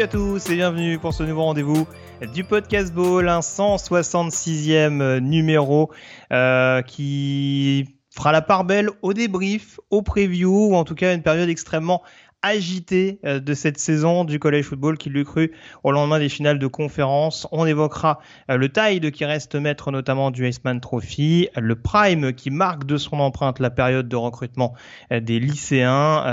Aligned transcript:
Salut 0.00 0.08
à 0.08 0.12
tous 0.16 0.48
et 0.48 0.54
bienvenue 0.54 0.98
pour 0.98 1.12
ce 1.12 1.22
nouveau 1.22 1.42
rendez-vous 1.42 1.86
du 2.32 2.42
podcast 2.42 2.90
Ball, 2.90 3.28
un 3.28 3.40
166e 3.40 5.18
numéro 5.18 5.90
euh, 6.32 6.80
qui 6.80 7.84
fera 8.08 8.32
la 8.32 8.40
part 8.40 8.64
belle 8.64 8.88
au 9.02 9.12
débrief, 9.12 9.78
au 9.90 10.00
preview 10.00 10.70
ou 10.70 10.74
en 10.74 10.84
tout 10.84 10.94
cas 10.94 11.14
une 11.14 11.20
période 11.20 11.50
extrêmement 11.50 12.02
agité 12.42 13.18
euh, 13.24 13.40
de 13.40 13.54
cette 13.54 13.78
saison 13.78 14.24
du 14.24 14.38
college 14.38 14.64
football 14.64 14.96
qui 14.96 15.10
lui 15.10 15.24
cru 15.24 15.52
au 15.84 15.92
lendemain 15.92 16.18
des 16.18 16.28
finales 16.28 16.58
de 16.58 16.66
conférence. 16.66 17.46
On 17.52 17.66
évoquera 17.66 18.20
euh, 18.50 18.56
le 18.56 18.68
Tide 18.70 19.10
qui 19.10 19.24
reste 19.24 19.54
maître 19.54 19.90
notamment 19.90 20.30
du 20.30 20.48
Iceman 20.48 20.80
Trophy, 20.80 21.48
le 21.56 21.76
Prime 21.76 22.32
qui 22.32 22.50
marque 22.50 22.84
de 22.84 22.96
son 22.96 23.20
empreinte 23.20 23.58
la 23.58 23.70
période 23.70 24.08
de 24.08 24.16
recrutement 24.16 24.74
euh, 25.12 25.20
des 25.20 25.38
lycéens. 25.38 26.24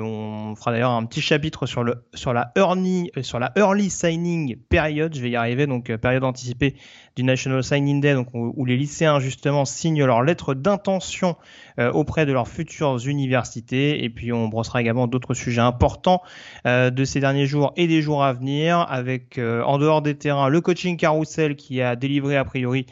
on 0.00 0.54
fera 0.56 0.72
d'ailleurs 0.72 0.92
un 0.92 1.04
petit 1.04 1.20
chapitre 1.20 1.66
sur 1.66 1.82
le 1.82 2.04
sur 2.14 2.32
la 2.32 2.52
early 2.56 3.10
sur 3.22 3.38
la 3.38 3.52
early 3.56 3.90
signing 3.90 4.56
période. 4.56 5.14
Je 5.14 5.20
vais 5.20 5.30
y 5.30 5.36
arriver 5.36 5.66
donc 5.66 5.94
période 5.96 6.24
anticipée 6.24 6.76
du 7.18 7.24
National 7.24 7.64
Signing 7.64 8.00
Day, 8.00 8.14
donc 8.14 8.28
où, 8.32 8.64
les 8.64 8.76
lycéens 8.76 9.18
justement 9.18 9.64
signent 9.64 10.04
leur 10.04 10.22
lettre 10.22 10.54
d'intention 10.54 11.34
euh, 11.80 11.90
auprès 11.90 12.26
de 12.26 12.32
leurs 12.32 12.46
futures 12.46 12.96
universités. 13.08 14.04
Et 14.04 14.08
puis 14.08 14.32
on 14.32 14.46
brossera 14.46 14.80
également 14.80 15.08
d'autres 15.08 15.34
sujets 15.34 15.60
importants 15.60 16.22
euh, 16.64 16.90
de 16.90 17.04
ces 17.04 17.18
derniers 17.18 17.46
jours 17.46 17.72
et 17.76 17.88
des 17.88 18.02
jours 18.02 18.22
à 18.22 18.32
venir, 18.32 18.86
avec 18.88 19.36
euh, 19.36 19.64
en 19.64 19.78
dehors 19.78 20.00
des 20.00 20.14
terrains 20.14 20.48
le 20.48 20.60
coaching 20.60 20.96
carousel 20.96 21.56
qui 21.56 21.82
a 21.82 21.96
délivré 21.96 22.36
a 22.36 22.44
priori 22.44 22.86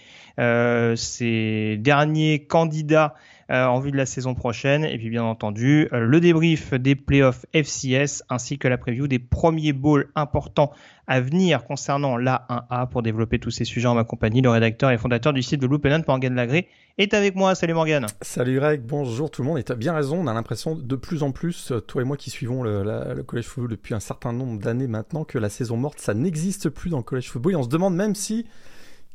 ses 0.97 1.79
derniers 1.79 2.41
candidats 2.41 3.15
en 3.49 3.79
vue 3.79 3.91
de 3.91 3.97
la 3.97 4.07
saison 4.07 4.35
prochaine. 4.35 4.85
Et 4.85 4.99
puis 4.99 5.11
bien 5.11 5.25
entendu, 5.25 5.89
le 5.93 6.21
débrief 6.21 6.75
des 6.75 6.97
playoffs 6.97 7.47
FCS 7.55 8.23
ainsi 8.29 8.59
que 8.59 8.69
la 8.69 8.79
preview 8.79 9.07
des 9.09 9.19
premiers 9.19 9.73
bowls 9.73 10.09
importants 10.15 10.73
à 11.07 11.21
venir 11.21 11.65
concernant 11.65 12.17
la 12.17 12.47
1A 12.49 12.89
pour 12.89 13.03
développer 13.03 13.39
tous 13.39 13.51
ces 13.51 13.65
sujets 13.65 13.87
en 13.87 13.95
ma 13.95 14.05
compagnie. 14.05 14.43
Le 14.43 14.51
rédacteur 14.51 14.91
et 14.91 14.99
fondateur 14.99 15.33
du 15.33 15.43
site 15.43 15.61
de 15.61 15.67
Loopenen, 15.67 16.03
Morgan 16.07 16.35
Lagré, 16.35 16.69
est 16.99 17.15
avec 17.15 17.37
moi. 17.37 17.55
Salut 17.55 17.75
Morgan. 17.75 18.07
Salut 18.23 18.57
Greg, 18.57 18.83
bonjour 18.83 19.31
tout 19.31 19.43
le 19.43 19.49
monde. 19.49 19.59
Et 19.59 19.65
tu 19.65 19.73
as 19.73 19.77
bien 19.77 19.95
raison, 19.95 20.19
on 20.19 20.27
a 20.27 20.35
l'impression 20.35 20.75
de 20.75 20.97
plus 20.97 21.23
en 21.23 21.31
plus, 21.31 21.73
toi 21.87 22.03
et 22.03 22.05
moi 22.05 22.17
qui 22.17 22.31
suivons 22.31 22.63
le, 22.63 22.83
le 22.83 23.23
college 23.23 23.45
football 23.45 23.71
depuis 23.71 23.95
un 23.95 24.01
certain 24.01 24.33
nombre 24.33 24.61
d'années 24.61 24.89
maintenant, 24.89 25.25
que 25.25 25.39
la 25.39 25.49
saison 25.49 25.77
morte, 25.77 26.01
ça 26.01 26.15
n'existe 26.15 26.69
plus 26.71 26.91
dans 26.91 26.99
le 26.99 27.03
college 27.03 27.31
football. 27.31 27.53
Et 27.53 27.57
on 27.57 27.63
se 27.63 27.69
demande 27.69 27.95
même 27.95 28.15
si 28.15 28.47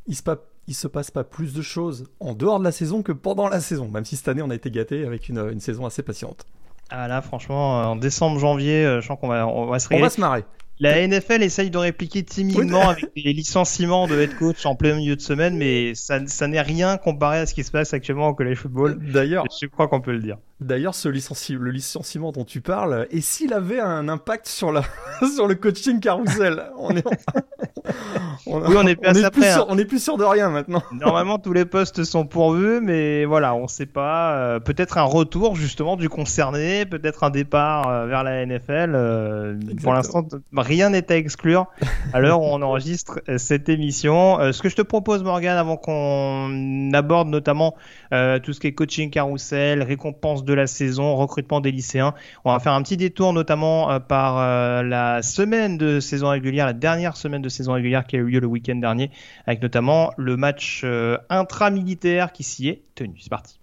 il 0.08 0.16
se, 0.16 0.24
se 0.70 0.88
passe 0.88 1.12
pas 1.12 1.24
plus 1.24 1.54
de 1.54 1.62
choses 1.62 2.06
en 2.20 2.34
dehors 2.34 2.60
de 2.60 2.64
la 2.64 2.72
saison 2.72 3.04
que 3.04 3.12
pendant 3.12 3.50
la 3.50 3.60
saison, 3.60 3.90
même 3.90 4.06
si 4.06 4.16
cette 4.16 4.28
année 4.28 4.42
on 4.42 4.50
a 4.50 4.56
été 4.56 4.72
gâté 4.72 5.06
avec 5.06 5.30
une, 5.30 5.50
une 5.52 5.60
saison 5.60 5.86
assez 5.86 6.04
patiente. 6.04 6.46
Ah 6.90 7.08
là, 7.08 7.22
franchement, 7.22 7.82
en 7.92 7.96
décembre, 7.96 8.38
janvier, 8.38 8.86
euh, 8.86 9.02
je 9.02 9.08
sens 9.08 9.18
qu'on 9.20 9.30
va, 9.30 9.48
on 9.48 9.68
va 9.68 9.80
se 9.80 9.88
On 9.94 10.00
va 10.00 10.10
se 10.10 10.20
marrer. 10.20 10.44
La 10.82 11.08
NFL 11.08 11.44
essaye 11.44 11.70
de 11.70 11.78
répliquer 11.78 12.24
timidement 12.24 12.90
avec 12.90 13.06
les 13.16 13.34
licenciements 13.34 14.08
de 14.08 14.20
head 14.20 14.36
coach 14.36 14.66
en 14.66 14.74
plein 14.74 14.96
milieu 14.96 15.16
de 15.16 15.22
semaine, 15.22 15.56
mais 15.56 15.94
ça, 15.94 16.26
ça 16.26 16.48
n'est 16.48 16.60
rien 16.60 16.98
comparé 16.98 17.38
à 17.38 17.46
ce 17.46 17.54
qui 17.54 17.64
se 17.64 17.70
passe 17.70 17.94
actuellement 17.94 18.30
au 18.30 18.34
college 18.34 18.58
football. 18.58 18.98
D'ailleurs, 19.00 19.46
je 19.62 19.68
crois 19.68 19.88
qu'on 19.88 20.02
peut 20.02 20.12
le 20.12 20.22
dire. 20.22 20.38
D'ailleurs, 20.60 20.96
ce 20.96 21.08
le 21.08 21.70
licenciement 21.70 22.32
dont 22.32 22.46
tu 22.46 22.62
parles, 22.62 23.06
et 23.12 23.22
s'il 23.22 23.54
avait 23.54 23.80
un 23.80 24.10
impact 24.10 24.48
sur, 24.48 24.72
la 24.72 24.84
sur 25.36 25.48
le 25.48 25.54
coaching 25.54 26.00
carousel? 26.00 26.64
On 26.78 26.98
est, 26.98 27.06
on, 28.48 28.62
oui, 28.62 28.76
on 28.78 28.88
est, 28.88 28.96
plus 28.96 29.44
hein. 29.44 29.54
sûr, 29.54 29.66
on 29.70 29.78
est 29.78 29.86
plus 29.86 30.02
sûr 30.02 30.18
de 30.18 30.24
rien 30.24 30.50
maintenant. 30.50 30.84
Normalement, 30.92 31.38
tous 31.38 31.54
les 31.54 31.66
postes 31.66 32.04
sont 32.04 32.26
pourvus, 32.26 32.80
mais 32.82 33.26
voilà, 33.26 33.54
on 33.54 33.64
ne 33.64 33.68
sait 33.68 33.86
pas. 33.86 34.34
Euh, 34.34 34.60
peut-être 34.60 34.98
un 34.98 35.04
retour 35.04 35.56
justement 35.56 35.96
du 35.96 36.10
concerné, 36.10 36.86
peut-être 36.86 37.24
un 37.24 37.30
départ 37.30 37.88
euh, 37.88 38.06
vers 38.08 38.24
la 38.24 38.46
NFL. 38.46 38.94
Euh, 38.96 39.60
pour 39.82 39.94
l'instant, 39.94 40.28
rien 40.56 40.90
n'est 40.90 41.12
à 41.12 41.18
exclure 41.18 41.68
à 42.14 42.20
l'heure 42.20 42.42
où 42.42 42.46
on 42.46 42.62
enregistre 42.62 43.22
cette 43.38 43.70
émission. 43.70 44.40
ce 44.52 44.62
que 44.62 44.70
je 44.70 44.76
te 44.76 44.82
propose, 44.82 45.24
Morgan, 45.24 45.58
avant 45.58 45.78
qu'on 45.78 46.92
aborde 46.94 47.28
notamment 47.28 47.76
tout 48.12 48.54
ce 48.54 48.60
qui 48.60 48.68
est 48.68 48.74
coaching 48.74 49.10
carousel, 49.10 49.84
récompense 49.84 50.44
de 50.44 50.54
la 50.54 50.68
saison, 50.68 51.16
recrutement 51.16 51.62
des 51.62 51.72
lycéens. 51.72 52.14
On 52.46 52.52
va 52.52 52.60
faire 52.60 52.74
un 52.74 52.82
petit 52.82 52.98
détour 52.98 53.34
notamment 53.34 54.00
par 54.00 54.84
la 54.84 55.22
semaine 55.22 55.78
de 55.78 56.00
saison 56.00 56.30
régulière, 56.30 56.66
la 56.66 56.74
dernière 56.74 57.18
semaine 57.18 57.42
de 57.42 57.50
saison 57.50 57.71
régulière 57.72 58.06
qui 58.06 58.16
a 58.16 58.20
eu 58.20 58.26
lieu 58.26 58.40
le 58.40 58.48
week-end 58.48 58.76
dernier, 58.76 59.12
avec 59.46 59.62
notamment 59.62 60.12
le 60.18 60.38
match 60.38 60.82
euh, 60.84 61.18
intra-militaire 61.30 62.32
qui 62.32 62.44
s'y 62.44 62.70
est 62.70 62.84
tenu. 62.96 63.16
C'est 63.20 63.30
parti. 63.30 63.60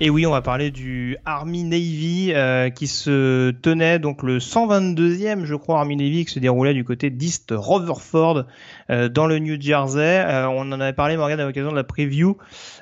Et 0.00 0.10
oui, 0.10 0.26
on 0.26 0.30
va 0.30 0.42
parler 0.42 0.70
du 0.70 1.16
Army 1.24 1.64
Navy 1.64 2.30
euh, 2.32 2.70
qui 2.70 2.86
se 2.86 3.50
tenait 3.50 3.98
donc 3.98 4.22
le 4.22 4.38
122e, 4.38 5.44
je 5.44 5.56
crois, 5.56 5.80
Army 5.80 5.96
Navy 5.96 6.24
qui 6.24 6.32
se 6.32 6.38
déroulait 6.38 6.72
du 6.72 6.84
côté 6.84 7.10
d'East 7.10 7.52
Rutherford 7.52 8.44
euh, 8.90 9.08
dans 9.08 9.26
le 9.26 9.40
New 9.40 9.60
Jersey. 9.60 10.24
Euh, 10.24 10.46
on 10.50 10.70
en 10.70 10.80
avait 10.80 10.92
parlé, 10.92 11.16
Morgan, 11.16 11.40
à 11.40 11.46
l'occasion 11.46 11.72
de 11.72 11.76
la 11.76 11.82
preview. 11.82 12.36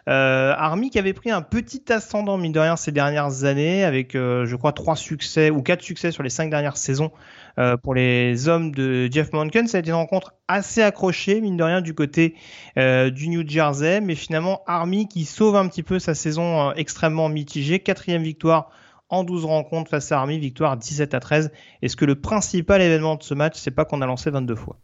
Army 0.07 0.91
qui 0.91 0.99
avait 0.99 1.15
pris 1.15 1.31
un 1.31 1.41
petit 1.41 1.91
ascendant, 1.91 2.37
mine 2.37 2.53
de 2.53 2.61
rien, 2.61 2.77
ces 2.77 2.93
dernières 2.93 3.45
années, 3.45 3.83
avec, 3.83 4.13
je 4.13 4.55
crois, 4.55 4.73
trois 4.73 4.95
succès 4.95 5.49
ou 5.49 5.63
quatre 5.63 5.83
succès 5.83 6.13
sur 6.13 6.23
les 6.23 6.29
cinq 6.29 6.51
dernières 6.51 6.77
saisons 6.77 7.13
euh, 7.59 7.77
pour 7.77 7.95
les 7.95 8.49
hommes 8.49 8.71
de 8.71 9.09
Jeff 9.11 9.33
Monken. 9.33 9.67
Ça 9.67 9.79
a 9.79 9.81
été 9.81 9.89
une 9.91 9.97
rencontre 9.97 10.35
assez 10.49 10.83
accrochée, 10.83 11.41
mine 11.41 11.57
de 11.57 11.63
rien, 11.63 11.81
du 11.81 11.95
côté 11.95 12.35
euh, 12.79 13.11
du 13.11 13.29
New 13.29 13.49
Jersey. 13.49 14.01
Mais 14.01 14.15
finalement, 14.15 14.63
Army 14.67 15.09
qui 15.09 15.25
sauve 15.25 15.57
un 15.57 15.67
petit 15.69 15.83
peu 15.83 15.99
sa 15.99 16.15
saison 16.15 16.71
euh, 16.71 16.73
extrêmement 16.77 17.29
mitigée. 17.29 17.81
Quatrième 17.81 18.23
victoire 18.23 18.71
en 19.09 19.25
12 19.25 19.45
rencontres 19.45 19.91
face 19.91 20.13
à 20.13 20.19
Army, 20.19 20.39
victoire 20.39 20.77
17 20.77 21.15
à 21.15 21.21
13. 21.21 21.51
Est-ce 21.83 21.97
que 21.97 22.05
le 22.05 22.17
principal 22.17 22.83
événement 22.83 23.17
de 23.17 23.23
ce 23.23 23.35
match, 23.35 23.55
c'est 23.57 23.71
pas 23.71 23.85
qu'on 23.85 24.03
a 24.03 24.07
lancé 24.07 24.31
22 24.31 24.55
fois? 24.55 24.77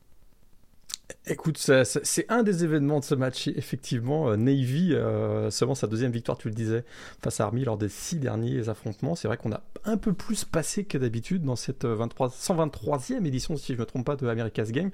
Écoute, 1.27 1.59
c'est 1.59 2.27
un 2.31 2.43
des 2.43 2.65
événements 2.65 3.01
de 3.01 3.05
ce 3.05 3.15
match, 3.15 3.49
effectivement. 3.49 4.31
Euh, 4.31 4.37
Navy, 4.37 4.95
euh, 4.95 5.51
seulement 5.51 5.75
sa 5.75 5.87
deuxième 5.87 6.13
victoire, 6.13 6.39
tu 6.39 6.49
le 6.49 6.55
disais, 6.55 6.85
face 7.23 7.41
à 7.41 7.45
Army 7.45 7.65
lors 7.65 7.79
des 7.79 7.89
six 7.89 8.17
derniers 8.17 8.69
affrontements. 8.69 9.15
C'est 9.15 9.29
vrai 9.29 9.37
qu'on 9.37 9.53
a 9.53 9.63
un 9.85 9.97
peu 9.97 10.13
plus 10.13 10.45
passé 10.45 10.85
que 10.85 10.99
d'habitude 10.99 11.45
dans 11.45 11.57
cette 11.57 11.85
23, 11.85 12.29
123e 12.29 13.25
édition, 13.27 13.57
si 13.57 13.69
je 13.69 13.79
ne 13.79 13.81
me 13.81 13.87
trompe 13.87 14.07
pas, 14.07 14.17
de 14.17 14.27
America's 14.27 14.73
Game. 14.73 14.91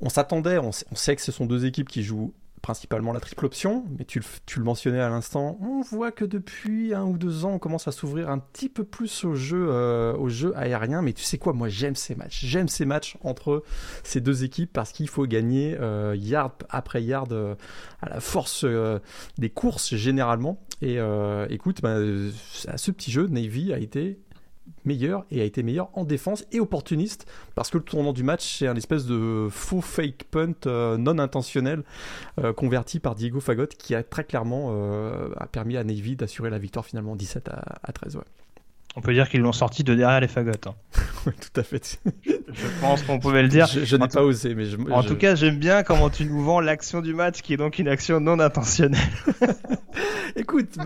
On 0.00 0.08
s'attendait, 0.08 0.58
on, 0.58 0.72
sait 0.72 1.14
que 1.14 1.22
ce 1.22 1.30
sont 1.30 1.46
deux 1.46 1.64
équipes 1.64 1.88
qui 1.88 2.02
jouent 2.02 2.34
principalement 2.62 3.12
la 3.12 3.20
triple 3.20 3.44
option, 3.44 3.84
mais 3.98 4.04
tu, 4.04 4.22
le 4.56 4.64
mentionnais 4.64 5.00
à 5.00 5.08
l'instant, 5.08 5.58
on 5.60 5.80
voit 5.82 6.12
que 6.12 6.24
depuis 6.24 6.94
un 6.94 7.02
ou 7.02 7.18
deux 7.18 7.44
ans, 7.44 7.54
on 7.54 7.58
commence 7.58 7.88
à 7.88 7.92
s'ouvrir 7.92 8.30
un 8.30 8.38
petit 8.38 8.68
peu 8.68 8.84
plus 8.84 9.24
au 9.24 9.34
jeu, 9.34 9.66
euh, 9.68 10.14
au 10.14 10.28
jeu 10.28 10.56
aérien. 10.56 11.02
Mais 11.02 11.12
tu 11.12 11.24
sais 11.24 11.38
quoi, 11.38 11.52
moi 11.52 11.68
j'aime 11.68 11.96
ces 11.96 12.14
matchs. 12.14 12.44
J'aime 12.44 12.68
ces 12.68 12.84
matchs 12.84 13.16
entre 13.22 13.64
ces 14.04 14.20
deux 14.20 14.44
équipes 14.44 14.72
parce 14.72 14.92
qu'il 14.92 15.08
faut 15.08 15.26
gagner 15.26 15.76
euh, 15.80 16.14
yard 16.16 16.52
après 16.70 17.02
yard 17.02 17.32
euh, 17.32 17.56
à 18.00 18.08
la 18.08 18.20
force 18.20 18.64
des 19.38 19.50
courses 19.50 19.94
généralement. 19.96 20.60
Et 20.80 20.98
écoute, 21.50 21.80
bah, 21.82 21.96
ce 22.00 22.90
petit 22.90 23.10
jeu, 23.10 23.26
Navy 23.26 23.72
a 23.72 23.78
été 23.78 24.18
meilleur 24.84 25.24
et 25.30 25.40
a 25.40 25.44
été 25.44 25.62
meilleur 25.62 25.90
en 25.94 26.04
défense 26.04 26.44
et 26.52 26.60
opportuniste 26.60 27.26
parce 27.54 27.70
que 27.70 27.78
le 27.78 27.84
tournant 27.84 28.12
du 28.12 28.22
match 28.22 28.58
c'est 28.58 28.66
un 28.66 28.76
espèce 28.76 29.06
de 29.06 29.48
faux 29.50 29.80
fake 29.80 30.24
punt 30.30 30.54
euh, 30.66 30.96
non 30.96 31.18
intentionnel 31.18 31.82
euh, 32.40 32.52
converti 32.52 33.00
par 33.00 33.14
Diego 33.14 33.40
Fagot 33.40 33.66
qui 33.66 33.94
a 33.94 34.02
très 34.02 34.24
clairement 34.24 34.68
euh, 34.70 35.28
permis 35.52 35.76
à 35.76 35.84
Navy 35.84 36.16
d'assurer 36.16 36.50
la 36.50 36.58
victoire 36.58 36.84
finalement 36.84 37.16
17 37.16 37.48
à, 37.48 37.92
13 37.92 38.18
On 38.94 39.00
peut 39.00 39.14
dire 39.14 39.28
qu'ils 39.28 39.40
l'ont 39.40 39.52
sorti 39.52 39.84
de 39.84 39.94
derrière 39.94 40.20
les 40.20 40.28
fagots. 40.28 40.52
Hein. 40.66 40.74
oui, 41.26 41.32
tout 41.40 41.60
à 41.60 41.62
fait. 41.62 41.98
je 42.26 42.80
pense 42.80 43.02
qu'on 43.02 43.18
pouvait 43.18 43.42
le 43.42 43.48
dire. 43.48 43.66
Je, 43.66 43.96
n'ai 43.96 44.08
pas 44.08 44.22
osé, 44.22 44.54
mais 44.54 44.66
je, 44.66 44.76
En 44.90 45.02
tout 45.02 45.16
cas, 45.16 45.34
j'aime 45.34 45.58
bien 45.58 45.82
comment 45.82 46.10
tu 46.10 46.26
nous 46.26 46.42
vends 46.42 46.60
l'action 46.60 47.00
du 47.00 47.14
match, 47.14 47.40
qui 47.40 47.54
est 47.54 47.56
donc 47.56 47.78
une 47.78 47.88
action 47.88 48.20
non 48.20 48.38
intentionnelle. 48.38 49.00
Écoute, 50.36 50.76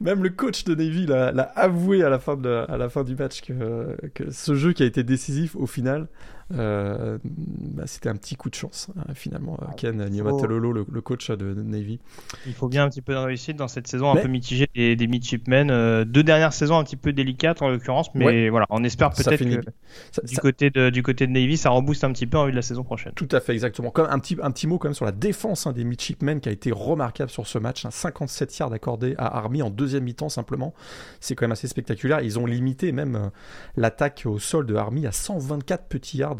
même 0.00 0.22
le 0.22 0.30
coach 0.30 0.64
de 0.64 0.74
Navy 0.74 1.06
l'a 1.06 1.52
avoué 1.54 2.02
à 2.02 2.08
la 2.08 2.18
fin, 2.18 2.36
de, 2.36 2.64
à 2.68 2.76
la 2.76 2.88
fin 2.88 3.04
du 3.04 3.14
match 3.14 3.40
que, 3.42 3.96
que 4.14 4.30
ce 4.30 4.54
jeu 4.54 4.72
qui 4.72 4.82
a 4.82 4.86
été 4.86 5.04
décisif 5.04 5.54
au 5.56 5.66
final, 5.66 6.08
euh, 6.54 7.18
bah, 7.24 7.84
c'était 7.86 8.08
un 8.08 8.16
petit 8.16 8.36
coup 8.36 8.48
de 8.48 8.54
chance 8.54 8.88
hein, 8.96 9.12
finalement. 9.14 9.58
Ah, 9.60 9.72
Ken 9.76 10.08
Niumatalolo, 10.08 10.72
le, 10.72 10.86
le, 10.90 11.00
coach 11.00 11.30
de, 11.30 11.54
Navy. 11.54 12.00
Il 12.46 12.54
faut 12.54 12.68
bien 12.68 12.84
un 12.84 12.88
petit 12.88 13.02
peu 13.02 13.12
de 13.12 13.18
réussite 13.18 13.56
dans 13.56 13.68
cette 13.68 13.86
saison 13.86 14.10
un 14.10 14.16
peu 14.16 14.28
mitigée 14.28 14.68
des, 14.74 14.96
des 14.96 15.06
midshipmen. 15.06 15.70
Euh, 15.70 16.04
deux 16.04 16.22
dernières 16.22 16.52
saisons 16.52 16.78
un 16.78 16.84
petit 16.84 16.96
peu 16.96 17.12
délicates 17.12 17.60
en 17.60 17.68
l'occurrence, 17.68 18.08
mais 18.14 18.48
voilà, 18.48 18.66
on 18.70 18.82
espère 18.84 19.10
peut-être 19.10 19.38
que 19.38 20.24
du, 20.24 20.38
Côté 20.38 20.70
de, 20.70 20.90
du 20.90 21.02
côté 21.02 21.26
de 21.26 21.32
Navy, 21.32 21.56
ça 21.56 21.70
rebooste 21.70 22.04
un 22.04 22.12
petit 22.12 22.26
peu 22.26 22.38
en 22.38 22.46
vue 22.46 22.52
de 22.52 22.56
la 22.56 22.62
saison 22.62 22.84
prochaine. 22.84 23.12
Tout 23.14 23.28
à 23.32 23.40
fait, 23.40 23.52
exactement. 23.52 23.90
Comme 23.90 24.06
un 24.08 24.18
petit, 24.18 24.36
un 24.42 24.50
petit 24.50 24.66
mot 24.66 24.78
quand 24.78 24.88
même 24.88 24.94
sur 24.94 25.04
la 25.04 25.12
défense 25.12 25.66
hein, 25.66 25.72
des 25.72 25.84
midshipmen 25.84 26.40
qui 26.40 26.48
a 26.48 26.52
été 26.52 26.70
remarquable 26.72 27.30
sur 27.30 27.46
ce 27.46 27.58
match. 27.58 27.86
57 27.88 28.48
hein. 28.48 28.54
yards 28.60 28.72
accordés 28.72 29.14
à 29.18 29.36
Army 29.36 29.62
en 29.62 29.70
deuxième 29.70 30.04
mi-temps 30.04 30.28
simplement. 30.28 30.74
C'est 31.20 31.34
quand 31.34 31.44
même 31.44 31.52
assez 31.52 31.68
spectaculaire. 31.68 32.20
Ils 32.20 32.38
ont 32.38 32.46
limité 32.46 32.92
même 32.92 33.16
euh, 33.16 33.28
l'attaque 33.76 34.22
au 34.26 34.38
sol 34.38 34.66
de 34.66 34.74
Army 34.74 35.06
à 35.06 35.12
124 35.12 35.86
petits 35.86 36.18
yards 36.18 36.37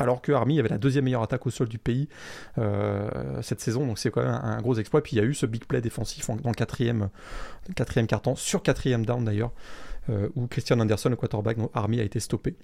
alors 0.00 0.22
que 0.22 0.32
Army 0.32 0.58
avait 0.58 0.68
la 0.68 0.78
deuxième 0.78 1.04
meilleure 1.04 1.22
attaque 1.22 1.46
au 1.46 1.50
sol 1.50 1.68
du 1.68 1.78
pays 1.78 2.08
euh, 2.58 3.42
cette 3.42 3.60
saison, 3.60 3.86
donc 3.86 3.98
c'est 3.98 4.10
quand 4.10 4.22
même 4.22 4.40
un, 4.42 4.60
gros 4.60 4.76
exploit. 4.76 5.02
Puis 5.02 5.16
il 5.16 5.18
y 5.18 5.22
a 5.22 5.24
eu 5.24 5.34
ce 5.34 5.46
big 5.46 5.64
play 5.64 5.80
défensif 5.80 6.28
dans 6.28 6.50
le 6.50 6.54
quatrième, 6.54 7.10
quatrième 7.76 8.06
carton, 8.06 8.34
sur 8.34 8.62
quatrième 8.62 9.04
down 9.04 9.24
d'ailleurs, 9.24 9.52
euh, 10.08 10.28
où 10.34 10.46
Christian 10.46 10.80
Anderson, 10.80 11.10
le 11.10 11.16
quarterback, 11.16 11.58
Army 11.74 12.00
a 12.00 12.04
été 12.04 12.18
stoppé 12.18 12.56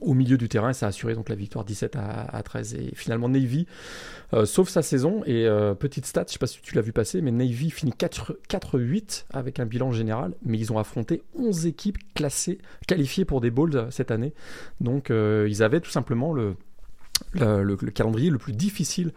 au 0.00 0.14
milieu 0.14 0.36
du 0.36 0.48
terrain 0.48 0.72
ça 0.72 0.86
a 0.86 0.88
assuré 0.88 1.14
donc 1.14 1.28
la 1.28 1.34
victoire 1.34 1.64
17 1.64 1.96
à, 1.96 2.42
13 2.42 2.74
et 2.74 2.92
finalement 2.94 3.28
Navy 3.28 3.66
euh, 4.34 4.44
sauve 4.44 4.68
sa 4.68 4.82
saison 4.82 5.22
et 5.26 5.46
euh, 5.46 5.74
petite 5.74 6.06
stat 6.06 6.24
je 6.26 6.32
sais 6.32 6.38
pas 6.38 6.46
si 6.46 6.60
tu 6.60 6.74
l'as 6.74 6.82
vu 6.82 6.92
passer 6.92 7.22
mais 7.22 7.30
Navy 7.30 7.70
finit 7.70 7.92
4-8 7.92 9.26
avec 9.32 9.60
un 9.60 9.66
bilan 9.66 9.92
général 9.92 10.34
mais 10.44 10.58
ils 10.58 10.72
ont 10.72 10.78
affronté 10.78 11.22
11 11.38 11.66
équipes 11.66 11.98
classées 12.14 12.58
qualifiées 12.86 13.24
pour 13.24 13.40
des 13.40 13.50
bowls 13.50 13.76
euh, 13.76 13.90
cette 13.90 14.10
année 14.10 14.34
donc 14.80 15.10
ils 15.10 15.62
avaient 15.62 15.80
tout 15.80 15.90
simplement 15.90 16.32
le 16.32 16.56
le, 17.32 17.76
calendrier 17.76 18.28
le 18.28 18.36
plus 18.36 18.52
difficile 18.52 19.12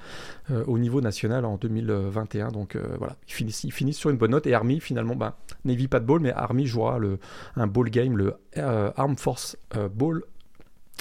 au 0.49 0.79
niveau 0.79 1.01
national 1.01 1.43
en 1.43 1.57
2021. 1.57 2.47
Donc 2.47 2.77
voilà, 2.97 3.17
ils 3.27 3.33
finissent, 3.71 3.97
sur 3.97 4.09
une 4.09 4.15
bonne 4.15 4.31
note. 4.31 4.47
Et 4.47 4.53
Army, 4.53 4.79
finalement, 4.79 5.17
bah, 5.17 5.37
Navy 5.65 5.89
pas 5.89 5.99
de 5.99 6.05
ball, 6.05 6.21
mais 6.21 6.31
Army 6.31 6.65
jouera 6.65 6.97
le, 6.97 7.19
un 7.57 7.67
ball 7.67 7.89
game, 7.89 8.15
le 8.15 8.35
Armed 8.55 9.19
Force 9.19 9.57
Ball 9.93 10.21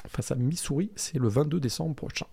face 0.09 0.31
à 0.31 0.35
Missouri, 0.35 0.91
c'est 0.97 1.19
le 1.19 1.29
22 1.29 1.61
décembre 1.61 1.95
prochain. 1.95 2.27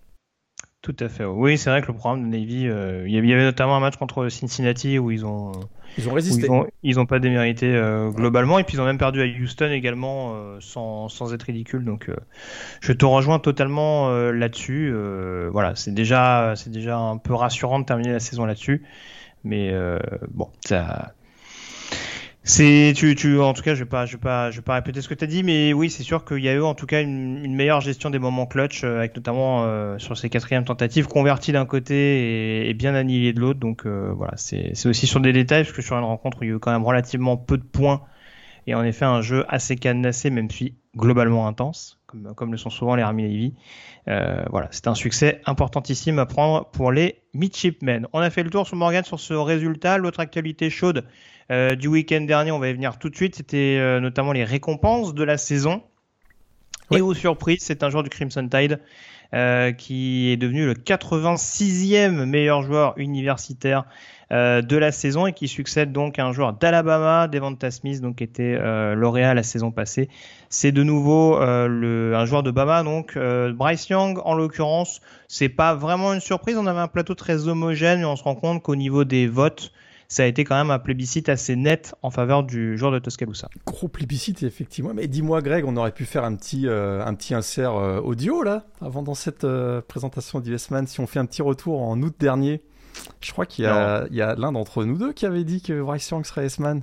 Tout 0.85 0.95
à 1.00 1.09
fait. 1.09 1.25
Oui, 1.25 1.57
c'est 1.57 1.71
vrai 1.71 1.81
que 1.81 1.88
le 1.88 1.95
programme 1.95 2.21
de 2.21 2.38
Navy, 2.38 2.67
euh, 2.67 3.07
il 3.07 3.13
y 3.15 3.17
avait 3.17 3.44
notamment 3.44 3.75
un 3.75 3.79
match 3.79 3.95
contre 3.95 4.29
Cincinnati 4.29 5.00
où 5.00 5.09
ils 5.09 5.25
ont, 5.25 5.51
ils 5.97 6.07
ont 6.07 6.13
résisté. 6.13 6.47
Ils 6.83 6.97
n'ont 6.97 7.07
pas 7.07 7.17
démérité 7.17 7.73
euh, 7.73 8.12
globalement, 8.12 8.59
et 8.59 8.63
puis 8.63 8.77
ils 8.77 8.81
ont 8.81 8.85
même 8.85 9.00
perdu 9.00 9.19
à 9.19 9.25
Houston 9.25 9.71
également 9.71 10.35
euh, 10.35 10.57
sans, 10.59 11.09
sans, 11.09 11.33
être 11.33 11.41
ridicule. 11.41 11.85
Donc, 11.85 12.12
je 12.81 12.94
te 12.94 13.03
rejoins 13.03 13.39
totalement 13.39 14.11
là-dessus. 14.29 14.94
voilà, 15.51 15.75
c'est 15.75 15.91
déjà, 15.91 16.53
c'est 16.56 16.69
déjà 16.69 17.00
un 17.00 17.18
peu 17.18 17.33
rassurant 17.33 17.79
de 17.79 17.85
terminer 17.85 18.11
la 18.11 18.19
saison 18.19 18.45
là-dessus, 18.45 18.83
mais 19.44 19.73
bon, 20.29 20.50
ça 20.63 21.15
c'est 22.47 22.94
tu, 22.95 23.15
tu 23.15 23.39
en 23.39 23.53
tout 23.53 23.63
cas 23.63 23.74
je 23.74 23.80
vais 23.80 23.89
pas 23.89 24.06
je 24.06 24.12
vais 24.12 24.19
pas 24.19 24.51
je 24.51 24.57
vais 24.57 24.62
pas 24.62 24.75
répéter 24.75 25.01
ce 25.01 25.09
que 25.09 25.15
tu 25.15 25.24
as 25.24 25.27
dit 25.27 25.42
mais 25.42 25.74
oui 25.74 25.89
c'est 25.89 26.03
sûr 26.03 26.24
qu'il 26.24 26.44
y 26.44 26.47
a 26.47 26.53
eu 26.53 26.62
en 26.62 26.75
tout 26.75 26.86
cas 26.86 27.01
une, 27.01 27.56
meilleure 27.56 27.81
gestion 27.81 28.12
des 28.12 28.19
moments 28.19 28.45
clutch 28.45 28.83
euh, 28.83 29.00
avec 29.00 29.15
notamment 29.15 29.63
euh, 29.63 29.97
sur 29.97 30.15
ces 30.15 30.30
quatrièmes 30.30 30.63
tentatives 30.63 31.07
converties 31.07 31.53
d'un 31.53 31.65
côté 31.65 32.69
et, 32.69 32.74
bien 32.75 32.94
annihilées 32.94 33.33
de 33.33 33.39
l'autre. 33.39 33.59
Donc 33.59 33.88
euh, 33.88 34.13
voilà 34.15 34.33
c'est 34.38 34.74
aussi 34.86 35.07
sur 35.07 35.21
des 35.21 35.33
détails 35.33 35.63
parce 35.63 35.75
que 35.75 35.81
sur 35.81 35.97
une 35.97 36.03
rencontre 36.03 36.38
où 36.39 36.44
il 36.44 36.50
y 36.50 36.51
a 36.51 36.56
eu 36.56 36.59
quand 36.59 36.71
même 36.71 36.86
relativement 36.86 37.36
peu 37.36 37.57
de 37.57 37.63
points 37.63 38.03
et 38.68 38.75
en 38.75 38.83
effet 38.83 39.06
un 39.06 39.21
jeu 39.21 39.44
assez 39.50 39.75
cadenassé 39.75 40.30
même 40.30 40.51
si 40.51 40.75
globalement 40.95 41.47
intense 41.47 42.00
comme, 42.06 42.36
comme 42.36 42.51
le 42.51 42.59
sont 42.59 42.69
souvent 42.69 42.94
les 42.94 43.01
Army 43.01 43.24
Navy 43.24 43.53
voilà 44.06 44.68
c'est 44.69 44.88
un 44.88 44.94
succès 44.94 45.42
importantissime 45.47 46.19
à 46.19 46.27
prendre 46.27 46.69
pour 46.69 46.92
les 46.92 47.24
midshipmen. 47.33 48.06
On 48.13 48.19
a 48.19 48.30
fait 48.30 48.44
le 48.44 48.51
tour 48.51 48.68
sur 48.68 48.77
Morgan 48.77 49.03
sur 49.03 49.19
ce 49.19 49.33
résultat. 49.33 49.97
L'autre 49.97 50.19
actualité 50.19 50.69
chaude 50.69 51.06
euh, 51.51 51.75
du 51.75 51.88
week-end 51.88 52.21
dernier, 52.21 52.51
on 52.51 52.59
va 52.59 52.69
y 52.69 52.74
venir 52.74 52.97
tout 52.97 53.09
de 53.09 53.15
suite. 53.15 53.36
C'était 53.36 53.77
euh, 53.80 54.00
notamment 54.00 54.31
les 54.31 54.44
récompenses 54.44 55.13
de 55.13 55.24
la 55.24 55.38
saison. 55.38 55.83
Et 56.92 57.01
aux 57.01 57.13
surprises, 57.13 57.62
c'est 57.62 57.83
un 57.83 57.89
joueur 57.89 58.03
du 58.03 58.09
Crimson 58.09 58.47
Tide 58.47 58.80
euh, 59.33 59.71
qui 59.71 60.31
est 60.31 60.38
devenu 60.38 60.65
le 60.65 60.74
86e 60.74 62.25
meilleur 62.25 62.62
joueur 62.62 62.94
universitaire 62.97 63.86
de 64.31 64.75
la 64.75 64.92
saison 64.92 65.27
et 65.27 65.33
qui 65.33 65.47
succède 65.47 65.92
donc 65.92 66.18
à 66.18 66.25
un 66.25 66.33
joueur 66.33 66.53
d'Alabama, 66.53 67.27
Devonta 67.27 67.69
Smith, 67.69 68.01
donc 68.01 68.15
qui 68.15 68.24
était 68.24 68.57
lauréat 68.95 69.36
la 69.36 69.44
saison 69.44 69.71
passée. 69.71 70.09
C'est 70.50 70.71
de 70.71 70.81
nouveau 70.81 71.39
le, 71.39 72.13
un 72.15 72.25
joueur 72.25 72.42
de 72.42 72.50
Bama, 72.50 72.81
donc 72.81 73.15
Bryce 73.15 73.88
Young 73.88 74.19
en 74.25 74.33
l'occurrence. 74.33 75.00
C'est 75.27 75.50
pas 75.50 75.75
vraiment 75.75 76.12
une 76.12 76.21
surprise. 76.21 76.57
On 76.57 76.65
avait 76.65 76.80
un 76.80 76.88
plateau 76.88 77.13
très 77.13 77.47
homogène, 77.47 78.00
mais 78.00 78.06
on 78.06 78.15
se 78.15 78.24
rend 78.24 78.36
compte 78.36 78.63
qu'au 78.63 78.75
niveau 78.75 79.03
des 79.03 79.27
votes, 79.27 79.71
ça 80.07 80.24
a 80.24 80.25
été 80.25 80.44
quand 80.44 80.56
même 80.56 80.72
un 80.72 80.80
plébiscite 80.80 81.30
assez 81.30 81.56
net 81.56 81.96
en 82.02 82.12
faveur 82.12 82.44
du 82.44 82.78
joueur 82.78 82.92
de 82.92 83.00
Tuscaloosa. 83.00 83.50
Gros 83.66 83.88
plébiscite, 83.88 84.44
effectivement. 84.44 84.94
Mais 84.94 85.07
dis-moi, 85.07 85.42
Greg, 85.42 85.66
on 85.66 85.75
aurait 85.78 85.92
pu 85.92 86.06
faire 86.06 86.24
un 86.24 86.36
petit, 86.36 86.68
euh, 86.68 87.04
un 87.06 87.13
petit 87.16 87.34
insert 87.34 87.75
euh, 87.75 88.00
audio, 88.00 88.44
là, 88.44 88.66
avant 88.81 89.02
dans 89.02 89.16
cette 89.16 89.44
euh, 89.44 89.81
présentation 89.81 90.40
d'US-Man, 90.40 90.88
si 90.88 91.00
on 91.00 91.07
fait 91.07 91.19
un 91.19 91.25
petit 91.25 91.42
retour 91.42 91.81
en 91.81 92.02
août 92.02 92.16
dernier. 92.19 92.62
Je 93.19 93.31
crois 93.34 93.46
qu'il 93.46 93.66
y 93.66 93.68
a, 93.68 94.06
a 94.06 94.36
l'un 94.36 94.52
d'entre 94.54 94.86
nous 94.86 94.98
deux 94.98 95.12
qui 95.12 95.25
avait 95.25 95.44
dit 95.44 95.62
que 95.62 95.81
Bryce 95.81 96.10
Young 96.10 96.25
serait 96.25 96.46
S-Man. 96.46 96.81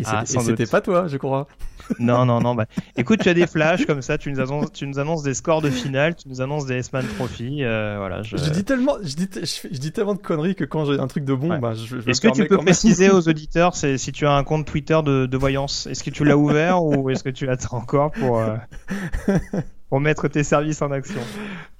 Et 0.00 0.06
ah, 0.06 0.24
c'était 0.26 0.66
pas 0.66 0.80
toi, 0.80 1.06
je 1.06 1.16
crois. 1.16 1.46
Non, 1.98 2.24
non, 2.24 2.40
non. 2.40 2.54
Bah, 2.54 2.66
écoute, 2.96 3.20
tu 3.20 3.28
as 3.28 3.34
des 3.34 3.48
flashs 3.48 3.84
comme 3.84 4.02
ça, 4.02 4.16
tu 4.16 4.30
nous 4.30 4.40
annonces, 4.40 4.72
tu 4.72 4.86
nous 4.86 5.00
annonces 5.00 5.22
des 5.22 5.34
scores 5.34 5.60
de 5.60 5.70
finale, 5.70 6.14
tu 6.14 6.28
nous 6.28 6.40
annonces 6.40 6.66
des 6.66 6.74
S-Man 6.74 7.04
Trophy. 7.16 7.64
Euh, 7.64 7.96
voilà, 7.98 8.22
je... 8.22 8.36
dis 8.36 8.64
tellement, 8.64 8.96
je 9.02 9.16
dis, 9.16 9.28
je, 9.32 9.78
dis 9.78 9.90
tellement 9.90 10.14
de 10.14 10.20
conneries 10.20 10.54
que 10.54 10.64
quand 10.64 10.84
j'ai 10.84 11.00
un 11.00 11.08
truc 11.08 11.24
de 11.24 11.34
bon, 11.34 11.58
bah, 11.58 11.74
je, 11.74 12.00
je 12.00 12.08
Est-ce 12.08 12.20
que 12.20 12.28
tu 12.28 12.46
peux 12.46 12.58
préciser 12.58 13.10
aux 13.10 13.28
auditeurs 13.28 13.74
si 13.74 14.12
tu 14.12 14.26
as 14.26 14.32
un 14.32 14.44
compte 14.44 14.66
Twitter 14.66 15.00
de, 15.04 15.26
de 15.26 15.36
voyance 15.36 15.86
Est-ce 15.86 16.04
que 16.04 16.10
tu 16.10 16.24
l'as 16.24 16.36
ouvert 16.36 16.82
ou 16.84 17.10
est-ce 17.10 17.24
que 17.24 17.30
tu 17.30 17.48
attends 17.48 17.78
encore 17.78 18.12
pour, 18.12 18.38
euh, 18.38 18.56
pour 19.88 20.00
mettre 20.00 20.28
tes 20.28 20.44
services 20.44 20.82
en 20.82 20.90
action? 20.92 21.20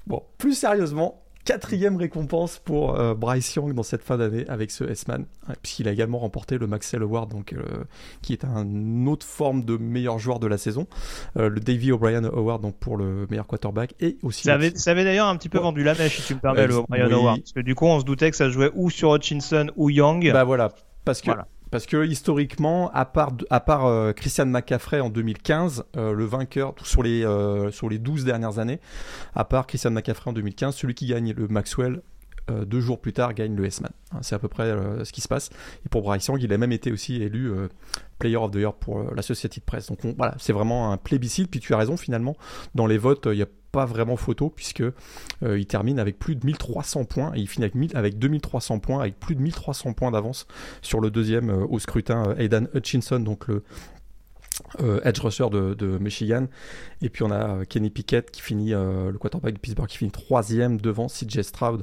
Bon, 0.06 0.23
plus 0.38 0.54
sérieusement, 0.54 1.23
quatrième 1.50 1.97
récompense 1.97 2.61
pour 2.64 2.97
euh, 2.97 3.12
Bryce 3.12 3.57
Young 3.57 3.75
dans 3.75 3.83
cette 3.83 4.04
fin 4.04 4.16
d'année 4.16 4.45
avec 4.47 4.71
ce 4.71 4.85
S-Man, 4.85 5.26
puisqu'il 5.62 5.88
a 5.88 5.90
également 5.90 6.21
remporté 6.21 6.59
le 6.59 6.69
Maxwell 6.69 7.02
Award, 7.02 7.28
donc, 7.28 7.54
euh, 7.54 7.83
qui 8.23 8.33
est 8.33 8.45
une 8.45 9.09
autre 9.09 9.26
forme 9.26 9.64
de 9.64 9.76
meilleur 9.76 10.21
joueur 10.21 10.38
de 10.38 10.47
la 10.47 10.59
saison, 10.59 10.87
euh, 11.37 11.49
le 11.49 11.59
Davy 11.59 11.90
O'Brien 11.90 12.23
Award 12.23 12.62
donc 12.62 12.76
pour 12.76 12.97
le 12.97 13.26
meilleur 13.30 13.49
quarterback, 13.49 13.97
et 13.99 14.16
aussi... 14.23 14.45
Ça 14.45 14.54
avait, 14.54 14.76
ça 14.76 14.92
avait 14.92 15.02
d'ailleurs 15.02 15.26
un 15.26 15.35
petit 15.35 15.49
peu 15.49 15.59
vendu 15.59 15.83
la 15.83 15.95
mèche, 15.95 16.21
si 16.21 16.23
tu 16.23 16.35
me 16.37 16.38
permets, 16.38 16.69
le 16.69 16.76
O'Brien 16.76 17.11
Award, 17.11 17.40
parce 17.40 17.52
que 17.52 17.61
du 17.61 17.75
coup 17.75 17.87
on 17.87 17.99
se 17.99 18.04
doutait 18.04 18.30
que 18.30 18.37
ça 18.37 18.49
jouait 18.49 18.71
ou 18.76 18.88
sur 18.88 19.11
Hutchinson 19.11 19.73
ou 19.75 19.90
Young. 19.90 20.30
Bah 20.33 20.45
voilà, 20.45 20.71
parce 21.04 21.21
que... 21.21 21.33
Parce 21.71 21.87
que 21.87 22.05
historiquement, 22.05 22.91
à 22.93 23.05
part, 23.05 23.33
à 23.49 23.61
part 23.61 23.87
euh, 23.87 24.12
Christian 24.12 24.47
McCaffrey 24.47 25.00
en 25.00 25.09
2015, 25.09 25.85
euh, 25.97 26.12
le 26.12 26.25
vainqueur 26.25 26.75
sur 26.83 27.03
les, 27.03 27.25
euh, 27.25 27.71
sur 27.71 27.89
les 27.89 27.99
12 27.99 28.25
dernières 28.25 28.59
années, 28.59 28.81
à 29.35 29.45
part 29.45 29.67
Christian 29.67 29.93
McCaffrey 29.93 30.31
en 30.31 30.33
2015, 30.33 30.75
celui 30.75 30.95
qui 30.95 31.07
gagne 31.07 31.33
le 31.33 31.49
Maxwell 31.49 32.03
deux 32.67 32.81
jours 32.81 33.00
plus 33.00 33.12
tard 33.12 33.33
gagne 33.33 33.55
le 33.55 33.65
S-Man. 33.65 33.93
Hein, 34.11 34.19
c'est 34.23 34.35
à 34.35 34.41
peu 34.41 34.49
près 34.49 34.75
ce 35.05 35.12
qui 35.12 35.21
se 35.21 35.29
passe. 35.29 35.50
Et 35.87 35.89
pour 35.89 36.03
Bryce 36.03 36.27
Young, 36.27 36.43
il 36.43 36.53
a 36.53 36.59
même 36.59 36.73
été 36.73 36.91
aussi 36.91 37.23
élu 37.23 37.53
Player 38.19 38.39
of 38.39 38.50
the 38.50 38.57
Year 38.57 38.75
pour 38.75 39.15
l'Associated 39.15 39.62
Press. 39.62 39.87
Donc 39.87 40.00
voilà, 40.17 40.35
c'est 40.41 40.53
vraiment 40.53 40.91
un 40.91 40.97
plébiscite. 40.97 41.49
Puis 41.49 41.61
tu 41.61 41.75
as 41.75 41.77
raison, 41.77 41.97
finalement, 41.97 42.37
dans 42.75 42.89
les 42.89 42.99
votes, 42.99 43.29
il 43.31 43.39
y 43.39 43.43
a 43.43 43.47
pas 43.73 43.87
vraiment 43.87 44.17
photo 44.17 44.50
puisque 44.50 44.83
euh, 44.83 45.59
il 45.59 45.67
termine 45.67 45.99
avec 45.99 46.19
plus 46.19 46.37
de 46.37 46.45
1300 46.45 47.05
points 47.05 47.33
et 47.35 47.41
il 47.41 47.49
finit 47.49 47.67
avec, 47.67 47.95
avec 47.95 48.19
2300 48.19 48.79
points 48.81 49.00
avec 49.00 49.19
plus 49.19 49.35
de 49.35 49.43
1300 49.43 49.93
points 49.93 50.11
d'avance 50.11 50.47
sur 50.83 51.00
le 51.00 51.11
deuxième 51.11 51.50
euh, 51.50 51.67
au 51.69 51.79
scrutin 51.79 52.31
euh, 52.31 52.37
Aidan 52.37 52.65
Hutchinson 52.75 53.21
donc 53.21 53.49
le 53.49 53.62
edge 55.05 55.19
rusher 55.21 55.49
de, 55.50 55.99
Michigan. 55.99 56.47
Et 57.00 57.09
puis 57.09 57.23
on 57.23 57.31
a 57.31 57.65
Kenny 57.65 57.89
Pickett 57.89 58.31
qui 58.31 58.43
finit 58.43 58.73
le 58.73 59.17
quarterback 59.19 59.55
de 59.55 59.59
Pittsburgh 59.59 59.89
qui 59.89 59.97
finit 59.97 60.11
troisième 60.11 60.79
devant 60.79 61.07
CJ 61.07 61.41
Stroud 61.41 61.83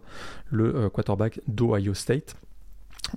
le 0.52 0.88
quarterback 0.90 1.40
d'Ohio 1.48 1.96
State 1.96 2.36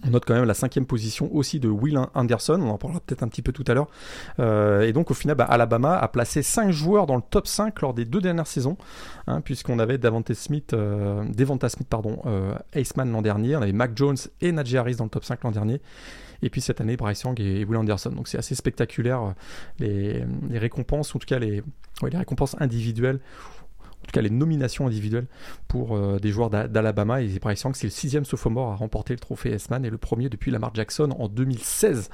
on 0.05 0.11
note 0.11 0.25
quand 0.25 0.35
même 0.35 0.45
la 0.45 0.55
cinquième 0.55 0.87
position 0.87 1.35
aussi 1.35 1.61
de 1.61 1.69
Will 1.69 1.99
Anderson, 2.15 2.61
on 2.63 2.71
en 2.71 2.79
parlera 2.79 3.01
peut-être 3.01 3.23
un 3.23 3.29
petit 3.29 3.43
peu 3.43 3.53
tout 3.53 3.65
à 3.67 3.75
l'heure. 3.75 3.89
Euh, 4.39 4.83
et 4.83 4.93
donc 4.93 5.11
au 5.11 5.15
final, 5.15 5.37
bah, 5.37 5.45
Alabama 5.45 5.97
a 5.97 6.09
placé 6.09 6.43
5 6.43 6.71
joueurs 6.71 7.07
dans 7.07 7.17
le 7.17 7.23
top 7.29 7.47
5 7.47 7.81
lors 7.81 7.95
des 7.95 8.05
deux 8.05 8.21
dernières 8.21 8.47
saisons, 8.47 8.77
hein, 9.27 9.41
puisqu'on 9.41 9.79
avait 9.79 9.99
Davante 9.99 10.33
Smith, 10.35 10.73
euh, 10.75 11.25
Smith, 11.69 11.89
pardon, 11.89 12.23
euh, 12.27 12.55
Aceman 12.75 13.11
l'an 13.11 13.23
dernier, 13.23 13.57
on 13.57 13.63
avait 13.63 13.73
Mac 13.73 13.93
Jones 13.97 14.17
et 14.41 14.53
Najee 14.53 14.77
Harris 14.77 14.97
dans 14.97 15.05
le 15.05 15.11
top 15.11 15.25
5 15.25 15.43
l'an 15.45 15.51
dernier. 15.51 15.81
Et 16.43 16.49
puis 16.49 16.63
cette 16.63 16.81
année, 16.81 16.97
Bryce 16.97 17.23
Young 17.23 17.39
et, 17.39 17.65
Will 17.65 17.77
Anderson. 17.77 18.11
Donc 18.11 18.27
c'est 18.27 18.39
assez 18.39 18.55
spectaculaire 18.55 19.35
les, 19.79 20.25
récompenses, 20.53 21.15
en 21.15 21.19
tout 21.19 21.27
cas 21.27 21.39
les 21.39 21.63
récompenses 22.03 22.57
individuelles 22.61 23.21
en 24.03 24.07
tout 24.07 24.13
cas 24.13 24.23
les 24.23 24.31
nominations 24.31 24.87
individuelles 24.87 25.27
pour 25.69 25.99
des 26.19 26.31
joueurs 26.31 26.51
d'Alabama. 26.51 27.23
Et 27.23 27.39
Bryce 27.39 27.63
Young, 27.63 27.75
c'est 27.75 27.87
le 27.87 27.93
sixième 27.93 28.25
sophomore 28.25 28.73
à 28.73 28.77
remporter 28.77 29.13
le 29.13 29.21
trophée 29.21 29.51
S-Man 29.51 29.85
et 29.85 29.91
le 29.91 29.99
premier 29.99 30.29
depuis 30.29 30.51
Lamar 30.51 30.75
Jackson 30.75 31.15
en 31.19 31.29
2016. 31.29 32.11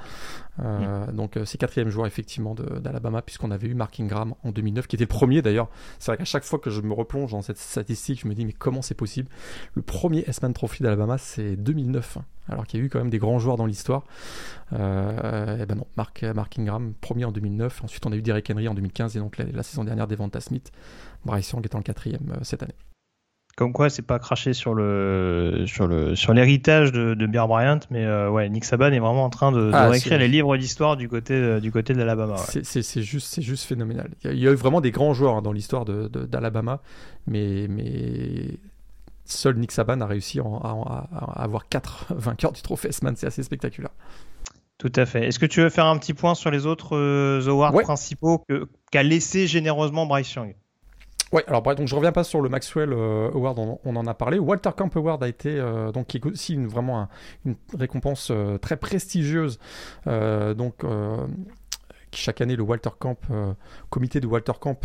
Mm. 0.59 1.11
Donc 1.13 1.39
c'est 1.45 1.57
quatrième 1.57 1.89
joueur 1.89 2.05
effectivement 2.07 2.55
d'Alabama 2.55 3.21
puisqu'on 3.21 3.51
avait 3.51 3.67
eu 3.67 3.73
Mark 3.73 3.99
Ingram 3.99 4.33
en 4.43 4.51
2009 4.51 4.87
qui 4.87 4.95
était 4.95 5.05
le 5.05 5.09
premier 5.09 5.41
d'ailleurs. 5.41 5.69
C'est 5.99 6.11
vrai 6.11 6.17
qu'à 6.17 6.25
chaque 6.25 6.43
fois 6.43 6.59
que 6.59 6.69
je 6.69 6.81
me 6.81 6.93
replonge 6.93 7.31
dans 7.31 7.41
cette 7.41 7.57
statistique, 7.57 8.21
je 8.21 8.27
me 8.27 8.33
dis 8.33 8.45
mais 8.45 8.53
comment 8.53 8.81
c'est 8.81 8.95
possible? 8.95 9.29
Le 9.73 9.81
premier 9.81 10.23
S-Man 10.27 10.53
Trophy 10.53 10.83
d'Alabama 10.83 11.17
c'est 11.17 11.55
2009 11.55 12.19
alors 12.49 12.65
qu'il 12.65 12.79
y 12.79 12.83
a 12.83 12.85
eu 12.85 12.89
quand 12.89 12.99
même 12.99 13.09
des 13.09 13.19
grands 13.19 13.39
joueurs 13.39 13.57
dans 13.57 13.65
l'histoire. 13.65 14.03
Euh, 14.73 15.61
et 15.61 15.65
ben 15.65 15.75
non, 15.75 15.87
Mark, 15.95 16.23
Mark, 16.23 16.57
Ingram, 16.57 16.93
premier 16.99 17.25
en 17.25 17.31
2009. 17.31 17.83
Ensuite, 17.83 18.05
on 18.05 18.11
a 18.11 18.15
eu 18.15 18.21
Derek 18.21 18.49
Henry 18.49 18.67
en 18.67 18.73
2015 18.73 19.17
et 19.17 19.19
donc 19.19 19.37
la, 19.37 19.63
saison 19.63 19.83
dernière 19.83 20.07
Devonta 20.07 20.39
Smith. 20.39 20.71
Bryce 21.25 21.51
Young 21.51 21.65
étant 21.65 21.77
le 21.77 21.83
quatrième 21.83 22.33
euh, 22.35 22.39
cette 22.43 22.63
année. 22.63 22.75
Comme 23.55 23.73
quoi, 23.73 23.89
c'est 23.89 24.03
pas 24.03 24.19
craché 24.19 24.53
sur 24.53 24.75
le 24.75 25.63
sur 25.65 25.87
le 25.87 26.15
sur 26.15 26.31
l'héritage 26.33 26.91
de, 26.91 27.15
de 27.15 27.25
Bear 27.25 27.47
Bryant, 27.47 27.79
mais 27.89 28.05
euh, 28.05 28.29
ouais, 28.29 28.47
Nick 28.49 28.65
Saban 28.65 28.91
est 28.91 28.99
vraiment 28.99 29.25
en 29.25 29.31
train 29.31 29.51
de, 29.51 29.71
ah, 29.73 29.89
réécrire 29.89 30.19
les 30.19 30.27
livres 30.27 30.55
d'histoire 30.57 30.95
du 30.95 31.09
côté 31.09 31.59
du 31.59 31.71
côté 31.71 31.93
de 31.93 31.97
l'Alabama. 31.97 32.35
C'est 32.37 33.01
juste 33.01 33.33
c'est 33.33 33.41
juste 33.41 33.63
phénoménal. 33.63 34.11
Il 34.25 34.37
y, 34.37 34.47
a, 34.47 34.51
eu 34.51 34.55
vraiment 34.55 34.79
des 34.79 34.91
grands 34.91 35.15
joueurs 35.15 35.35
hein, 35.37 35.41
dans 35.41 35.53
l'histoire 35.53 35.85
d'Alabama, 35.85 36.81
mais 37.25 37.67
mais 37.67 38.59
seul 39.25 39.57
Nick 39.57 39.71
Saban 39.71 40.01
a 40.01 40.05
réussi 40.05 40.39
à, 40.39 41.07
avoir 41.35 41.67
quatre 41.67 42.13
vainqueurs 42.13 42.51
du 42.51 42.61
trophée 42.61 42.89
S-Man. 42.89 43.15
C'est 43.15 43.27
assez 43.27 43.43
spectaculaire. 43.43 43.91
Tout 44.77 44.91
à 44.95 45.05
fait. 45.05 45.27
Est-ce 45.27 45.39
que 45.39 45.45
tu 45.45 45.61
veux 45.61 45.69
faire 45.69 45.85
un 45.85 45.97
petit 45.97 46.13
point 46.13 46.35
sur 46.35 46.51
les 46.51 46.65
autres 46.65 46.95
euh, 46.95 47.47
awards 47.47 47.73
principaux 47.81 48.45
qu'a 48.91 49.03
laissé 49.03 49.47
généreusement 49.47 50.05
Bryce 50.05 50.33
Young? 50.33 50.55
Ouais, 51.33 51.43
alors 51.47 51.61
donc 51.61 51.87
je 51.87 51.95
reviens 51.95 52.13
pas 52.13 52.23
sur 52.23 52.41
le 52.41 52.47
Maxwell 52.47 52.93
euh, 52.93 53.29
Award, 53.33 53.59
on, 53.83 53.95
en 53.95 54.07
a 54.07 54.13
parlé. 54.13 54.39
Walter 54.39 54.69
Camp 54.77 54.95
Award 54.95 55.23
a 55.23 55.27
été 55.27 55.49
euh, 55.49 55.91
donc 55.91 56.07
qui 56.07 56.17
est 56.17 56.25
aussi 56.25 56.53
une, 56.53 56.67
vraiment 56.67 57.09
une 57.45 57.55
récompense 57.77 58.31
très 58.61 58.77
prestigieuse. 58.77 59.59
donc 60.05 60.85
chaque 62.13 62.41
année 62.41 62.55
le 62.55 62.63
Walter 62.63 62.91
Camp, 62.97 63.19
comité 63.89 64.21
de 64.21 64.27
Walter 64.27 64.53
Camp 64.59 64.79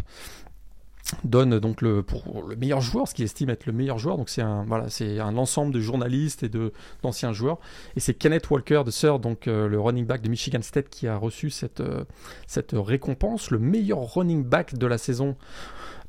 donne 1.24 1.58
donc 1.58 1.82
le 1.82 2.02
pour 2.02 2.46
le 2.48 2.56
meilleur 2.56 2.80
joueur, 2.80 3.08
ce 3.08 3.14
qu'il 3.14 3.24
estime 3.24 3.50
être 3.50 3.66
le 3.66 3.72
meilleur 3.72 3.98
joueur. 3.98 4.16
Donc 4.16 4.28
c'est 4.28 4.42
un 4.42 4.64
voilà, 4.64 4.88
c'est 4.88 5.20
un 5.20 5.36
ensemble 5.36 5.72
de 5.72 5.80
journalistes 5.80 6.42
et 6.42 6.48
de 6.48 6.72
d'anciens 7.02 7.32
joueurs. 7.32 7.58
Et 7.96 8.00
c'est 8.00 8.14
Kenneth 8.14 8.48
Walker 8.50 8.82
de 8.84 8.90
Sir, 8.90 9.18
donc 9.18 9.46
euh, 9.46 9.68
le 9.68 9.80
running 9.80 10.06
back 10.06 10.22
de 10.22 10.28
Michigan 10.28 10.62
State, 10.62 10.88
qui 10.88 11.08
a 11.08 11.16
reçu 11.16 11.50
cette 11.50 11.80
euh, 11.80 12.04
cette 12.46 12.72
récompense, 12.74 13.50
le 13.50 13.58
meilleur 13.58 14.00
running 14.14 14.44
back 14.44 14.74
de 14.74 14.86
la 14.86 14.98
saison. 14.98 15.36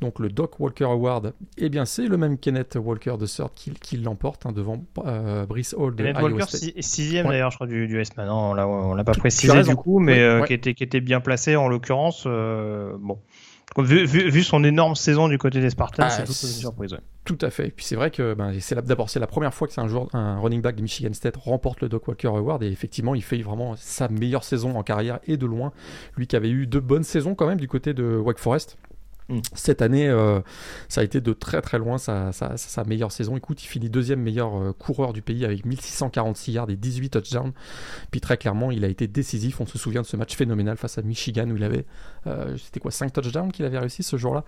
Donc 0.03 0.19
le 0.19 0.27
Doc 0.27 0.59
Walker 0.59 0.83
Award, 0.83 1.33
eh 1.57 1.69
bien 1.69 1.85
c'est 1.85 2.07
le 2.07 2.17
même 2.17 2.37
Kenneth 2.37 2.77
Walker 2.79 3.15
de 3.17 3.25
Sir 3.25 3.49
qui, 3.55 3.71
qui 3.71 3.95
l'emporte 3.95 4.45
hein, 4.45 4.51
devant 4.51 4.83
euh, 5.05 5.45
Brice 5.45 5.73
Hall 5.77 5.95
de 5.95 6.03
Kenneth 6.03 6.21
Walker, 6.21 6.45
sixième 6.81 7.27
d'ailleurs, 7.27 7.51
je 7.51 7.55
crois, 7.55 7.67
du, 7.67 7.87
du 7.87 7.99
S-Man. 8.01 8.29
On 8.29 8.53
l'a, 8.53 8.67
l'a 8.95 9.03
pas 9.05 9.13
précisé 9.13 9.63
du 9.63 9.75
coup, 9.75 9.99
mais 9.99 10.41
qui, 10.45 10.53
était, 10.53 10.73
qui 10.73 10.83
était 10.83 10.99
bien 10.99 11.21
placé 11.21 11.55
en 11.55 11.69
l'occurrence. 11.69 12.25
bon. 12.25 13.17
Vu, 13.77 14.43
son 14.43 14.63
énorme 14.63 14.95
saison 14.95 15.27
du 15.27 15.37
côté 15.37 15.59
des 15.59 15.69
Spartans, 15.71 16.03
ah, 16.05 16.09
c'est 16.09 16.25
toute 16.25 16.41
une 16.43 16.49
surprise. 16.49 16.95
Tout 17.25 17.37
à 17.41 17.49
fait. 17.49 17.67
Et 17.67 17.71
puis 17.71 17.85
c'est 17.85 17.95
vrai 17.95 18.11
que 18.11 18.33
ben, 18.33 18.53
c'est 18.59 18.75
d'abord 18.85 19.09
c'est 19.09 19.19
la 19.19 19.25
première 19.25 19.53
fois 19.53 19.67
que 19.67 19.73
c'est 19.73 19.81
un 19.81 19.87
joueur, 19.87 20.13
un 20.13 20.39
running 20.39 20.61
back 20.61 20.75
de 20.75 20.81
Michigan 20.81 21.13
State 21.13 21.37
remporte 21.37 21.81
le 21.81 21.89
Doc 21.89 22.07
Walker 22.07 22.27
Award 22.27 22.61
et 22.61 22.67
effectivement 22.67 23.15
il 23.15 23.23
fait 23.23 23.41
vraiment 23.41 23.75
sa 23.77 24.09
meilleure 24.09 24.43
saison 24.43 24.77
en 24.77 24.83
carrière 24.83 25.19
et 25.25 25.37
de 25.37 25.45
loin. 25.45 25.71
Lui 26.17 26.27
qui 26.27 26.35
avait 26.35 26.49
eu 26.49 26.67
deux 26.67 26.81
bonnes 26.81 27.03
saisons 27.03 27.33
quand 27.33 27.47
même 27.47 27.59
du 27.59 27.67
côté 27.67 27.93
de 27.93 28.17
Wake 28.17 28.37
Forest. 28.37 28.77
Mm. 29.29 29.39
Cette 29.53 29.81
année, 29.81 30.07
euh, 30.09 30.39
ça 30.89 31.01
a 31.01 31.03
été 31.03 31.21
de 31.21 31.33
très 31.33 31.61
très 31.61 31.77
loin 31.77 31.97
sa, 31.97 32.31
meilleure 32.85 33.11
saison. 33.11 33.37
Écoute, 33.37 33.63
il 33.63 33.67
finit 33.67 33.89
deuxième 33.89 34.21
meilleur 34.21 34.55
euh, 34.55 34.73
coureur 34.73 35.13
du 35.13 35.21
pays 35.21 35.45
avec 35.45 35.65
1646 35.65 36.51
yards 36.51 36.69
et 36.69 36.75
18 36.75 37.09
touchdowns. 37.09 37.51
Puis 38.11 38.21
très 38.21 38.37
clairement, 38.37 38.71
il 38.71 38.83
a 38.83 38.87
été 38.87 39.07
décisif. 39.07 39.61
On 39.61 39.65
se 39.65 39.77
souvient 39.77 40.01
de 40.01 40.07
ce 40.07 40.17
match 40.17 40.35
phénoménal 40.35 40.77
face 40.77 40.97
à 40.97 41.01
Michigan 41.01 41.49
où 41.49 41.55
il 41.55 41.63
avait, 41.63 41.85
euh, 42.27 42.57
c'était 42.57 42.79
quoi, 42.79 42.91
5 42.91 43.13
touchdowns 43.13 43.51
qu'il 43.51 43.65
avait 43.65 43.79
réussi 43.79 44.03
ce 44.03 44.17
jour-là. 44.17 44.43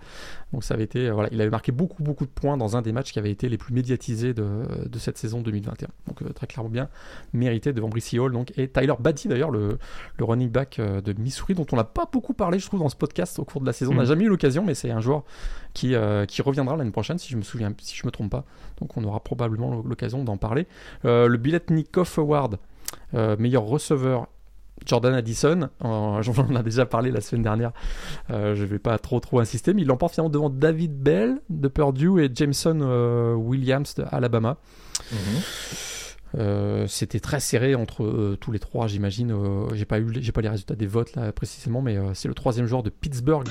Donc 0.52 0.64
ça 0.64 0.74
avait 0.74 0.84
été, 0.84 1.10
voilà, 1.10 1.28
il 1.32 1.40
avait 1.40 1.50
marqué 1.50 1.72
beaucoup 1.72 2.02
beaucoup 2.02 2.24
de 2.24 2.30
points 2.30 2.56
dans 2.56 2.76
un 2.76 2.82
des 2.82 2.92
matchs 2.92 3.12
qui 3.12 3.18
avait 3.18 3.30
été 3.30 3.48
les 3.48 3.58
plus 3.58 3.74
médiatisés 3.74 4.34
de, 4.34 4.66
cette 4.98 5.18
saison 5.18 5.40
2021. 5.40 5.88
Donc 6.08 6.34
très 6.34 6.46
clairement 6.46 6.70
bien 6.70 6.88
mérité 7.32 7.72
devant 7.72 7.88
Brissy 7.88 8.18
Hall 8.18 8.32
donc, 8.32 8.52
et 8.56 8.68
Tyler 8.68 8.94
Baddy 8.98 9.28
d'ailleurs, 9.28 9.50
le, 9.50 9.78
running 10.18 10.50
back 10.50 10.80
de 10.80 11.12
Missouri 11.20 11.54
dont 11.54 11.66
on 11.72 11.76
n'a 11.76 11.84
pas 11.84 12.08
beaucoup 12.10 12.34
parlé, 12.34 12.58
je 12.58 12.66
trouve, 12.66 12.80
dans 12.80 12.88
ce 12.88 12.96
podcast 12.96 13.38
au 13.38 13.44
cours 13.44 13.60
de 13.60 13.66
la 13.66 13.72
saison. 13.72 13.92
On 13.92 13.96
n'a 13.96 14.02
mm. 14.02 14.06
jamais 14.06 14.24
eu 14.24 14.28
l'occasion 14.28 14.65
mais 14.66 14.74
c'est 14.74 14.90
un 14.90 15.00
joueur 15.00 15.24
qui, 15.76 15.94
euh, 15.94 16.24
qui 16.24 16.40
reviendra 16.40 16.74
l'année 16.74 16.90
prochaine, 16.90 17.18
si 17.18 17.30
je 17.30 17.36
me 17.36 17.42
souviens, 17.42 17.70
si 17.78 17.94
je 17.94 18.06
me 18.06 18.10
trompe 18.10 18.30
pas. 18.30 18.44
Donc 18.80 18.96
on 18.96 19.04
aura 19.04 19.20
probablement 19.20 19.82
l'occasion 19.82 20.24
d'en 20.24 20.38
parler. 20.38 20.66
Euh, 21.04 21.28
le 21.28 21.36
Biletnikov 21.36 22.14
Award, 22.16 22.58
euh, 23.14 23.36
meilleur 23.38 23.64
receveur. 23.64 24.26
Jordan 24.84 25.14
Addison, 25.14 25.70
j'en 25.82 26.56
ai 26.56 26.62
déjà 26.62 26.84
parlé 26.84 27.10
la 27.10 27.22
semaine 27.22 27.42
dernière, 27.42 27.72
je 28.28 28.60
ne 28.60 28.66
vais 28.66 28.78
pas 28.78 28.98
trop 28.98 29.20
trop 29.20 29.40
insister, 29.40 29.72
mais 29.72 29.80
il 29.82 29.88
l'emporte 29.88 30.12
finalement 30.12 30.28
devant 30.30 30.50
David 30.50 31.02
Bell 31.02 31.40
de 31.48 31.68
Purdue 31.68 32.22
et 32.22 32.30
Jameson 32.32 33.34
Williams 33.38 33.94
de 33.94 34.04
Alabama. 34.10 34.58
Mhm. 35.12 36.86
c'était 36.88 37.20
très 37.20 37.40
serré 37.40 37.74
entre 37.74 38.36
tous 38.38 38.52
les 38.52 38.58
trois, 38.58 38.86
j'imagine. 38.86 39.34
j'ai 39.72 39.86
pas 39.86 39.98
eu, 39.98 40.08
j'ai 40.20 40.32
pas 40.32 40.42
les 40.42 40.50
résultats 40.50 40.74
des 40.74 40.86
votes 40.86 41.16
là 41.16 41.32
précisément, 41.32 41.80
mais 41.80 41.96
c'est 42.12 42.28
le 42.28 42.34
troisième 42.34 42.66
joueur 42.66 42.82
de 42.82 42.90
Pittsburgh 42.90 43.48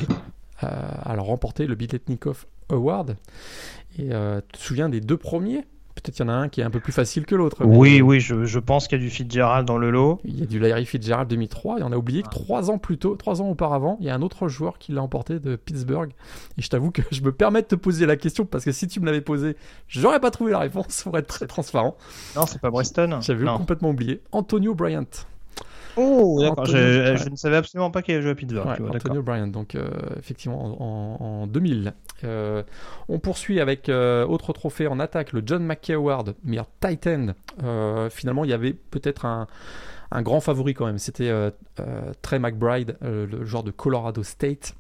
à 0.61 1.15
remporter 1.15 1.67
le 1.67 1.75
Biletnikov 1.75 2.45
Award. 2.69 3.17
Et 3.97 4.09
euh, 4.11 4.41
tu 4.51 4.59
te 4.59 4.63
souviens 4.63 4.89
des 4.89 5.01
deux 5.01 5.17
premiers? 5.17 5.65
Peut-être 5.95 6.15
qu'il 6.15 6.25
y 6.25 6.29
en 6.29 6.33
a 6.33 6.35
un 6.35 6.49
qui 6.49 6.59
est 6.59 6.63
un 6.65 6.69
peu 6.69 6.81
plus 6.81 6.91
facile 6.91 7.25
que 7.25 7.35
l'autre. 7.35 7.63
Oui, 7.63 8.01
oui, 8.01 8.19
je, 8.19 8.43
je, 8.43 8.59
pense 8.59 8.89
qu'il 8.89 8.97
y 8.99 9.01
a 9.01 9.03
du 9.05 9.09
Fitzgerald 9.09 9.65
dans 9.65 9.77
le 9.77 9.91
lot. 9.91 10.19
Il 10.25 10.37
y 10.37 10.43
a 10.43 10.45
du 10.45 10.59
Larry 10.59 10.85
Fitzgerald 10.85 11.29
2003, 11.29 11.79
et 11.79 11.83
on 11.83 11.91
a 11.93 11.95
oublié 11.95 12.21
que 12.21 12.27
trois 12.27 12.69
ans 12.69 12.77
plus 12.77 12.97
tôt, 12.97 13.15
trois 13.15 13.41
ans 13.41 13.47
auparavant, 13.47 13.95
il 14.01 14.07
y 14.07 14.09
a 14.09 14.15
un 14.15 14.21
autre 14.21 14.49
joueur 14.49 14.77
qui 14.77 14.91
l'a 14.91 15.01
emporté 15.01 15.39
de 15.39 15.55
Pittsburgh. 15.55 16.11
Et 16.57 16.61
je 16.61 16.67
t'avoue 16.67 16.91
que 16.91 17.01
je 17.11 17.21
me 17.21 17.31
permets 17.31 17.61
de 17.61 17.67
te 17.67 17.75
poser 17.75 18.05
la 18.05 18.17
question 18.17 18.45
parce 18.45 18.65
que 18.65 18.73
si 18.73 18.87
tu 18.89 18.99
me 18.99 19.05
l'avais 19.05 19.21
posé, 19.21 19.55
j'aurais 19.87 20.19
pas 20.19 20.31
trouvé 20.31 20.51
la 20.51 20.59
réponse 20.59 21.03
pour 21.03 21.17
être 21.17 21.27
très 21.27 21.47
transparent. 21.47 21.95
Non, 22.35 22.45
c'est 22.45 22.59
pas 22.59 22.71
Breston. 22.71 23.21
J'avais 23.21 23.45
complètement 23.45 23.91
oublié. 23.91 24.21
Antonio 24.33 24.75
Bryant. 24.75 25.05
Oh, 25.97 26.37
d'accord. 26.41 26.65
Je, 26.65 27.29
ne 27.29 27.35
savais 27.35 27.57
absolument 27.57 27.91
pas 27.91 28.01
qu'il 28.01 28.13
avait 28.13 28.21
joué 28.21 28.31
à 28.31 28.35
Pittsburgh. 28.35 28.67
Antonio 28.93 29.21
Bryan, 29.21 29.51
donc 29.51 29.75
euh, 29.75 29.89
effectivement 30.17 30.81
en, 31.41 31.47
2000. 31.47 31.93
Euh, 32.23 32.63
on 33.07 33.19
poursuit 33.19 33.59
avec 33.59 33.89
euh, 33.89 34.25
autre 34.25 34.53
trophée 34.53 34.87
en 34.87 34.99
attaque, 34.99 35.33
le 35.33 35.41
John 35.45 35.63
McKay 35.63 35.93
Award, 35.93 36.35
meilleur 36.43 36.67
Titan. 36.79 37.33
finalement, 38.09 38.43
il 38.43 38.49
y 38.49 38.53
avait 38.53 38.73
peut-être 38.73 39.25
un, 39.25 39.47
un, 40.11 40.21
grand 40.21 40.39
favori 40.39 40.73
quand 40.73 40.85
même. 40.85 40.99
C'était 40.99 41.31
Trey 42.21 42.39
McBride, 42.39 42.97
le 43.01 43.45
joueur 43.45 43.63
de 43.63 43.71
Colorado 43.71 44.23
State 44.23 44.75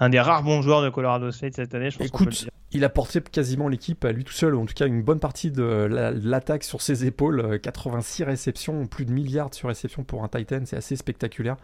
un 0.00 0.10
des 0.10 0.20
rares 0.20 0.42
bons 0.44 0.62
joueurs 0.62 0.82
de 0.82 0.90
Colorado 0.90 1.30
State 1.32 1.54
cette 1.54 1.74
année. 1.74 1.90
Je 1.90 1.98
pense 1.98 2.06
Écoute, 2.06 2.48
il 2.72 2.84
a 2.84 2.90
porté 2.90 3.22
quasiment 3.22 3.68
l'équipe 3.68 4.04
à 4.04 4.12
lui 4.12 4.24
tout 4.24 4.32
seul, 4.32 4.54
en 4.54 4.66
tout 4.66 4.74
cas 4.74 4.86
une 4.86 5.02
bonne 5.02 5.20
partie 5.20 5.50
de 5.50 5.62
l'attaque 5.62 6.64
sur 6.64 6.82
ses 6.82 7.06
épaules. 7.06 7.58
86 7.60 8.22
euh, 8.22 8.26
réceptions, 8.26 8.86
plus 8.86 9.06
de 9.06 9.12
milliards 9.12 9.54
sur 9.54 9.68
réception 9.68 10.04
pour 10.04 10.22
un 10.22 10.28
Titan, 10.28 10.60
c'est 10.66 10.76
assez 10.76 10.94
spectaculaire. 10.94 11.56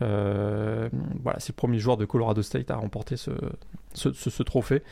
Euh, 0.00 0.88
voilà, 1.22 1.40
c'est 1.40 1.50
le 1.50 1.56
premier 1.56 1.78
joueur 1.78 1.98
de 1.98 2.06
Colorado 2.06 2.40
State 2.40 2.70
à 2.70 2.76
remporter 2.76 3.16
ce, 3.16 4.42
trophée 4.42 4.82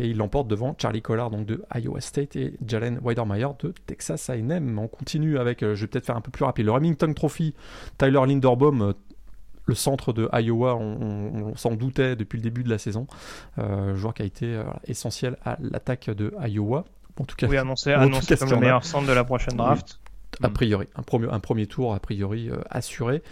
et 0.00 0.08
il 0.08 0.16
l'emporte 0.16 0.48
devant 0.48 0.74
Charlie 0.76 1.02
Collard 1.02 1.30
donc 1.30 1.46
de 1.46 1.62
Iowa 1.74 2.00
State 2.00 2.34
et 2.34 2.54
Jalen 2.66 2.98
Weidermeyer 3.02 3.48
de 3.60 3.72
Texas 3.86 4.28
A&M. 4.28 4.78
On 4.78 4.88
continue 4.88 5.38
avec, 5.38 5.62
euh, 5.62 5.76
je 5.76 5.82
vais 5.82 5.86
peut-être 5.86 6.06
faire 6.06 6.16
un 6.16 6.20
peu 6.20 6.32
plus 6.32 6.44
rapide, 6.44 6.66
le 6.66 6.72
Remington 6.72 7.12
Trophy, 7.14 7.54
Tyler 7.96 8.20
Linderbaum 8.26 8.94
le 9.66 9.74
centre 9.74 10.12
de 10.12 10.28
Iowa, 10.32 10.74
on, 10.76 11.54
s'en 11.56 11.74
doutait 11.74 12.16
depuis 12.16 12.36
le 12.36 12.42
début 12.42 12.64
de 12.64 12.70
la 12.70 12.78
saison. 12.78 13.06
Euh, 13.58 13.94
joueur 13.94 14.14
qui 14.14 14.22
a 14.22 14.24
été 14.24 14.46
euh, 14.46 14.64
essentiel 14.86 15.36
à 15.44 15.56
l'attaque 15.60 16.10
de 16.10 16.34
Iowa. 16.46 16.84
En 17.20 17.24
tout 17.24 17.36
cas, 17.36 17.46
oui, 17.46 17.56
annoncé, 17.56 17.92
annoncé 17.92 18.36
comme 18.36 18.50
le 18.50 18.56
meilleur 18.56 18.84
centre 18.84 19.06
de 19.06 19.12
la 19.12 19.24
prochaine 19.24 19.56
draft. 19.56 20.00
A 20.42 20.48
priori, 20.48 20.88
un 20.96 21.02
premier, 21.02 21.28
un 21.30 21.40
premier 21.40 21.66
tour 21.66 21.94
a 21.94 22.00
priori 22.00 22.48
euh, 22.48 22.56
assuré. 22.70 23.22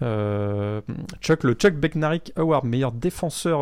Chuck, 0.00 1.44
le 1.44 1.54
Chuck 1.54 1.74
Bednarik 1.74 2.32
Award, 2.36 2.64
meilleur 2.66 2.92
défenseur 2.92 3.60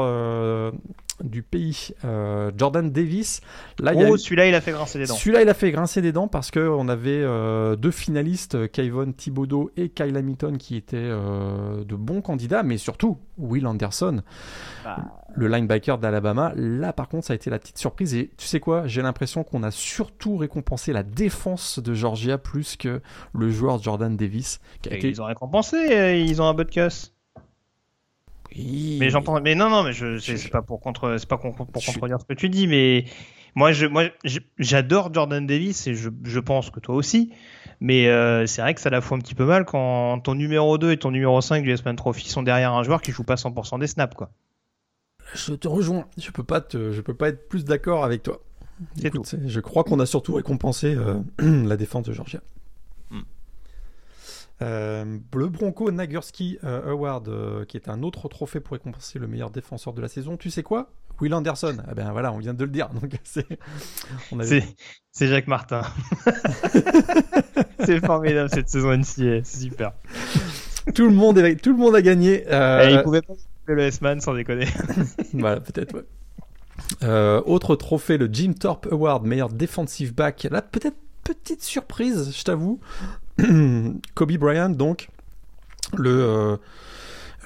du 1.23 1.43
pays, 1.43 1.91
euh, 2.05 2.51
Jordan 2.57 2.91
Davis. 2.91 3.41
Là, 3.79 3.93
oh, 3.95 4.17
celui-là, 4.17 4.47
il 4.47 4.55
a 4.55 4.61
fait 4.61 4.73
grincer 4.73 4.99
des 4.99 5.07
dents. 5.07 5.15
Celui-là, 5.15 5.43
il 5.43 5.49
a 5.49 5.55
fait 5.55 5.71
grincer 5.71 6.03
des 6.03 6.13
dents 6.13 6.29
parce 6.29 6.51
qu'on 6.51 6.89
avait 6.89 7.25
deux 7.77 7.91
finalistes, 7.91 8.71
Kayvon 8.71 9.13
Thibodeau 9.13 9.71
et 9.77 9.89
Kyle 9.89 10.17
Hamilton, 10.17 10.59
qui 10.59 10.77
étaient 10.77 10.97
de 10.97 11.95
bons 11.95 12.21
candidats, 12.21 12.63
mais 12.63 12.79
surtout 12.79 13.19
Will 13.39 13.67
Anderson. 13.67 14.23
Bah 14.85 14.97
le 15.37 15.49
linebacker 15.49 15.99
d'Alabama. 15.99 16.53
Là, 16.57 16.93
par 16.93 17.09
contre, 17.09 17.27
ça 17.27 17.33
a 17.33 17.37
été 17.37 17.51
la 17.51 17.59
petite 17.59 17.79
surprise. 17.79 18.15
Et 18.15 18.31
tu 18.37 18.47
sais 18.47 18.61
quoi 18.61 18.87
J'ai 18.87 19.03
l'impression 19.03 19.45
qu'on 19.45 19.63
a 19.63 19.71
surtout 19.71 20.37
récompensé 20.37 20.93
la 20.93 21.03
défense 21.03 21.79
de 21.79 21.95
Georgia 21.95 22.39
plus 22.39 22.77
que 22.77 23.01
le 23.35 23.51
joueur 23.51 23.83
Jordan 23.83 24.17
Davis. 24.17 24.61
Ils 24.91 25.21
ont 25.21 25.27
récompensé, 25.27 25.77
euh, 25.77 26.17
ils 26.17 26.41
ont 26.41 26.47
un 26.47 26.55
Butkus. 26.55 27.14
Mais 28.57 29.11
j'entends. 29.11 29.41
Mais 29.41 29.55
non, 29.55 29.71
non, 29.71 29.83
mais 29.83 29.93
je, 29.93 30.19
c'est 30.19 30.51
pas 30.51 30.63
pour 30.63 30.81
contre, 30.81 31.17
c'est 31.19 31.29
pas 31.29 31.39
pour 31.39 31.55
contredire 31.55 32.21
ce 32.21 32.25
que 32.25 32.35
tu 32.35 32.49
dis, 32.49 32.67
mais 32.67 33.05
moi, 33.55 33.73
je, 33.73 33.87
moi, 33.87 34.05
j'adore 34.59 35.13
Jordan 35.13 35.47
Davis 35.47 35.87
et 35.87 35.95
je, 35.95 36.11
je, 36.25 36.41
pense 36.41 36.71
que 36.71 36.81
toi 36.81 36.95
aussi. 36.95 37.33
Mais 37.81 38.09
euh, 38.09 38.47
c'est 38.47 38.63
vrai 38.63 38.75
que 38.75 38.81
ça 38.81 38.91
la 38.91 39.01
fout 39.01 39.19
un 39.19 39.21
petit 39.21 39.35
peu 39.35 39.45
mal 39.45 39.65
quand 39.65 40.21
ton 40.21 40.35
numéro 40.35 40.79
2 40.79 40.93
et 40.93 40.97
ton 40.97 41.11
numéro 41.11 41.41
5 41.41 41.63
du 41.63 41.71
S-Man 41.71 41.97
Trophy 41.97 42.29
sont 42.29 42.43
derrière 42.43 42.73
un 42.73 42.83
joueur 42.83 43.03
qui 43.03 43.13
joue 43.13 43.25
pas 43.25 43.35
100% 43.35 43.79
des 43.79 43.87
snaps, 43.87 44.15
quoi. 44.15 44.31
Je 45.35 45.55
te 45.55 45.69
rejoins. 45.69 46.07
Je 46.17 46.31
peux 46.31 46.45
pas 46.45 46.61
te, 46.61 46.93
je 46.93 47.01
peux 47.01 47.15
pas 47.15 47.29
être 47.29 47.49
plus 47.49 47.65
d'accord 47.65 48.05
avec 48.05 48.23
toi. 48.23 48.41
Écoute, 49.03 49.35
je 49.47 49.61
crois 49.61 49.85
qu'on 49.85 50.01
a 50.01 50.07
surtout 50.07 50.35
récompensé 50.35 50.95
euh, 50.95 51.21
la 51.39 51.77
défense 51.77 52.05
de 52.05 52.13
Georgia. 52.13 52.41
Euh, 54.63 55.19
le 55.35 55.49
Bronco 55.49 55.91
Nagurski 55.91 56.59
Award, 56.63 57.67
qui 57.67 57.77
est 57.77 57.89
un 57.89 58.03
autre 58.03 58.29
trophée 58.29 58.61
pour 58.61 58.75
récompenser 58.75 59.19
le 59.19 59.27
meilleur 59.27 59.51
défenseur 59.51 59.93
de 59.93 60.01
la 60.01 60.09
saison. 60.09 60.37
Tu 60.37 60.51
sais 60.51 60.63
quoi? 60.63 60.91
Will 61.21 61.35
Anderson. 61.35 61.77
Eh 61.91 61.95
ben 61.95 62.13
voilà, 62.13 62.33
on 62.33 62.39
vient 62.39 62.55
de 62.55 62.65
le 62.65 62.71
dire. 62.71 62.89
Donc 62.91 63.13
c'est, 63.25 63.47
c'est, 65.13 65.27
Jacques 65.27 65.47
Martin. 65.47 65.83
c'est 67.85 68.05
formidable 68.05 68.51
cette 68.51 68.69
saison 68.69 68.97
NCA, 68.97 69.45
c'est 69.45 69.45
super. 69.45 69.93
Tout 70.95 71.05
le 71.05 71.15
monde, 71.15 71.39
est... 71.39 71.57
tout 71.57 71.73
le 71.73 71.79
monde 71.79 71.95
a 71.95 72.03
gagné. 72.03 72.45
Euh... 72.53 72.89
il 72.91 73.03
pouvait 73.03 73.23
pas 73.23 73.35
le 73.67 73.83
S-Man 73.83 74.21
sans 74.21 74.35
déconner. 74.35 74.67
voilà, 75.33 75.61
peut-être. 75.61 75.95
Ouais. 75.95 76.05
Euh, 77.03 77.41
autre 77.47 77.77
trophée, 77.77 78.19
le 78.19 78.29
Jim 78.31 78.53
Thorpe 78.53 78.89
Award, 78.91 79.25
meilleur 79.25 79.49
defensive 79.49 80.15
back. 80.15 80.47
Là, 80.51 80.61
peut-être 80.61 80.97
petite 81.23 81.63
surprise, 81.63 82.37
je 82.37 82.45
t'avoue. 82.45 82.81
Kobe 84.15 84.33
Bryant, 84.33 84.71
donc, 84.71 85.09
le, 85.97 86.11
euh, 86.11 86.57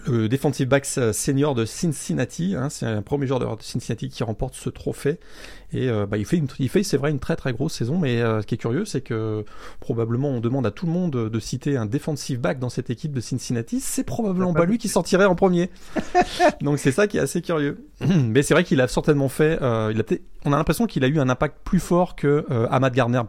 le 0.06 0.28
defensive 0.28 0.68
back 0.68 0.86
senior 0.86 1.54
de 1.54 1.64
Cincinnati. 1.64 2.54
Hein, 2.56 2.68
c'est 2.70 2.86
un 2.86 3.02
premier 3.02 3.26
joueur 3.26 3.40
de 3.40 3.62
Cincinnati 3.62 4.08
qui 4.08 4.22
remporte 4.22 4.54
ce 4.54 4.70
trophée. 4.70 5.18
Et 5.72 5.88
euh, 5.88 6.06
bah, 6.06 6.16
il 6.16 6.24
fait, 6.24 6.40
il 6.58 6.68
fait 6.68 6.82
c'est 6.82 6.96
vrai, 6.96 7.10
une 7.10 7.18
très 7.18 7.36
très 7.36 7.52
grosse 7.52 7.74
saison. 7.74 7.98
Mais 7.98 8.20
euh, 8.20 8.40
ce 8.42 8.46
qui 8.46 8.54
est 8.54 8.58
curieux, 8.58 8.84
c'est 8.84 9.00
que 9.00 9.44
probablement 9.80 10.30
on 10.30 10.40
demande 10.40 10.66
à 10.66 10.70
tout 10.70 10.86
le 10.86 10.92
monde 10.92 11.30
de 11.30 11.40
citer 11.40 11.76
un 11.76 11.86
defensive 11.86 12.40
back 12.40 12.58
dans 12.58 12.70
cette 12.70 12.90
équipe 12.90 13.12
de 13.12 13.20
Cincinnati. 13.20 13.80
C'est 13.80 14.04
probablement 14.04 14.54
pas 14.54 14.64
lui 14.64 14.78
qui 14.78 14.88
sortirait 14.88 15.26
en 15.26 15.34
premier. 15.34 15.70
Donc 16.60 16.78
c'est 16.78 16.92
ça 16.92 17.06
qui 17.06 17.18
est 17.18 17.20
assez 17.20 17.42
curieux. 17.42 17.87
mais 18.06 18.42
c'est 18.42 18.54
vrai 18.54 18.64
qu'il 18.64 18.80
a 18.80 18.88
certainement 18.88 19.28
fait. 19.28 19.58
Euh, 19.62 19.92
il 19.94 20.00
a 20.00 20.04
on 20.44 20.52
a 20.52 20.56
l'impression 20.56 20.86
qu'il 20.86 21.02
a 21.02 21.08
eu 21.08 21.18
un 21.18 21.28
impact 21.28 21.56
plus 21.64 21.80
fort 21.80 22.14
que 22.14 22.46
Ahmad 22.70 22.94
Garner. 22.94 23.22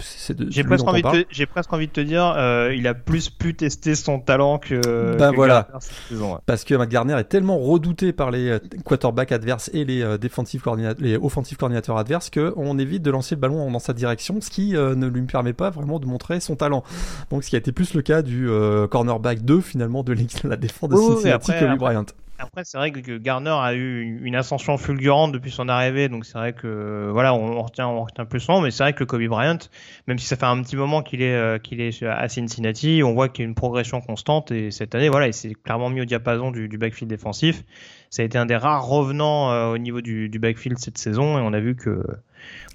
J'ai 0.50 0.64
presque, 0.64 0.88
envie 0.88 1.02
de 1.02 1.26
j'ai 1.32 1.48
presque 1.48 1.74
envie 1.74 1.88
de 1.88 1.92
te 1.92 2.02
dire, 2.02 2.36
il 2.72 2.88
a 2.88 2.94
plus 2.94 3.32
pu 3.32 3.56
tester 3.56 3.96
son 3.96 4.20
talent 4.20 4.60
que. 4.60 5.18
Ben 5.18 5.32
voilà. 5.32 5.68
Parce 6.46 6.64
que 6.64 6.76
Ahmad 6.76 6.88
Garner 6.88 7.16
est 7.16 7.24
tellement 7.24 7.58
redouté 7.58 8.14
par 8.14 8.30
les 8.30 8.60
quarterbacks 8.86 9.32
adverses 9.32 9.72
et 9.74 9.86
les 9.86 10.20
defensive 10.20 10.62
coordinateurs, 10.62 11.04
les 11.04 11.18
offensive 11.18 11.58
coordinateurs 11.58 11.98
adverses 11.98 12.30
qu'on 12.30 12.78
évite 12.78 13.02
de 13.02 13.12
lancer 13.12 13.36
le 13.36 13.42
ballon 13.42 13.72
dans 13.72 13.80
sa 13.80 13.94
direction, 13.94 14.40
ce 14.42 14.50
qui 14.50 14.76
euh, 14.76 14.96
ne 14.96 15.08
lui 15.08 15.22
permet 15.24 15.54
pas 15.54 15.70
vraiment 15.70 16.00
de 16.00 16.06
montrer 16.06 16.40
son 16.40 16.56
talent. 16.56 16.84
Donc 17.30 17.44
ce 17.44 17.50
qui 17.50 17.56
a 17.56 17.60
été 17.60 17.72
plus 17.72 17.94
le 17.94 18.02
cas 18.02 18.22
du 18.22 18.50
euh, 18.50 18.88
cornerback 18.88 19.44
2 19.44 19.62
finalement 19.62 20.04
de 20.04 20.16
la 20.44 20.56
défense 20.56 20.90
de 20.90 20.96
Cincinnati 20.96 21.52
que 21.52 21.78
Bryant. 21.78 22.02
Après, 22.02 22.16
c'est 22.64 22.78
vrai 22.78 22.92
que 22.92 23.18
Garner 23.18 23.56
a 23.62 23.74
eu 23.74 24.20
une 24.24 24.36
ascension 24.36 24.78
fulgurante 24.78 25.32
depuis 25.32 25.52
son 25.52 25.70
arrivée, 25.70 26.10
donc 26.10 26.26
c'est 26.26 26.38
vrai 26.38 26.54
que 26.54 27.10
voilà, 27.12 27.34
on, 27.34 27.62
retient, 27.62 27.88
on 27.88 28.04
retient 28.04 28.26
plus 28.26 28.40
son, 28.40 28.62
mais 28.62 28.72
c'est 28.72 28.84
vrai 28.84 28.94
que 28.94 29.04
Kobe 29.04 29.26
Bryant, 29.28 29.58
même 30.08 30.18
si 30.18 30.26
ça 30.26 30.36
fait 30.36 30.46
un 30.46 30.62
petit 30.62 30.76
moment 30.76 31.02
qu'il 31.02 31.22
est 31.22 31.36
euh, 31.36 31.58
qu'il 31.58 31.82
est 31.82 32.04
à 32.04 32.28
Cincinnati, 32.30 33.02
on 33.04 33.14
voit 33.14 33.30
qu'il 33.30 33.44
y 33.44 33.46
a 33.46 33.50
une 33.50 33.56
progression 33.56 34.02
constante 34.02 34.52
et 34.52 34.72
cette 34.72 34.96
année, 34.96 35.10
voilà, 35.10 35.28
il 35.28 35.34
s'est 35.34 35.54
clairement 35.54 35.90
mis 35.90 36.02
au 36.02 36.06
diapason 36.06 36.52
du, 36.52 36.68
backfield 36.78 37.10
défensif. 37.10 37.64
Ça 38.10 38.22
a 38.22 38.26
été 38.26 38.38
un 38.38 38.46
des 38.46 38.56
rares 38.56 38.86
revenants 38.86 39.52
euh, 39.52 39.74
au 39.74 39.78
niveau 39.78 40.02
du, 40.02 40.30
backfield 40.40 40.78
cette 40.80 40.98
saison 40.98 41.38
et 41.38 41.42
on 41.42 41.54
a 41.54 41.60
vu 41.60 41.76
que 41.76 42.04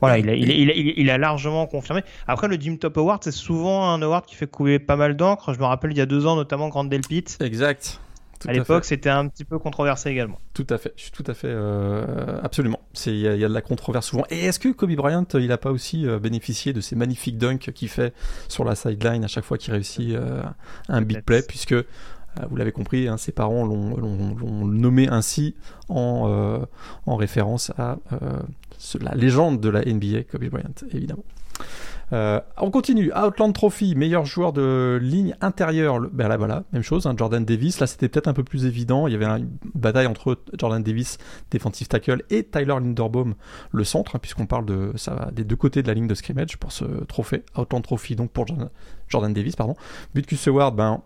voilà, 0.00 0.18
il 0.18 1.10
a, 1.10 1.18
largement 1.18 1.66
confirmé. 1.66 2.02
Après, 2.26 2.48
le 2.48 2.56
Jim 2.60 2.76
Top 2.76 2.98
Award, 2.98 3.24
c'est 3.24 3.32
souvent 3.32 3.88
un 3.88 4.02
award 4.02 4.26
qui 4.26 4.34
fait 4.34 4.46
couler 4.46 4.78
pas 4.78 4.96
mal 4.96 5.16
d'encre. 5.16 5.54
Je 5.54 5.58
me 5.58 5.64
rappelle 5.64 5.92
il 5.92 5.98
y 5.98 6.02
a 6.02 6.06
deux 6.06 6.26
ans, 6.26 6.36
notamment 6.36 6.68
Grand 6.68 6.84
Delpit. 6.84 7.24
Exact 7.40 8.00
à 8.46 8.52
l'époque, 8.52 8.84
c'était 8.84 9.10
un 9.10 9.28
petit 9.28 9.44
peu 9.44 9.58
controversé 9.58 10.10
également. 10.10 10.38
Tout 10.52 10.66
à 10.70 10.78
fait, 10.78 10.92
je 10.96 11.02
suis 11.02 11.10
tout 11.10 11.24
à 11.26 11.34
fait, 11.34 11.48
euh, 11.48 12.40
absolument. 12.42 12.80
Il 13.06 13.16
y, 13.16 13.26
a 13.26 13.36
de 13.36 13.54
la 13.54 13.62
controverse 13.62 14.06
souvent. 14.06 14.24
Et 14.30 14.44
est-ce 14.44 14.58
que 14.58 14.68
Kobe 14.68 14.94
Bryant, 14.94 15.26
il 15.34 15.48
n'a 15.48 15.58
pas 15.58 15.70
aussi 15.70 16.06
euh, 16.06 16.18
bénéficié 16.18 16.72
de 16.72 16.80
ces 16.80 16.96
magnifiques 16.96 17.38
dunks 17.38 17.72
qu'il 17.72 17.88
fait 17.88 18.14
sur 18.48 18.64
la 18.64 18.74
sideline 18.74 19.24
à 19.24 19.28
chaque 19.28 19.44
fois 19.44 19.58
qu'il 19.58 19.72
réussit 19.72 20.14
euh, 20.14 20.42
un 20.88 21.02
big 21.02 21.22
play, 21.22 21.42
puisque 21.42 21.74
vous 22.50 22.56
l'avez 22.56 22.72
compris, 22.72 23.06
hein, 23.06 23.16
ses 23.16 23.30
parents 23.30 23.64
l'ont 23.64 24.66
nommé 24.66 25.08
ainsi 25.08 25.54
en, 25.88 26.66
en 27.06 27.16
référence 27.16 27.70
à 27.78 27.98
la 29.00 29.14
légende 29.14 29.60
de 29.60 29.68
la 29.68 29.84
NBA, 29.84 30.24
Kobe 30.24 30.44
Bryant, 30.46 30.74
évidemment. 30.92 31.24
Euh, 32.12 32.40
on 32.58 32.70
continue. 32.70 33.12
Outland 33.14 33.52
Trophy, 33.52 33.94
meilleur 33.94 34.24
joueur 34.24 34.52
de 34.52 34.98
ligne 35.00 35.34
intérieure. 35.40 36.00
Ben 36.12 36.28
là, 36.28 36.36
voilà, 36.36 36.64
même 36.72 36.82
chose. 36.82 37.06
Hein, 37.06 37.14
Jordan 37.16 37.44
Davis. 37.44 37.80
Là, 37.80 37.86
c'était 37.86 38.08
peut-être 38.08 38.28
un 38.28 38.32
peu 38.32 38.44
plus 38.44 38.66
évident. 38.66 39.06
Il 39.06 39.12
y 39.12 39.16
avait 39.16 39.26
une 39.26 39.50
bataille 39.74 40.06
entre 40.06 40.38
Jordan 40.58 40.82
Davis, 40.82 41.18
defensive 41.50 41.88
tackle, 41.88 42.22
et 42.30 42.44
Tyler 42.44 42.66
Linderbaum, 42.66 43.34
le 43.72 43.84
centre, 43.84 44.16
hein, 44.16 44.18
puisqu'on 44.20 44.46
parle 44.46 44.66
de 44.66 44.92
ça 44.96 45.30
des 45.32 45.44
deux 45.44 45.56
côtés 45.56 45.82
de 45.82 45.88
la 45.88 45.94
ligne 45.94 46.06
de 46.06 46.14
scrimmage 46.14 46.56
pour 46.58 46.72
ce 46.72 46.84
trophée. 47.04 47.42
Outland 47.56 47.82
Trophy, 47.82 48.16
donc 48.16 48.30
pour 48.30 48.46
Jordan, 49.08 49.32
Davis, 49.32 49.56
pardon. 49.56 49.76
Butkus 50.14 50.48
Award, 50.48 50.76
ben. 50.76 51.02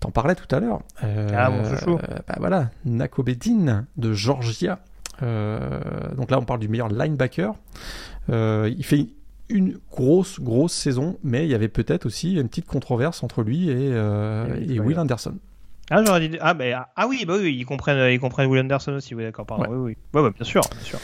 T'en 0.00 0.10
parlais 0.10 0.34
tout 0.34 0.54
à 0.54 0.60
l'heure. 0.60 0.80
Euh, 1.04 1.28
ah 1.34 1.50
bon, 1.50 1.76
chaud. 1.78 1.98
ben 1.98 2.34
voilà, 2.38 2.70
Nakobedin 2.84 3.86
de 3.96 4.12
Georgia. 4.12 4.80
Euh, 5.22 5.80
donc 6.14 6.30
là, 6.30 6.38
on 6.38 6.44
parle 6.44 6.60
du 6.60 6.68
meilleur 6.68 6.88
linebacker. 6.88 7.54
il 8.28 8.84
fait 8.84 9.06
une 9.48 9.78
grosse, 9.90 10.40
grosse 10.40 10.72
saison, 10.72 11.18
mais 11.22 11.44
il 11.44 11.50
y 11.50 11.54
avait 11.54 11.68
peut-être 11.68 12.06
aussi 12.06 12.34
une 12.34 12.48
petite 12.48 12.66
controverse 12.66 13.22
entre 13.22 13.42
lui 13.42 13.68
et, 13.68 13.92
euh, 13.92 14.56
et 14.68 14.80
Will 14.80 14.98
Anderson. 14.98 15.34
Ah, 15.90 16.02
j'aurais 16.04 16.28
dit. 16.28 16.36
Ah, 16.40 16.54
mais, 16.54 16.72
ah 16.72 17.06
oui, 17.08 17.24
bah 17.26 17.34
oui, 17.40 17.54
ils 17.56 17.64
comprennent, 17.64 18.12
ils 18.12 18.18
comprennent 18.18 18.50
Will 18.50 18.60
Anderson 18.60 18.92
aussi, 18.92 19.14
oui, 19.14 19.22
d'accord, 19.22 19.46
pardon. 19.46 19.66
Oui, 19.68 19.76
oui. 19.76 19.96
Ouais, 20.14 20.22
bah, 20.22 20.34
bien 20.34 20.44
sûr, 20.44 20.62
bien 20.70 20.80
sûr. 20.82 20.98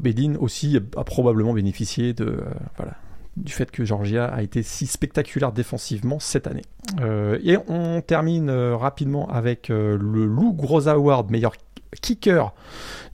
Bedin 0.00 0.36
aussi 0.38 0.78
a 0.96 1.04
probablement 1.04 1.52
bénéficié 1.52 2.12
de, 2.12 2.24
euh, 2.24 2.40
voilà, 2.76 2.92
du 3.36 3.52
fait 3.52 3.72
que 3.72 3.84
Georgia 3.84 4.26
a 4.26 4.42
été 4.42 4.62
si 4.62 4.86
spectaculaire 4.86 5.50
défensivement 5.50 6.20
cette 6.20 6.46
année. 6.46 6.62
Euh, 7.00 7.40
et 7.42 7.56
on 7.66 8.00
termine 8.00 8.50
rapidement 8.50 9.28
avec 9.28 9.68
le 9.68 9.96
Lou 9.96 10.52
Gros 10.52 10.86
Award, 10.86 11.32
meilleur 11.32 11.54
kicker, 12.00 12.52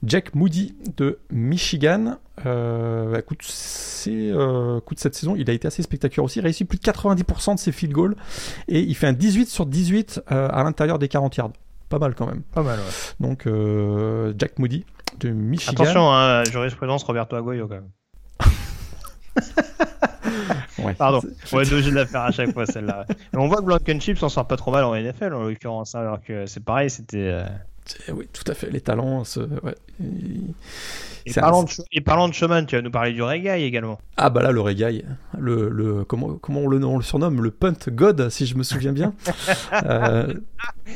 Jack 0.03 0.35
Moody 0.35 0.75
de 0.97 1.19
Michigan. 1.31 2.17
Euh, 2.45 3.11
bah, 3.11 3.19
écoute, 3.19 3.41
c'est, 3.43 4.11
euh, 4.11 4.79
cette 4.95 5.15
saison, 5.15 5.35
il 5.37 5.49
a 5.49 5.53
été 5.53 5.67
assez 5.67 5.83
spectaculaire 5.83 6.23
aussi. 6.23 6.39
Il 6.39 6.43
réussit 6.43 6.67
plus 6.67 6.77
de 6.77 6.83
90% 6.83 7.55
de 7.55 7.59
ses 7.59 7.71
field 7.71 7.93
goals 7.93 8.15
et 8.67 8.79
il 8.79 8.95
fait 8.95 9.07
un 9.07 9.13
18 9.13 9.49
sur 9.49 9.65
18 9.65 10.21
euh, 10.31 10.47
à 10.51 10.63
l'intérieur 10.63 10.99
des 10.99 11.07
40 11.07 11.35
yards. 11.35 11.51
Pas 11.89 11.99
mal 11.99 12.15
quand 12.15 12.27
même. 12.27 12.43
Pas 12.53 12.61
mal, 12.61 12.77
ouais. 12.79 12.85
Donc, 13.19 13.47
Jack 14.37 14.59
Moody 14.59 14.85
de 15.19 15.29
Michigan. 15.29 15.73
Attention, 15.73 16.13
hein, 16.13 16.43
jurisprudence 16.45 17.03
Roberto 17.03 17.35
Aguayo 17.35 17.67
quand 17.67 17.75
même. 17.75 17.89
ouais, 20.85 20.93
Pardon, 20.93 21.21
on 21.51 21.59
est 21.59 21.71
obligé 21.71 21.89
de 21.89 21.95
la 21.95 22.05
faire 22.05 22.21
à 22.21 22.31
chaque 22.31 22.53
fois 22.53 22.67
celle-là. 22.67 23.05
on 23.33 23.47
voit 23.47 23.57
que 23.57 23.63
Blankenship 23.63 24.19
s'en 24.19 24.29
sort 24.29 24.47
pas 24.47 24.55
trop 24.55 24.71
mal 24.71 24.83
en 24.83 24.95
NFL 24.95 25.33
en 25.33 25.43
l'occurrence, 25.43 25.95
hein, 25.95 26.01
alors 26.01 26.21
que 26.21 26.45
c'est 26.45 26.63
pareil, 26.63 26.91
c'était. 26.91 27.43
Oui, 28.13 28.27
tout 28.31 28.43
à 28.47 28.53
fait. 28.53 28.69
Les 28.69 28.81
talents. 28.81 29.23
Ouais. 29.63 29.75
Et, 31.25 31.33
parlant 31.33 31.63
de, 31.63 31.69
et, 31.91 32.01
parlant 32.01 32.27
de, 32.27 32.33
showman, 32.33 32.65
tu 32.65 32.75
vas 32.75 32.81
nous 32.81 32.91
parler 32.91 33.13
du 33.13 33.21
reggae 33.21 33.61
également. 33.61 33.99
Ah 34.17 34.29
bah 34.29 34.41
là, 34.41 34.51
le 34.51 34.61
reggae, 34.61 35.03
le, 35.37 35.69
le, 35.69 36.03
comment, 36.05 36.35
comment 36.35 36.61
on, 36.61 36.67
le, 36.67 36.83
on 36.83 36.97
le 36.97 37.03
surnomme? 37.03 37.41
Le 37.41 37.51
punt 37.51 37.73
god, 37.89 38.29
si 38.29 38.45
je 38.45 38.55
me 38.55 38.63
souviens 38.63 38.93
bien. 38.93 39.13
euh, 39.85 40.33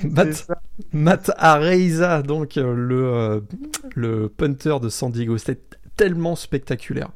Matt, 0.04 0.48
Matt 0.92 1.32
Areiza, 1.38 2.22
donc 2.22 2.58
euh, 2.58 2.74
le, 2.74 3.06
euh, 3.06 3.40
le 3.96 4.30
punter 4.30 4.80
de 4.82 4.90
San 4.90 5.12
Diego. 5.12 5.38
C'était 5.38 5.62
tellement 5.96 6.36
spectaculaire. 6.36 7.10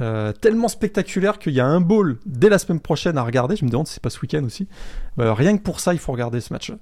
Euh, 0.00 0.32
tellement 0.32 0.68
spectaculaire 0.68 1.40
qu'il 1.40 1.54
y 1.54 1.60
a 1.60 1.66
un 1.66 1.80
bowl 1.80 2.18
dès 2.24 2.48
la 2.48 2.58
semaine 2.58 2.78
prochaine 2.78 3.18
à 3.18 3.24
regarder. 3.24 3.56
Je 3.56 3.64
me 3.64 3.70
demande 3.70 3.88
si 3.88 3.94
c'est 3.94 4.02
pas 4.02 4.10
ce 4.10 4.20
week-end 4.20 4.44
aussi. 4.44 4.68
Euh, 5.18 5.34
rien 5.34 5.56
que 5.56 5.62
pour 5.62 5.80
ça, 5.80 5.92
il 5.92 5.98
faut 5.98 6.12
regarder 6.12 6.40
ce 6.40 6.52
match. 6.52 6.72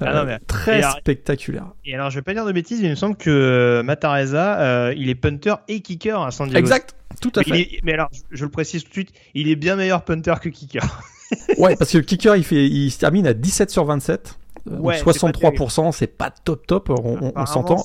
Ah 0.00 0.24
euh, 0.24 0.38
très 0.46 0.82
spectaculaire. 0.82 1.72
Et 1.84 1.94
alors, 1.94 2.10
je 2.10 2.16
vais 2.16 2.22
pas 2.22 2.34
dire 2.34 2.44
de 2.44 2.52
bêtises, 2.52 2.80
mais 2.80 2.88
il 2.88 2.90
me 2.90 2.96
semble 2.96 3.16
que 3.16 3.82
Matareza, 3.84 4.92
il 4.94 5.08
est 5.08 5.14
punter 5.14 5.54
et 5.68 5.80
kicker 5.80 6.20
à 6.20 6.30
San 6.30 6.48
Diego. 6.48 6.58
Exact, 6.58 6.94
tout 7.20 7.32
à 7.36 7.42
fait. 7.42 7.80
mais 7.82 7.92
alors, 7.92 8.10
je, 8.30 8.44
le 8.44 8.50
précise 8.50 8.82
tout 8.84 8.88
de 8.88 8.94
suite, 8.94 9.12
il 9.34 9.48
est 9.48 9.56
bien 9.56 9.76
meilleur 9.76 10.04
punter 10.04 10.34
que 10.40 10.48
kicker. 10.48 10.82
ouais, 11.58 11.76
parce 11.76 11.92
que 11.92 11.98
le 11.98 12.04
kicker, 12.04 12.36
il, 12.36 12.44
fait, 12.44 12.66
il 12.66 12.92
termine 12.96 13.26
à 13.26 13.34
17 13.34 13.70
sur 13.70 13.84
27. 13.84 14.38
Ouais, 14.66 15.00
63%, 15.00 15.92
c'est 15.92 16.06
pas, 16.06 16.30
top 16.30 16.66
top, 16.66 16.90
on, 16.90 17.32
on 17.34 17.46
s'entend. 17.46 17.82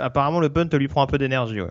Apparemment, 0.00 0.40
le 0.40 0.48
punt 0.48 0.68
lui 0.72 0.88
prend 0.88 1.02
un 1.02 1.06
peu 1.06 1.18
d'énergie, 1.18 1.60
ouais. 1.60 1.70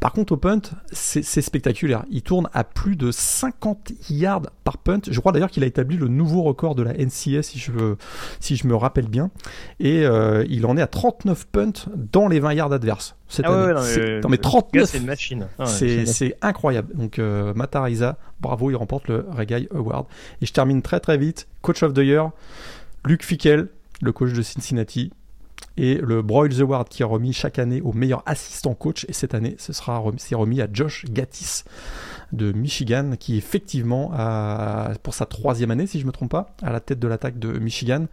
Par 0.00 0.12
contre, 0.12 0.34
au 0.34 0.36
punt, 0.36 0.60
c'est 0.92 1.22
spectaculaire. 1.22 2.04
Il 2.10 2.22
tourne 2.22 2.48
à 2.52 2.64
plus 2.64 2.96
de 2.96 3.10
50 3.10 3.92
yards 4.10 4.42
par 4.64 4.78
punt. 4.78 5.00
Je 5.08 5.18
crois 5.20 5.32
d'ailleurs 5.32 5.50
qu'il 5.50 5.64
a 5.64 5.66
établi 5.66 5.96
le 5.96 6.08
nouveau 6.08 6.42
record 6.42 6.74
de 6.74 6.82
la 6.82 6.92
NCS, 6.92 7.42
si 7.42 7.58
je, 7.58 7.94
si 8.40 8.56
je 8.56 8.66
me 8.66 8.74
rappelle 8.74 9.08
bien. 9.08 9.30
Et 9.80 10.04
euh, 10.04 10.44
il 10.48 10.66
en 10.66 10.76
est 10.76 10.82
à 10.82 10.86
39 10.86 11.46
punts 11.46 11.86
dans 12.12 12.28
les 12.28 12.40
20 12.40 12.54
yards 12.54 12.72
adverses. 12.72 13.16
Cette 13.28 13.46
ah 13.46 13.52
année. 13.52 14.20
non, 14.22 14.28
mais, 14.28 14.38
39, 14.38 14.88
c'est 14.88 14.98
une 14.98 15.06
machine. 15.06 15.48
Ah 15.58 15.66
c'est 15.66 16.36
incroyable. 16.42 16.94
Donc, 16.94 17.18
euh, 17.18 17.54
Matariza, 17.54 18.18
bravo, 18.40 18.70
il 18.70 18.76
remporte 18.76 19.08
le 19.08 19.26
Reggae 19.30 19.66
Award. 19.74 20.06
Et 20.42 20.46
je 20.46 20.52
termine 20.52 20.82
très 20.82 21.00
très 21.00 21.16
vite. 21.16 21.48
Coach 21.62 21.82
of 21.82 21.94
the 21.94 21.98
Year, 21.98 22.30
Luc 23.04 23.24
Fickel, 23.24 23.68
le 24.02 24.12
coach 24.12 24.32
de 24.32 24.42
Cincinnati 24.42 25.10
et 25.76 25.96
le 25.96 26.22
Broyles 26.22 26.60
Award 26.60 26.88
qui 26.88 27.02
est 27.02 27.06
remis 27.06 27.32
chaque 27.32 27.58
année 27.58 27.80
au 27.80 27.92
meilleur 27.92 28.22
assistant 28.26 28.74
coach. 28.74 29.04
Et 29.08 29.12
cette 29.12 29.34
année, 29.34 29.56
ce 29.58 29.72
sera 29.72 29.98
remis, 29.98 30.20
remis 30.32 30.60
à 30.60 30.68
Josh 30.72 31.04
Gattis 31.10 31.64
de 32.32 32.52
Michigan, 32.52 33.12
qui 33.18 33.36
effectivement, 33.36 34.10
pour 35.02 35.14
sa 35.14 35.26
troisième 35.26 35.70
année, 35.70 35.86
si 35.86 35.98
je 35.98 36.04
ne 36.04 36.08
me 36.08 36.12
trompe 36.12 36.30
pas, 36.30 36.54
à 36.62 36.72
la 36.72 36.80
tête 36.80 36.98
de 36.98 37.08
l'attaque 37.08 37.38
de 37.38 37.58
Michigan, 37.58 38.06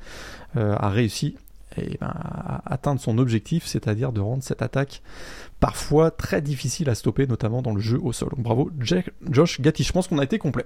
euh, 0.57 0.75
a 0.77 0.89
réussi 0.89 1.37
et 1.77 1.97
ben, 1.99 2.13
à 2.13 2.61
atteindre 2.71 3.01
son 3.01 3.17
objectif, 3.17 3.65
c'est-à-dire 3.65 4.11
de 4.11 4.21
rendre 4.21 4.43
cette 4.43 4.61
attaque 4.61 5.01
parfois 5.59 6.11
très 6.11 6.41
difficile 6.41 6.89
à 6.89 6.95
stopper, 6.95 7.25
notamment 7.25 7.63
dans 7.63 7.73
le 7.73 7.81
jeu 7.81 7.99
au 8.03 8.13
sol. 8.13 8.29
Donc 8.35 8.41
bravo, 8.41 8.69
Josh 8.79 9.59
Gattis. 9.61 9.83
Je 9.83 9.91
pense 9.91 10.07
qu'on 10.07 10.19
a 10.19 10.23
été 10.23 10.37
complet. 10.37 10.65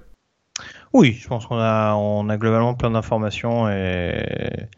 Oui, 0.92 1.16
je 1.18 1.28
pense 1.28 1.46
qu'on 1.46 1.58
a, 1.58 1.94
on 1.94 2.28
a 2.28 2.36
globalement 2.36 2.74
plein 2.74 2.90
d'informations 2.90 3.70
et 3.70 4.68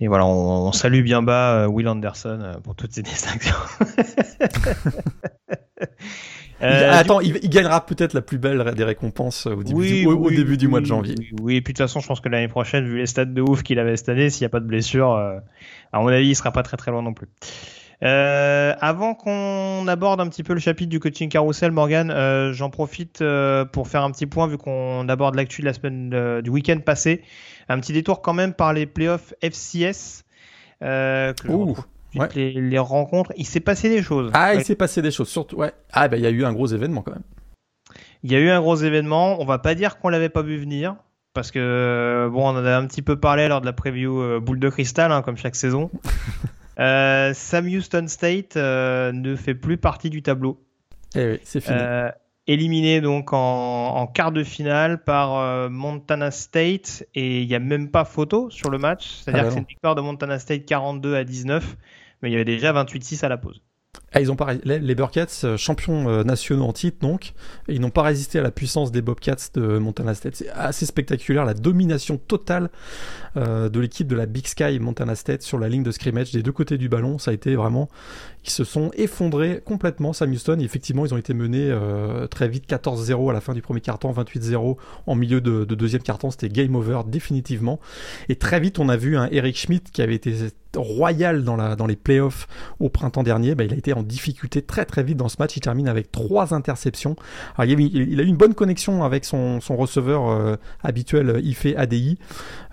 et 0.00 0.08
voilà, 0.08 0.26
on, 0.26 0.72
salue 0.72 1.02
bien 1.02 1.22
bas 1.22 1.62
euh, 1.62 1.66
Will 1.68 1.86
Anderson 1.86 2.38
euh, 2.42 2.54
pour 2.54 2.74
toutes 2.74 2.92
ces 2.92 3.02
distinctions. 3.02 3.54
Euh, 6.60 6.92
attends, 6.92 7.18
il, 7.18 7.34
gagnera 7.50 7.84
peut-être 7.84 8.12
la 8.12 8.22
plus 8.22 8.38
belle 8.38 8.62
des 8.76 8.84
récompenses 8.84 9.46
au 9.46 9.64
début, 9.64 10.02
du, 10.02 10.06
au, 10.06 10.30
début 10.30 10.56
du 10.56 10.68
mois 10.68 10.80
de 10.80 10.86
janvier. 10.86 11.16
Oui, 11.40 11.56
et 11.56 11.60
puis 11.60 11.72
de 11.72 11.76
toute 11.76 11.84
façon, 11.84 11.98
je 11.98 12.06
pense 12.06 12.20
que 12.20 12.28
l'année 12.28 12.46
prochaine, 12.46 12.84
vu 12.84 12.98
les 12.98 13.06
stats 13.06 13.24
de 13.24 13.42
ouf 13.42 13.64
qu'il 13.64 13.80
avait 13.80 13.96
cette 13.96 14.10
année, 14.10 14.30
s'il 14.30 14.42
n'y 14.42 14.46
a 14.46 14.48
pas 14.48 14.60
de 14.60 14.66
blessure, 14.66 15.10
à 15.10 16.00
mon 16.00 16.06
avis, 16.06 16.28
il 16.28 16.36
sera 16.36 16.52
pas 16.52 16.62
très 16.62 16.76
très 16.76 16.92
loin 16.92 17.02
non 17.02 17.14
plus. 17.14 17.26
avant 18.00 19.14
qu'on 19.14 19.88
aborde 19.88 20.20
un 20.20 20.28
petit 20.28 20.44
peu 20.44 20.54
le 20.54 20.60
chapitre 20.60 20.88
du 20.88 21.00
coaching 21.00 21.28
carousel, 21.28 21.72
Morgan, 21.72 22.52
j'en 22.52 22.70
profite 22.70 23.24
pour 23.72 23.88
faire 23.88 24.04
un 24.04 24.12
petit 24.12 24.26
point 24.26 24.46
vu 24.46 24.56
qu'on 24.56 25.08
aborde 25.08 25.34
l'actu 25.34 25.62
de 25.62 25.66
la 25.66 25.72
semaine 25.72 26.42
du 26.42 26.50
week-end 26.50 26.78
passé. 26.78 27.22
Un 27.68 27.80
petit 27.80 27.92
détour 27.92 28.22
quand 28.22 28.34
même 28.34 28.54
par 28.54 28.72
les 28.72 28.86
playoffs 28.86 29.34
FCS. 29.42 30.24
Euh, 30.82 31.32
les, 32.34 32.78
rencontres, 32.78 33.32
il 33.36 33.46
s'est 33.46 33.60
passé 33.60 33.88
des 33.88 34.02
choses. 34.02 34.30
Ah, 34.34 34.54
il 34.54 34.64
s'est 34.64 34.74
passé 34.74 35.02
des 35.02 35.10
choses, 35.10 35.28
surtout. 35.28 35.56
Ouais. 35.56 35.72
Ah, 35.92 36.08
bah, 36.08 36.16
il 36.16 36.22
y 36.22 36.26
a 36.26 36.30
eu 36.30 36.44
un 36.44 36.52
gros 36.52 36.66
événement 36.66 37.02
quand 37.02 37.12
même. 37.12 37.22
Il 38.22 38.32
y 38.32 38.34
a 38.34 38.38
eu 38.38 38.50
un 38.50 38.60
gros 38.60 38.76
événement. 38.76 39.40
On 39.40 39.44
va 39.44 39.58
pas 39.58 39.74
dire 39.74 39.98
qu'on 39.98 40.08
l'avait 40.08 40.28
pas 40.28 40.42
vu 40.42 40.58
venir. 40.58 40.96
Parce 41.34 41.50
que, 41.50 42.28
bon, 42.30 42.42
on 42.42 42.58
en 42.58 42.64
a 42.64 42.76
un 42.76 42.86
petit 42.86 43.00
peu 43.00 43.18
parlé 43.18 43.48
lors 43.48 43.62
de 43.62 43.66
la 43.66 43.72
preview 43.72 44.20
euh, 44.20 44.38
boule 44.38 44.58
de 44.58 44.68
cristal, 44.68 45.12
hein, 45.12 45.22
comme 45.22 45.38
chaque 45.38 45.56
saison. 45.56 45.90
euh, 46.78 47.32
Sam 47.32 47.66
Houston 47.66 48.04
State 48.08 48.56
ne 48.56 49.34
fait 49.36 49.54
plus 49.54 49.78
partie 49.78 50.10
du 50.10 50.22
tableau. 50.22 50.62
Eh 51.14 51.32
oui, 51.32 51.40
c'est 51.44 51.60
fini 51.60 51.78
éliminé 52.46 53.00
donc 53.00 53.32
en, 53.32 54.06
quart 54.12 54.32
de 54.32 54.42
finale 54.42 55.02
par 55.04 55.38
euh, 55.38 55.68
Montana 55.68 56.30
State 56.30 57.06
et 57.14 57.42
il 57.42 57.48
n'y 57.48 57.54
a 57.54 57.60
même 57.60 57.90
pas 57.90 58.04
photo 58.04 58.50
sur 58.50 58.70
le 58.70 58.78
match. 58.78 59.06
C'est-à-dire 59.08 59.42
ah 59.42 59.44
bah 59.44 59.48
que 59.48 59.54
c'est 59.54 59.60
une 59.60 59.66
victoire 59.66 59.94
de 59.94 60.00
Montana 60.00 60.38
State 60.38 60.66
42 60.66 61.14
à 61.14 61.24
19, 61.24 61.76
mais 62.22 62.30
il 62.30 62.32
y 62.32 62.34
avait 62.34 62.44
déjà 62.44 62.72
28-6 62.72 63.24
à 63.24 63.28
la 63.28 63.38
pause. 63.38 63.62
Ah, 64.14 64.20
les, 64.64 64.94
Bearcats, 64.94 65.26
euh, 65.44 65.56
champions 65.56 66.08
euh, 66.08 66.22
nationaux 66.22 66.66
en 66.66 66.72
titre, 66.74 66.98
donc, 67.00 67.32
ils 67.66 67.80
n'ont 67.80 67.90
pas 67.90 68.02
résisté 68.02 68.38
à 68.38 68.42
la 68.42 68.50
puissance 68.50 68.92
des 68.92 69.00
Bobcats 69.00 69.36
de 69.54 69.78
Montana 69.78 70.14
State. 70.14 70.36
C'est 70.36 70.50
assez 70.50 70.84
spectaculaire, 70.84 71.46
la 71.46 71.54
domination 71.54 72.18
totale 72.18 72.68
euh, 73.38 73.70
de 73.70 73.80
l'équipe 73.80 74.06
de 74.06 74.14
la 74.14 74.26
Big 74.26 74.46
Sky 74.46 74.78
Montana 74.80 75.14
State 75.14 75.40
sur 75.40 75.58
la 75.58 75.70
ligne 75.70 75.82
de 75.82 75.90
scrimmage 75.90 76.30
des 76.30 76.42
deux 76.42 76.52
côtés 76.52 76.76
du 76.76 76.90
ballon. 76.90 77.18
Ça 77.18 77.30
a 77.30 77.34
été 77.34 77.56
vraiment, 77.56 77.88
ils 78.44 78.50
se 78.50 78.64
sont 78.64 78.90
effondrés 78.94 79.62
complètement. 79.64 80.12
Sam 80.12 80.30
Houston, 80.30 80.58
effectivement, 80.60 81.06
ils 81.06 81.14
ont 81.14 81.18
été 81.18 81.32
menés 81.32 81.74
très 82.30 82.48
vite 82.48 82.68
14-0 82.68 83.30
à 83.30 83.32
la 83.32 83.40
fin 83.40 83.54
du 83.54 83.62
premier 83.62 83.80
quart-temps, 83.80 84.12
28-0 84.12 84.76
en 85.06 85.14
milieu 85.14 85.40
de, 85.40 85.64
de 85.64 85.74
deuxième 85.74 86.02
quart-temps. 86.02 86.30
C'était 86.30 86.50
game 86.50 86.74
over 86.76 87.00
définitivement. 87.06 87.80
Et 88.28 88.36
très 88.36 88.60
vite, 88.60 88.78
on 88.78 88.90
a 88.90 88.96
vu 88.96 89.16
un 89.16 89.28
Eric 89.30 89.56
Schmidt 89.56 89.90
qui 89.90 90.02
avait 90.02 90.16
été 90.16 90.34
royal 90.76 91.44
dans 91.44 91.86
les 91.86 91.96
playoffs 91.96 92.48
au 92.80 92.88
printemps 92.88 93.22
dernier, 93.22 93.54
bah, 93.54 93.64
il 93.64 93.72
a 93.72 93.76
été 93.76 93.92
en 93.92 94.01
difficulté 94.02 94.62
très 94.62 94.84
très 94.84 95.02
vite 95.02 95.16
dans 95.16 95.28
ce 95.28 95.36
match. 95.38 95.56
Il 95.56 95.60
termine 95.60 95.88
avec 95.88 96.10
trois 96.10 96.54
interceptions. 96.54 97.16
Alors, 97.56 97.70
il, 97.70 98.20
a 98.20 98.22
eu 98.22 98.26
une 98.26 98.36
bonne 98.36 98.54
connexion 98.54 99.04
avec 99.04 99.24
son, 99.24 99.60
son 99.60 99.76
receveur 99.76 100.30
euh, 100.30 100.56
habituel, 100.82 101.40
Ife 101.44 101.66
ADI, 101.76 102.18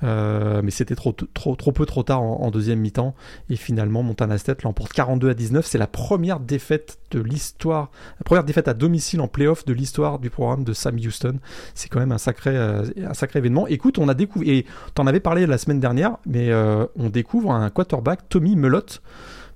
euh, 0.03 0.61
mais 0.63 0.71
c'était 0.71 0.95
trop, 0.95 1.13
peu 1.13 1.85
trop 1.85 2.03
tard 2.03 2.21
en, 2.21 2.49
deuxième 2.51 2.79
mi-temps. 2.79 3.15
Et 3.49 3.55
finalement, 3.55 4.03
Montana 4.03 4.37
State 4.37 4.63
l'emporte 4.63 4.93
42 4.93 5.29
à 5.29 5.33
19. 5.33 5.65
C'est 5.65 5.77
la 5.77 5.87
première 5.87 6.39
défaite 6.39 6.99
de 7.11 7.19
l'histoire, 7.19 7.91
la 8.19 8.23
première 8.23 8.43
défaite 8.43 8.67
à 8.67 8.73
domicile 8.73 9.21
en 9.21 9.27
playoff 9.27 9.65
de 9.65 9.73
l'histoire 9.73 10.19
du 10.19 10.29
programme 10.29 10.63
de 10.63 10.73
Sam 10.73 10.95
Houston. 10.95 11.39
C'est 11.73 11.89
quand 11.89 11.99
même 11.99 12.11
un 12.11 12.17
sacré, 12.17 12.51
euh, 12.55 12.83
un 13.05 13.13
sacré 13.13 13.39
événement. 13.39 13.67
Écoute, 13.67 13.97
on 13.97 14.07
a 14.07 14.13
découvert, 14.13 14.49
et 14.49 14.65
t'en 14.95 15.07
avais 15.07 15.19
parlé 15.19 15.45
la 15.45 15.57
semaine 15.57 15.79
dernière, 15.79 16.17
mais 16.25 16.53
on 16.95 17.09
découvre 17.09 17.51
un 17.51 17.69
quarterback, 17.69 18.27
Tommy 18.29 18.55
Melott, 18.55 19.01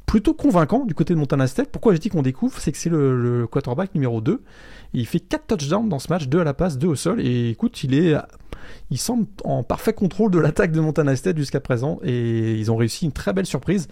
plutôt 0.06 0.34
convaincant 0.34 0.86
du 0.86 0.94
côté 0.94 1.14
de 1.14 1.20
Montana 1.20 1.48
State. 1.48 1.70
Pourquoi 1.72 1.94
je 1.94 2.00
dis 2.00 2.10
qu'on 2.10 2.22
découvre 2.22 2.60
C'est 2.60 2.72
que 2.72 2.78
c'est 2.78 2.90
le, 2.90 3.48
quarterback 3.50 3.94
numéro 3.96 4.22
2. 4.22 4.42
Il 4.94 5.08
fait 5.08 5.20
4 5.20 5.48
touchdowns 5.48 5.90
dans 5.90 6.00
ce 6.00 6.10
match, 6.10 6.28
2 6.28 6.40
à 6.40 6.44
la 6.44 6.54
passe, 6.54 6.78
2 6.78 6.88
au 6.88 6.96
sol. 6.96 7.22
Et 7.22 7.50
écoute, 7.50 7.84
il 7.84 7.94
est. 7.94 8.16
Il 8.92 8.98
semble 8.98 9.26
en 9.44 9.64
parfait 9.64 9.94
contrôle 9.94 10.32
de 10.32 10.40
l'attaque 10.40 10.72
de 10.72 10.80
Montana 10.80 11.16
State 11.16 11.38
jusqu'à 11.38 11.60
présent. 11.60 12.00
Et 12.04 12.54
ils 12.54 12.72
ont 12.72 12.76
réussi 12.76 13.06
une 13.06 13.12
très 13.12 13.34
belle 13.34 13.46
surprise. 13.46 13.88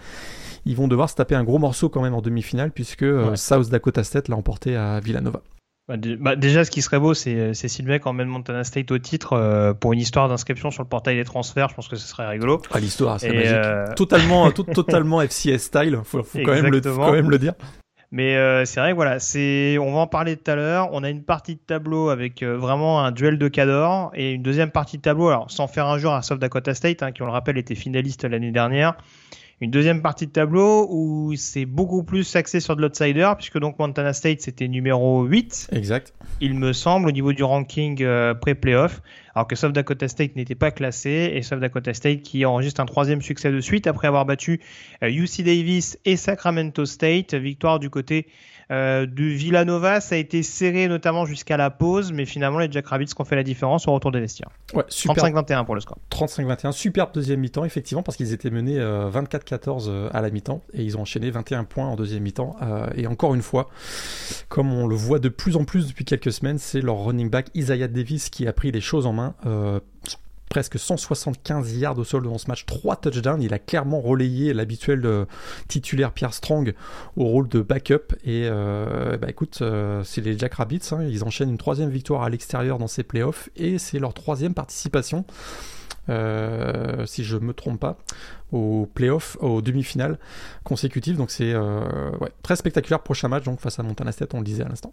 Ils 0.65 0.75
vont 0.75 0.87
devoir 0.87 1.09
se 1.09 1.15
taper 1.15 1.35
un 1.35 1.43
gros 1.43 1.57
morceau 1.57 1.89
quand 1.89 2.01
même 2.01 2.13
en 2.13 2.21
demi-finale, 2.21 2.71
puisque 2.71 3.03
euh, 3.03 3.35
South 3.35 3.69
Dakota 3.69 4.03
State 4.03 4.27
l'a 4.27 4.35
emporté 4.35 4.75
à 4.75 4.99
Villanova. 4.99 5.41
Bah, 5.91 5.97
bah, 6.19 6.35
déjà, 6.35 6.63
ce 6.63 6.71
qui 6.71 6.81
serait 6.81 6.99
beau, 6.99 7.13
c'est 7.13 7.53
Sylvain 7.53 7.99
emmène 8.05 8.27
Montana 8.27 8.63
State 8.63 8.91
au 8.91 8.97
titre 8.97 9.33
euh, 9.33 9.73
pour 9.73 9.91
une 9.93 9.99
histoire 9.99 10.29
d'inscription 10.29 10.71
sur 10.71 10.83
le 10.83 10.87
portail 10.87 11.17
des 11.17 11.25
transferts. 11.25 11.69
Je 11.69 11.75
pense 11.75 11.87
que 11.87 11.97
ce 11.97 12.07
serait 12.07 12.27
rigolo. 12.27 12.61
Ah, 12.71 12.79
l'histoire, 12.79 13.19
c'est 13.19 13.33
magique. 13.33 13.51
Euh, 13.51 13.87
totalement, 13.95 14.49
totalement 14.51 15.21
FCS 15.21 15.57
style. 15.57 15.99
Faut, 16.03 16.23
faut 16.23 16.39
quand, 16.39 16.53
même 16.53 16.67
le, 16.67 16.79
quand 16.79 17.11
même 17.11 17.29
le 17.29 17.37
dire. 17.37 17.53
Mais 18.13 18.35
euh, 18.35 18.65
c'est 18.65 18.79
vrai 18.79 18.91
que 18.91 18.95
voilà, 18.95 19.19
c'est, 19.19 19.77
on 19.77 19.93
va 19.93 19.99
en 19.99 20.07
parler 20.07 20.37
tout 20.37 20.49
à 20.51 20.55
l'heure. 20.55 20.89
On 20.91 21.03
a 21.03 21.09
une 21.09 21.23
partie 21.23 21.55
de 21.55 21.61
tableau 21.61 22.09
avec 22.09 22.43
vraiment 22.43 23.03
un 23.03 23.11
duel 23.11 23.37
de 23.37 23.47
cadors 23.47 24.11
et 24.13 24.33
une 24.33 24.43
deuxième 24.43 24.71
partie 24.71 24.97
de 24.97 25.01
tableau, 25.01 25.29
alors 25.29 25.49
sans 25.49 25.67
faire 25.67 25.87
un 25.87 25.97
jour 25.97 26.13
à 26.13 26.21
South 26.21 26.39
Dakota 26.39 26.73
State, 26.73 27.03
hein, 27.03 27.11
qui 27.11 27.21
on 27.21 27.25
le 27.25 27.31
rappelle 27.31 27.57
était 27.57 27.75
finaliste 27.75 28.25
l'année 28.25 28.51
dernière, 28.51 28.95
une 29.61 29.69
deuxième 29.69 30.01
partie 30.01 30.25
de 30.25 30.31
tableau 30.31 30.87
où 30.89 31.33
c'est 31.35 31.65
beaucoup 31.65 32.03
plus 32.03 32.35
axé 32.35 32.59
sur 32.59 32.75
de 32.75 32.81
l'outsider, 32.81 33.31
puisque 33.37 33.59
donc 33.59 33.77
Montana 33.77 34.11
State 34.11 34.41
c'était 34.41 34.67
numéro 34.67 35.23
8. 35.23 35.69
Exact. 35.71 36.13
Il 36.39 36.55
me 36.55 36.73
semble, 36.73 37.07
au 37.07 37.11
niveau 37.11 37.31
du 37.31 37.43
ranking 37.43 38.01
euh, 38.01 38.33
pré-playoff, 38.33 39.03
alors 39.35 39.47
que 39.47 39.55
South 39.55 39.73
Dakota 39.73 40.07
State 40.07 40.35
n'était 40.35 40.55
pas 40.55 40.71
classé, 40.71 41.31
et 41.35 41.43
South 41.43 41.59
Dakota 41.59 41.93
State 41.93 42.23
qui 42.23 42.43
enregistre 42.43 42.81
un 42.81 42.87
troisième 42.87 43.21
succès 43.21 43.51
de 43.51 43.61
suite 43.61 43.85
après 43.85 44.07
avoir 44.07 44.25
battu 44.25 44.61
UC 45.03 45.41
euh, 45.41 45.43
Davis 45.43 45.99
et 46.05 46.17
Sacramento 46.17 46.85
State, 46.85 47.35
victoire 47.35 47.79
du 47.79 47.91
côté 47.91 48.27
euh, 48.71 49.05
du 49.05 49.35
Villanova, 49.35 49.99
ça 49.99 50.15
a 50.15 50.17
été 50.17 50.43
serré 50.43 50.87
notamment 50.87 51.25
jusqu'à 51.25 51.57
la 51.57 51.69
pause, 51.69 52.13
mais 52.13 52.25
finalement 52.25 52.59
les 52.59 52.71
Jack 52.71 52.87
Rabbits 52.87 53.07
qui 53.07 53.19
ont 53.19 53.25
fait 53.25 53.35
la 53.35 53.43
différence 53.43 53.87
au 53.87 53.91
retour 53.91 54.11
des 54.11 54.21
vestiaires. 54.21 54.49
Ouais, 54.73 54.83
35-21 54.83 55.65
pour 55.65 55.75
le 55.75 55.81
score. 55.81 55.97
35-21, 56.11 56.71
superbe 56.71 57.11
deuxième 57.13 57.41
mi-temps 57.41 57.65
effectivement 57.65 58.01
parce 58.01 58.15
qu'ils 58.15 58.31
étaient 58.31 58.49
menés 58.49 58.79
24-14 58.79 59.85
euh, 59.87 60.09
à 60.13 60.21
la 60.21 60.29
mi-temps 60.29 60.61
et 60.73 60.83
ils 60.83 60.97
ont 60.97 61.01
enchaîné 61.01 61.29
21 61.31 61.65
points 61.65 61.87
en 61.87 61.95
deuxième 61.95 62.23
mi-temps. 62.23 62.55
Euh, 62.61 62.87
et 62.95 63.07
encore 63.07 63.35
une 63.35 63.41
fois, 63.41 63.69
comme 64.47 64.71
on 64.71 64.87
le 64.87 64.95
voit 64.95 65.19
de 65.19 65.29
plus 65.29 65.57
en 65.57 65.65
plus 65.65 65.87
depuis 65.87 66.05
quelques 66.05 66.31
semaines, 66.31 66.57
c'est 66.57 66.81
leur 66.81 67.03
running 67.03 67.29
back 67.29 67.47
Isaiah 67.53 67.89
Davis 67.89 68.29
qui 68.29 68.47
a 68.47 68.53
pris 68.53 68.71
les 68.71 68.81
choses 68.81 69.05
en 69.05 69.13
main 69.13 69.35
presque 70.51 70.77
175 70.77 71.77
yards 71.77 71.97
au 71.97 72.03
sol 72.03 72.23
dans 72.23 72.37
ce 72.37 72.47
match, 72.47 72.65
3 72.65 72.97
touchdowns. 72.97 73.41
Il 73.41 73.53
a 73.53 73.59
clairement 73.59 74.01
relayé 74.01 74.53
l'habituel 74.53 75.05
euh, 75.05 75.23
titulaire 75.69 76.11
Pierre 76.11 76.33
Strong 76.33 76.73
au 77.15 77.23
rôle 77.23 77.47
de 77.47 77.61
backup. 77.61 78.13
Et 78.25 78.49
euh, 78.51 79.15
bah 79.15 79.29
écoute, 79.29 79.59
euh, 79.61 80.03
c'est 80.03 80.19
les 80.19 80.37
Jack 80.37 80.55
Rabbits. 80.55 80.89
Hein. 80.91 81.03
ils 81.03 81.23
enchaînent 81.23 81.49
une 81.49 81.57
troisième 81.57 81.89
victoire 81.89 82.23
à 82.23 82.29
l'extérieur 82.29 82.79
dans 82.79 82.87
ces 82.87 83.03
playoffs 83.03 83.49
et 83.55 83.77
c'est 83.77 83.97
leur 83.97 84.13
troisième 84.13 84.53
participation. 84.53 85.23
si 86.09 87.23
je 87.23 87.37
me 87.37 87.53
trompe 87.53 87.79
pas, 87.79 87.97
aux 88.51 88.89
playoffs, 88.93 89.37
aux 89.39 89.61
demi-finales 89.61 90.19
consécutives. 90.65 91.15
Donc 91.15 91.31
c'est 91.31 91.55
très 92.43 92.57
spectaculaire. 92.57 92.99
Prochain 92.99 93.29
match 93.29 93.45
donc 93.45 93.61
face 93.61 93.79
à 93.79 93.83
Montana 93.83 94.11
State, 94.11 94.33
on 94.33 94.39
le 94.39 94.43
disait 94.43 94.65
à 94.65 94.67
l'instant. 94.67 94.91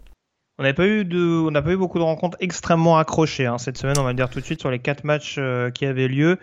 On 0.59 0.63
n'a 0.63 0.73
pas 0.73 0.85
eu 0.85 1.05
de, 1.05 1.17
on 1.47 1.51
n'a 1.51 1.61
pas 1.61 1.71
eu 1.71 1.77
beaucoup 1.77 1.99
de 1.99 2.03
rencontres 2.03 2.37
extrêmement 2.41 2.97
accrochées 2.97 3.45
hein, 3.45 3.57
cette 3.57 3.77
semaine. 3.77 3.97
On 3.97 4.03
va 4.03 4.09
le 4.09 4.15
dire 4.15 4.29
tout 4.29 4.39
de 4.41 4.45
suite 4.45 4.59
sur 4.59 4.69
les 4.69 4.79
quatre 4.79 5.05
matchs 5.05 5.37
euh, 5.39 5.71
qui 5.71 5.85
avaient 5.85 6.09
lieu. 6.09 6.37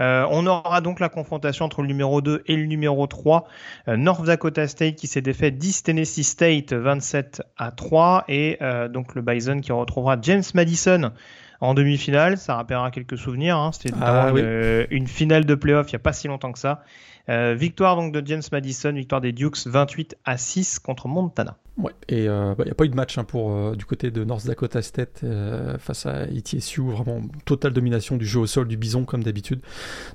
Euh, 0.00 0.26
on 0.30 0.46
aura 0.46 0.80
donc 0.80 1.00
la 1.00 1.08
confrontation 1.08 1.66
entre 1.66 1.82
le 1.82 1.88
numéro 1.88 2.22
2 2.22 2.44
et 2.46 2.56
le 2.56 2.64
numéro 2.64 3.06
3. 3.06 3.46
Euh, 3.88 3.96
North 3.96 4.24
Dakota 4.24 4.66
State 4.68 4.94
qui 4.96 5.06
s'est 5.06 5.20
défait 5.20 5.50
10 5.50 5.82
Tennessee 5.82 6.22
State 6.24 6.72
27 6.72 7.42
à 7.58 7.70
3 7.70 8.24
et 8.28 8.56
euh, 8.62 8.88
donc 8.88 9.14
le 9.14 9.20
Bison 9.22 9.60
qui 9.60 9.70
retrouvera 9.72 10.16
James 10.22 10.44
Madison 10.54 11.12
en 11.60 11.74
demi-finale. 11.74 12.38
Ça 12.38 12.54
rappellera 12.54 12.90
quelques 12.90 13.18
souvenirs. 13.18 13.58
Hein. 13.58 13.72
C'était 13.72 13.92
Ah, 14.00 14.30
oui. 14.32 14.40
une, 14.40 14.86
une 14.90 15.06
finale 15.08 15.44
de 15.44 15.54
playoff 15.54 15.90
il 15.90 15.94
n'y 15.94 15.96
a 15.96 15.98
pas 16.00 16.12
si 16.14 16.26
longtemps 16.28 16.52
que 16.52 16.58
ça. 16.58 16.84
Euh, 17.28 17.54
victoire 17.54 17.96
donc 17.96 18.12
de 18.12 18.26
James 18.26 18.42
Madison, 18.52 18.92
victoire 18.92 19.20
des 19.20 19.32
Dukes 19.32 19.66
28 19.66 20.16
à 20.24 20.38
6 20.38 20.78
contre 20.78 21.08
Montana. 21.08 21.56
Ouais, 21.78 21.92
et 22.08 22.24
il 22.24 22.64
n'y 22.64 22.70
a 22.70 22.74
pas 22.76 22.84
eu 22.84 22.88
de 22.88 22.96
match 22.96 23.18
hein, 23.18 23.24
pour, 23.24 23.52
euh, 23.52 23.76
du 23.76 23.84
côté 23.84 24.10
de 24.10 24.24
North 24.24 24.44
Dakota 24.44 24.82
State 24.82 25.20
euh, 25.22 25.78
face 25.78 26.06
à 26.06 26.24
ETSU. 26.24 26.80
Vraiment 26.80 27.22
totale 27.44 27.72
domination 27.72 28.16
du 28.16 28.26
jeu 28.26 28.40
au 28.40 28.46
sol 28.46 28.66
du 28.66 28.76
Bison, 28.76 29.04
comme 29.04 29.22
d'habitude. 29.22 29.60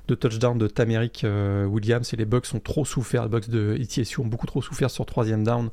De 0.06 0.14
touchdown 0.14 0.58
de 0.58 0.66
Tamerick 0.66 1.24
euh, 1.24 1.64
Williams 1.64 2.12
et 2.12 2.16
les 2.16 2.26
Bucks 2.26 2.52
ont 2.54 2.60
trop 2.60 2.84
souffert. 2.84 3.22
Les 3.22 3.30
Bucks 3.30 3.48
de 3.48 3.78
ETSU 3.80 4.20
ont 4.20 4.26
beaucoup 4.26 4.46
trop 4.46 4.60
souffert 4.60 4.90
sur 4.90 5.06
troisième 5.06 5.42
down. 5.42 5.70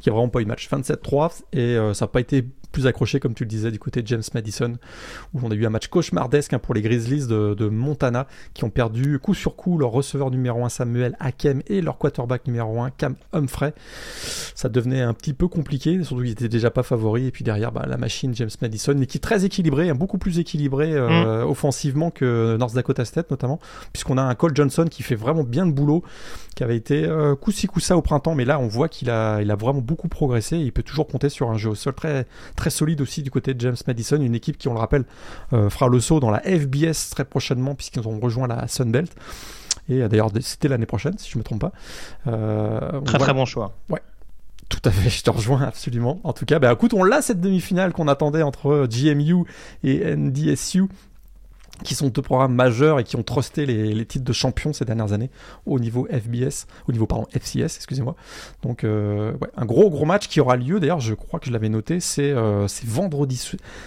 Il 0.00 0.08
n'y 0.08 0.10
a 0.10 0.14
vraiment 0.14 0.28
pas 0.28 0.40
eu 0.40 0.44
de 0.44 0.48
match. 0.48 0.68
27-3 0.68 1.42
et 1.54 1.58
euh, 1.58 1.94
ça 1.94 2.04
n'a 2.04 2.08
pas 2.08 2.20
été 2.20 2.44
plus 2.70 2.86
accroché, 2.86 3.20
comme 3.20 3.34
tu 3.34 3.44
le 3.44 3.48
disais, 3.48 3.70
du 3.70 3.78
côté 3.78 4.02
de 4.02 4.06
James 4.06 4.22
Madison, 4.34 4.76
où 5.34 5.40
on 5.42 5.50
a 5.50 5.54
eu 5.54 5.66
un 5.66 5.70
match 5.70 5.88
cauchemardesque 5.88 6.52
hein, 6.52 6.58
pour 6.58 6.74
les 6.74 6.82
Grizzlies 6.82 7.26
de, 7.26 7.54
de 7.54 7.68
Montana, 7.68 8.26
qui 8.54 8.64
ont 8.64 8.70
perdu 8.70 9.18
coup 9.18 9.34
sur 9.34 9.56
coup 9.56 9.78
leur 9.78 9.90
receveur 9.90 10.30
numéro 10.30 10.64
1 10.64 10.68
Samuel 10.68 11.16
Hakem 11.18 11.62
et 11.66 11.80
leur 11.80 11.98
quarterback 11.98 12.46
numéro 12.46 12.80
1 12.80 12.90
Cam 12.90 13.16
Humphrey. 13.32 13.74
Ça 14.54 14.68
devenait 14.68 15.00
un 15.00 15.14
petit 15.14 15.29
peu 15.34 15.48
compliqué, 15.48 16.02
surtout 16.04 16.22
qu'ils 16.22 16.32
étaient 16.32 16.48
déjà 16.48 16.70
pas 16.70 16.82
favoris. 16.82 17.26
Et 17.28 17.30
puis 17.30 17.44
derrière, 17.44 17.72
bah, 17.72 17.84
la 17.88 17.96
machine 17.96 18.34
James 18.34 18.50
Madison, 18.60 18.92
une 18.92 19.02
équipe 19.02 19.22
très 19.22 19.44
équilibrée, 19.44 19.90
hein, 19.90 19.94
beaucoup 19.94 20.18
plus 20.18 20.38
équilibrée 20.38 20.92
euh, 20.94 21.44
offensivement 21.44 22.10
que 22.10 22.56
North 22.58 22.74
Dakota 22.74 23.04
State 23.04 23.30
notamment, 23.30 23.58
puisqu'on 23.92 24.18
a 24.18 24.22
un 24.22 24.34
Cole 24.34 24.54
Johnson 24.54 24.86
qui 24.90 25.02
fait 25.02 25.14
vraiment 25.14 25.44
bien 25.44 25.66
le 25.66 25.72
boulot, 25.72 26.02
qui 26.56 26.64
avait 26.64 26.76
été 26.76 27.04
euh, 27.04 27.36
coup-ci 27.36 27.66
coup-ça 27.66 27.96
au 27.96 28.02
printemps, 28.02 28.34
mais 28.34 28.44
là 28.44 28.58
on 28.58 28.68
voit 28.68 28.88
qu'il 28.88 29.10
a, 29.10 29.40
il 29.40 29.50
a 29.50 29.56
vraiment 29.56 29.80
beaucoup 29.80 30.08
progressé. 30.08 30.56
Et 30.56 30.60
il 30.60 30.72
peut 30.72 30.82
toujours 30.82 31.06
compter 31.06 31.28
sur 31.28 31.50
un 31.50 31.56
jeu 31.56 31.70
au 31.70 31.74
sol 31.74 31.94
très, 31.94 32.26
très 32.56 32.70
solide 32.70 33.00
aussi 33.00 33.22
du 33.22 33.30
côté 33.30 33.54
de 33.54 33.60
James 33.60 33.76
Madison, 33.86 34.20
une 34.20 34.34
équipe 34.34 34.58
qui, 34.58 34.68
on 34.68 34.74
le 34.74 34.80
rappelle, 34.80 35.04
euh, 35.52 35.70
fera 35.70 35.88
le 35.88 36.00
saut 36.00 36.20
dans 36.20 36.30
la 36.30 36.40
FBS 36.40 37.10
très 37.10 37.24
prochainement, 37.24 37.74
puisqu'ils 37.74 38.06
ont 38.06 38.18
rejoint 38.18 38.46
la 38.46 38.68
Sunbelt. 38.68 39.12
Et 39.88 40.02
euh, 40.02 40.08
d'ailleurs, 40.08 40.30
c'était 40.40 40.68
l'année 40.68 40.86
prochaine, 40.86 41.18
si 41.18 41.30
je 41.30 41.38
me 41.38 41.42
trompe 41.42 41.60
pas. 41.60 41.72
Euh, 42.26 42.78
Très 42.78 42.98
voilà. 43.00 43.18
très 43.18 43.34
bon 43.34 43.44
choix. 43.44 43.72
Tout 44.70 44.80
à 44.84 44.90
fait, 44.90 45.10
je 45.10 45.22
te 45.22 45.28
rejoins 45.30 45.60
absolument. 45.62 46.20
En 46.24 46.32
tout 46.32 46.46
cas, 46.46 46.58
bah 46.58 46.72
écoute, 46.72 46.94
on 46.94 47.04
l'a 47.04 47.20
cette 47.20 47.40
demi-finale 47.40 47.92
qu'on 47.92 48.08
attendait 48.08 48.42
entre 48.42 48.86
GMU 48.86 49.44
et 49.84 50.16
NDSU, 50.16 50.84
qui 51.82 51.94
sont 51.94 52.08
deux 52.08 52.22
programmes 52.22 52.54
majeurs 52.54 52.98
et 53.00 53.04
qui 53.04 53.16
ont 53.16 53.22
trusté 53.22 53.66
les, 53.66 53.92
les 53.92 54.06
titres 54.06 54.24
de 54.24 54.32
champion 54.32 54.72
ces 54.72 54.84
dernières 54.84 55.12
années 55.12 55.30
au 55.66 55.78
niveau 55.80 56.06
FBS, 56.10 56.66
au 56.88 56.92
niveau 56.92 57.06
pardon 57.06 57.26
FCS, 57.32 57.76
excusez-moi. 57.76 58.14
Donc 58.62 58.84
euh, 58.84 59.32
ouais, 59.40 59.48
un 59.56 59.64
gros 59.66 59.90
gros 59.90 60.04
match 60.04 60.28
qui 60.28 60.40
aura 60.40 60.56
lieu. 60.56 60.78
D'ailleurs, 60.78 61.00
je 61.00 61.14
crois 61.14 61.40
que 61.40 61.46
je 61.46 61.52
l'avais 61.52 61.68
noté, 61.68 61.98
c'est 62.00 62.30
euh, 62.30 62.66
vendredi, 62.84 63.42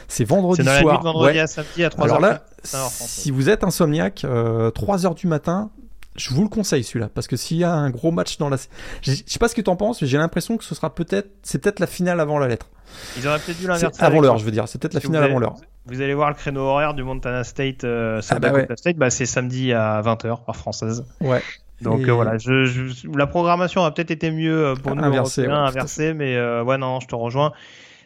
c'est 0.10 0.26
vendredi 0.26 0.64
soir. 0.82 1.00
de 1.00 1.04
vendredi 1.06 1.36
Ouais. 1.38 1.40
à 1.44 1.48
samedi 1.48 1.84
à 1.84 1.90
3h. 1.90 2.04
Alors 2.04 2.20
là, 2.20 2.44
si 2.90 3.32
vous 3.32 3.50
êtes 3.50 3.64
insomniaque, 3.64 4.24
euh, 4.26 4.70
3 4.72 5.06
heures 5.06 5.16
du 5.16 5.28
matin, 5.28 5.70
je 6.16 6.30
vous 6.32 6.44
le 6.44 6.50
conseille 6.50 6.84
celui-là, 6.84 7.10
parce 7.14 7.28
que 7.28 7.36
s'il 7.36 7.58
y 7.58 7.64
a 7.64 7.72
un 7.72 7.90
gros 7.90 8.12
match 8.12 8.38
dans 8.38 8.50
la, 8.50 8.58
je 9.02 9.12
sais 9.26 9.40
pas 9.40 9.48
ce 9.48 9.56
que 9.56 9.62
t'en 9.62 9.76
penses, 9.76 10.02
mais 10.02 10.08
j'ai 10.08 10.18
l'impression 10.18 10.58
que 10.58 10.64
ce 10.64 10.76
sera 10.76 10.94
peut-être, 10.94 11.30
c'est 11.44 11.60
peut-être 11.62 11.80
la 11.80 11.88
finale 11.88 12.20
avant 12.20 12.40
la 12.40 12.48
lettre. 12.48 12.70
Ils 13.18 13.28
auraient 13.28 13.40
peut-être 13.40 13.60
dû 13.60 13.68
l'inverser. 13.68 14.04
avant 14.04 14.22
l'heure, 14.22 14.38
je 14.38 14.46
veux 14.46 14.52
dire, 14.52 14.68
c'est 14.68 14.80
peut-être 14.80 14.94
la 14.94 15.00
finale 15.00 15.24
avant 15.24 15.40
l'heure. 15.40 15.56
Vous 15.86 16.00
allez 16.02 16.14
voir 16.14 16.30
le 16.30 16.36
créneau 16.36 16.62
horaire 16.62 16.94
du 16.94 17.04
Montana 17.04 17.44
State, 17.44 17.84
euh, 17.84 18.22
Ah 18.30 18.36
bah 18.40 18.50
Dakota 18.52 18.68
ouais. 18.72 18.78
State, 18.78 18.96
bah, 18.98 19.10
c'est 19.10 19.26
samedi 19.26 19.74
à 19.74 20.02
20h, 20.02 20.46
par 20.46 20.56
française. 20.56 21.06
Ouais. 21.20 21.42
Donc 21.82 22.02
Et- 22.02 22.10
euh, 22.10 22.14
voilà, 22.14 22.38
je, 22.38 22.64
je- 22.66 23.08
la 23.18 23.28
programmation 23.28 23.84
a 23.84 23.92
peut-être 23.92 24.12
été 24.12 24.32
mieux 24.32 24.68
euh, 24.68 24.76
pour 24.76 24.96
nous 24.96 25.04
Inversée, 25.04 25.42
Européens, 25.42 25.64
ouais, 25.64 25.70
inversée, 25.70 26.14
mais 26.14 26.36
euh, 26.38 26.64
ouais 26.64 26.78
non, 26.78 27.00
je 27.02 27.08
te 27.08 27.16
rejoins. 27.16 27.52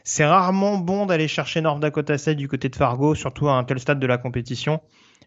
C'est 0.10 0.26
rarement 0.26 0.78
bon 0.78 1.06
d'aller 1.06 1.28
chercher 1.28 1.60
North 1.60 1.82
Dakota 1.82 2.18
State 2.18 2.38
du 2.38 2.48
côté 2.48 2.70
de 2.70 2.78
Fargo, 2.78 3.14
surtout 3.14 3.50
à 3.50 3.58
un 3.58 3.66
tel 3.66 3.78
stade 3.78 4.00
de 4.00 4.08
la 4.08 4.18
compétition. 4.18 4.80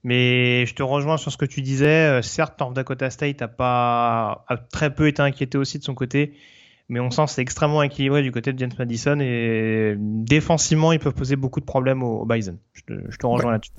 Mais 0.04 0.64
je 0.64 0.74
te 0.74 0.82
rejoins 0.82 1.18
sur 1.18 1.30
ce 1.30 1.36
que 1.36 1.44
tu 1.44 1.60
disais. 1.60 2.08
Euh, 2.08 2.22
Certes, 2.22 2.58
North 2.58 2.72
Dakota 2.72 3.10
State 3.10 3.42
a 3.42 3.48
pas 3.48 4.46
a 4.48 4.56
très 4.56 4.94
peu 4.94 5.06
été 5.06 5.20
inquiété 5.20 5.58
aussi 5.58 5.78
de 5.78 5.84
son 5.84 5.92
côté, 5.92 6.32
mais 6.88 6.98
on 6.98 7.10
sent 7.10 7.26
que 7.26 7.30
c'est 7.32 7.42
extrêmement 7.42 7.82
équilibré 7.82 8.22
du 8.22 8.32
côté 8.32 8.54
de 8.54 8.58
James 8.58 8.72
Madison 8.78 9.20
et 9.20 9.96
défensivement 9.98 10.92
ils 10.92 10.98
peuvent 10.98 11.12
poser 11.12 11.36
beaucoup 11.36 11.60
de 11.60 11.66
problèmes 11.66 12.02
au, 12.02 12.22
au 12.22 12.24
Bison. 12.24 12.56
Je 12.72 12.80
te, 12.80 12.94
je 13.10 13.18
te 13.18 13.26
rejoins 13.26 13.52
là-dessus. 13.52 13.72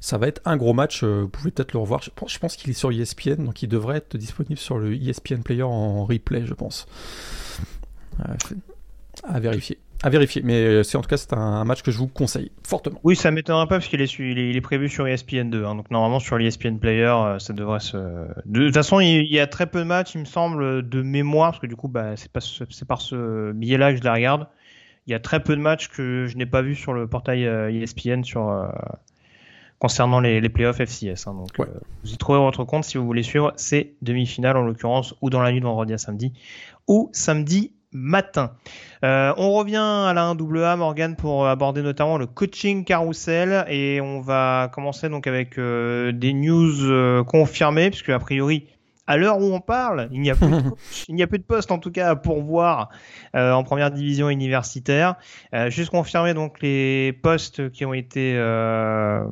Ça 0.00 0.18
va 0.18 0.28
être 0.28 0.42
un 0.44 0.58
gros 0.58 0.74
match, 0.74 1.02
euh, 1.02 1.22
vous 1.22 1.28
pouvez 1.30 1.50
peut-être 1.50 1.72
le 1.72 1.78
revoir. 1.78 2.02
Je 2.02 2.38
pense, 2.38 2.56
qu'il 2.56 2.68
est 2.68 2.74
sur 2.74 2.92
ESPN, 2.92 3.42
donc 3.42 3.62
il 3.62 3.68
devrait 3.68 3.96
être 3.96 4.18
disponible 4.18 4.58
sur 4.58 4.76
le 4.76 4.92
ESPN 4.92 5.40
Player 5.40 5.62
en 5.62 6.04
replay, 6.04 6.44
je 6.44 6.52
pense. 6.52 6.86
Euh, 8.20 8.34
à 9.24 9.40
vérifier. 9.40 9.78
À 10.04 10.10
vérifier, 10.10 10.42
mais 10.44 10.54
euh, 10.64 10.82
c'est 10.82 10.96
en 10.98 11.00
tout 11.00 11.08
cas 11.08 11.16
c'est 11.16 11.32
un, 11.32 11.64
match 11.64 11.82
que 11.82 11.92
je 11.92 11.98
vous 11.98 12.08
conseille 12.08 12.50
fortement. 12.64 12.98
Oui, 13.04 13.14
ça 13.14 13.30
m'étonnerait 13.30 13.68
pas 13.68 13.76
parce 13.76 13.86
qu'il 13.86 14.00
est, 14.00 14.18
il 14.18 14.56
est, 14.56 14.60
prévu 14.60 14.88
sur 14.88 15.04
E 15.04 15.08
ESPN 15.08 15.48
2. 15.48 15.64
hein. 15.64 15.76
donc 15.76 15.90
normalement 15.92 16.18
sur 16.18 16.36
l'ESPN 16.38 16.78
Player, 16.78 17.04
euh, 17.06 17.38
ça 17.38 17.52
devrait 17.52 17.78
se. 17.78 17.96
De 18.44 18.64
toute 18.66 18.74
façon, 18.74 18.98
il, 18.98 19.30
y 19.32 19.38
a 19.38 19.46
très 19.46 19.66
peu 19.66 19.78
de 19.78 19.84
matchs, 19.84 20.14
il 20.16 20.20
me 20.22 20.24
semble, 20.24 20.88
de 20.88 21.02
mémoire 21.02 21.52
parce 21.52 21.60
que 21.60 21.68
du 21.68 21.76
coup, 21.76 21.86
bah, 21.88 22.16
c'est 22.16 22.32
pas 22.32 22.40
ce- 22.40 22.64
c'est 22.70 22.86
par 22.88 23.00
ce 23.00 23.52
biais-là 23.52 23.92
que 23.92 23.98
je 24.00 24.04
la 24.04 24.12
regarde. 24.14 24.48
Il 25.06 25.12
y 25.12 25.14
a 25.14 25.20
très 25.20 25.40
peu 25.42 25.54
de 25.54 25.60
matchs 25.60 25.88
que 25.88 26.26
je 26.26 26.36
n'ai 26.36 26.46
pas 26.46 26.62
vu 26.62 26.74
sur 26.74 26.92
le 26.92 27.06
portail 27.06 27.44
ESPN 27.44 28.24
sur 28.24 28.48
euh, 28.50 28.66
concernant 29.78 30.20
les, 30.20 30.40
les 30.40 30.48
playoffs 30.48 30.80
FCS. 30.80 31.26
hein. 31.26 31.34
donc 31.34 31.48
Ouais. 31.58 31.66
euh, 31.68 31.78
vous 32.04 32.12
y 32.12 32.16
trouverez 32.16 32.40
votre 32.44 32.64
compte 32.64 32.84
si 32.84 32.98
vous 32.98 33.04
voulez 33.06 33.22
suivre 33.22 33.52
ces 33.56 33.94
demi-finales 34.02 34.56
en 34.56 34.62
l'occurrence 34.62 35.14
ou 35.22 35.30
dans 35.30 35.40
la 35.40 35.50
nuit 35.52 35.60
de 35.60 35.64
vendredi 35.64 35.92
à 35.92 35.98
samedi 35.98 36.32
ou 36.86 37.08
samedi 37.12 37.72
matin. 37.92 38.52
Euh, 39.04 39.32
on 39.36 39.52
revient 39.52 39.76
à 39.76 40.12
la 40.14 40.32
1AA 40.32 40.76
Morgan 40.76 41.16
pour 41.16 41.46
aborder 41.46 41.82
notamment 41.82 42.18
le 42.18 42.26
coaching 42.26 42.84
carousel 42.84 43.64
et 43.68 44.00
on 44.00 44.20
va 44.20 44.70
commencer 44.72 45.08
donc 45.08 45.26
avec 45.26 45.58
euh, 45.58 46.12
des 46.12 46.32
news 46.32 46.90
euh, 46.90 47.24
confirmées 47.24 47.90
puisque 47.90 48.10
a 48.10 48.18
priori 48.18 48.66
à 49.12 49.18
l'heure 49.18 49.38
où 49.38 49.52
on 49.52 49.60
parle, 49.60 50.08
il 50.10 50.22
n'y 50.22 50.30
a 50.30 50.34
plus 50.34 50.48
de 50.48 50.62
il 51.08 51.14
n'y 51.14 51.22
a 51.22 51.26
plus 51.26 51.38
de 51.38 51.44
poste 51.44 51.70
en 51.70 51.78
tout 51.78 51.90
cas 51.90 52.08
à 52.08 52.16
pourvoir 52.16 52.88
euh, 53.36 53.52
en 53.52 53.62
première 53.62 53.90
division 53.90 54.30
universitaire. 54.30 55.16
Euh, 55.52 55.68
juste 55.68 55.90
confirmer 55.90 56.32
donc 56.32 56.62
les 56.62 57.12
postes 57.22 57.70
qui 57.72 57.84
ont 57.84 57.92
été 57.92 58.32
euh, 58.36 59.22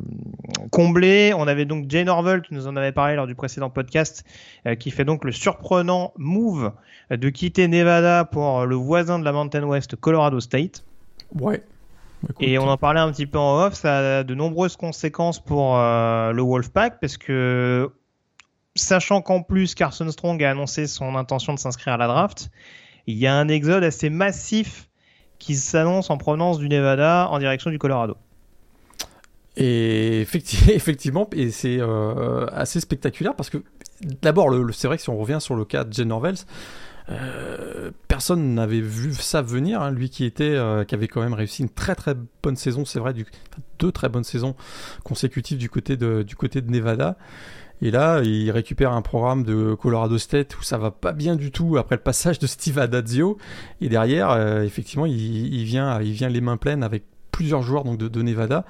comblés. 0.71 1.33
On 1.35 1.49
avait 1.49 1.65
donc 1.65 1.87
Jane 1.89 2.11
Orwell, 2.11 2.43
tu 2.43 2.53
nous 2.53 2.67
en 2.67 2.77
avais 2.77 2.93
parlé 2.93 3.17
lors 3.17 3.27
du 3.27 3.35
précédent 3.35 3.71
podcast, 3.71 4.23
euh, 4.67 4.75
qui 4.75 4.91
fait 4.91 5.07
donc 5.07 5.25
le 5.25 5.33
surprenant 5.33 6.13
move 6.19 6.73
de 7.11 7.29
quitter 7.31 7.67
Nevada 7.67 8.27
pour 8.27 8.67
le 8.67 8.77
voisin 8.77 9.19
de 9.19 9.25
la 9.25 9.33
Mountain 9.33 9.63
West, 9.63 9.97
Colorado 9.97 10.41
State. 10.41 10.85
Ouais. 11.41 11.63
Écoute, 12.25 12.37
Et 12.41 12.59
on 12.59 12.69
en 12.69 12.77
parlait 12.77 13.01
un 13.01 13.11
petit 13.11 13.27
peu 13.27 13.39
en 13.39 13.65
off, 13.65 13.75
ça 13.75 14.19
a 14.19 14.25
de 14.25 14.35
nombreuses 14.35 14.77
conséquences 14.77 15.39
pour 15.39 15.79
euh, 15.79 16.33
le 16.33 16.43
Wolfpack 16.43 17.01
parce 17.01 17.17
que 17.17 17.91
sachant 18.77 19.23
qu'en 19.23 19.43
plus 19.43 19.75
Carson 19.75 20.11
Strong 20.11 20.43
a 20.43 20.51
annoncé 20.51 20.87
son 20.87 21.17
intention 21.17 21.55
de 21.55 21.59
s'inscrire 21.59 21.95
à 21.95 21.97
la 21.97 22.07
draft, 22.07 22.51
il 23.07 23.17
y 23.17 23.27
a 23.27 23.35
un 23.35 23.49
exode 23.49 23.85
assez 23.85 24.11
massif 24.11 24.89
qui 25.39 25.57
s'annonce 25.57 26.11
en 26.11 26.19
provenance 26.19 26.59
du 26.59 26.69
Nevada 26.69 27.29
en 27.31 27.39
direction 27.39 27.71
du 27.71 27.79
Colorado. 27.79 28.17
Et 29.57 30.21
effectivement, 30.69 31.29
et 31.33 31.51
c'est 31.51 31.79
euh, 31.81 32.47
assez 32.53 32.81
spectaculaire 32.81 33.35
parce 33.35 33.51
que 33.51 33.59
d'abord, 34.23 34.55
c'est 34.73 34.87
vrai 34.87 34.97
que 34.97 35.03
si 35.03 35.11
on 35.11 35.19
revient 35.19 35.39
sur 35.41 35.57
le 35.57 35.65
cas 35.65 35.85
de 35.85 35.93
Jen 35.93 36.09
Norvels, 36.09 36.37
euh, 37.11 37.91
personne 38.07 38.55
n'avait 38.55 38.81
vu 38.81 39.13
ça 39.15 39.43
venir. 39.43 39.83
hein, 39.83 39.91
lui 39.91 40.11
qui 40.11 40.25
était, 40.25 40.55
euh, 40.55 40.85
qui 40.85 40.95
avait 40.95 41.09
quand 41.09 41.23
même 41.23 41.35
réussi 41.35 41.63
une 41.63 41.69
très 41.69 41.95
très 41.95 42.15
bonne 42.43 42.57
saison, 42.57 42.85
c'est 42.85 43.01
vrai, 43.01 43.13
deux 43.79 43.91
très 43.91 44.09
bonnes 44.09 44.25
saisons 44.25 44.55
consécutives 45.03 45.59
du 45.59 45.69
côté 45.69 45.97
de, 45.97 46.23
du 46.23 46.37
côté 46.37 46.61
de 46.61 46.71
Nevada. 46.71 47.17
Et 47.83 47.91
là, 47.91 48.21
il 48.23 48.51
récupère 48.51 48.93
un 48.93 49.03
programme 49.03 49.43
de 49.43 49.75
Colorado 49.75 50.19
State 50.19 50.59
où 50.59 50.63
ça 50.63 50.77
va 50.79 50.91
pas 50.91 51.13
bien 51.13 51.37
du 51.37 51.51
tout 51.51 51.79
après 51.79 51.97
le 51.97 52.03
passage 52.03 52.39
de 52.39 52.47
Steve 52.47 52.79
Adazio. 52.79 53.39
Et 53.81 53.89
derrière, 53.89 54.31
euh, 54.31 54.63
effectivement, 54.63 55.07
il, 55.07 55.55
il 55.55 55.65
vient, 55.65 56.01
il 56.03 56.13
vient 56.13 56.29
les 56.29 56.41
mains 56.41 56.57
pleines 56.57 56.83
avec 56.83 57.05
plusieurs 57.41 57.63
joueurs 57.63 57.85
donc 57.85 57.97
de, 57.97 58.07
de 58.09 58.21
Nevada. 58.23 58.65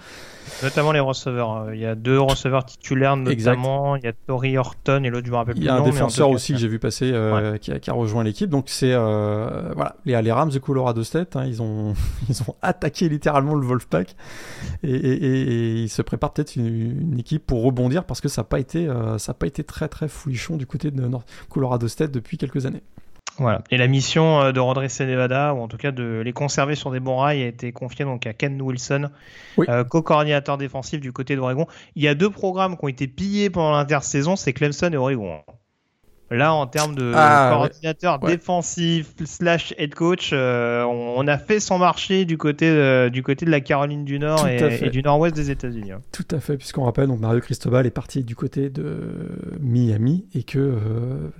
Notamment 0.62 0.92
les 0.92 1.00
receveurs. 1.00 1.56
Euh, 1.56 1.74
Il 1.74 1.80
y 1.80 1.86
a 1.86 1.94
deux 1.96 2.20
receveurs 2.20 2.64
titulaires 2.64 3.16
notamment. 3.16 3.96
Il 3.96 4.04
y 4.04 4.06
a 4.06 4.12
Tori 4.26 4.56
Horton 4.58 5.02
et 5.04 5.10
l'autre 5.10 5.26
je 5.26 5.30
me 5.32 5.36
rappelle 5.36 5.54
plus. 5.54 5.62
Il 5.62 5.66
y 5.66 5.68
a 5.68 5.74
un 5.74 5.78
nom, 5.78 5.84
défenseur 5.86 6.28
cas, 6.28 6.34
aussi 6.34 6.52
que 6.52 6.58
j'ai 6.60 6.68
vu 6.68 6.78
passer 6.78 7.10
euh, 7.12 7.56
qui, 7.58 7.72
a, 7.72 7.78
qui 7.80 7.90
a 7.90 7.92
rejoint 7.92 8.22
l'équipe. 8.22 8.48
Donc 8.48 8.64
c'est 8.68 8.92
euh, 8.92 9.72
voilà 9.74 9.96
les, 10.04 10.20
les 10.22 10.32
Rams 10.32 10.50
de 10.50 10.58
Colorado 10.60 11.02
State, 11.02 11.34
hein, 11.34 11.44
ils 11.46 11.60
ont 11.62 11.94
ils 12.28 12.42
ont 12.42 12.54
attaqué 12.62 13.08
littéralement 13.08 13.54
le 13.54 13.66
Wolfpack 13.66 14.14
et, 14.84 14.94
et, 14.94 15.12
et- 15.24 15.40
et 15.50 15.82
ils 15.82 15.88
se 15.88 16.02
préparent 16.02 16.32
peut-être 16.32 16.54
une, 16.56 16.66
une 16.66 17.18
équipe 17.18 17.44
pour 17.46 17.62
rebondir 17.64 18.04
parce 18.04 18.20
que 18.20 18.28
ça 18.28 18.42
n'a 18.42 18.46
pas 18.46 18.60
été 18.60 18.86
euh, 18.86 19.18
ça 19.18 19.32
a 19.32 19.34
pas 19.34 19.46
été 19.46 19.64
très 19.64 19.88
très 19.88 20.06
foulichon 20.08 20.56
du 20.56 20.66
côté 20.66 20.90
de 20.92 21.02
North 21.08 21.26
Colorado 21.48 21.88
State 21.88 22.12
depuis 22.12 22.38
quelques 22.38 22.66
années. 22.66 22.82
Voilà. 23.38 23.62
Et 23.70 23.76
la 23.78 23.86
mission 23.86 24.40
euh, 24.40 24.52
de 24.52 24.60
redresser 24.60 25.06
Nevada, 25.06 25.54
ou 25.54 25.60
en 25.60 25.68
tout 25.68 25.76
cas 25.76 25.92
de 25.92 26.20
les 26.24 26.32
conserver 26.32 26.74
sur 26.74 26.90
des 26.90 27.00
bons 27.00 27.16
rails, 27.18 27.42
a 27.42 27.46
été 27.46 27.72
confiée 27.72 28.04
donc 28.04 28.26
à 28.26 28.32
Ken 28.34 28.60
Wilson, 28.60 29.08
Oui. 29.56 29.66
euh, 29.68 29.84
co-coordinateur 29.84 30.58
défensif 30.58 31.00
du 31.00 31.12
côté 31.12 31.36
d'Oregon. 31.36 31.66
Il 31.96 32.02
y 32.02 32.08
a 32.08 32.14
deux 32.14 32.30
programmes 32.30 32.76
qui 32.76 32.84
ont 32.84 32.88
été 32.88 33.06
pillés 33.08 33.50
pendant 33.50 33.72
l'intersaison, 33.72 34.36
c'est 34.36 34.52
Clemson 34.52 34.90
et 34.92 34.96
Oregon. 34.96 35.40
Là, 36.32 36.54
en 36.54 36.68
termes 36.68 36.94
de 36.94 37.12
Ah, 37.16 37.48
coordinateur 37.52 38.22
ouais. 38.22 38.36
défensif 38.36 39.14
slash 39.24 39.74
head 39.78 39.96
coach, 39.96 40.30
euh, 40.32 40.84
on, 40.84 41.26
a 41.26 41.38
fait 41.38 41.58
son 41.58 41.76
marché 41.76 42.24
du 42.24 42.38
côté 42.38 42.70
de, 42.70 43.08
du 43.08 43.24
côté 43.24 43.46
de 43.46 43.50
la 43.50 43.60
Caroline 43.60 44.04
du 44.04 44.20
Nord 44.20 44.46
et, 44.46 44.90
du 44.90 45.02
Nord-Ouest 45.02 45.34
des 45.34 45.50
États-Unis. 45.50 45.90
hein. 45.90 46.00
Tout 46.12 46.26
à 46.30 46.38
fait, 46.38 46.56
puisqu'on 46.56 46.84
rappelle, 46.84 47.08
donc 47.08 47.18
Mario 47.18 47.40
Cristobal 47.40 47.84
est 47.84 47.90
parti 47.90 48.22
du 48.22 48.36
côté 48.36 48.70
de 48.70 49.58
Miami 49.60 50.26
et 50.32 50.44
que 50.44 50.60
euh, 50.60 51.30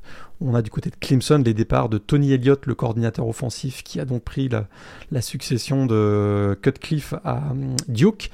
on 0.41 0.55
a 0.55 0.63
du 0.63 0.71
côté 0.71 0.91
de 0.91 0.97
Clemson 0.97 1.43
les 1.45 1.55
départs 1.55 1.89
de 1.89 1.99
Tony 1.99 2.33
Elliott, 2.33 2.67
le 2.67 2.75
coordinateur 2.75 3.27
offensif, 3.27 3.83
qui 3.83 4.01
a 4.01 4.05
donc 4.05 4.23
pris 4.23 4.49
la, 4.49 4.67
la 5.13 5.21
succession 5.21 5.87
de 5.87 6.59
Cutcliffe 6.63 7.15
à 7.25 7.51
hum, 7.51 7.77
Duke 7.89 8.31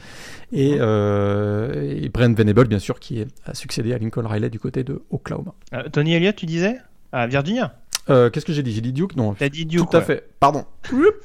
et, 0.53 0.77
euh, 0.79 2.01
et 2.03 2.09
Brent 2.09 2.37
Venable, 2.37 2.67
bien 2.67 2.79
sûr, 2.79 3.01
qui 3.01 3.25
a 3.45 3.55
succédé 3.55 3.93
à 3.93 3.99
Lincoln 3.99 4.27
Riley 4.27 4.51
du 4.51 4.61
côté 4.61 4.85
de 4.85 5.03
Oklahoma. 5.11 5.55
Euh, 5.75 5.89
Tony 5.91 6.15
Elliott, 6.15 6.37
tu 6.37 6.47
disais? 6.47 6.79
À 7.13 7.27
Virginia? 7.27 7.75
Euh, 8.09 8.31
Qu'est-ce 8.31 8.47
que 8.47 8.53
j'ai 8.53 8.63
dit? 8.63 8.73
J'ai 8.73 8.81
dit 8.81 8.93
Duke? 8.93 9.17
Non. 9.17 9.35
T'as 9.35 9.49
dit 9.49 9.67
Duke. 9.67 9.91
Tout 9.91 9.97
à 9.97 10.01
ouais. 10.01 10.07
fait. 10.07 10.29
Pardon. 10.39 10.65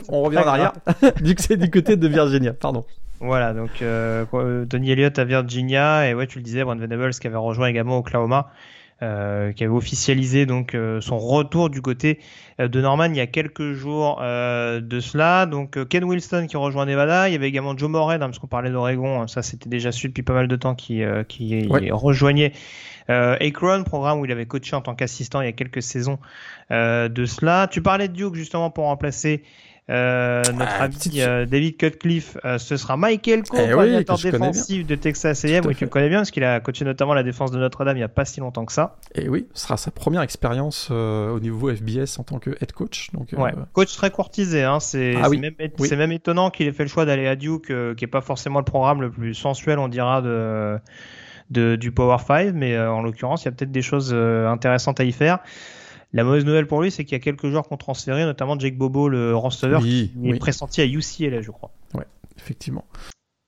On 0.09 0.23
revient 0.23 0.39
en 0.39 0.47
arrière. 0.47 0.73
Duke, 1.21 1.39
c'est 1.39 1.57
du 1.57 1.69
côté 1.69 1.95
de 1.95 2.07
Virginia. 2.07 2.53
Pardon. 2.53 2.85
Voilà, 3.19 3.53
donc 3.53 3.83
Tony 4.67 4.91
Elliott 4.91 5.19
à 5.19 5.25
Virginia 5.25 6.09
et 6.09 6.15
ouais, 6.15 6.25
tu 6.25 6.39
le 6.39 6.43
disais, 6.43 6.63
Brent 6.63 6.79
Venables 6.79 7.11
qui 7.11 7.27
avait 7.27 7.35
rejoint 7.35 7.67
également 7.67 7.99
Oklahoma, 7.99 8.49
euh, 9.03 9.51
qui 9.51 9.63
avait 9.63 9.73
officialisé 9.73 10.45
donc 10.45 10.75
euh, 10.75 11.01
son 11.01 11.17
retour 11.17 11.69
du 11.69 11.81
côté 11.81 12.19
euh, 12.59 12.67
de 12.67 12.81
Norman 12.81 13.05
il 13.05 13.15
y 13.15 13.19
a 13.21 13.27
quelques 13.27 13.73
jours 13.73 14.19
euh, 14.21 14.79
de 14.81 14.99
cela. 14.99 15.45
Donc 15.45 15.77
euh, 15.77 15.85
Ken 15.85 16.03
Wilson 16.03 16.45
qui 16.47 16.57
rejoint 16.57 16.85
Nevada, 16.85 17.29
il 17.29 17.31
y 17.33 17.35
avait 17.35 17.47
également 17.47 17.77
Joe 17.77 17.89
Morehead, 17.89 18.21
hein, 18.21 18.27
parce 18.27 18.39
qu'on 18.39 18.47
parlait 18.47 18.69
d'Oregon, 18.71 19.27
ça 19.27 19.41
c'était 19.41 19.69
déjà 19.69 19.91
su 19.91 20.07
depuis 20.09 20.23
pas 20.23 20.33
mal 20.33 20.47
de 20.47 20.55
temps, 20.55 20.75
qui, 20.75 21.03
euh, 21.03 21.23
qui 21.23 21.67
Ouais. 21.69 21.89
rejoignait 21.91 22.53
euh, 23.09 23.35
Akron, 23.41 23.83
programme 23.83 24.19
où 24.19 24.25
il 24.25 24.31
avait 24.31 24.45
coaché 24.45 24.75
en 24.75 24.81
tant 24.81 24.95
qu'assistant 24.95 25.41
il 25.41 25.45
y 25.45 25.49
a 25.49 25.53
quelques 25.53 25.81
saisons 25.81 26.19
euh, 26.71 27.09
de 27.09 27.25
cela. 27.25 27.67
Tu 27.69 27.81
parlais 27.81 28.07
de 28.07 28.13
Duke 28.13 28.35
justement 28.35 28.69
pour 28.69 28.85
remplacer 28.85 29.43
euh, 29.89 30.41
notre 30.53 30.71
Ah, 30.79 30.83
ami 30.83 30.95
petite- 30.95 31.19
euh, 31.19 31.45
David 31.45 31.75
Cutcliffe. 31.77 32.37
Euh, 32.45 32.57
ce 32.57 32.77
sera 32.77 32.95
Michael 32.95 33.43
Coe, 33.43 33.57
Eh 33.59 33.73
oui, 33.73 34.05
défensif 34.05 34.85
de 34.85 34.95
Texas 34.95 35.43
A&M, 35.43 35.63
oui, 35.67 35.75
tu 35.75 35.83
le 35.83 35.89
connais 35.89 36.07
bien 36.07 36.19
parce 36.19 36.31
qu'il 36.31 36.43
a 36.45 36.59
coaché 36.61 36.85
notamment 36.85 37.13
la 37.13 37.23
défense 37.23 37.51
de 37.51 37.57
Notre-Dame 37.59 37.97
il 37.97 37.99
n'y 37.99 38.03
a 38.03 38.07
pas 38.09 38.23
si 38.23 38.39
longtemps 38.39 38.63
que 38.65 38.71
ça. 38.73 38.97
Et 39.15 39.27
oui, 39.27 39.47
ce 39.53 39.63
sera 39.63 39.77
sa 39.77 39.91
première 39.91 40.21
expérience 40.21 40.89
euh, 40.91 41.31
au 41.31 41.39
niveau 41.39 41.73
FBS 41.73 42.19
en 42.19 42.23
tant 42.23 42.39
que 42.39 42.51
head 42.61 42.71
coach. 42.71 43.09
Donc, 43.13 43.33
euh, 43.33 43.37
Ouais. 43.37 43.53
Coach 43.73 43.95
très 43.97 44.11
courtisé, 44.11 44.63
hein. 44.63 44.79
c'est 44.79 45.15
Ah 45.17 45.23
c'est 45.23 45.29
oui. 45.29 45.39
même, 45.39 45.53
Oui. 45.79 45.87
c'est 45.89 45.95
même 45.97 46.11
étonnant 46.11 46.51
qu'il 46.51 46.67
ait 46.67 46.71
fait 46.73 46.83
le 46.83 46.89
choix 46.89 47.05
d'aller 47.05 47.27
à 47.27 47.35
Duke, 47.35 47.69
euh, 47.71 47.93
qui 47.95 48.05
est 48.05 48.07
pas 48.07 48.21
forcément 48.21 48.59
le 48.59 48.65
programme 48.65 49.01
le 49.01 49.09
plus 49.11 49.33
sensuel, 49.33 49.79
on 49.79 49.87
dira, 49.87 50.21
de, 50.21 50.77
de- 51.49 51.75
du 51.75 51.91
Power 51.91 52.17
5, 52.25 52.53
mais 52.53 52.75
euh, 52.75 52.91
en 52.91 53.01
l'occurrence, 53.01 53.43
il 53.43 53.45
y 53.45 53.49
a 53.49 53.51
peut-être 53.51 53.71
des 53.71 53.81
choses 53.81 54.11
euh, 54.13 54.47
intéressantes 54.47 54.99
à 55.01 55.03
y 55.03 55.11
faire. 55.11 55.39
La 56.13 56.23
mauvaise 56.23 56.45
nouvelle 56.45 56.67
pour 56.67 56.81
lui, 56.81 56.91
c'est 56.91 57.05
qu'il 57.05 57.13
y 57.13 57.21
a 57.21 57.23
quelques 57.23 57.47
joueurs 57.49 57.67
qui 57.67 57.73
ont 57.73 57.77
transféré, 57.77 58.25
notamment 58.25 58.59
Jake 58.59 58.77
Bobo, 58.77 59.07
le 59.07 59.35
receveur, 59.35 59.81
Oui, 59.81 60.11
qui 60.21 60.29
est 60.29 60.39
pressenti 60.39 60.81
à 60.81 60.85
UCLA, 60.85 61.41
je 61.41 61.51
crois. 61.51 61.71
effectivement. 62.37 62.85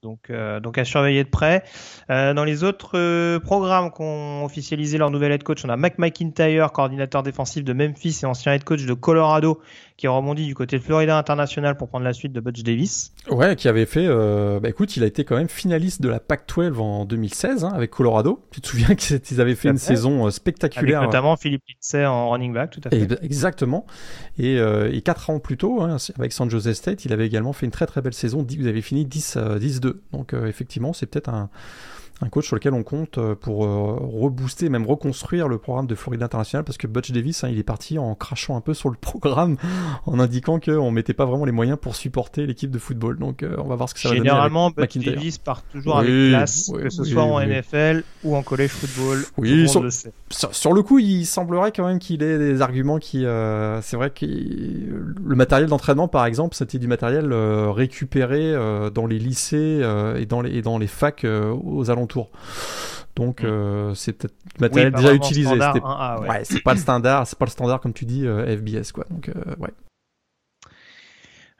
Donc, 0.04 0.28
euh, 0.28 0.60
donc 0.60 0.76
à 0.76 0.84
surveiller 0.84 1.24
de 1.24 1.30
près. 1.30 1.64
Euh, 2.10 2.34
dans 2.34 2.44
les 2.44 2.62
autres 2.62 2.98
euh, 2.98 3.40
programmes 3.40 3.90
qui 3.90 4.02
ont 4.02 4.44
officialisé 4.44 4.98
leur 4.98 5.10
nouvel 5.10 5.32
head 5.32 5.42
coach, 5.42 5.64
on 5.64 5.70
a 5.70 5.78
Mac 5.78 5.98
McIntyre, 5.98 6.72
coordinateur 6.72 7.22
défensif 7.22 7.64
de 7.64 7.72
Memphis 7.72 8.20
et 8.22 8.26
ancien 8.26 8.52
head 8.52 8.64
coach 8.64 8.84
de 8.84 8.92
Colorado, 8.92 9.62
qui 9.96 10.06
est 10.06 10.08
rebondi 10.08 10.46
du 10.46 10.54
côté 10.56 10.76
de 10.78 10.82
Florida 10.82 11.16
International 11.16 11.76
pour 11.76 11.88
prendre 11.88 12.04
la 12.04 12.12
suite 12.12 12.32
de 12.32 12.40
Butch 12.40 12.62
Davis. 12.64 13.12
Ouais, 13.30 13.54
qui 13.54 13.68
avait 13.68 13.86
fait. 13.86 14.06
euh, 14.08 14.58
bah 14.58 14.68
écoute, 14.68 14.96
il 14.96 15.04
a 15.04 15.06
été 15.06 15.24
quand 15.24 15.36
même 15.36 15.48
finaliste 15.48 16.02
de 16.02 16.08
la 16.08 16.18
Pac-12 16.18 16.78
en 16.78 17.04
2016 17.04 17.64
hein, 17.64 17.70
avec 17.74 17.90
Colorado. 17.90 18.44
Tu 18.50 18.60
te 18.60 18.66
souviens 18.66 18.94
qu'ils 18.96 19.40
avaient 19.40 19.54
fait 19.54 19.68
une 19.68 19.78
fait. 19.78 19.86
saison 19.94 20.18
euh, 20.18 20.22
Avec 20.22 20.34
spectaculaire. 20.34 21.02
notamment 21.02 21.36
Philippe 21.36 21.62
Lindsay 21.68 22.04
en 22.04 22.30
running 22.30 22.52
back, 22.52 22.70
tout 22.72 22.80
à 22.84 22.90
fait. 22.90 23.02
Et- 23.02 23.24
exactement. 23.24 23.86
Et, 24.38 24.58
euh, 24.58 24.90
et 24.92 25.00
quatre 25.00 25.30
ans 25.30 25.38
plus 25.38 25.56
tôt, 25.56 25.80
hein, 25.82 25.96
avec 26.18 26.32
San 26.32 26.50
Jose 26.50 26.72
State, 26.72 27.04
il 27.04 27.12
avait 27.12 27.26
également 27.26 27.52
fait 27.52 27.66
une 27.66 27.72
très 27.72 27.86
très 27.86 28.02
belle 28.02 28.14
saison. 28.14 28.44
Vous 28.58 28.66
avez 28.66 28.82
fini 28.82 29.04
10, 29.04 29.36
euh, 29.36 29.58
10-2. 29.60 30.00
Donc 30.12 30.34
euh, 30.34 30.46
effectivement, 30.46 30.92
c'est 30.92 31.06
peut-être 31.06 31.28
un, 31.28 31.50
un 32.22 32.28
coach 32.28 32.46
sur 32.46 32.56
lequel 32.56 32.74
on 32.74 32.82
compte 32.84 33.18
euh, 33.18 33.34
pour 33.34 33.64
euh, 33.66 33.96
rebooster, 34.00 34.68
même 34.68 34.86
reconstruire 34.86 35.48
le 35.48 35.58
programme 35.58 35.86
de 35.86 35.94
Florida 35.94 36.24
International, 36.26 36.64
parce 36.64 36.78
que 36.78 36.86
Butch 36.86 37.10
Davis, 37.10 37.42
hein, 37.44 37.48
il 37.50 37.58
est 37.58 37.62
parti 37.64 37.98
en 37.98 38.14
crachant 38.14 38.56
un 38.56 38.60
peu 38.60 38.72
sur 38.72 38.88
le 38.88 38.96
programme, 39.00 39.56
en 40.06 40.18
indiquant 40.20 40.60
qu'on 40.60 40.90
mettait 40.90 41.12
pas 41.12 41.24
vraiment 41.26 41.44
les 41.44 41.52
moyens 41.52 41.78
pour 41.80 41.96
supporter 41.96 42.46
l'équipe 42.46 42.70
de 42.70 42.78
football. 42.78 43.18
Donc 43.18 43.42
euh, 43.42 43.56
on 43.58 43.68
va 43.68 43.74
voir 43.76 43.88
ce 43.88 43.94
que 43.94 44.00
ça 44.00 44.08
va 44.10 44.14
donner. 44.14 44.28
Généralement, 44.28 44.70
Butch 44.70 44.96
McIntyre. 44.96 45.14
Davis 45.14 45.38
part 45.38 45.62
toujours 45.64 45.96
Oui, 45.96 46.00
avec 46.08 46.28
classe, 46.30 46.70
oui, 46.72 46.82
que 46.82 46.90
ce 46.90 47.02
oui, 47.02 47.10
soit 47.10 47.22
en 47.24 47.38
oui. 47.38 47.46
NFL 47.46 48.04
ou 48.22 48.36
en 48.36 48.42
college 48.42 48.70
football. 48.70 49.24
Oui, 49.36 49.68
sur- 49.68 49.82
le 49.82 49.90
sait. 49.90 50.12
Sur, 50.30 50.54
sur 50.54 50.72
le 50.72 50.82
coup, 50.82 50.98
il 51.00 51.26
semblerait 51.26 51.72
quand 51.72 51.86
même 51.86 51.98
qu'il 51.98 52.22
ait 52.22 52.38
des 52.38 52.62
arguments 52.62 52.98
qui. 52.98 53.24
euh, 53.26 53.80
c'est 53.82 53.96
vrai 53.96 54.10
que 54.10 54.24
le 54.24 55.36
matériel 55.36 55.68
d'entraînement, 55.68 56.08
par 56.08 56.26
exemple, 56.26 56.54
c'était 56.54 56.78
du 56.78 56.86
matériel 56.86 57.32
euh, 57.32 57.70
récupéré 57.70 58.40
euh, 58.54 58.90
dans 58.90 59.06
les 59.06 59.18
lycées 59.18 59.80
euh, 59.82 60.16
et, 60.16 60.26
dans 60.26 60.40
les, 60.40 60.56
et 60.56 60.62
dans 60.62 60.78
les 60.78 60.86
facs 60.86 61.24
euh, 61.24 61.52
aux 61.52 61.90
alentours. 61.90 62.03
Donc, 63.16 63.42
Mm. 63.42 63.46
euh, 63.46 63.94
c'est 63.94 64.12
peut-être 64.12 64.34
Oui, 64.56 64.60
matériel 64.60 64.92
déjà 64.92 65.14
utilisé. 65.14 65.46
standard 65.48 65.74
C'était- 65.74 65.86
1A, 65.86 66.20
ouais. 66.20 66.28
ouais, 66.28 66.40
c'est 66.44 66.62
pas 66.62 66.72
le 66.74 66.80
standard, 66.80 67.26
c'est 67.26 67.38
pas 67.38 67.44
le 67.44 67.50
standard 67.50 67.80
comme 67.80 67.92
tu 67.92 68.04
dis 68.04 68.26
euh, 68.26 68.44
FBS 68.56 68.90
quoi. 68.92 69.04
Donc, 69.10 69.28
euh, 69.28 69.32
ouais. 69.60 69.70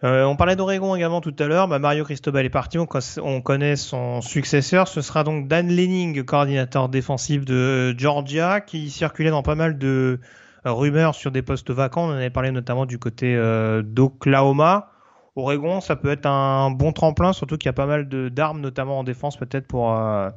Euh, 0.02 0.24
on 0.24 0.37
parlait 0.37 0.57
d'Oregon 0.57 0.94
également 0.94 1.20
tout 1.22 1.35
à 1.38 1.46
l'heure. 1.46 1.66
Bah, 1.68 1.78
Mario 1.78 2.04
Cristobal 2.04 2.44
est 2.44 2.50
parti. 2.50 2.76
On, 2.78 2.87
on 3.22 3.40
connaît 3.40 3.76
son 3.76 4.20
successeur. 4.20 4.87
Ce 4.88 5.00
sera 5.00 5.24
donc 5.24 5.48
Dan 5.48 5.68
Lenning, 5.68 6.24
coordinateur 6.24 6.88
défensif 6.90 7.44
de 7.46 7.94
Georgia, 7.96 8.61
qui 8.61 8.90
circulait 8.90 9.30
dans 9.30 9.42
pas 9.42 9.54
mal 9.54 9.78
de 9.78 10.20
euh, 10.66 10.72
rumeurs 10.72 11.14
sur 11.14 11.30
des 11.30 11.40
postes 11.40 11.70
vacants. 11.70 12.04
On 12.07 12.11
en 12.12 12.16
avait 12.16 12.28
parlé 12.30 12.50
notamment 12.50 12.85
du 12.85 12.98
côté 12.98 13.35
euh, 13.35 13.83
d'Oklahoma. 13.83 14.90
Oregon, 15.36 15.80
ça 15.80 15.96
peut 15.96 16.10
être 16.10 16.26
un 16.26 16.70
bon 16.70 16.92
tremplin, 16.92 17.32
surtout 17.32 17.56
qu'il 17.56 17.66
y 17.66 17.70
a 17.70 17.72
pas 17.74 17.86
mal 17.86 18.08
de- 18.08 18.28
d'armes, 18.28 18.60
notamment 18.60 19.00
en 19.00 19.04
défense, 19.04 19.36
peut-être 19.36 19.66
pour, 19.66 19.92
euh, 19.92 20.30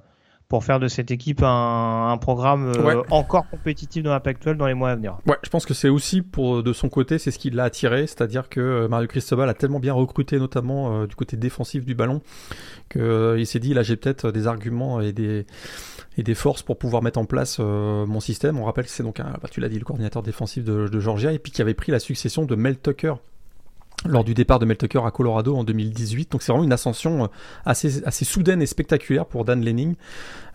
pour 0.50 0.64
faire 0.64 0.80
de 0.80 0.88
cette 0.88 1.12
équipe 1.12 1.44
un, 1.44 2.10
un 2.12 2.18
programme 2.18 2.72
euh, 2.76 2.82
Ouais. 2.84 2.96
encore 3.12 3.48
compétitif 3.50 4.02
dans 4.02 4.12
la 4.12 4.20
Pac-12 4.22 4.56
dans 4.58 4.66
les 4.66 4.74
mois 4.74 4.90
à 4.92 4.96
venir. 4.96 5.18
Ouais, 5.28 5.36
je 5.44 5.50
pense 5.50 5.66
que 5.66 5.74
c'est 5.76 5.90
aussi 5.90 6.22
pour 6.22 6.64
de 6.64 6.74
son 6.74 6.90
côté, 6.90 7.20
c'est 7.20 7.32
ce 7.32 7.38
qui 7.38 7.50
l'a 7.52 7.66
attiré, 7.66 8.08
c'est-à-dire 8.08 8.48
que 8.50 8.60
euh, 8.62 8.88
Mario 8.88 9.08
Cristobal 9.08 9.48
a 9.50 9.54
tellement 9.54 9.80
bien 9.80 9.94
recruté, 9.94 10.40
notamment 10.40 11.02
euh, 11.02 11.06
du 11.06 11.16
côté 11.16 11.36
défensif 11.38 11.86
du 11.86 11.94
ballon, 11.96 12.22
que 12.90 12.98
euh, 13.00 13.40
il 13.40 13.46
s'est 13.46 13.60
dit 13.60 13.74
là 13.74 13.84
j'ai 13.84 13.98
peut-être 13.98 14.32
des 14.32 14.48
arguments 14.48 15.00
et 15.02 15.12
des 15.12 15.46
et 16.18 16.24
des 16.24 16.34
forces 16.34 16.64
pour 16.64 16.80
pouvoir 16.80 17.04
mettre 17.04 17.20
en 17.20 17.26
place 17.26 17.58
euh, 17.60 18.06
mon 18.08 18.20
système. 18.22 18.58
On 18.58 18.64
rappelle 18.66 18.86
que 18.86 18.90
c'est 18.92 19.04
donc 19.04 19.20
un, 19.20 19.34
bah, 19.40 19.50
tu 19.52 19.60
l'as 19.60 19.70
dit, 19.70 19.78
le 19.78 19.86
coordinateur 19.86 20.24
défensif 20.24 20.64
de, 20.64 20.88
de 20.88 21.00
Georgia 21.00 21.32
et 21.34 21.38
puis 21.38 21.52
qui 21.52 21.62
avait 21.62 21.76
pris 21.76 21.92
la 21.92 22.00
succession 22.00 22.46
de 22.46 22.56
Mel 22.56 22.80
Tucker 22.80 23.14
lors 24.06 24.24
du 24.24 24.34
départ 24.34 24.60
de 24.60 24.66
Mel 24.66 24.78
Tucker 24.78 25.02
à 25.06 25.12
Colorado 25.12 25.56
en 25.56 25.64
2018. 25.64 26.32
Donc 26.32 26.42
c'est 26.44 26.52
vraiment 26.52 26.64
une 26.64 26.72
ascension 26.74 27.24
euh, 27.24 27.28
assez, 27.66 28.04
assez 28.06 28.26
soudaine 28.26 28.62
et 28.62 28.66
spectaculaire 28.68 29.26
pour 29.26 29.44
Dan 29.44 29.62
Lenning, 29.64 29.96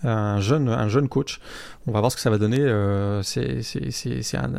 un 0.04 0.40
jeune, 0.40 0.68
un 0.68 0.88
jeune 0.88 1.08
coach. 1.08 1.40
On 1.86 1.92
va 1.92 2.00
voir 2.00 2.10
ce 2.12 2.16
que 2.16 2.22
ça 2.22 2.30
va 2.30 2.38
donner. 2.38 2.60
euh, 2.60 3.22
c'est 3.22 4.36
un, 4.36 4.52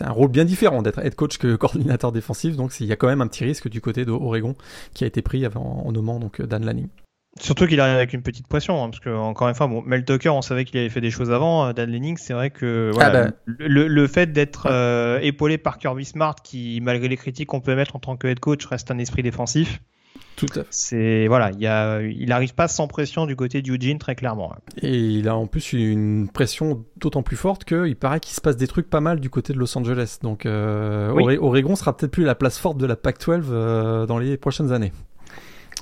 un 0.00 0.10
rôle 0.10 0.28
bien 0.28 0.44
différent 0.44 0.82
d'être 0.82 0.98
head 0.98 1.14
coach 1.14 1.38
que 1.38 1.56
coordinateur 1.56 2.12
défensif. 2.12 2.56
Donc 2.56 2.72
il 2.80 2.86
y 2.86 2.92
a 2.92 2.96
quand 2.96 3.08
même 3.08 3.22
un 3.22 3.26
petit 3.26 3.44
risque 3.44 3.68
du 3.68 3.80
côté 3.80 4.04
d'Oregon 4.04 4.54
qui 4.94 5.04
a 5.04 5.06
été 5.06 5.22
pris 5.22 5.44
avant- 5.46 5.82
en 5.86 5.92
nommant 5.92 6.18
donc 6.20 6.42
Dan 6.42 6.64
Lanning. 6.64 6.88
Surtout 7.38 7.66
qu'il 7.66 7.80
arrive 7.80 7.96
avec 7.96 8.12
une 8.14 8.22
petite 8.22 8.46
pression, 8.46 8.82
hein, 8.82 8.88
parce 8.88 9.00
que 9.00 9.10
encore 9.10 9.48
une 9.48 9.54
fois, 9.54 9.66
bon, 9.66 9.82
Mel 9.84 10.04
Tucker, 10.04 10.30
on 10.30 10.40
savait 10.42 10.64
qu'il 10.64 10.78
avait 10.80 10.88
fait 10.88 11.00
des 11.02 11.10
choses 11.10 11.30
avant. 11.30 11.66
euh, 11.66 11.72
Dan 11.72 11.90
Lenning, 11.90 12.16
c'est 12.16 12.32
vrai 12.32 12.50
que 12.50 12.90
voilà, 12.94 13.20
Ah 13.20 13.24
bah. 13.30 13.36
le, 13.46 13.86
le 13.88 14.06
fait 14.06 14.32
d'être 14.32 14.66
euh, 14.70 15.18
épaulé 15.20 15.58
par 15.58 15.76
Kirby 15.78 16.04
Smart, 16.06 16.34
qui 16.42 16.80
malgré 16.82 17.08
les 17.08 17.16
critiques 17.16 17.48
qu'on 17.48 17.60
peut 17.60 17.74
mettre 17.76 17.94
en 17.94 17.98
tant 17.98 18.16
que 18.16 18.26
head 18.26 18.40
coach, 18.40 18.64
reste 18.66 18.90
un 18.90 18.98
esprit 18.98 19.22
défensif. 19.22 19.80
Tout 20.36 20.46
à 20.54 20.60
fait. 20.60 20.66
C'est 20.70 21.26
voilà, 21.28 21.50
il 21.52 21.60
y 21.60 21.66
a, 21.66 22.00
il 22.02 22.30
arrive 22.32 22.54
pas 22.54 22.68
sans 22.68 22.88
pression 22.88 23.24
du 23.26 23.36
côté 23.36 23.62
d'Eugene 23.62 23.98
très 23.98 24.14
clairement. 24.14 24.52
hein. 24.54 24.58
Et 24.82 24.94
il 24.96 25.28
a 25.28 25.36
en 25.36 25.46
plus 25.46 25.72
une 25.72 26.28
pression 26.28 26.84
d'autant 26.98 27.22
plus 27.22 27.36
forte 27.36 27.64
qu'il 27.64 27.96
paraît 27.96 28.20
qu'il 28.20 28.34
se 28.34 28.40
passe 28.42 28.56
des 28.56 28.66
trucs 28.66 28.88
pas 28.90 29.00
mal 29.00 29.18
du 29.20 29.30
côté 29.30 29.52
de 29.54 29.58
Los 29.58 29.76
Angeles. 29.78 30.18
Donc 30.22 30.44
euh, 30.46 31.10
Oui. 31.12 31.36
Oregon 31.38 31.74
sera 31.76 31.96
peut-être 31.96 32.12
plus 32.12 32.24
la 32.24 32.34
place 32.34 32.58
forte 32.58 32.76
de 32.78 32.84
la 32.86 32.96
Pac-12 32.96 33.44
euh, 33.50 34.04
dans 34.06 34.18
les 34.18 34.36
prochaines 34.36 34.72
années. 34.72 34.92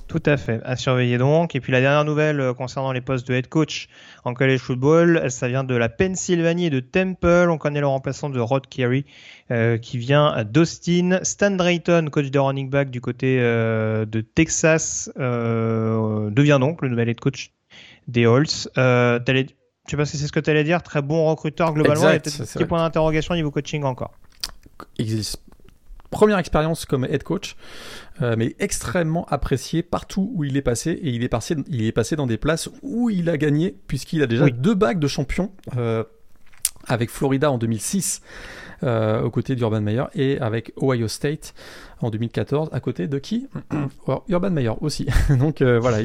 Tout 0.07 0.23
à 0.27 0.37
fait, 0.37 0.61
à 0.65 0.77
surveiller 0.77 1.17
donc. 1.19 1.57
Et 1.57 1.61
puis 1.61 1.73
la 1.73 1.81
dernière 1.81 2.05
nouvelle 2.05 2.39
euh, 2.41 2.55
concernant 2.55 2.93
les 2.93 3.01
postes 3.01 3.27
de 3.27 3.35
head 3.35 3.49
coach 3.49 3.89
en 4.25 4.35
college 4.35 4.61
football, 4.61 5.31
ça 5.31 5.49
vient 5.49 5.65
de 5.65 5.75
la 5.75 5.89
Pennsylvanie 5.89 6.67
et 6.67 6.71
de 6.71 6.81
Temple. 6.81 7.49
On 7.51 7.57
connaît 7.59 7.81
le 7.81 7.87
remplaçant 7.87 8.29
de 8.29 8.39
Rod 8.39 8.67
Carey 8.69 9.05
euh, 9.51 9.79
qui 9.79 9.97
vient 9.99 10.45
d'Austin. 10.45 11.21
Stan 11.23 11.51
Drayton, 11.51 12.09
coach 12.13 12.31
de 12.31 12.39
running 12.39 12.69
back 12.69 12.91
du 12.91 13.01
côté 13.01 13.39
euh, 13.41 14.05
de 14.05 14.21
Texas, 14.21 15.11
euh, 15.19 16.29
devient 16.31 16.59
donc 16.61 16.83
le 16.83 16.89
nouvel 16.91 17.09
head 17.09 17.19
coach 17.21 17.51
des 18.07 18.27
Halls. 18.27 18.69
Euh, 18.77 19.19
je 19.27 19.91
sais 19.91 19.97
pas 19.97 20.05
si 20.07 20.17
c'est 20.19 20.27
ce 20.27 20.33
que 20.33 20.41
tu 20.41 20.51
allais 20.51 20.65
dire. 20.65 20.83
Très 20.83 21.03
bon 21.03 21.25
recruteur 21.27 21.73
globalement. 21.73 22.11
Exact, 22.11 22.11
Il 22.11 22.13
y 22.13 22.17
a 22.17 22.21
peut-être 22.21 22.35
c'est 22.37 22.43
un 22.43 22.47
petit 22.47 22.59
vrai. 22.59 22.67
point 22.67 22.79
d'interrogation 22.79 23.33
au 23.33 23.37
niveau 23.37 23.51
coaching 23.51 23.85
encore. 23.85 24.13
Première 26.15 26.39
expérience 26.39 26.87
comme 26.87 27.05
head 27.05 27.25
coach, 27.25 27.57
euh, 28.23 28.37
mais 28.39 28.55
extrêmement 28.61 29.27
apprécié 29.27 29.83
partout 29.83 30.33
où 30.35 30.45
il 30.45 30.57
est 30.57 30.63
passé. 30.63 30.93
Et 30.93 31.11
il 31.11 31.25
est 31.25 31.29
passé, 31.29 31.57
il 31.69 31.85
est 31.85 31.93
passé 31.93 32.17
dans 32.17 32.27
des 32.27 32.39
places 32.39 32.71
où 32.83 33.11
il 33.11 33.29
a 33.29 33.37
gagné, 33.37 33.77
puisqu'il 33.89 34.23
a 34.23 34.27
déjà 34.27 34.49
deux 34.49 34.75
bagues 34.75 35.01
de 35.01 35.09
champion. 35.09 35.51
Euh, 35.77 36.05
avec 36.87 37.11
Florida 37.11 37.51
en 37.51 37.57
2006 37.57 38.21
euh, 38.85 39.23
aux 39.23 39.31
côtés 39.31 39.57
d'Urban 39.57 39.81
Meyer 39.81 40.05
et 40.15 40.39
avec 40.41 40.73
Ohio 40.81 41.09
State 41.09 41.55
en 42.01 42.11
2014 42.11 42.69
à 42.73 42.81
côté 42.81 43.07
de 43.09 43.19
qui? 43.19 43.49
Urban 44.29 44.51
Meyer 44.51 44.73
aussi. 44.81 45.07
Donc 45.39 45.63
euh, 45.63 45.79
voilà, 45.81 45.99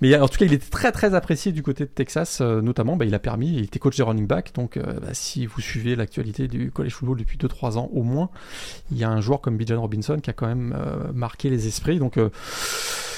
mais 0.00 0.16
en 0.18 0.28
tout 0.28 0.38
cas 0.38 0.44
il 0.44 0.52
était 0.52 0.68
très 0.70 0.92
très 0.92 1.14
apprécié 1.14 1.52
du 1.52 1.62
côté 1.62 1.84
de 1.84 1.90
Texas, 1.90 2.40
euh, 2.40 2.60
notamment. 2.60 2.96
Bah, 2.96 3.04
il 3.04 3.14
a 3.14 3.18
permis, 3.18 3.54
il 3.54 3.64
était 3.64 3.78
coach 3.78 3.96
de 3.96 4.02
running 4.02 4.26
back, 4.26 4.52
donc 4.54 4.78
bah, 4.78 5.08
si 5.12 5.46
vous 5.46 5.60
suivez 5.60 5.96
l'actualité 5.96 6.48
du 6.48 6.70
college 6.70 6.94
football 6.94 7.18
depuis 7.18 7.38
2-3 7.38 7.78
ans 7.78 7.90
au 7.92 8.02
moins, 8.02 8.30
il 8.90 8.98
y 8.98 9.04
a 9.04 9.10
un 9.10 9.20
joueur 9.20 9.40
comme 9.40 9.56
Bijan 9.56 9.80
Robinson 9.80 10.18
qui 10.20 10.30
a 10.30 10.32
quand 10.32 10.46
même 10.46 10.76
marqué 11.14 11.50
les 11.50 11.66
esprits, 11.66 11.98
donc 11.98 12.18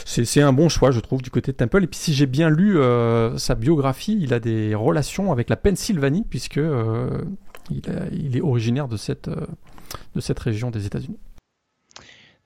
c'est 0.09 0.41
un 0.41 0.53
bon 0.53 0.69
choix 0.69 0.91
je 0.91 1.01
trouve 1.01 1.23
du 1.23 1.31
côté 1.31 1.53
de 1.53 1.57
Temple. 1.57 1.85
Et 1.85 1.87
puis 1.87 1.99
si 1.99 2.15
j'ai 2.15 2.27
bien 2.27 2.51
lu 2.51 2.79
sa 3.37 3.55
biographie, 3.55 4.19
il 4.21 4.33
a 4.35 4.41
des 4.41 4.75
relations 4.75 5.33
avec 5.33 5.51
la 5.51 5.57
Pennsylvanie 5.57 6.25
puisque 6.29 6.61
il, 7.71 8.37
est 8.37 8.41
originaire 8.41 8.89
de 8.89 8.97
cette, 8.97 9.29
euh, 9.29 9.47
de 10.15 10.21
cette 10.21 10.39
région 10.39 10.71
des 10.71 10.87
États-Unis. 10.87 11.19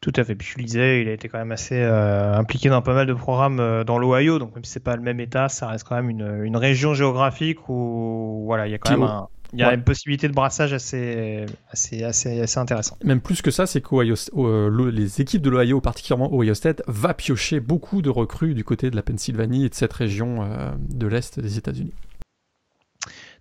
Tout 0.00 0.12
à 0.16 0.24
fait. 0.24 0.34
Puis 0.34 0.48
je 0.48 0.58
lisais, 0.58 1.02
il 1.02 1.08
a 1.08 1.12
été 1.12 1.28
quand 1.28 1.38
même 1.38 1.52
assez 1.52 1.80
euh, 1.80 2.34
impliqué 2.34 2.68
dans 2.68 2.82
pas 2.82 2.94
mal 2.94 3.06
de 3.06 3.14
programmes 3.14 3.60
euh, 3.60 3.84
dans 3.84 3.98
l'Ohio, 3.98 4.38
donc 4.38 4.54
même 4.54 4.64
si 4.64 4.72
c'est 4.72 4.80
pas 4.80 4.96
le 4.96 5.02
même 5.02 5.20
État, 5.20 5.48
ça 5.48 5.68
reste 5.68 5.86
quand 5.86 5.94
même 5.94 6.10
une, 6.10 6.42
une 6.44 6.56
région 6.56 6.92
géographique 6.94 7.68
où 7.68 8.42
voilà, 8.46 8.66
il 8.66 8.72
y 8.72 8.74
a 8.74 8.78
quand 8.78 8.98
même 8.98 9.08
il 9.52 9.60
y 9.60 9.62
a 9.62 9.74
une 9.74 9.84
possibilité 9.84 10.28
de 10.28 10.32
brassage 10.32 10.72
assez, 10.72 11.46
assez, 11.70 12.04
assez, 12.04 12.40
assez 12.40 12.58
intéressante. 12.58 13.02
Même 13.04 13.20
plus 13.20 13.42
que 13.42 13.50
ça, 13.50 13.66
c'est 13.66 13.80
que 13.80 13.94
les 14.90 15.20
équipes 15.20 15.42
de 15.42 15.50
l'Ohio, 15.50 15.80
particulièrement 15.80 16.32
Ohio 16.32 16.54
State, 16.54 16.82
va 16.86 17.14
piocher 17.14 17.60
beaucoup 17.60 18.02
de 18.02 18.10
recrues 18.10 18.54
du 18.54 18.64
côté 18.64 18.90
de 18.90 18.96
la 18.96 19.02
Pennsylvanie 19.02 19.66
et 19.66 19.68
de 19.68 19.74
cette 19.74 19.92
région 19.92 20.48
de 20.78 21.06
l'Est 21.06 21.38
des 21.40 21.58
États-Unis. 21.58 21.92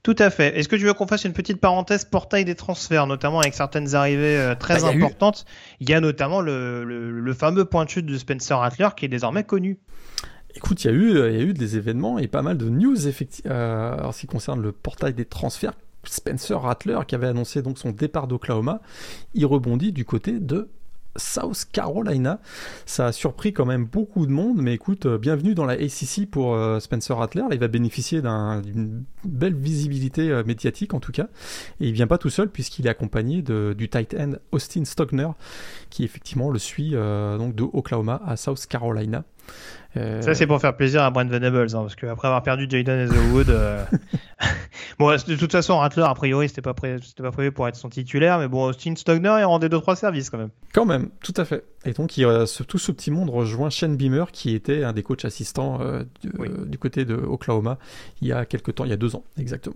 Tout 0.03 0.15
à 0.17 0.31
fait. 0.31 0.57
Est-ce 0.57 0.67
que 0.67 0.75
tu 0.75 0.83
veux 0.83 0.93
qu'on 0.93 1.05
fasse 1.05 1.25
une 1.25 1.33
petite 1.33 1.59
parenthèse 1.59 2.05
portail 2.05 2.43
des 2.43 2.55
transferts, 2.55 3.05
notamment 3.05 3.39
avec 3.39 3.53
certaines 3.53 3.93
arrivées 3.93 4.37
euh, 4.37 4.55
très 4.55 4.81
bah, 4.81 4.87
importantes? 4.87 5.45
Il 5.79 5.89
y 5.89 5.93
a 5.93 5.99
notamment 5.99 6.41
le, 6.41 6.83
le, 6.83 7.33
fameux 7.33 7.65
pointu 7.65 8.01
de 8.01 8.17
Spencer 8.17 8.57
Rattler 8.57 8.89
qui 8.97 9.05
est 9.05 9.09
désormais 9.09 9.43
connu. 9.43 9.77
Écoute, 10.55 10.83
il 10.83 10.87
y, 10.87 10.89
a 10.89 10.93
eu, 10.93 11.09
il 11.11 11.35
y 11.35 11.39
a 11.39 11.43
eu 11.43 11.53
des 11.53 11.77
événements 11.77 12.17
et 12.17 12.27
pas 12.27 12.41
mal 12.41 12.57
de 12.57 12.67
news 12.67 13.07
effectivement, 13.07 13.53
euh, 13.53 14.01
en 14.01 14.11
ce 14.11 14.21
qui 14.21 14.27
concerne 14.27 14.61
le 14.61 14.71
portail 14.71 15.13
des 15.13 15.25
transferts. 15.25 15.73
Spencer 16.03 16.59
Rattler, 16.59 16.99
qui 17.07 17.15
avait 17.15 17.27
annoncé 17.27 17.61
donc 17.61 17.77
son 17.77 17.91
départ 17.91 18.27
d'Oklahoma, 18.27 18.81
il 19.33 19.45
rebondit 19.45 19.91
du 19.91 20.05
côté 20.05 20.39
de 20.39 20.69
South 21.17 21.65
Carolina. 21.71 22.39
Ça 22.85 23.07
a 23.07 23.11
surpris 23.11 23.53
quand 23.53 23.65
même 23.65 23.85
beaucoup 23.85 24.25
de 24.25 24.31
monde, 24.31 24.61
mais 24.61 24.73
écoute, 24.73 25.05
euh, 25.05 25.17
bienvenue 25.17 25.53
dans 25.53 25.65
la 25.65 25.73
ACC 25.73 26.29
pour 26.29 26.55
euh, 26.55 26.79
Spencer 26.79 27.15
Rattler. 27.15 27.43
il 27.51 27.59
va 27.59 27.67
bénéficier 27.67 28.21
d'une 28.21 29.03
belle 29.25 29.55
visibilité 29.55 30.29
euh, 30.29 30.43
médiatique 30.45 30.93
en 30.93 30.99
tout 30.99 31.11
cas. 31.11 31.27
Et 31.79 31.89
il 31.89 31.93
vient 31.93 32.07
pas 32.07 32.17
tout 32.17 32.29
seul 32.29 32.49
puisqu'il 32.49 32.87
est 32.87 32.89
accompagné 32.89 33.41
du 33.41 33.89
tight 33.89 34.15
end 34.17 34.33
Austin 34.51 34.85
Stockner, 34.85 35.29
qui 35.89 36.03
effectivement 36.03 36.49
le 36.49 36.59
suit 36.59 36.91
donc 36.91 37.55
de 37.55 37.63
Oklahoma 37.63 38.21
à 38.25 38.37
South 38.37 38.65
Carolina. 38.67 39.23
Euh, 39.97 40.21
Ça, 40.21 40.33
c'est 40.35 40.47
pour 40.47 40.61
faire 40.61 40.75
plaisir 40.75 41.03
à 41.03 41.11
Brent 41.11 41.29
Venables, 41.29 41.67
hein, 41.75 41.81
parce 41.81 41.95
qu'après 41.95 42.27
avoir 42.27 42.43
perdu 42.43 42.65
Jaden 42.69 42.99
Hazelwood, 42.99 43.49
euh... 43.49 43.83
bon, 44.99 45.11
de 45.11 45.35
toute 45.35 45.51
façon, 45.51 45.77
Rattler, 45.77 46.03
a 46.03 46.13
priori, 46.13 46.47
c'était 46.47 46.61
pas, 46.61 46.73
pré... 46.73 46.95
pas 47.17 47.31
prévu 47.31 47.51
pour 47.51 47.67
être 47.67 47.75
son 47.75 47.89
titulaire, 47.89 48.39
mais 48.39 48.47
bon, 48.47 48.65
Austin 48.65 48.95
Stogner, 48.95 49.35
il 49.39 49.43
rendait 49.43 49.67
2-3 49.67 49.95
services 49.95 50.29
quand 50.29 50.37
même. 50.37 50.49
Quand 50.73 50.85
même, 50.85 51.09
tout 51.21 51.33
à 51.35 51.45
fait. 51.45 51.65
Et 51.85 51.91
donc, 51.91 52.17
il, 52.17 52.25
tout 52.67 52.77
ce 52.77 52.91
petit 52.91 53.11
monde 53.11 53.29
rejoint 53.29 53.69
Shane 53.69 53.97
Beamer, 53.97 54.31
qui 54.31 54.55
était 54.55 54.83
un 54.83 54.93
des 54.93 55.03
coachs 55.03 55.25
assistants 55.25 55.81
euh, 55.81 56.03
du, 56.21 56.31
du, 56.67 56.77
côté 56.77 57.03
de 57.03 57.15
Oklahoma 57.15 57.77
il 58.21 58.29
y 58.29 58.31
a 58.31 58.45
quelques 58.45 58.75
temps, 58.75 58.85
il 58.85 58.91
y 58.91 58.93
a 58.93 58.97
deux 58.97 59.15
ans, 59.15 59.23
exactement. 59.37 59.75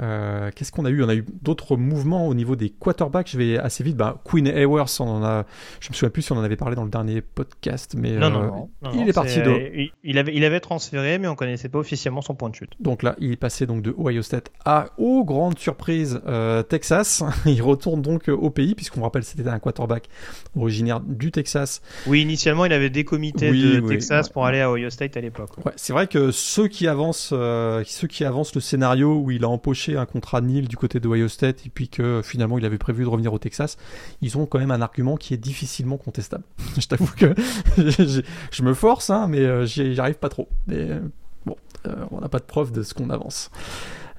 Euh, 0.00 0.50
qu'est-ce 0.54 0.72
qu'on 0.72 0.84
a 0.84 0.90
eu? 0.90 1.02
On 1.02 1.08
a 1.08 1.14
eu 1.14 1.24
d'autres 1.42 1.76
mouvements 1.76 2.28
au 2.28 2.34
niveau 2.34 2.56
des 2.56 2.70
quarterbacks. 2.70 3.28
Je 3.30 3.38
vais 3.38 3.58
assez 3.58 3.82
vite. 3.82 3.96
Bah, 3.96 4.20
Queen 4.24 4.46
Ewers, 4.46 5.00
on 5.00 5.08
en 5.08 5.24
a. 5.24 5.44
Je 5.80 5.88
me 5.90 5.94
souviens 5.94 6.10
plus 6.10 6.22
si 6.22 6.32
on 6.32 6.36
en 6.36 6.42
avait 6.42 6.56
parlé 6.56 6.76
dans 6.76 6.84
le 6.84 6.90
dernier 6.90 7.20
podcast, 7.20 7.94
mais 7.96 8.12
non, 8.12 8.30
non, 8.30 8.70
euh, 8.84 8.90
il 8.94 9.08
est, 9.08 9.12
parti 9.12 9.40
de. 9.40 9.90
Il 10.04 10.18
avait, 10.18 10.34
il 10.34 10.44
avait 10.44 10.60
transféré, 10.60 11.18
mais 11.18 11.28
on 11.28 11.34
connaissait 11.34 11.68
pas 11.68 11.78
officiellement 11.78 12.22
son 12.22 12.34
point 12.34 12.50
de 12.50 12.54
chute. 12.54 12.72
Donc 12.80 13.02
là, 13.02 13.16
il 13.18 13.32
est 13.32 13.36
passé 13.36 13.66
donc 13.66 13.82
de 13.82 13.94
Ohio 13.98 14.22
State 14.22 14.50
à, 14.64 14.86
oh 14.98 15.24
grande 15.24 15.58
surprise, 15.58 16.20
euh, 16.26 16.62
Texas. 16.62 17.24
il 17.46 17.62
retourne 17.62 18.02
donc 18.02 18.28
au 18.28 18.50
pays, 18.50 18.74
puisqu'on 18.74 19.02
rappelle 19.02 19.24
c'était 19.24 19.48
un 19.48 19.58
quarterback 19.58 20.08
originaire 20.56 21.00
du 21.00 21.32
Texas. 21.32 21.82
Oui, 22.06 22.22
initialement, 22.22 22.64
il 22.64 22.72
avait 22.72 22.90
décomité 22.90 23.50
de 23.50 23.80
Texas 23.80 24.28
pour 24.28 24.46
aller 24.46 24.60
à 24.60 24.70
Ohio 24.70 24.90
State 24.90 25.16
à 25.16 25.20
l'époque. 25.20 25.50
Ouais, 25.64 25.72
c'est 25.76 25.92
vrai 25.92 26.06
que 26.06 26.30
ceux 26.30 26.68
qui 26.68 26.86
avancent, 26.86 27.28
ceux 27.30 28.08
qui 28.08 28.24
avancent 28.24 28.54
le 28.54 28.60
scénario 28.60 29.16
où 29.16 29.30
il 29.30 29.37
a 29.44 29.48
empoché 29.48 29.96
un 29.96 30.06
contrat 30.06 30.40
nil 30.40 30.68
du 30.68 30.76
côté 30.76 31.00
de 31.00 31.08
Ohio 31.08 31.28
State 31.28 31.66
et 31.66 31.70
puis 31.70 31.88
que 31.88 32.20
finalement 32.22 32.58
il 32.58 32.64
avait 32.64 32.78
prévu 32.78 33.04
de 33.04 33.08
revenir 33.08 33.32
au 33.32 33.38
Texas, 33.38 33.76
ils 34.20 34.36
ont 34.38 34.46
quand 34.46 34.58
même 34.58 34.70
un 34.70 34.82
argument 34.82 35.16
qui 35.16 35.34
est 35.34 35.38
difficilement 35.38 35.96
contestable. 35.96 36.44
je 36.78 36.86
t'avoue 36.86 37.10
que 37.16 37.34
je 38.50 38.62
me 38.62 38.74
force, 38.74 39.10
hein, 39.10 39.26
mais 39.28 39.40
euh, 39.40 39.66
j'y 39.66 39.98
arrive 39.98 40.18
pas 40.18 40.28
trop. 40.28 40.48
Mais 40.66 40.90
euh, 40.90 41.00
bon, 41.46 41.56
euh, 41.86 41.94
on 42.10 42.20
n'a 42.20 42.28
pas 42.28 42.38
de 42.38 42.44
preuve 42.44 42.72
de 42.72 42.82
ce 42.82 42.94
qu'on 42.94 43.10
avance. 43.10 43.50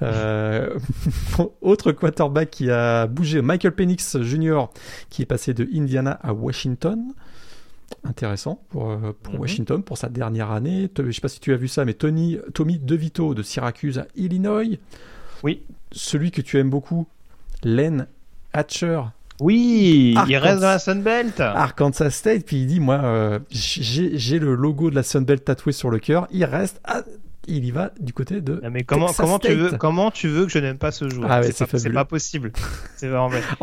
autre 1.61 1.91
quarterback 1.91 2.49
qui 2.51 2.71
a 2.71 3.05
bougé, 3.05 3.41
Michael 3.41 3.75
Penix 3.75 4.17
Jr., 4.21 4.67
qui 5.09 5.23
est 5.23 5.25
passé 5.25 5.53
de 5.53 5.67
Indiana 5.73 6.17
à 6.23 6.33
Washington 6.33 7.13
intéressant 8.03 8.63
pour, 8.69 8.97
pour 9.23 9.33
mhm. 9.33 9.39
Washington 9.39 9.83
pour 9.83 9.97
sa 9.97 10.09
dernière 10.09 10.51
année. 10.51 10.89
Je 10.97 11.11
sais 11.11 11.21
pas 11.21 11.27
si 11.27 11.39
tu 11.39 11.53
as 11.53 11.57
vu 11.57 11.67
ça, 11.67 11.85
mais 11.85 11.93
Tony, 11.93 12.37
Tommy 12.53 12.79
DeVito 12.79 13.33
de 13.33 13.41
Syracuse 13.41 13.99
à 13.99 14.07
Illinois. 14.15 14.79
Oui. 15.43 15.63
Celui 15.91 16.31
que 16.31 16.41
tu 16.41 16.59
aimes 16.59 16.69
beaucoup, 16.69 17.07
Len 17.63 18.07
Hatcher. 18.53 19.01
Oui, 19.39 20.15
il 20.27 20.37
reste 20.37 20.59
dans 20.59 20.67
la 20.67 20.79
Sunbelt. 20.79 21.39
Arkansas 21.39 22.09
State, 22.09 22.45
puis 22.45 22.57
il 22.57 22.67
dit 22.67 22.79
Moi, 22.79 22.99
euh, 23.01 23.39
j'ai 23.49 24.39
le 24.39 24.53
logo 24.53 24.89
de 24.89 24.95
la 24.95 25.03
Sunbelt 25.03 25.45
tatoué 25.45 25.71
sur 25.71 25.89
le 25.89 25.99
cœur. 25.99 26.27
Il 26.31 26.43
reste. 26.43 26.81
Il 27.47 27.65
y 27.65 27.71
va 27.71 27.91
du 27.99 28.13
côté 28.13 28.41
de. 28.41 28.61
mais 28.71 28.83
comment, 28.83 29.07
comment, 29.17 29.39
tu 29.39 29.53
veux, 29.53 29.71
comment 29.71 30.11
tu 30.11 30.27
veux 30.27 30.45
que 30.45 30.51
je 30.51 30.59
n'aime 30.59 30.77
pas 30.77 30.91
ce 30.91 31.09
joueur? 31.09 31.31
Ah 31.31 31.41
C'est 31.43 31.65
pas, 31.65 31.93
pas, 31.93 32.05
possible. 32.05 32.51
Vraiment. 33.01 33.29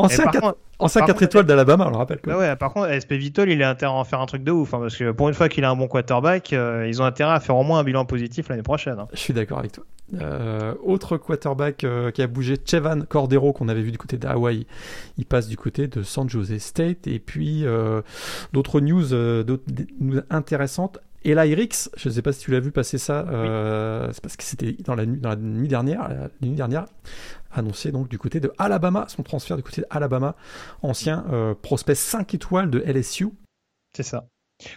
Ancien, 0.79 1.05
4, 1.07 1.23
étoiles 1.23 1.47
d'Alabama, 1.47 1.87
on 1.87 1.91
le 1.91 1.97
rappelle. 1.97 2.21
Bah 2.25 2.37
ouais, 2.37 2.55
par 2.57 2.73
contre, 2.73 2.93
SP 2.93 3.15
Vitol, 3.15 3.51
il 3.51 3.63
a 3.63 3.71
intérêt 3.71 3.93
à 3.93 3.95
en 3.95 4.05
faire 4.05 4.21
un 4.21 4.27
truc 4.27 4.45
de 4.45 4.53
ouf. 4.53 4.75
Hein, 4.75 4.81
parce 4.81 4.97
que 4.97 5.11
pour 5.11 5.29
une 5.29 5.35
fois 5.35 5.49
qu'il 5.49 5.65
a 5.65 5.71
un 5.71 5.77
bon 5.77 5.89
quarterback, 5.89 6.53
euh, 6.53 6.87
ils 6.87 7.01
ont 7.01 7.05
intérêt 7.05 7.33
à 7.33 7.41
faire 7.41 7.57
au 7.57 7.63
moins 7.63 7.79
un 7.79 7.85
bilan 7.85 8.05
positif 8.05 8.49
l'année 8.49 8.63
prochaine. 8.63 8.99
Hein. 8.99 9.09
Je 9.13 9.19
suis 9.19 9.33
d'accord 9.33 9.59
avec 9.59 9.73
toi. 9.73 9.85
Euh, 10.21 10.75
autre 10.85 11.17
quarterback 11.17 11.83
euh, 11.83 12.11
qui 12.11 12.23
a 12.23 12.27
bougé, 12.27 12.57
Chevan 12.65 13.05
Cordero, 13.09 13.53
qu'on 13.53 13.69
avait 13.69 13.83
vu 13.83 13.91
du 13.91 13.99
côté 13.99 14.19
d'Hawaï, 14.19 14.67
il 15.19 15.27
passe 15.27 15.49
du 15.49 15.57
côté 15.57 15.89
de 15.89 16.03
San 16.03 16.29
Jose 16.29 16.59
State. 16.59 17.07
Et 17.07 17.19
puis 17.19 17.65
d'autres 18.53 18.81
news, 18.81 19.15
intéressantes. 20.31 20.99
Eli 21.31 21.55
Rix, 21.55 21.91
je 21.97 22.09
ne 22.09 22.15
sais 22.15 22.23
pas 22.23 22.33
si 22.33 22.41
tu 22.41 22.51
l'as 22.51 22.61
vu 22.61 22.71
passer 22.71 22.99
ça, 22.99 23.25
c'est 24.13 24.21
parce 24.23 24.37
que 24.37 24.45
c'était 24.45 24.73
dans 24.85 24.95
la, 24.95 25.07
dans 25.07 25.31
la 25.31 25.37
nuit 25.37 25.69
dernière, 25.69 26.09
la 26.09 26.29
nuit 26.41 26.57
dernière, 26.57 26.87
annoncé 27.53 27.91
donc 27.93 28.09
du 28.09 28.19
côté 28.19 28.41
de 28.41 28.53
Alabama, 28.59 29.07
son 29.09 29.23
transfert 29.23 29.57
du 29.57 29.63
côté 29.63 29.83
de 29.83 29.87
Alabama, 29.91 30.37
ancien 30.83 31.25
prospect 31.63 31.95
5 31.95 32.35
étoiles 32.35 32.71
de 32.71 32.81
LSU. 32.81 33.29
C'est 33.97 34.03
ça. 34.03 34.29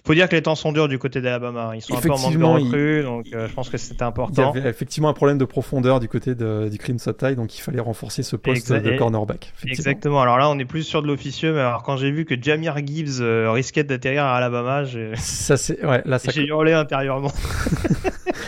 Faut 0.05 0.13
dire 0.13 0.27
que 0.27 0.36
les 0.36 0.41
temps 0.41 0.55
sont 0.55 0.73
durs 0.73 0.89
du 0.89 0.99
côté 0.99 1.21
d'Alabama. 1.21 1.71
Ils 1.73 1.82
sont 1.82 1.95
un 1.95 2.01
peu 2.01 2.11
en 2.11 2.17
manque 2.17 2.38
de 2.38 2.43
recrues, 2.43 3.03
donc 3.03 3.27
euh, 3.34 3.47
je 3.47 3.53
pense 3.53 3.69
que 3.69 3.77
c'était 3.77 4.03
important. 4.03 4.51
Il 4.53 4.57
y 4.57 4.59
avait 4.59 4.69
effectivement 4.69 5.07
un 5.07 5.13
problème 5.13 5.38
de 5.38 5.45
profondeur 5.45 6.01
du 6.01 6.09
côté 6.09 6.36
de, 6.36 6.67
du 6.67 6.77
Crimson 6.77 7.13
Tide, 7.13 7.36
donc 7.36 7.57
il 7.57 7.61
fallait 7.61 7.80
renforcer 7.80 8.21
ce 8.21 8.36
poste 8.36 8.73
de 8.73 8.97
cornerback. 8.97 9.53
Exactement. 9.65 10.21
Alors 10.21 10.38
là, 10.38 10.49
on 10.49 10.59
est 10.59 10.65
plus 10.65 10.84
sur 10.84 11.01
de 11.01 11.07
l'officieux, 11.07 11.53
mais 11.53 11.61
alors 11.61 11.84
quand 11.84 11.95
j'ai 11.95 12.11
vu 12.11 12.25
que 12.25 12.36
Jamir 12.39 12.75
Gibbs 12.86 13.21
euh, 13.21 13.51
risquait 13.51 13.86
d'atterrir 13.86 14.25
à 14.25 14.36
Alabama, 14.36 14.84
ouais, 14.84 15.13
ça... 15.15 15.55
j'ai 15.55 16.45
hurlé 16.45 16.73
intérieurement. 16.73 17.32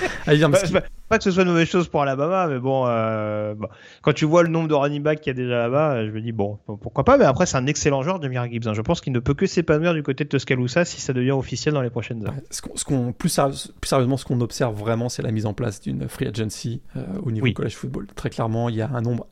pas 1.09 1.17
que 1.17 1.23
ce 1.23 1.31
soit 1.31 1.43
une 1.43 1.49
mauvaise 1.49 1.67
chose 1.67 1.87
pour 1.87 2.01
Alabama, 2.01 2.47
mais 2.47 2.59
bon, 2.59 2.85
euh, 2.87 3.53
bah, 3.55 3.69
quand 4.01 4.13
tu 4.13 4.25
vois 4.25 4.43
le 4.43 4.49
nombre 4.49 4.67
de 4.67 4.73
running 4.73 5.03
backs 5.03 5.19
qu'il 5.19 5.27
y 5.27 5.35
a 5.35 5.41
déjà 5.41 5.57
là-bas, 5.57 6.05
je 6.05 6.11
me 6.11 6.21
dis 6.21 6.31
bon, 6.31 6.59
pourquoi 6.81 7.03
pas. 7.03 7.17
Mais 7.17 7.25
après, 7.25 7.45
c'est 7.45 7.57
un 7.57 7.67
excellent 7.67 8.01
joueur, 8.03 8.21
Jamir 8.21 8.49
Gibbs. 8.49 8.67
Hein. 8.67 8.73
Je 8.73 8.81
pense 8.81 9.01
qu'il 9.01 9.13
ne 9.13 9.19
peut 9.19 9.33
que 9.33 9.45
s'épanouir 9.45 9.93
du 9.93 10.03
côté 10.03 10.23
de 10.23 10.29
Tuscaloosa 10.29 10.85
si 10.85 11.01
ça 11.01 11.13
devient 11.13 11.31
officiel 11.31 11.73
dans 11.73 11.81
les 11.81 11.89
prochaines 11.89 12.25
heures. 12.25 12.33
ce 12.49 12.83
qu'on, 12.83 13.13
plus, 13.13 13.39
sérieusement, 13.83 14.17
ce 14.17 14.25
qu'on 14.25 14.41
observe 14.41 14.75
vraiment, 14.75 15.09
c'est 15.09 15.21
la 15.21 15.31
mise 15.31 15.45
en 15.45 15.53
place 15.53 15.81
d'une 15.81 16.07
free 16.07 16.27
agency 16.27 16.81
euh, 16.95 17.01
au 17.23 17.31
niveau 17.31 17.47
du 17.47 17.53
college 17.53 17.75
football. 17.75 18.07
Très 18.15 18.29
clairement, 18.29 18.69
il 18.69 18.75
y 18.75 18.81
a 18.81 18.89
un 18.93 19.01
nombre 19.01 19.27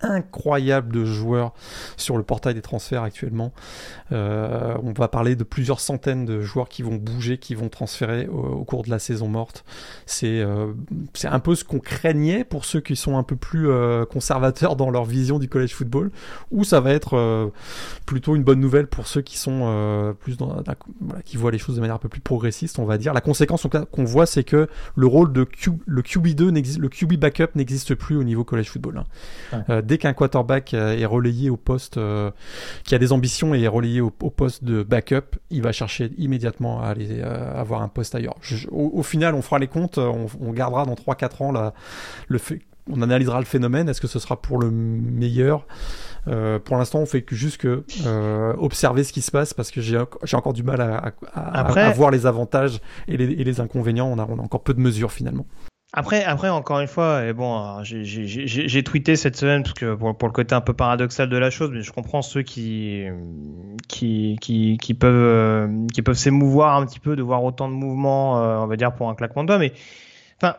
incroyable 0.00 0.92
de 0.92 1.04
joueurs 1.04 1.52
sur 1.96 2.16
le 2.16 2.22
portail 2.22 2.54
des 2.54 2.62
transferts 2.62 3.02
actuellement. 3.02 3.52
Euh, 4.12 4.76
on 4.82 4.92
va 4.92 5.08
parler 5.08 5.34
de 5.34 5.44
plusieurs 5.44 5.80
centaines 5.80 6.24
de 6.24 6.40
joueurs 6.40 6.68
qui 6.68 6.82
vont 6.82 6.96
bouger, 6.96 7.38
qui 7.38 7.54
vont 7.54 7.68
transférer 7.68 8.26
au, 8.26 8.64
cours 8.64 8.84
de 8.84 8.90
la 8.90 8.98
saison 8.98 9.28
morte. 9.28 9.64
C'est 10.06 10.40
euh, 10.40 10.72
c'est 11.14 11.28
un 11.28 11.40
peu 11.40 11.54
ce 11.54 11.64
qu'on 11.64 11.80
craignait 11.80 12.44
pour 12.44 12.64
ceux 12.64 12.80
qui 12.80 12.96
sont 12.96 13.18
un 13.18 13.22
peu 13.22 13.36
plus 13.36 13.68
euh, 13.68 14.04
conservateurs 14.04 14.76
dans 14.76 14.90
leur 14.90 15.04
vision 15.04 15.38
du 15.38 15.48
college 15.48 15.74
football, 15.74 16.10
ou 16.50 16.64
ça 16.64 16.80
va 16.80 16.92
être 16.92 17.52
plutôt 18.06 18.36
une 18.36 18.44
bonne 18.44 18.60
nouvelle 18.60 18.86
pour 18.86 19.06
ceux 19.08 19.22
qui 19.22 19.36
sont 19.36 20.14
plus 20.20 20.36
dans, 20.36 20.62
voilà, 21.00 21.22
qui 21.24 21.36
voient 21.36 21.50
les 21.50 21.58
choses 21.58 21.76
de 21.76 21.80
manière 21.80 21.96
un 21.96 22.00
peu 22.00 22.08
plus 22.08 22.20
progressiste, 22.20 22.78
on 22.78 22.84
va 22.84 22.98
dire. 22.98 23.12
La 23.12 23.20
conséquence 23.20 23.66
qu'on 23.90 24.04
voit, 24.04 24.26
c'est 24.26 24.44
que 24.44 24.68
le 24.94 25.06
rôle 25.06 25.32
de 25.32 25.44
Q, 25.44 25.72
le 25.86 26.02
QB2 26.02 26.50
n'existe, 26.50 26.78
le 26.78 26.88
QB 26.88 27.14
backup 27.14 27.48
n'existe 27.54 27.94
plus 27.94 28.16
au 28.16 28.24
niveau 28.24 28.44
college 28.44 28.70
football. 28.70 29.02
Hein. 29.52 29.64
Ouais 29.68 29.87
dès 29.88 29.98
qu'un 29.98 30.12
quarterback 30.12 30.74
euh, 30.74 30.96
est 30.96 31.06
relayé 31.06 31.50
au 31.50 31.56
poste, 31.56 31.96
euh, 31.96 32.30
qui 32.84 32.94
a 32.94 32.98
des 32.98 33.12
ambitions 33.12 33.54
et 33.54 33.62
est 33.62 33.68
relayé 33.68 34.00
au, 34.00 34.10
poste 34.10 34.62
de 34.62 34.84
backup, 34.84 35.36
il 35.50 35.62
va 35.62 35.72
chercher 35.72 36.12
immédiatement 36.18 36.82
à 36.82 36.88
aller 36.88 37.08
euh, 37.10 37.58
avoir 37.58 37.82
un 37.82 37.88
poste 37.88 38.14
ailleurs. 38.14 38.36
au, 38.70 39.02
final, 39.02 39.34
on 39.34 39.42
fera 39.42 39.58
les 39.58 39.66
comptes, 39.66 39.98
on, 39.98 40.52
gardera 40.52 40.84
dans 40.84 40.94
3-4 40.94 41.42
ans 41.42 41.52
la, 41.52 41.72
le 42.28 42.38
fait, 42.38 42.60
on 42.90 43.02
analysera 43.02 43.40
le 43.40 43.46
phénomène. 43.46 43.88
Est-ce 43.88 44.00
que 44.00 44.06
ce 44.06 44.18
sera 44.18 44.40
pour 44.40 44.58
le 44.58 44.70
meilleur? 44.70 45.66
Pour 46.64 46.76
l'instant, 46.76 46.98
on 46.98 47.06
fait 47.06 47.22
que 47.22 47.34
juste 47.34 47.56
que 47.56 47.84
observer 48.58 49.02
ce 49.02 49.12
qui 49.12 49.22
se 49.22 49.30
passe 49.30 49.54
parce 49.54 49.70
que 49.70 49.80
j'ai 49.80 49.98
encore 50.34 50.52
du 50.52 50.62
mal 50.62 50.80
à, 50.80 51.12
à, 51.34 51.92
voir 51.92 52.10
les 52.10 52.26
avantages 52.26 52.80
et 53.06 53.16
les, 53.16 53.24
et 53.24 53.44
les 53.44 53.60
inconvénients. 53.60 54.08
On 54.08 54.18
a, 54.18 54.26
on 54.28 54.38
a 54.38 54.42
encore 54.42 54.62
peu 54.62 54.74
de 54.74 54.80
mesures 54.80 55.12
finalement. 55.12 55.46
Après, 55.94 56.22
après, 56.22 56.50
encore 56.50 56.80
une 56.80 56.86
fois, 56.86 57.32
bon, 57.32 57.82
j'ai 57.82 58.82
tweeté 58.82 59.16
cette 59.16 59.36
semaine 59.36 59.62
parce 59.62 59.72
que 59.72 59.94
pour, 59.94 60.28
le 60.28 60.32
côté 60.32 60.54
un 60.54 60.60
peu 60.60 60.74
paradoxal 60.74 61.30
de 61.30 61.36
la 61.38 61.50
chose, 61.50 61.70
mais 61.72 61.80
je 61.80 61.92
comprends 61.92 62.20
ceux 62.20 62.42
qui 62.42 63.06
qui, 63.88 64.36
qui, 64.38 64.94
peuvent 64.94 65.14
euh, 65.14 65.86
qui 65.94 66.02
peuvent 66.02 66.16
s'émouvoir 66.16 66.76
un 66.76 66.84
petit 66.84 67.00
peu 67.00 67.16
de 67.16 67.22
voir 67.22 67.42
autant 67.42 67.68
de 67.68 67.74
mouvements, 67.74 68.42
euh, 68.42 68.58
on 68.58 68.66
va 68.66 68.76
dire 68.76 68.94
pour 68.94 69.08
un 69.08 69.14
claquement 69.14 69.44
de 69.44 69.48
doigts, 69.48 69.58
mais 69.58 69.72
enfin, 70.36 70.56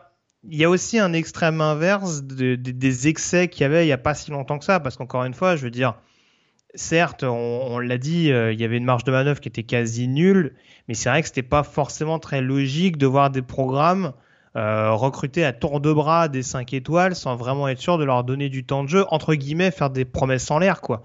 il 0.48 0.58
y 0.58 0.64
a 0.64 0.70
aussi 0.70 0.98
un 0.98 1.12
extrême 1.12 1.60
inverse 1.60 2.24
de, 2.24 2.56
des 2.56 3.06
excès 3.06 3.46
qu'il 3.46 3.62
y 3.62 3.64
avait 3.64 3.86
il 3.86 3.88
y 3.88 3.92
a 3.92 3.98
pas 3.98 4.14
si 4.14 4.32
longtemps 4.32 4.58
que 4.58 4.64
ça, 4.64 4.80
parce 4.80 4.96
qu'encore 4.96 5.24
une 5.24 5.34
fois, 5.34 5.54
je 5.54 5.62
veux 5.62 5.70
dire, 5.70 5.94
certes, 6.74 7.22
on, 7.22 7.78
l'a 7.78 7.98
dit, 7.98 8.32
euh, 8.32 8.52
il 8.52 8.60
y 8.60 8.64
avait 8.64 8.78
une 8.78 8.84
marge 8.84 9.04
de 9.04 9.12
manœuvre 9.12 9.40
qui 9.40 9.48
était 9.48 9.62
quasi 9.62 10.08
nulle, 10.08 10.54
mais 10.88 10.94
c'est 10.94 11.08
vrai 11.08 11.22
que 11.22 11.28
c'était 11.28 11.42
pas 11.42 11.62
forcément 11.62 12.18
très 12.18 12.40
logique 12.40 12.96
de 12.96 13.06
voir 13.06 13.30
des 13.30 13.42
programmes 13.42 14.12
euh, 14.56 14.90
recruter 14.92 15.44
à 15.44 15.52
tour 15.52 15.80
de 15.80 15.92
bras 15.92 16.26
des 16.26 16.42
5 16.42 16.72
étoiles 16.74 17.14
sans 17.14 17.36
vraiment 17.36 17.68
être 17.68 17.78
sûr 17.78 17.98
de 17.98 18.04
leur 18.04 18.24
donner 18.24 18.48
du 18.48 18.64
temps 18.64 18.82
de 18.82 18.88
jeu, 18.88 19.04
entre 19.08 19.34
guillemets, 19.34 19.70
faire 19.70 19.90
des 19.90 20.04
promesses 20.04 20.50
en 20.50 20.58
l'air, 20.58 20.80
quoi. 20.80 21.04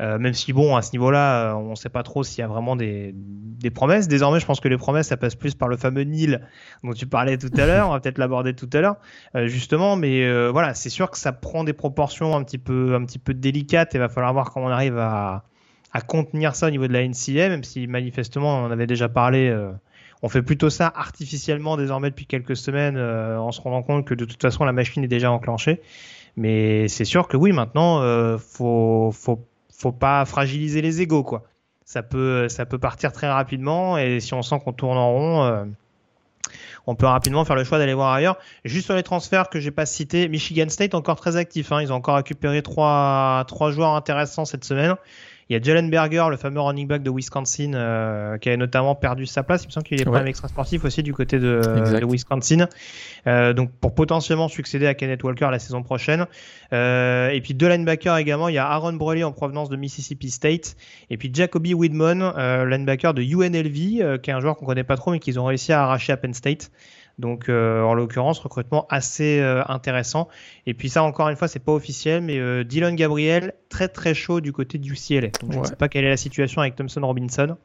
Euh, 0.00 0.16
même 0.16 0.32
si 0.32 0.52
bon, 0.52 0.76
à 0.76 0.82
ce 0.82 0.92
niveau-là, 0.92 1.50
euh, 1.50 1.54
on 1.54 1.70
ne 1.70 1.74
sait 1.74 1.88
pas 1.88 2.04
trop 2.04 2.22
s'il 2.22 2.38
y 2.38 2.42
a 2.44 2.46
vraiment 2.46 2.76
des, 2.76 3.10
des, 3.16 3.70
promesses. 3.70 4.06
Désormais, 4.06 4.38
je 4.38 4.46
pense 4.46 4.60
que 4.60 4.68
les 4.68 4.76
promesses, 4.76 5.08
ça 5.08 5.16
passe 5.16 5.34
plus 5.34 5.56
par 5.56 5.66
le 5.66 5.76
fameux 5.76 6.02
Nil 6.02 6.40
dont 6.84 6.92
tu 6.92 7.08
parlais 7.08 7.36
tout 7.36 7.50
à 7.56 7.66
l'heure. 7.66 7.88
on 7.88 7.92
va 7.92 7.98
peut-être 7.98 8.18
l'aborder 8.18 8.54
tout 8.54 8.70
à 8.74 8.80
l'heure, 8.80 8.96
justement. 9.46 9.96
Mais 9.96 10.48
voilà, 10.50 10.74
c'est 10.74 10.88
sûr 10.88 11.10
que 11.10 11.18
ça 11.18 11.32
prend 11.32 11.64
des 11.64 11.72
proportions 11.72 12.36
un 12.36 12.44
petit 12.44 12.58
peu, 12.58 12.94
un 12.94 13.04
petit 13.04 13.18
peu 13.18 13.34
délicates. 13.34 13.92
Et 13.96 13.98
va 13.98 14.08
falloir 14.08 14.32
voir 14.32 14.52
comment 14.52 14.66
on 14.66 14.70
arrive 14.70 14.98
à, 14.98 15.42
à 15.92 16.00
contenir 16.00 16.54
ça 16.54 16.68
au 16.68 16.70
niveau 16.70 16.86
de 16.86 16.92
la 16.92 17.02
NCA, 17.02 17.48
même 17.48 17.64
si 17.64 17.88
manifestement, 17.88 18.60
on 18.60 18.66
en 18.66 18.70
avait 18.70 18.86
déjà 18.86 19.08
parlé 19.08 19.52
on 20.22 20.28
fait 20.28 20.42
plutôt 20.42 20.70
ça 20.70 20.92
artificiellement 20.94 21.76
désormais 21.76 22.10
depuis 22.10 22.26
quelques 22.26 22.56
semaines 22.56 22.96
euh, 22.96 23.38
en 23.38 23.52
se 23.52 23.60
rendant 23.60 23.82
compte 23.82 24.04
que 24.04 24.14
de 24.14 24.24
toute 24.24 24.40
façon 24.40 24.64
la 24.64 24.72
machine 24.72 25.04
est 25.04 25.08
déjà 25.08 25.30
enclenchée. 25.30 25.80
Mais 26.36 26.88
c'est 26.88 27.04
sûr 27.04 27.28
que 27.28 27.36
oui, 27.36 27.52
maintenant, 27.52 28.00
euh, 28.00 28.38
faut, 28.38 29.10
faut, 29.12 29.44
faut 29.72 29.92
pas 29.92 30.24
fragiliser 30.24 30.82
les 30.82 31.00
égaux, 31.00 31.24
quoi. 31.24 31.44
Ça 31.84 32.02
peut, 32.02 32.48
ça 32.48 32.66
peut 32.66 32.78
partir 32.78 33.12
très 33.12 33.28
rapidement 33.28 33.96
et 33.96 34.20
si 34.20 34.34
on 34.34 34.42
sent 34.42 34.60
qu'on 34.62 34.74
tourne 34.74 34.98
en 34.98 35.10
rond, 35.10 35.44
euh, 35.44 35.64
on 36.86 36.94
peut 36.94 37.06
rapidement 37.06 37.44
faire 37.44 37.56
le 37.56 37.64
choix 37.64 37.78
d'aller 37.78 37.94
voir 37.94 38.12
ailleurs. 38.12 38.36
Juste 38.64 38.86
sur 38.86 38.94
les 38.94 39.02
transferts 39.02 39.48
que 39.48 39.58
j'ai 39.58 39.70
pas 39.70 39.86
cités, 39.86 40.28
Michigan 40.28 40.68
State 40.68 40.94
encore 40.94 41.16
très 41.16 41.36
actif. 41.36 41.72
Hein. 41.72 41.80
Ils 41.82 41.92
ont 41.92 41.96
encore 41.96 42.16
récupéré 42.16 42.62
trois, 42.62 43.44
trois 43.48 43.70
joueurs 43.70 43.94
intéressants 43.94 44.44
cette 44.44 44.64
semaine. 44.64 44.96
Il 45.48 45.54
y 45.54 45.56
a 45.56 45.62
Jalen 45.62 45.88
Berger, 45.88 46.26
le 46.30 46.36
fameux 46.36 46.60
running 46.60 46.86
back 46.86 47.02
de 47.02 47.10
Wisconsin, 47.10 47.72
euh, 47.72 48.36
qui 48.36 48.50
a 48.50 48.56
notamment 48.56 48.94
perdu 48.94 49.24
sa 49.24 49.42
place. 49.42 49.64
Il 49.64 49.68
me 49.68 49.72
semble 49.72 49.86
qu'il 49.86 49.96
est 49.96 50.00
ouais. 50.00 50.04
problème 50.04 50.26
extra 50.26 50.48
sportif 50.48 50.84
aussi 50.84 51.02
du 51.02 51.14
côté 51.14 51.38
de, 51.38 51.62
de 51.62 52.06
Wisconsin. 52.06 52.68
Euh, 53.26 53.54
donc 53.54 53.70
pour 53.80 53.94
potentiellement 53.94 54.48
succéder 54.48 54.86
à 54.86 54.94
Kenneth 54.94 55.24
Walker 55.24 55.48
la 55.50 55.58
saison 55.58 55.82
prochaine. 55.82 56.26
Euh, 56.72 57.30
et 57.30 57.40
puis 57.40 57.54
deux 57.54 57.68
linebackers 57.68 58.18
également. 58.18 58.48
Il 58.48 58.54
y 58.54 58.58
a 58.58 58.68
Aaron 58.68 58.92
Broley 58.92 59.24
en 59.24 59.32
provenance 59.32 59.70
de 59.70 59.76
Mississippi 59.76 60.30
State. 60.30 60.76
Et 61.08 61.16
puis 61.16 61.30
Jacoby 61.32 61.72
Widman, 61.72 62.22
euh, 62.22 62.66
linebacker 62.66 63.14
de 63.14 63.22
UNLV, 63.22 64.02
euh, 64.02 64.18
qui 64.18 64.30
est 64.30 64.34
un 64.34 64.40
joueur 64.40 64.56
qu'on 64.56 64.66
connaît 64.66 64.84
pas 64.84 64.96
trop 64.96 65.12
mais 65.12 65.18
qu'ils 65.18 65.40
ont 65.40 65.46
réussi 65.46 65.72
à 65.72 65.82
arracher 65.82 66.12
à 66.12 66.16
Penn 66.18 66.34
State. 66.34 66.70
Donc 67.18 67.48
euh, 67.48 67.82
en 67.82 67.94
l'occurrence, 67.94 68.38
recrutement 68.38 68.86
assez 68.88 69.40
euh, 69.40 69.62
intéressant. 69.66 70.28
Et 70.66 70.74
puis 70.74 70.88
ça, 70.88 71.02
encore 71.02 71.28
une 71.28 71.36
fois, 71.36 71.48
c'est 71.48 71.58
pas 71.58 71.72
officiel, 71.72 72.22
mais 72.22 72.38
euh, 72.38 72.64
Dylan 72.64 72.94
Gabriel, 72.94 73.54
très 73.68 73.88
très 73.88 74.14
chaud 74.14 74.40
du 74.40 74.52
côté 74.52 74.78
du 74.78 74.92
UCLA. 74.92 75.28
Donc, 75.40 75.52
Je 75.52 75.58
ne 75.58 75.64
sais 75.64 75.76
pas 75.76 75.88
quelle 75.88 76.04
est 76.04 76.10
la 76.10 76.16
situation 76.16 76.60
avec 76.60 76.76
Thompson 76.76 77.00
Robinson 77.02 77.56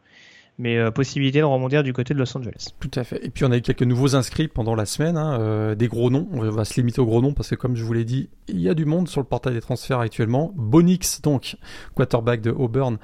mais 0.58 0.78
euh, 0.78 0.92
possibilité 0.92 1.40
de 1.40 1.46
rebondir 1.46 1.84
du 1.84 1.94
côté 1.94 2.14
de 2.14 2.20
Los 2.20 2.38
Angeles. 2.38 2.68
Tout 2.80 2.92
à 2.96 3.04
fait. 3.04 3.26
Et 3.26 3.30
puis 3.30 3.46
on 3.46 3.52
a 3.52 3.58
eu 3.58 3.62
quelques 3.62 3.84
nouveaux 3.84 4.16
inscrits 4.16 4.48
pendant 4.48 4.76
la 4.76 4.86
semaine, 4.86 5.18
hein, 5.18 5.40
euh, 5.40 5.76
des 5.76 5.88
gros 5.88 6.10
noms. 6.10 6.28
On 6.32 6.50
va 6.50 6.66
se 6.66 6.76
limiter 6.76 7.02
aux 7.02 7.06
gros 7.06 7.22
noms 7.22 7.34
parce 7.34 7.50
que 7.50 7.56
comme 7.56 7.76
je 7.76 7.84
vous 7.84 7.94
l'ai 7.94 8.06
dit, 8.06 8.30
il 8.48 8.60
y 8.60 8.70
a 8.70 8.74
du 8.74 8.86
monde 8.86 9.08
sur 9.08 9.22
le 9.22 9.26
portail 9.26 9.54
des 9.54 9.62
transferts 9.62 10.00
actuellement. 10.00 10.52
Bonix, 10.56 11.22
donc 11.22 11.58
quarterback 11.96 12.42
de 12.42 12.52
Auburn, 12.52 12.98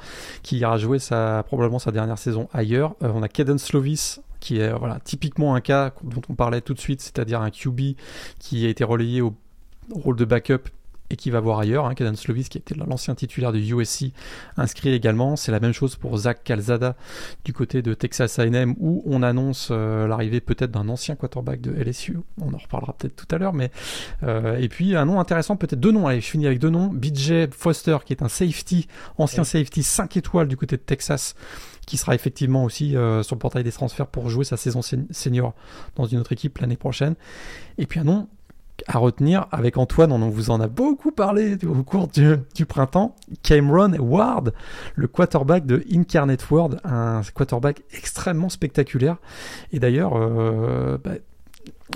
qui 0.44 0.60
ira 0.60 0.78
jouer 0.78 1.00
sa, 1.00 1.44
probablement 1.44 1.80
sa 1.80 1.92
dernière 1.92 2.18
saison 2.18 2.48
ailleurs. 2.54 2.96
on 3.02 3.24
a 3.24 3.28
Kaden 3.28 3.58
Slovis 3.58 4.22
qui 4.40 4.60
est 4.60 4.72
voilà 4.72 5.00
typiquement 5.04 5.56
un 5.56 5.62
cas 5.62 5.94
dont 6.04 6.22
on 6.30 6.36
parlait 6.36 6.62
tout 6.62 6.74
de 6.74 6.80
suite, 6.80 7.02
c'est-à-dire 7.02 7.42
un 7.42 7.52
QB 7.52 7.96
qui 8.40 8.66
a 8.66 8.70
été 8.70 8.84
relayé 8.84 9.22
au 9.22 9.36
rôle 9.92 10.16
de 10.16 10.26
backup 10.26 10.70
et 11.10 11.16
qui 11.16 11.30
va 11.30 11.40
voir 11.40 11.60
ailleurs. 11.60 11.86
Hein, 11.86 11.96
Kaden 11.96 12.16
Slovis, 12.16 12.50
qui 12.50 12.58
était 12.58 12.76
l'ancien 12.76 13.16
titulaire 13.16 13.52
du 13.52 13.60
USC, 13.60 14.12
inscrit 14.58 14.94
également. 14.94 15.36
C'est 15.36 15.52
la 15.52 15.60
même 15.60 15.74
chose 15.74 15.96
pour 15.96 16.16
Zach 16.18 16.44
Calzada 16.44 16.96
du 17.46 17.54
côté 17.54 17.82
de 17.82 17.94
Texas 17.94 18.40
A&M, 18.40 18.76
où 18.80 19.02
on 19.06 19.24
annonce 19.24 19.70
euh, 19.72 20.08
l'arrivée 20.08 20.42
peut-être 20.42 20.72
d'un 20.72 20.88
ancien 20.90 21.16
quarterback 21.16 21.62
de 21.62 21.72
LSU. 21.72 22.18
On 22.40 22.54
en 22.54 22.58
reparlera 22.58 22.94
peut-être 22.94 23.16
tout 23.16 23.34
à 23.34 23.38
l'heure, 23.38 23.54
mais 23.54 23.72
euh, 24.24 24.58
et 24.58 24.70
puis 24.70 24.96
un 24.96 25.06
nom 25.06 25.20
intéressant, 25.20 25.56
peut-être 25.56 25.80
deux 25.80 25.92
noms. 25.92 26.08
Allez, 26.08 26.22
je 26.22 26.30
finis 26.30 26.46
avec 26.46 26.60
deux 26.60 26.70
noms. 26.70 26.88
BJ 26.88 27.50
Foster, 27.52 27.98
qui 28.06 28.14
est 28.14 28.22
un 28.22 28.30
safety, 28.30 28.88
ancien 29.18 29.44
safety 29.44 29.84
5 29.84 30.18
étoiles 30.18 30.48
du 30.48 30.58
côté 30.58 30.78
de 30.78 30.82
Texas 30.82 31.36
qui 31.90 31.98
sera 31.98 32.14
effectivement 32.14 32.64
aussi 32.64 32.96
euh, 32.96 33.24
sur 33.24 33.36
le 33.36 33.40
portail 33.40 33.64
des 33.64 33.72
transferts 33.72 34.06
pour 34.06 34.30
jouer 34.30 34.46
sa 34.46 34.58
saison 34.58 34.82
senior 34.84 35.56
dans 35.96 36.06
une 36.06 36.20
autre 36.20 36.32
équipe 36.32 36.60
l'année 36.60 36.78
prochaine. 36.78 37.16
Et 37.80 37.88
puis 37.88 38.00
un 38.00 38.04
nom 38.04 38.28
à 38.86 39.00
retenir 39.00 39.48
avec 39.52 39.78
Antoine, 39.78 40.12
on 40.12 40.30
vous 40.30 40.52
en 40.52 40.62
a 40.62 40.68
beaucoup 40.68 41.12
parlé 41.12 41.58
au 41.66 41.84
cours 41.84 42.08
du, 42.08 42.66
printemps, 42.68 43.16
Cameron 43.42 43.94
Ward, 44.00 44.54
le 44.94 45.08
quarterback 45.08 45.66
de 45.66 45.84
Incarnate 45.92 46.48
World, 46.52 46.80
un 46.84 47.22
quarterback 47.34 47.82
extrêmement 47.92 48.50
spectaculaire. 48.50 49.18
Et 49.74 49.80
d'ailleurs, 49.80 50.14
euh, 50.16 51.00
bah, 51.04 51.16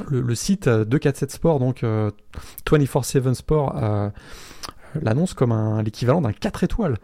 le, 0.09 0.35
site 0.35 0.67
247 0.67 1.31
Sport, 1.31 1.59
donc 1.59 1.83
24-7 2.65 3.27
euh, 3.27 3.33
Sport, 3.35 3.77
euh, 3.81 4.09
l'annonce 5.01 5.33
comme 5.33 5.81
l'équivalent 5.83 6.21
d'un 6.21 6.33
4 6.33 6.63
étoiles. 6.63 6.97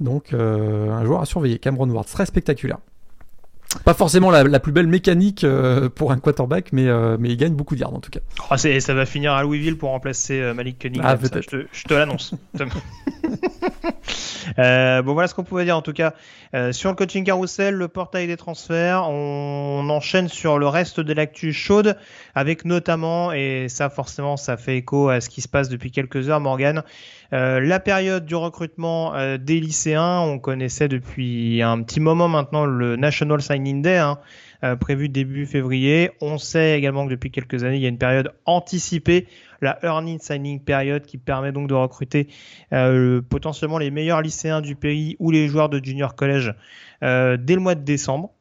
Donc 0.00 0.32
un 0.32 1.04
joueur 1.04 1.20
à 1.20 1.26
surveiller, 1.26 1.58
Cameron 1.58 1.88
Ward, 1.90 2.06
très 2.06 2.26
spectaculaire. 2.26 2.78
Pas 3.84 3.94
forcément 3.94 4.30
la, 4.30 4.60
plus 4.60 4.72
belle 4.72 4.86
mécanique 4.86 5.44
euh, 5.44 5.88
pour 5.88 6.12
un 6.12 6.18
quarterback, 6.18 6.72
mais, 6.72 6.88
euh, 6.88 7.16
mais 7.18 7.30
il 7.30 7.36
gagne 7.36 7.52
beaucoup 7.52 7.74
d'yards 7.74 7.94
en 7.94 8.00
tout 8.00 8.10
cas. 8.10 8.20
Oh, 8.50 8.56
ça 8.56 8.94
va 8.94 9.06
finir 9.06 9.32
à 9.32 9.42
Louisville 9.42 9.76
pour 9.76 9.90
remplacer 9.90 10.40
euh, 10.40 10.54
Malik 10.54 10.78
Cunningham. 10.78 11.06
Ah, 11.06 11.18
je 11.20 11.28
te, 11.40 11.66
je 11.70 11.84
te 11.84 11.94
l'annonce. 11.94 12.34
bon, 14.56 15.12
voilà 15.12 15.28
ce 15.28 15.34
qu'on 15.34 15.44
pouvait 15.44 15.64
dire 15.64 15.76
en 15.76 15.82
tout 15.82 15.92
cas. 15.92 16.14
sur 16.72 16.90
le 16.90 16.96
coaching 16.96 17.24
carousel, 17.24 17.74
le 17.74 17.88
portail 17.88 18.26
des 18.26 18.36
transferts, 18.36 19.08
on, 19.08 19.82
on 19.84 19.90
enchaîne 19.90 20.28
sur 20.28 20.58
le 20.58 20.68
reste 20.68 21.00
de 21.00 21.12
l'actu 21.12 21.52
chaude, 21.52 21.96
avec 22.34 22.64
notamment, 22.64 23.32
et 23.32 23.66
ça 23.68 23.90
forcément 23.90 24.36
ça 24.36 24.56
fait 24.56 24.78
écho 24.78 25.08
à 25.08 25.20
ce 25.20 25.28
qui 25.28 25.42
se 25.42 25.48
passe 25.48 25.68
depuis 25.68 25.90
quelques 25.90 26.28
heures, 26.30 26.40
Morgan, 26.40 26.82
euh, 27.32 27.60
la 27.60 27.80
période 27.80 28.24
du 28.24 28.34
recrutement 28.34 29.14
euh, 29.14 29.38
des 29.38 29.60
lycéens, 29.60 30.20
on 30.20 30.38
connaissait 30.38 30.88
depuis 30.88 31.62
un 31.62 31.82
petit 31.82 32.00
moment 32.00 32.28
maintenant 32.28 32.64
le 32.66 32.96
National 32.96 33.42
Signing 33.42 33.82
Day, 33.82 33.98
hein, 33.98 34.18
euh, 34.64 34.76
prévu 34.76 35.08
début 35.08 35.46
février. 35.46 36.10
On 36.20 36.38
sait 36.38 36.78
également 36.78 37.04
que 37.06 37.10
depuis 37.10 37.30
quelques 37.30 37.64
années, 37.64 37.76
il 37.76 37.82
y 37.82 37.86
a 37.86 37.90
une 37.90 37.98
période 37.98 38.32
anticipée, 38.44 39.26
la 39.60 39.78
Earning 39.82 40.18
Signing 40.20 40.60
Period, 40.60 41.02
qui 41.04 41.18
permet 41.18 41.52
donc 41.52 41.68
de 41.68 41.74
recruter 41.74 42.28
potentiellement 43.30 43.78
les 43.78 43.90
meilleurs 43.90 44.20
lycéens 44.20 44.60
du 44.60 44.76
pays 44.76 45.16
ou 45.18 45.30
les 45.30 45.48
joueurs 45.48 45.70
de 45.70 45.82
junior 45.82 46.14
college 46.14 46.52
dès 47.00 47.54
le 47.54 47.60
mois 47.60 47.74
de 47.74 47.80
décembre. 47.80 48.32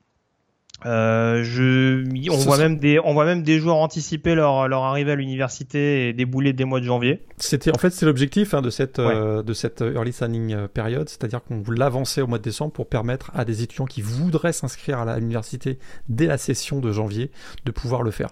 Euh, 0.85 1.43
je, 1.43 2.03
on 2.29 2.37
voit 2.37 2.57
même 2.57 2.77
des, 2.77 2.99
on 2.99 3.13
voit 3.13 3.25
même 3.25 3.41
des 3.41 3.57
joueurs 3.59 3.77
anticiper 3.77 4.35
leur, 4.35 4.67
leur 4.67 4.83
arrivée 4.83 5.13
à 5.13 5.15
l'université 5.15 6.09
et 6.09 6.13
débouler 6.13 6.53
dès 6.53 6.63
mois 6.63 6.79
de 6.79 6.85
janvier. 6.85 7.21
C'était, 7.37 7.71
en 7.71 7.79
fait, 7.79 7.89
c'est 7.89 8.05
l'objectif 8.05 8.53
hein, 8.53 8.61
de 8.61 8.69
cette, 8.69 8.99
euh, 8.99 9.41
de 9.41 9.53
cette 9.53 9.81
early 9.81 10.13
signing 10.13 10.53
euh, 10.53 10.67
période, 10.67 11.09
c'est-à-dire 11.09 11.41
qu'on 11.43 11.63
l'avançait 11.71 12.21
au 12.21 12.27
mois 12.27 12.37
de 12.37 12.43
décembre 12.43 12.71
pour 12.71 12.87
permettre 12.87 13.31
à 13.33 13.45
des 13.45 13.63
étudiants 13.63 13.85
qui 13.85 14.01
voudraient 14.01 14.53
s'inscrire 14.53 14.99
à 14.99 15.17
l'université 15.17 15.79
dès 16.07 16.27
la 16.27 16.37
session 16.37 16.79
de 16.79 16.91
janvier 16.91 17.31
de 17.65 17.71
pouvoir 17.71 18.03
le 18.03 18.11
faire. 18.11 18.29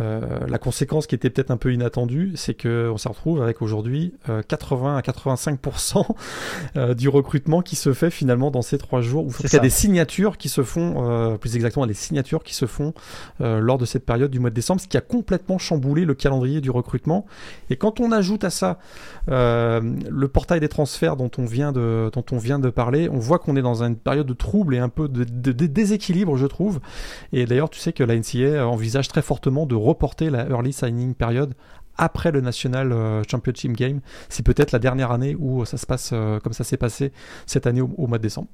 Euh, 0.00 0.20
la 0.46 0.58
conséquence 0.58 1.06
qui 1.06 1.14
était 1.14 1.30
peut-être 1.30 1.50
un 1.50 1.56
peu 1.56 1.72
inattendue, 1.72 2.32
c'est 2.36 2.54
qu'on 2.54 2.96
se 2.96 3.08
retrouve 3.08 3.42
avec 3.42 3.62
aujourd'hui 3.62 4.14
80 4.48 4.94
euh, 4.94 4.98
à 4.98 5.00
85% 5.00 6.06
euh, 6.76 6.94
du 6.94 7.08
recrutement 7.08 7.62
qui 7.62 7.76
se 7.76 7.92
fait 7.92 8.10
finalement 8.10 8.50
dans 8.50 8.62
ces 8.62 8.78
trois 8.78 9.00
jours. 9.00 9.28
Il 9.42 9.52
y 9.52 9.56
a 9.56 9.60
des 9.60 9.70
signatures 9.70 10.38
qui 10.38 10.48
se 10.48 10.62
font, 10.62 11.36
plus 11.40 11.56
exactement 11.56 11.86
des 11.86 11.94
signatures 11.94 12.42
qui 12.42 12.54
se 12.54 12.66
font 12.66 12.92
lors 13.40 13.78
de 13.78 13.84
cette 13.84 14.04
période 14.04 14.30
du 14.30 14.38
mois 14.38 14.50
de 14.50 14.54
décembre, 14.54 14.80
ce 14.80 14.88
qui 14.88 14.96
a 14.96 15.00
complètement 15.00 15.58
chamboulé 15.58 16.04
le 16.04 16.14
calendrier 16.14 16.60
du 16.60 16.70
recrutement. 16.70 17.26
Et 17.70 17.76
quand 17.76 18.00
on 18.00 18.12
ajoute 18.12 18.44
à 18.44 18.50
ça 18.50 18.78
le 19.26 20.26
portail 20.26 20.60
des 20.60 20.68
transferts 20.68 21.16
dont 21.16 21.30
on 21.38 21.44
vient 21.44 21.72
de, 21.72 22.10
dont 22.12 22.24
on 22.32 22.38
vient 22.38 22.58
de 22.58 22.70
parler, 22.70 23.08
on 23.08 23.18
voit 23.18 23.38
qu'on 23.38 23.56
est 23.56 23.62
dans 23.62 23.82
une 23.82 23.96
période 23.96 24.26
de 24.26 24.34
trouble 24.34 24.74
et 24.74 24.78
un 24.78 24.88
peu 24.88 25.08
de, 25.08 25.24
de 25.24 25.66
déséquilibre, 25.66 26.36
je 26.36 26.46
trouve. 26.46 26.80
Et 27.32 27.46
d'ailleurs, 27.46 27.70
tu 27.70 27.80
sais 27.80 27.92
que 27.92 28.04
la 28.04 28.16
NCA 28.16 28.66
envisage 28.66 29.08
très 29.08 29.22
fortement 29.22 29.66
de 29.66 29.74
reporter 29.88 30.30
la 30.30 30.48
early 30.48 30.72
signing 30.72 31.14
période 31.14 31.54
après 31.96 32.30
le 32.30 32.40
National 32.40 32.92
euh, 32.92 33.22
Championship 33.28 33.72
Game. 33.72 34.00
C'est 34.28 34.44
peut-être 34.44 34.72
la 34.72 34.78
dernière 34.78 35.10
année 35.10 35.34
où 35.38 35.64
ça 35.64 35.76
se 35.76 35.86
passe 35.86 36.10
euh, 36.12 36.38
comme 36.40 36.52
ça 36.52 36.64
s'est 36.64 36.76
passé 36.76 37.12
cette 37.46 37.66
année 37.66 37.80
au 37.80 38.06
mois 38.06 38.18
de 38.18 38.22
décembre. 38.22 38.48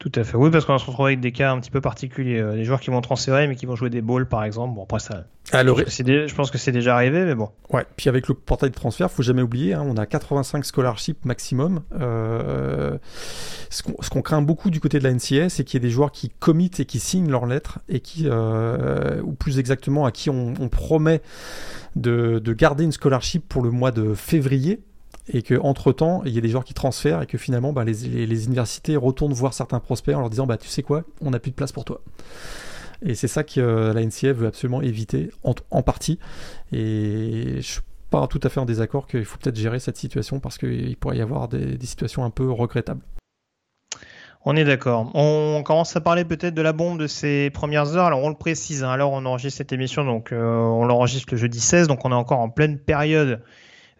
Tout 0.00 0.10
à 0.14 0.24
fait. 0.24 0.38
Oui, 0.38 0.50
parce 0.50 0.64
qu'on 0.64 0.78
se 0.78 0.86
retrouve 0.86 1.06
avec 1.06 1.20
des 1.20 1.30
cas 1.30 1.52
un 1.52 1.60
petit 1.60 1.70
peu 1.70 1.82
particuliers. 1.82 2.40
Euh, 2.40 2.54
des 2.54 2.64
joueurs 2.64 2.80
qui 2.80 2.88
vont 2.88 3.02
transférer, 3.02 3.46
mais 3.46 3.54
qui 3.54 3.66
vont 3.66 3.76
jouer 3.76 3.90
des 3.90 4.00
balls, 4.00 4.26
par 4.26 4.44
exemple. 4.44 4.74
Bon, 4.74 4.84
après, 4.84 4.98
ça. 4.98 5.24
Alors, 5.52 5.78
je, 5.78 6.34
pense 6.34 6.50
que 6.50 6.56
c'est 6.56 6.72
déjà 6.72 6.94
arrivé, 6.94 7.22
mais 7.26 7.34
bon. 7.34 7.50
Ouais. 7.70 7.84
Puis 7.96 8.08
avec 8.08 8.26
le 8.26 8.34
portail 8.34 8.70
de 8.70 8.74
transfert, 8.74 9.10
faut 9.10 9.22
jamais 9.22 9.42
oublier, 9.42 9.74
hein, 9.74 9.84
on 9.84 9.98
a 9.98 10.06
85 10.06 10.64
scholarships 10.64 11.22
maximum. 11.26 11.82
Euh, 12.00 12.96
ce 13.68 13.82
qu'on 13.82 14.22
craint 14.22 14.40
beaucoup 14.40 14.70
du 14.70 14.80
côté 14.80 14.98
de 14.98 15.04
la 15.04 15.12
NCS, 15.12 15.50
c'est 15.50 15.64
qu'il 15.64 15.74
y 15.74 15.84
ait 15.84 15.86
des 15.86 15.92
joueurs 15.92 16.12
qui 16.12 16.30
committent 16.30 16.80
et 16.80 16.86
qui 16.86 16.98
signent 16.98 17.30
leurs 17.30 17.44
lettres 17.44 17.80
et 17.90 18.00
qui, 18.00 18.24
euh, 18.26 19.20
ou 19.22 19.32
plus 19.32 19.58
exactement, 19.58 20.06
à 20.06 20.12
qui 20.12 20.30
on, 20.30 20.54
promet 20.70 21.20
de, 21.96 22.38
de 22.38 22.52
garder 22.54 22.84
une 22.84 22.92
scholarship 22.92 23.46
pour 23.46 23.62
le 23.62 23.70
mois 23.70 23.90
de 23.90 24.14
février 24.14 24.80
et 25.28 25.42
que 25.42 25.54
entre 25.54 25.92
temps 25.92 26.22
il 26.24 26.32
y 26.32 26.38
a 26.38 26.40
des 26.40 26.48
joueurs 26.48 26.64
qui 26.64 26.74
transfèrent 26.74 27.22
et 27.22 27.26
que 27.26 27.38
finalement 27.38 27.72
bah, 27.72 27.84
les, 27.84 28.44
universités 28.44 28.96
retournent 28.96 29.32
voir 29.32 29.54
certains 29.54 29.80
prospects 29.80 30.14
en 30.14 30.20
leur 30.20 30.30
disant 30.30 30.46
bah 30.46 30.56
tu 30.56 30.68
sais 30.68 30.82
quoi 30.82 31.04
on 31.20 31.30
n'a 31.30 31.38
plus 31.38 31.50
de 31.50 31.56
place 31.56 31.72
pour 31.72 31.84
toi 31.84 32.00
et 33.02 33.14
c'est 33.14 33.28
ça 33.28 33.44
que 33.44 33.60
euh, 33.60 33.92
la 33.92 34.02
NCF 34.02 34.36
veut 34.36 34.46
absolument 34.46 34.82
éviter 34.82 35.30
en, 35.42 35.82
partie 35.82 36.18
et 36.72 37.56
je 37.56 37.60
suis 37.60 37.80
pas 38.10 38.26
tout 38.26 38.40
à 38.42 38.48
fait 38.48 38.60
en 38.60 38.66
désaccord 38.66 39.06
qu'il 39.06 39.24
faut 39.24 39.38
peut-être 39.38 39.56
gérer 39.56 39.78
cette 39.78 39.96
situation 39.96 40.40
parce 40.40 40.58
qu'il 40.58 40.96
pourrait 40.96 41.16
y 41.16 41.22
avoir 41.22 41.48
des, 41.48 41.78
situations 41.86 42.24
un 42.24 42.30
peu 42.30 42.50
regrettables 42.50 43.02
on 44.46 44.56
est 44.56 44.64
d'accord. 44.64 45.10
On 45.12 45.62
commence 45.62 45.94
à 45.96 46.00
parler 46.00 46.24
peut-être 46.24 46.54
de 46.54 46.62
la 46.62 46.72
bombe 46.72 46.98
de 46.98 47.06
ces 47.06 47.50
premières 47.50 47.94
heures. 47.94 48.06
Alors 48.06 48.24
on 48.24 48.30
le 48.30 48.34
précise, 48.34 48.82
hein. 48.82 48.88
alors 48.88 49.12
on 49.12 49.26
enregistre 49.26 49.58
cette 49.58 49.74
émission, 49.74 50.02
donc 50.02 50.32
euh, 50.32 50.56
on 50.56 50.86
l'enregistre 50.86 51.28
le 51.32 51.36
jeudi 51.36 51.60
16, 51.60 51.88
donc 51.88 52.06
on 52.06 52.10
est 52.10 52.14
encore 52.14 52.38
en 52.38 52.48
pleine 52.48 52.78
période 52.78 53.42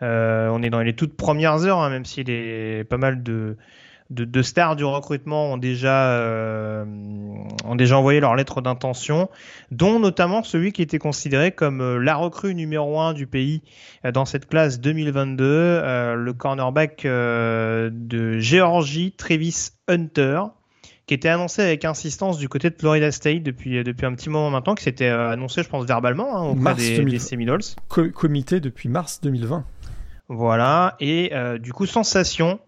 on 0.00 0.62
est 0.62 0.70
dans 0.70 0.80
les 0.80 0.94
toutes 0.94 1.16
premières 1.16 1.64
heures, 1.64 1.78
hein, 1.78 1.90
même 1.90 2.04
si 2.04 2.24
les, 2.24 2.84
pas 2.84 2.96
mal 2.96 3.22
de, 3.22 3.56
de, 4.10 4.42
stars 4.42 4.76
du 4.76 4.84
recrutement 4.84 5.52
ont 5.52 5.56
déjà, 5.56 6.12
euh, 6.12 6.84
ont 7.64 7.76
déjà 7.76 7.96
envoyé 7.96 8.20
leur 8.20 8.34
lettre 8.34 8.60
d'intention, 8.60 9.28
dont 9.70 9.98
notamment 10.00 10.42
celui 10.42 10.72
qui 10.72 10.82
était 10.82 10.98
considéré 10.98 11.52
comme 11.52 11.80
euh, 11.80 11.98
la 11.98 12.16
recrue 12.16 12.54
numéro 12.54 13.00
un 13.00 13.12
du 13.12 13.26
pays 13.26 13.62
dans 14.12 14.24
cette 14.24 14.48
classe 14.48 14.80
2022, 14.80 15.44
le 16.16 16.32
cornerback 16.32 17.04
de 17.04 18.38
Géorgie, 18.38 19.12
Travis 19.12 19.70
Hunter 19.88 20.42
qui 21.06 21.14
était 21.14 21.28
annoncé 21.28 21.60
avec 21.60 21.84
insistance 21.84 22.38
du 22.38 22.48
côté 22.48 22.70
de 22.70 22.76
Florida 22.78 23.10
State 23.10 23.42
depuis, 23.42 23.82
depuis 23.82 24.06
un 24.06 24.14
petit 24.14 24.30
moment 24.30 24.48
maintenant, 24.48 24.76
qui 24.76 24.84
s'était 24.84 25.08
annoncé, 25.08 25.64
je 25.64 25.68
pense, 25.68 25.84
verbalement 25.84 26.38
hein, 26.38 26.50
auprès 26.50 26.76
des, 26.76 27.04
des, 27.04 27.18
Seminoles. 27.18 27.62
comité 27.88 28.60
depuis 28.60 28.88
mars 28.88 29.20
2020. 29.20 29.64
Voilà, 30.32 30.94
et 31.00 31.30
euh, 31.34 31.58
du 31.58 31.72
coup, 31.72 31.86
sensation, 31.86 32.60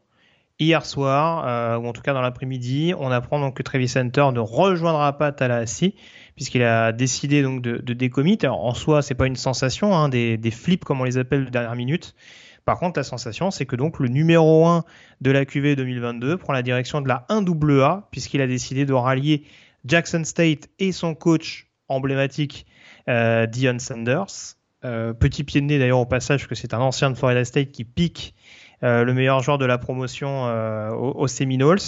hier 0.59 0.85
soir, 0.85 1.47
euh, 1.47 1.79
ou 1.79 1.87
en 1.87 1.93
tout 1.93 2.03
cas 2.03 2.13
dans 2.13 2.21
l'après-midi, 2.21 2.93
on 2.99 3.13
apprend 3.13 3.39
donc 3.39 3.57
que 3.57 3.63
Travis 3.63 3.93
Hunter 3.95 4.31
ne 4.33 4.41
rejoindra 4.41 5.17
pas 5.17 5.31
Tallahassee, 5.31 5.95
puisqu'il 6.35 6.65
a 6.65 6.91
décidé 6.91 7.41
donc 7.45 7.63
de, 7.63 7.93
décommit. 7.95 8.37
Alors 8.43 8.65
en 8.65 8.75
soi, 8.75 9.01
c'est 9.01 9.15
pas 9.15 9.29
une 9.29 9.37
sensation, 9.37 9.95
hein, 9.95 10.09
des, 10.09 10.37
des, 10.39 10.51
flips 10.51 10.83
comme 10.83 11.01
on 11.01 11.05
les 11.05 11.19
appelle 11.19 11.45
de 11.45 11.51
dernière 11.51 11.77
minute. 11.77 12.17
Par 12.65 12.81
contre, 12.81 12.99
la 12.99 13.05
sensation, 13.05 13.53
c'est 13.53 13.65
que 13.65 13.77
donc 13.77 14.01
le 14.01 14.09
numéro 14.09 14.67
1 14.67 14.85
de 15.21 15.31
la 15.31 15.45
QV 15.45 15.77
2022 15.77 16.39
prend 16.39 16.53
la 16.53 16.63
direction 16.63 17.01
de 17.01 17.07
la 17.07 17.27
1AA, 17.29 18.07
puisqu'il 18.11 18.43
a 18.43 18.49
décidé 18.49 18.85
de 18.87 18.93
rallier 18.93 19.45
Jackson 19.85 20.25
State 20.25 20.69
et 20.81 20.91
son 20.91 21.15
coach 21.15 21.69
emblématique, 21.87 22.67
euh, 23.09 23.47
Dion 23.47 23.79
Sanders. 23.79 24.57
Euh, 24.85 25.13
petit 25.13 25.45
pied 25.45 25.61
de 25.61 25.67
nez 25.67 25.79
d'ailleurs 25.79 26.01
au 26.01 26.07
passage, 26.07 26.49
que 26.49 26.57
c'est 26.57 26.75
un 26.75 26.81
ancien 26.81 27.11
de 27.11 27.17
Florida 27.17 27.45
State 27.45 27.71
qui 27.71 27.85
pique 27.85 28.35
euh, 28.83 29.05
le 29.05 29.15
meilleur 29.15 29.41
joueur 29.41 29.59
de 29.59 29.65
la 29.65 29.79
promotion 29.79 30.47
euh, 30.49 30.91
aux, 30.91 31.29
Seminoles. 31.29 31.79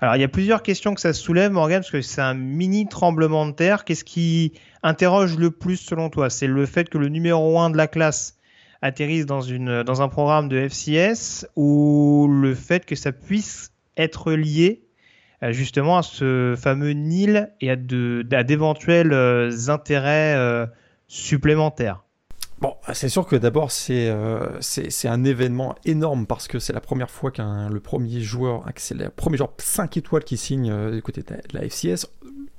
Alors 0.00 0.14
il 0.14 0.20
y 0.20 0.24
a 0.24 0.28
plusieurs 0.28 0.62
questions 0.62 0.94
que 0.94 1.00
ça 1.00 1.12
soulève, 1.12 1.50
Morgan, 1.50 1.80
parce 1.80 1.90
que 1.90 2.02
c'est 2.02 2.20
un 2.20 2.34
mini 2.34 2.86
tremblement 2.86 3.46
de 3.46 3.52
terre. 3.52 3.84
Qu'est-ce 3.84 4.04
qui 4.04 4.52
interroge 4.84 5.36
le 5.36 5.50
plus 5.50 5.76
selon 5.76 6.08
toi? 6.08 6.30
C'est 6.30 6.46
le 6.46 6.66
fait 6.66 6.88
que 6.88 6.98
le 6.98 7.08
numéro 7.08 7.58
1 7.58 7.70
de 7.70 7.76
la 7.76 7.88
classe 7.88 8.38
atterrisse 8.80 9.26
dans, 9.26 9.42
une, 9.42 9.82
dans 9.82 10.00
un 10.00 10.08
programme 10.08 10.48
de 10.48 10.68
FCS 10.68 11.46
ou 11.56 12.28
le 12.30 12.54
fait 12.54 12.86
que 12.86 12.94
ça 12.94 13.12
puisse 13.12 13.72
être 13.96 14.32
lié 14.32 14.82
justement 15.42 15.98
à 15.98 16.02
ce 16.02 16.54
fameux 16.56 16.92
Nil 16.92 17.50
et 17.60 17.70
à 17.70 17.76
d'éventuels 17.76 19.12
intérêts 19.68 20.66
supplémentaires? 21.08 22.04
Bon, 22.60 22.74
c'est 22.92 23.08
sûr 23.08 23.26
que 23.26 23.36
d'abord 23.36 23.70
euh, 23.88 24.46
c'est 24.60 24.90
c'est 24.90 25.08
un 25.08 25.24
événement 25.24 25.74
énorme 25.86 26.26
parce 26.26 26.46
que 26.46 26.58
c'est 26.58 26.74
la 26.74 26.82
première 26.82 27.10
fois 27.10 27.30
qu'un 27.30 27.70
le 27.70 27.80
premier 27.80 28.20
joueur, 28.20 28.64
c'est 28.76 28.94
le 28.94 29.08
premier 29.08 29.38
joueur 29.38 29.52
5 29.56 29.96
étoiles 29.96 30.24
qui 30.24 30.36
signe 30.36 30.70
euh, 30.70 30.90
du 30.90 31.02
côté 31.02 31.22
de 31.22 31.34
la, 31.54 31.62
FCS. 31.62 32.06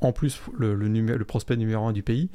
En 0.04 0.14
plus, 0.14 0.42
le, 0.58 0.74
le, 0.74 0.88
le, 0.88 1.26
prospect 1.26 1.56
numéro 1.56 1.86
1 1.86 1.94
du 1.94 2.02
pays, 2.02 2.32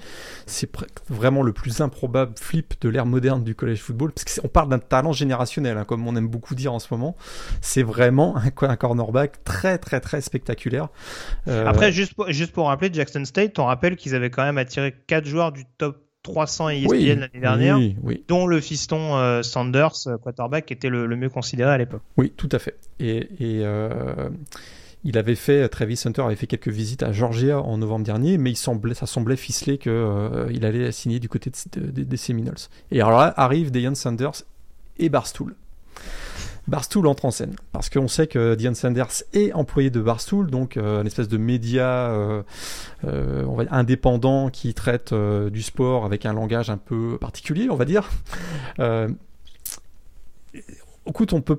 c'est 0.47 0.71
vraiment 1.09 1.43
le 1.43 1.53
plus 1.53 1.81
improbable 1.81 2.35
flip 2.41 2.75
de 2.81 2.89
l'ère 2.89 3.07
moderne 3.07 3.43
du 3.43 3.57
college 3.57 3.81
football, 3.81 4.13
parce 4.13 4.39
qu'on 4.39 4.47
parle 4.47 4.69
d'un 4.69 4.79
talent 4.79 5.11
générationnel, 5.11 5.77
hein, 5.77 5.85
comme 5.85 6.07
on 6.07 6.15
aime 6.15 6.29
beaucoup 6.29 6.55
dire 6.55 6.73
en 6.73 6.79
ce 6.79 6.87
moment. 6.93 7.17
C'est 7.61 7.83
vraiment 7.83 8.37
un, 8.37 8.53
un, 8.69 8.77
cornerback 8.77 9.43
très 9.43 9.79
très 9.79 9.99
très 9.99 10.21
spectaculaire. 10.21 10.91
Euh... 11.49 11.67
Après, 11.67 11.91
juste 11.91 12.15
pour, 12.15 12.31
juste 12.31 12.53
pour 12.53 12.69
rappeler, 12.69 12.91
Jackson 12.93 13.25
State, 13.25 13.59
on 13.59 13.65
rappelle 13.65 13.97
qu'ils 13.97 14.15
avaient 14.15 14.31
quand 14.31 14.45
même 14.45 14.59
attiré 14.59 14.95
4 15.09 15.27
joueurs 15.27 15.51
du 15.51 15.65
top 15.77 16.06
300 16.27 16.71
ESPN 16.71 17.21
l'année 17.21 17.41
dernière, 17.41 17.79
dont 18.27 18.47
le 18.47 18.61
fiston 18.61 19.17
euh, 19.17 19.43
Sanders, 19.43 19.95
euh, 20.09 20.19
quarterback, 20.19 20.73
était 20.73 20.89
le, 20.89 21.07
mieux 21.17 21.29
considéré 21.29 21.71
à 21.71 21.79
l'époque. 21.79 22.03
Oui, 22.17 22.33
tout 22.37 22.49
à 22.51 22.59
fait. 22.59 22.77
Et, 22.99 23.29
euh, 23.41 24.29
il 25.05 25.19
avait 25.19 25.37
fait, 25.37 25.69
Travis 25.69 26.03
Hunter 26.05 26.23
avait 26.23 26.35
fait 26.35 26.49
quelques 26.49 26.69
visites 26.69 27.05
à 27.05 27.13
Georgia 27.13 27.61
en 27.61 27.79
novembre 27.79 28.05
dernier, 28.05 28.39
mais 28.39 28.51
il 28.51 28.57
semblait, 28.57 28.95
ça 28.95 29.07
semblait 29.07 29.37
ficelé 29.37 29.79
qu'il 29.79 29.93
il 30.51 30.65
allait 30.65 30.91
signer 30.91 31.21
du 31.21 31.29
côté 31.29 31.53
des 31.77 32.17
Seminoles. 32.17 32.57
Et 32.91 33.01
alors 33.01 33.21
là 33.21 33.33
arrivent 33.37 33.71
Deion 33.71 33.95
Sanders 33.95 34.43
et 34.99 35.09
Barstool. 35.09 35.55
Barstool 36.69 37.07
entre 37.07 37.25
en 37.25 37.31
scène. 37.31 37.55
Parce 37.73 37.91
qu'on 37.91 38.09
sait 38.09 38.27
que 38.27 38.55
Dion 38.55 38.75
Sanders 38.75 39.23
est 39.33 39.53
employé 39.53 39.91
de 39.91 40.01
Barstool, 40.01 40.51
donc 40.51 40.77
euh, 40.77 41.01
une 41.01 41.07
espèce 41.07 41.29
de 41.29 41.39
média 41.39 42.11
euh, 42.11 42.43
euh, 43.05 43.45
on 43.45 43.55
va 43.55 43.65
dire, 43.65 43.73
indépendant 43.73 44.51
qui 44.51 44.75
traite 44.75 45.15
du 45.15 45.63
sport 45.63 46.05
avec 46.05 46.27
un 46.27 46.33
langage 46.33 46.71
un 46.71 46.77
peu 46.77 47.19
particulier, 47.19 47.69
on 47.71 47.77
va 47.77 47.85
dire. 47.85 48.11
écoute, 51.07 51.33
on 51.33 51.41
peut. 51.41 51.59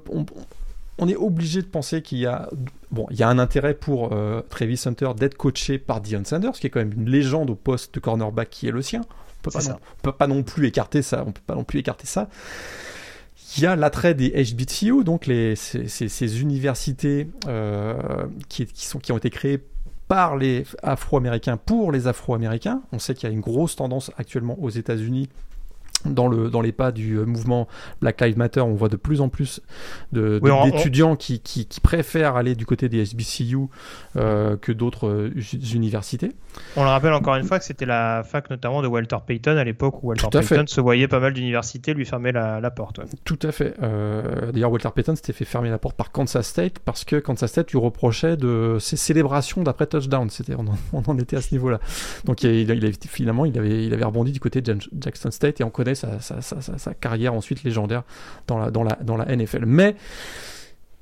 On, 0.99 1.07
est 1.07 1.15
obligé 1.15 1.61
de 1.61 1.67
penser 1.67 2.01
qu'il 2.01 2.17
y 2.17 2.25
a, 2.25 2.49
bon, 2.89 3.05
il 3.11 3.17
y 3.17 3.23
a 3.23 3.29
un 3.29 3.37
intérêt 3.37 3.75
pour 3.75 4.15
Travis 4.49 4.81
Hunter 4.83 5.11
d'être 5.15 5.37
coaché 5.37 5.77
par 5.77 6.01
Dion 6.01 6.23
Sanders, 6.25 6.53
qui 6.53 6.67
est 6.67 6.69
quand 6.71 6.79
même 6.79 6.93
une 6.93 7.09
légende 7.09 7.51
au 7.51 7.55
poste 7.55 7.93
de 7.93 7.99
cornerback 7.99 8.49
qui 8.49 8.67
est 8.67 8.71
le 8.71 8.81
sien. 8.81 9.01
On 9.45 9.49
peut, 9.49 9.59
peut 10.01 10.11
pas 10.11 10.27
non 10.27 10.43
plus 10.43 10.67
écarter 10.67 11.01
ça. 11.01 11.23
On 11.25 11.31
peut 11.31 11.41
pas 11.45 11.55
non 11.55 11.63
plus 11.63 11.79
écarter 11.79 12.07
ça. 12.07 12.27
Il 13.55 13.63
y 13.63 13.65
a 13.65 13.75
l'attrait 13.75 14.13
des 14.13 14.29
HBCU, 14.31 15.03
donc 15.03 15.25
les, 15.25 15.55
ces, 15.55 16.41
universités 16.41 17.29
euh, 17.47 18.25
qui 18.49 19.11
ont 19.11 19.17
été 19.17 19.29
créées 19.29 19.63
par 20.07 20.37
les 20.37 20.63
Afro-Américains 20.83 21.57
pour 21.57 21.91
les 21.91 22.07
Afro-Américains. 22.07 22.81
On 22.91 22.99
sait 22.99 23.13
qu'il 23.13 23.27
y 23.29 23.31
a 23.31 23.33
une 23.33 23.41
grosse 23.41 23.75
tendance 23.75 24.11
actuellement 24.17 24.57
aux 24.61 24.69
États-Unis 24.69 25.29
dans, 26.05 26.27
le, 26.27 26.49
dans 26.49 26.61
les 26.61 26.71
pas 26.71 26.91
du 26.91 27.15
euh, 27.15 27.25
mouvement 27.25 27.67
Black 28.01 28.21
Lives 28.21 28.37
Matter, 28.37 28.61
on 28.61 28.73
voit 28.73 28.89
de 28.89 28.95
plus 28.95 29.21
en 29.21 29.29
plus 29.29 29.61
d'étudiants 30.11 31.15
qui, 31.15 31.39
qui, 31.39 31.65
qui, 31.65 31.79
préfèrent 31.79 32.35
aller 32.35 32.55
du 32.55 32.65
côté 32.65 32.89
des 32.89 33.05
SBCU 33.05 33.57
euh, 34.15 34.57
que 34.57 34.71
d'autres 34.71 35.07
euh, 35.07 35.31
universités. 35.73 36.31
On 36.75 36.83
le 36.83 36.89
rappelle 36.89 37.13
encore 37.13 37.35
une 37.35 37.43
fois 37.43 37.59
que 37.59 37.65
c'était 37.65 37.85
la 37.85 38.23
fac 38.23 38.49
notamment 38.49 38.81
de 38.81 38.87
Walter 38.87 39.17
Payton 39.25 39.57
à 39.57 39.63
l'époque 39.63 40.03
où 40.03 40.07
Walter 40.07 40.27
Payton 40.31 40.65
se 40.67 40.81
voyait 40.81 41.07
pas 41.07 41.19
mal 41.19 41.33
d'universités 41.33 41.93
lui 41.93 42.05
fermer 42.05 42.31
la, 42.31 42.59
la 42.59 42.71
porte. 42.71 42.99
Tout 43.25 43.39
à 43.43 43.51
fait. 43.51 43.75
D'ailleurs, 43.79 44.71
Walter 44.71 44.89
Payton 44.93 45.15
s'était 45.15 45.33
fait 45.33 45.45
fermer 45.45 45.69
la 45.69 45.77
porte 45.77 45.95
par 45.95 46.11
Kansas 46.11 46.47
State 46.47 46.79
parce 46.79 47.03
que 47.05 47.17
Kansas 47.17 47.51
State 47.51 47.71
lui 47.71 47.79
reprochait 47.79 48.37
de 48.37 48.77
ses 48.79 48.97
célébrations 48.97 49.61
d'après 49.61 49.85
touchdown. 49.85 50.29
C'était, 50.29 50.55
on, 50.55 50.65
on, 50.93 51.03
en 51.05 51.17
était 51.19 51.37
à 51.37 51.41
ce 51.41 51.53
niveau-là. 51.53 51.79
Donc 52.25 52.43
il, 52.43 52.69
il, 52.69 52.83
il, 52.83 52.93
finalement, 53.07 53.45
il 53.45 53.57
avait, 53.57 53.85
il 53.85 53.93
avait 53.93 54.05
rebondi 54.05 54.31
du 54.31 54.39
côté 54.39 54.61
de 54.61 54.77
Jackson 54.99 55.31
State 55.31 55.61
et 55.61 55.63
on 55.63 55.69
sa, 55.95 56.93
carrière 56.99 57.33
ensuite 57.33 57.63
légendaire 57.63 58.03
dans 58.47 58.57
la, 58.57 58.71
dans 58.71 58.83
la, 58.83 58.95
dans 59.01 59.17
la 59.17 59.35
NFL. 59.35 59.65
Mais 59.65 59.95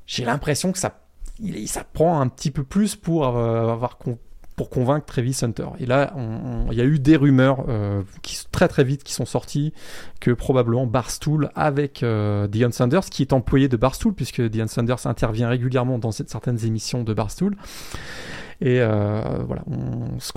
j'ai 0.06 0.26
l'impression 0.26 0.72
que 0.72 0.78
ça, 0.78 1.00
il, 1.40 1.68
ça 1.68 1.84
prend 1.84 2.20
un 2.20 2.28
petit 2.28 2.52
peu 2.52 2.64
plus 2.64 2.96
pour 2.96 3.28
euh, 3.28 3.72
avoir 3.72 3.98
pour 4.56 4.70
convaincre 4.70 5.06
Travis 5.06 5.38
Hunter. 5.42 5.68
Et 5.80 5.86
là, 5.86 6.14
il 6.72 6.78
y 6.78 6.82
a 6.82 6.86
eu 6.86 6.98
des 6.98 7.18
rumeurs 7.18 7.66
euh, 7.68 8.04
qui 8.22 8.40
très 8.52 8.68
très 8.68 8.84
vite 8.84 9.04
qui 9.04 9.14
sont 9.14 9.26
sorties 9.26 9.74
que 10.22 10.32
probablement 10.32 10.88
Barstool 10.88 11.50
avec 11.56 12.04
euh, 12.04 12.48
Deion 12.48 12.72
Sanders, 12.72 13.06
qui 13.06 13.22
est 13.22 13.34
employé 13.34 13.68
de 13.68 13.76
Barstool 13.76 14.14
puisque 14.14 14.42
Deion 14.42 14.68
Sanders 14.68 15.06
intervient 15.08 15.50
régulièrement 15.50 16.00
dans 16.00 16.12
certaines 16.12 16.64
émissions 16.66 17.04
de 17.04 17.14
Barstool. 17.14 17.58
Et 18.62 18.80
euh, 18.80 19.22
voilà, 19.46 19.64
ce 20.20 20.32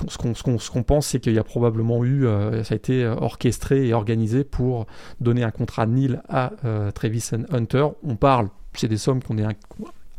qu'on 0.73 0.83
pense, 0.83 1.07
c'est 1.07 1.21
qu'il 1.21 1.35
y 1.35 1.39
a 1.39 1.45
probablement 1.45 2.05
eu, 2.05 2.27
euh, 2.27 2.65
ça 2.65 2.75
a 2.75 2.77
été 2.77 3.07
orchestré 3.07 3.87
et 3.87 3.95
organisé 3.95 4.45
pour 4.45 4.87
donner 5.21 5.45
un 5.45 5.51
contrat 5.51 5.87
nil 5.87 6.23
à 6.29 6.53
euh, 6.65 6.91
Travis 6.91 7.31
Hunter. 7.51 7.87
On 8.03 8.17
parle, 8.17 8.49
c'est 8.75 8.89
des 8.89 8.97
sommes 8.97 9.23
qu'on 9.23 9.39
est 9.39 9.47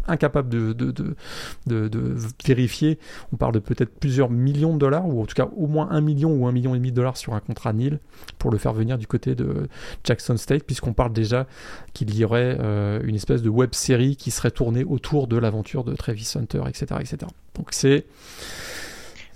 incapable 0.10 0.50
de, 0.50 0.74
de, 0.74 0.92
de, 0.92 1.88
de, 1.88 2.16
vérifier. 2.46 3.00
On 3.34 3.38
parle 3.38 3.54
de 3.54 3.60
peut-être 3.60 3.92
plusieurs 4.00 4.30
millions 4.30 4.74
de 4.74 4.80
dollars, 4.80 5.08
ou 5.08 5.22
en 5.22 5.26
tout 5.26 5.36
cas 5.36 5.48
au 5.56 5.68
moins 5.68 5.90
un 5.92 6.02
million 6.02 6.32
ou 6.32 6.48
un 6.48 6.52
million 6.52 6.76
et 6.76 6.78
demi 6.78 6.92
de 6.92 6.96
dollars 6.96 7.18
sur 7.18 7.34
un 7.34 7.40
contrat 7.40 7.74
nil 7.74 8.00
pour 8.38 8.52
le 8.52 8.58
faire 8.58 8.74
venir 8.74 8.98
du 8.98 9.08
côté 9.08 9.36
de 9.36 9.68
Jackson 10.04 10.38
State, 10.38 10.64
puisqu'on 10.64 10.94
parle 10.94 11.14
déjà 11.14 11.48
qu'il 11.94 12.16
y 12.16 12.24
aurait 12.26 12.58
euh, 12.60 13.00
une 13.04 13.16
espèce 13.16 13.42
de 13.42 13.50
web 13.50 13.74
série 13.74 14.16
qui 14.16 14.32
serait 14.32 14.52
tournée 14.52 14.84
autour 14.84 15.28
de 15.28 15.38
l'aventure 15.38 15.84
de 15.84 15.96
Travis 15.96 16.32
Hunter, 16.36 16.62
etc. 16.68 16.88
etc. 17.00 17.18
Donc 17.56 17.70
c'est. 17.72 18.06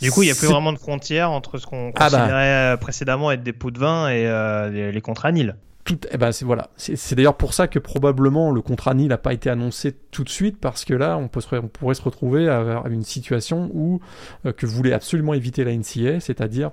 Du 0.02 0.12
coup, 0.12 0.24
il 0.24 0.26
n'y 0.26 0.32
a 0.32 0.36
plus 0.36 0.48
vraiment 0.48 0.74
de 0.74 0.78
frontières 0.78 1.32
entre 1.32 1.58
ce 1.58 1.66
qu'on 1.66 1.92
ah 1.96 2.10
bah. 2.10 2.18
considérait 2.18 2.78
précédemment 2.82 3.32
être 3.32 3.44
des 3.44 3.54
pots 3.54 3.72
de 3.72 3.80
vin 3.80 4.10
et 4.10 4.28
euh, 4.28 4.70
les, 4.70 4.92
les 4.92 5.02
contrats 5.02 5.32
nil 5.32 5.56
eh 5.90 6.18
ben 6.18 6.32
c'est 6.32 7.16
d'ailleurs 7.16 7.36
pour 7.36 7.54
ça 7.54 7.68
que 7.68 7.80
probablement 7.80 8.52
le 8.52 8.62
contrat 8.62 8.94
Nil 8.94 9.10
n'a 9.10 9.18
pas 9.18 9.34
été 9.34 9.50
annoncé 9.50 9.92
tout 10.12 10.24
de 10.24 10.30
suite 10.30 10.58
parce 10.60 10.86
que 10.86 10.94
là 10.94 11.18
on, 11.18 11.28
pourrait 11.28 11.96
se 11.96 12.02
retrouver 12.02 12.48
à, 12.48 12.84
une 12.90 13.04
situation 13.04 13.70
où 13.74 14.00
euh, 14.46 14.54
que 14.54 14.66
voulait 14.66 14.94
absolument 14.94 15.34
éviter 15.34 15.64
la 15.66 15.76
NCA, 15.76 16.22
c'est-à-dire 16.22 16.72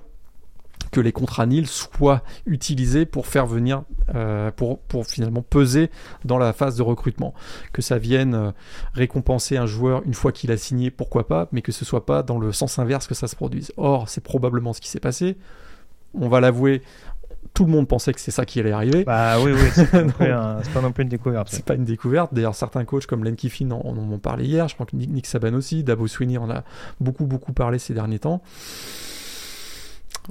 que 0.91 0.99
les 0.99 1.11
contrats 1.11 1.45
Nil 1.45 1.67
soient 1.67 2.23
utilisés 2.45 3.05
pour 3.05 3.27
faire 3.27 3.45
venir, 3.45 3.83
euh, 4.15 4.51
pour, 4.51 4.79
pour 4.79 5.05
finalement 5.05 5.41
peser 5.41 5.91
dans 6.25 6.37
la 6.37 6.53
phase 6.53 6.75
de 6.75 6.81
recrutement. 6.81 7.33
Que 7.71 7.81
ça 7.81 7.97
vienne 7.97 8.33
euh, 8.33 8.51
récompenser 8.93 9.57
un 9.57 9.67
joueur 9.67 10.01
une 10.05 10.13
fois 10.13 10.31
qu'il 10.31 10.51
a 10.51 10.57
signé, 10.57 10.89
pourquoi 10.89 11.27
pas, 11.27 11.47
mais 11.51 11.61
que 11.61 11.71
ce 11.71 11.85
soit 11.85 12.05
pas 12.05 12.23
dans 12.23 12.39
le 12.39 12.51
sens 12.51 12.79
inverse 12.79 13.07
que 13.07 13.13
ça 13.13 13.27
se 13.27 13.35
produise. 13.35 13.71
Or, 13.77 14.09
c'est 14.09 14.21
probablement 14.21 14.73
ce 14.73 14.81
qui 14.81 14.89
s'est 14.89 14.99
passé. 14.99 15.37
On 16.13 16.27
va 16.27 16.41
l'avouer, 16.41 16.81
tout 17.53 17.65
le 17.65 17.71
monde 17.71 17.87
pensait 17.87 18.13
que 18.13 18.19
c'est 18.19 18.31
ça 18.31 18.45
qui 18.45 18.59
allait 18.59 18.71
arriver. 18.71 19.03
Bah 19.03 19.39
oui, 19.39 19.51
oui, 19.53 19.69
c'est 19.73 19.89
pas, 19.89 20.01
non 20.81 20.91
plus 20.91 21.03
une 21.03 21.09
découverte. 21.09 21.49
C'est 21.51 21.65
pas 21.65 21.75
une 21.75 21.83
découverte. 21.85 22.33
D'ailleurs, 22.33 22.55
certains 22.55 22.85
coachs 22.85 23.05
comme 23.05 23.23
Len 23.23 23.35
Kiffin 23.35 23.71
en, 23.71 23.79
en, 23.79 23.97
ont 23.97 24.19
parlé 24.19 24.45
hier. 24.45 24.67
Je 24.67 24.75
crois 24.75 24.85
que 24.85 24.95
Nick, 24.95 25.25
Saban 25.25 25.53
aussi, 25.53 25.83
Dabo 25.83 26.07
Sweeney 26.07 26.37
en 26.37 26.49
a 26.49 26.63
beaucoup, 26.99 27.25
beaucoup 27.25 27.53
parlé 27.53 27.79
ces 27.79 27.93
derniers 27.93 28.19
temps. 28.19 28.41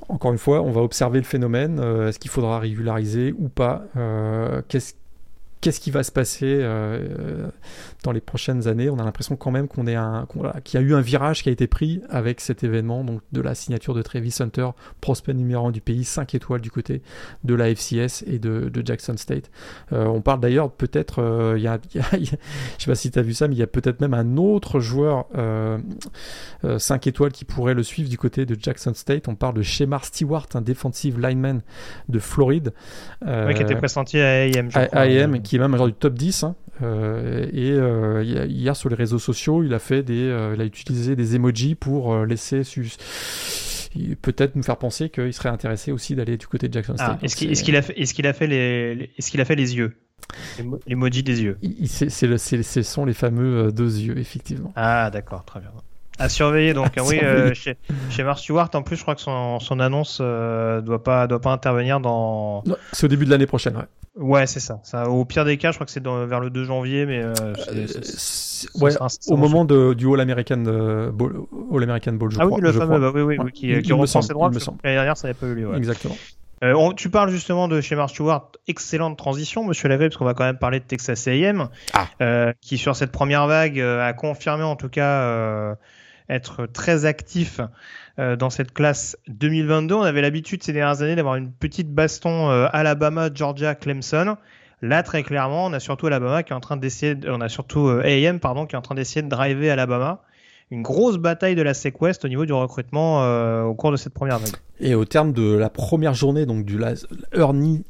Encore 0.08 0.32
une 0.32 0.38
fois, 0.38 0.62
on 0.62 0.70
va 0.70 0.80
observer 0.80 1.18
le 1.18 1.24
phénomène. 1.24 1.80
Euh, 1.80 2.08
est-ce 2.08 2.18
qu'il 2.18 2.30
faudra 2.30 2.58
régulariser 2.58 3.34
ou 3.38 3.48
pas? 3.48 3.84
Euh, 3.96 4.62
Qu'est-ce 4.68 4.94
qu'est-ce 5.60 5.80
qui 5.80 5.90
va 5.90 6.02
se 6.02 6.12
passer? 6.12 6.58
Euh, 6.62 7.48
dans 8.02 8.12
les 8.12 8.20
prochaines 8.20 8.68
années. 8.68 8.88
On 8.90 8.98
a 8.98 9.04
l'impression 9.04 9.36
quand 9.36 9.50
même 9.50 9.68
qu'on 9.68 9.86
est 9.86 9.94
un, 9.94 10.26
qu'il 10.64 10.80
y 10.80 10.82
a 10.82 10.86
eu 10.86 10.94
un 10.94 11.00
virage 11.00 11.42
qui 11.42 11.48
a 11.48 11.52
été 11.52 11.66
pris 11.66 12.02
avec 12.08 12.40
cet 12.40 12.64
événement, 12.64 13.04
donc 13.04 13.20
de 13.32 13.40
la 13.40 13.54
signature 13.54 13.94
de 13.94 14.02
Travis 14.02 14.36
Hunter, 14.40 14.70
prospect 15.00 15.34
numéro 15.34 15.66
1 15.66 15.70
du 15.70 15.80
pays, 15.80 16.04
5 16.04 16.34
étoiles 16.34 16.60
du 16.60 16.70
côté 16.70 17.02
de 17.44 17.54
la 17.54 17.74
FCS 17.74 18.24
et 18.26 18.38
de, 18.38 18.70
Jackson 18.84 19.16
State. 19.16 19.50
Euh, 19.92 20.06
on 20.06 20.22
parle 20.22 20.40
d'ailleurs 20.40 20.70
peut-être, 20.70 21.20
euh, 21.22 21.54
il 21.58 21.62
y, 21.62 21.68
a, 21.68 21.78
je 21.94 22.24
sais 22.78 22.86
pas 22.86 22.94
si 22.94 23.10
tu 23.10 23.18
as 23.18 23.22
vu 23.22 23.34
ça, 23.34 23.46
mais 23.46 23.54
il 23.54 23.58
y 23.58 23.62
a 23.62 23.66
peut-être 23.66 24.00
même 24.00 24.14
un 24.14 24.36
autre 24.36 24.80
joueur 24.80 25.26
5 26.62 27.06
étoiles 27.06 27.32
qui 27.32 27.44
pourrait 27.44 27.74
le 27.74 27.82
suivre 27.82 28.08
du 28.08 28.16
côté 28.16 28.46
de 28.46 28.56
Jackson 28.58 28.94
State. 28.94 29.28
On 29.28 29.34
parle 29.34 29.54
de 29.54 29.62
Shemar 29.62 30.04
Stewart, 30.04 30.46
un 30.54 30.62
defensive 30.62 31.20
lineman 31.20 31.60
de 32.08 32.18
Floride. 32.18 32.72
oui, 33.26 33.54
qui 33.54 33.62
était 33.62 33.76
pressenti 33.76 34.18
à 34.18 34.42
AM. 34.42 34.70
Je 34.70 35.38
qui 35.38 35.56
est 35.56 35.58
même 35.58 35.74
un 35.74 35.78
genre 35.78 35.86
du 35.86 35.92
top 35.92 36.14
10. 36.14 36.44
Hein. 36.44 36.54
Euh, 36.82 37.46
et 37.52 37.72
euh, 37.90 38.46
hier 38.48 38.76
sur 38.76 38.88
les 38.88 38.96
réseaux 38.96 39.18
sociaux, 39.18 39.62
il 39.62 39.74
a 39.74 39.78
fait 39.78 40.02
des, 40.02 40.22
euh, 40.22 40.54
il 40.54 40.60
a 40.60 40.64
utilisé 40.64 41.16
des 41.16 41.36
emojis 41.36 41.74
pour 41.74 42.24
laisser 42.24 42.62
peut-être 44.22 44.56
nous 44.56 44.62
faire 44.62 44.76
penser 44.76 45.10
qu'il 45.10 45.32
serait 45.32 45.48
intéressé 45.48 45.90
aussi 45.92 46.14
d'aller 46.14 46.36
du 46.36 46.46
côté 46.46 46.68
de 46.68 46.72
Jackson 46.72 46.94
ah, 46.98 47.18
est-ce 47.22 47.36
qu'il 47.36 47.76
a 47.76 47.82
fait, 47.82 47.98
est-ce 47.98 48.14
qu'il 48.14 48.26
a 48.26 48.32
fait 48.32 48.46
les, 48.46 49.10
est-ce 49.18 49.30
qu'il 49.30 49.40
a 49.40 49.44
fait 49.44 49.56
les 49.56 49.76
yeux? 49.76 49.96
L'emoji 50.86 51.22
des 51.22 51.42
yeux. 51.42 51.58
C'est, 51.86 52.26
le, 52.26 52.38
ce 52.38 52.82
sont 52.82 53.04
les 53.04 53.14
fameux 53.14 53.72
deux 53.72 53.98
yeux, 53.98 54.18
effectivement. 54.18 54.72
Ah, 54.76 55.10
d'accord, 55.10 55.44
très 55.44 55.60
bien. 55.60 55.70
À 56.20 56.28
surveiller 56.28 56.74
donc 56.74 56.92
oui 57.04 57.20
chez, 57.54 57.76
chez 58.10 58.22
Mark 58.22 58.38
Stewart 58.38 58.70
en 58.74 58.82
plus 58.82 58.96
je 58.96 59.02
crois 59.02 59.14
que 59.14 59.20
son, 59.20 59.58
son 59.58 59.80
annonce 59.80 60.20
doit 60.20 61.02
pas 61.02 61.26
doit 61.26 61.40
pas 61.40 61.50
intervenir 61.50 61.98
dans 62.00 62.62
c'est 62.92 63.06
au 63.06 63.08
début 63.08 63.24
de 63.24 63.30
l'année 63.30 63.46
prochaine 63.46 63.76
ouais 63.76 63.86
Ouais, 64.16 64.46
c'est 64.46 64.60
ça. 64.60 64.80
ça. 64.82 65.08
Au 65.08 65.24
pire 65.24 65.44
des 65.44 65.56
cas, 65.56 65.70
je 65.70 65.76
crois 65.76 65.86
que 65.86 65.92
c'est 65.92 66.04
vers 66.04 66.40
le 66.40 66.50
2 66.50 66.64
janvier, 66.64 67.06
mais 67.06 67.22
euh, 67.22 67.32
euh, 67.72 67.86
ouais, 68.80 68.92
au 69.28 69.36
moment 69.36 69.64
de, 69.64 69.94
du 69.94 70.12
All 70.12 70.20
American 70.20 70.64
euh, 70.66 71.10
Bowl, 71.12 71.44
All 71.72 71.82
American 71.82 72.12
Bowl, 72.14 72.30
je 72.30 72.38
ah 72.40 72.46
crois. 72.46 72.58
oui, 72.58 72.62
le 72.62 72.72
fameux, 72.72 72.98
bah, 72.98 73.12
oui, 73.14 73.22
oui, 73.22 73.36
oui, 73.42 73.52
qui, 73.52 73.80
qui 73.82 73.92
reprend 73.92 74.20
ses 74.20 74.32
droits. 74.32 74.50
L'année 74.50 74.96
dernière, 74.96 75.16
ça 75.16 75.28
n'avait 75.28 75.38
pas 75.38 75.46
eu 75.46 75.54
lieu. 75.54 75.68
Ouais. 75.68 75.76
Exactement. 75.76 76.16
Euh, 76.62 76.74
on, 76.74 76.92
tu 76.92 77.08
parles 77.08 77.30
justement 77.30 77.68
de 77.68 77.80
chez 77.80 77.94
Mark 77.94 78.10
Stewart, 78.10 78.50
excellente 78.66 79.16
transition, 79.16 79.64
Monsieur 79.64 79.88
Lagré, 79.88 80.08
parce 80.08 80.18
qu'on 80.18 80.26
va 80.26 80.34
quand 80.34 80.44
même 80.44 80.58
parler 80.58 80.80
de 80.80 80.84
Texas 80.84 81.26
A&M, 81.26 81.68
ah. 81.94 82.06
euh, 82.20 82.52
qui 82.60 82.76
sur 82.76 82.96
cette 82.96 83.12
première 83.12 83.46
vague 83.46 83.80
a 83.80 84.12
confirmé 84.12 84.64
en 84.64 84.76
tout 84.76 84.90
cas 84.90 85.76
être 86.30 86.66
très 86.66 87.04
actif 87.04 87.60
euh, 88.18 88.36
dans 88.36 88.50
cette 88.50 88.72
classe 88.72 89.18
2022. 89.28 89.94
On 89.94 90.02
avait 90.02 90.22
l'habitude 90.22 90.62
ces 90.62 90.72
dernières 90.72 91.02
années 91.02 91.16
d'avoir 91.16 91.36
une 91.36 91.50
petite 91.50 91.92
baston 91.92 92.50
euh, 92.50 92.68
Alabama, 92.72 93.28
Georgia, 93.34 93.74
Clemson. 93.74 94.36
Là, 94.82 95.02
très 95.02 95.22
clairement, 95.22 95.66
on 95.66 95.72
a 95.74 95.80
surtout 95.80 96.06
Alabama 96.06 96.42
qui 96.42 96.52
est 96.52 96.56
en 96.56 96.60
train 96.60 96.76
d'essayer, 96.76 97.16
on 97.28 97.40
a 97.40 97.48
surtout 97.48 97.88
euh, 97.88 98.02
AM 98.04 98.40
pardon 98.40 98.64
qui 98.64 98.74
est 98.74 98.78
en 98.78 98.82
train 98.82 98.94
d'essayer 98.94 99.22
de 99.22 99.28
driver 99.28 99.70
Alabama. 99.70 100.22
Une 100.70 100.82
grosse 100.82 101.16
bataille 101.16 101.56
de 101.56 101.62
la 101.62 101.74
SEC 101.74 102.00
West 102.00 102.24
au 102.24 102.28
niveau 102.28 102.46
du 102.46 102.52
recrutement 102.52 103.64
au 103.64 103.74
cours 103.74 103.90
de 103.90 103.96
cette 103.96 104.14
première 104.14 104.38
vague. 104.38 104.54
Et 104.78 104.94
au 104.94 105.04
terme 105.04 105.32
de 105.32 105.56
la 105.56 105.68
première 105.68 106.14
journée, 106.14 106.46
donc 106.46 106.64
du 106.64 106.80
Ernie 106.80 107.02
early 107.34 107.84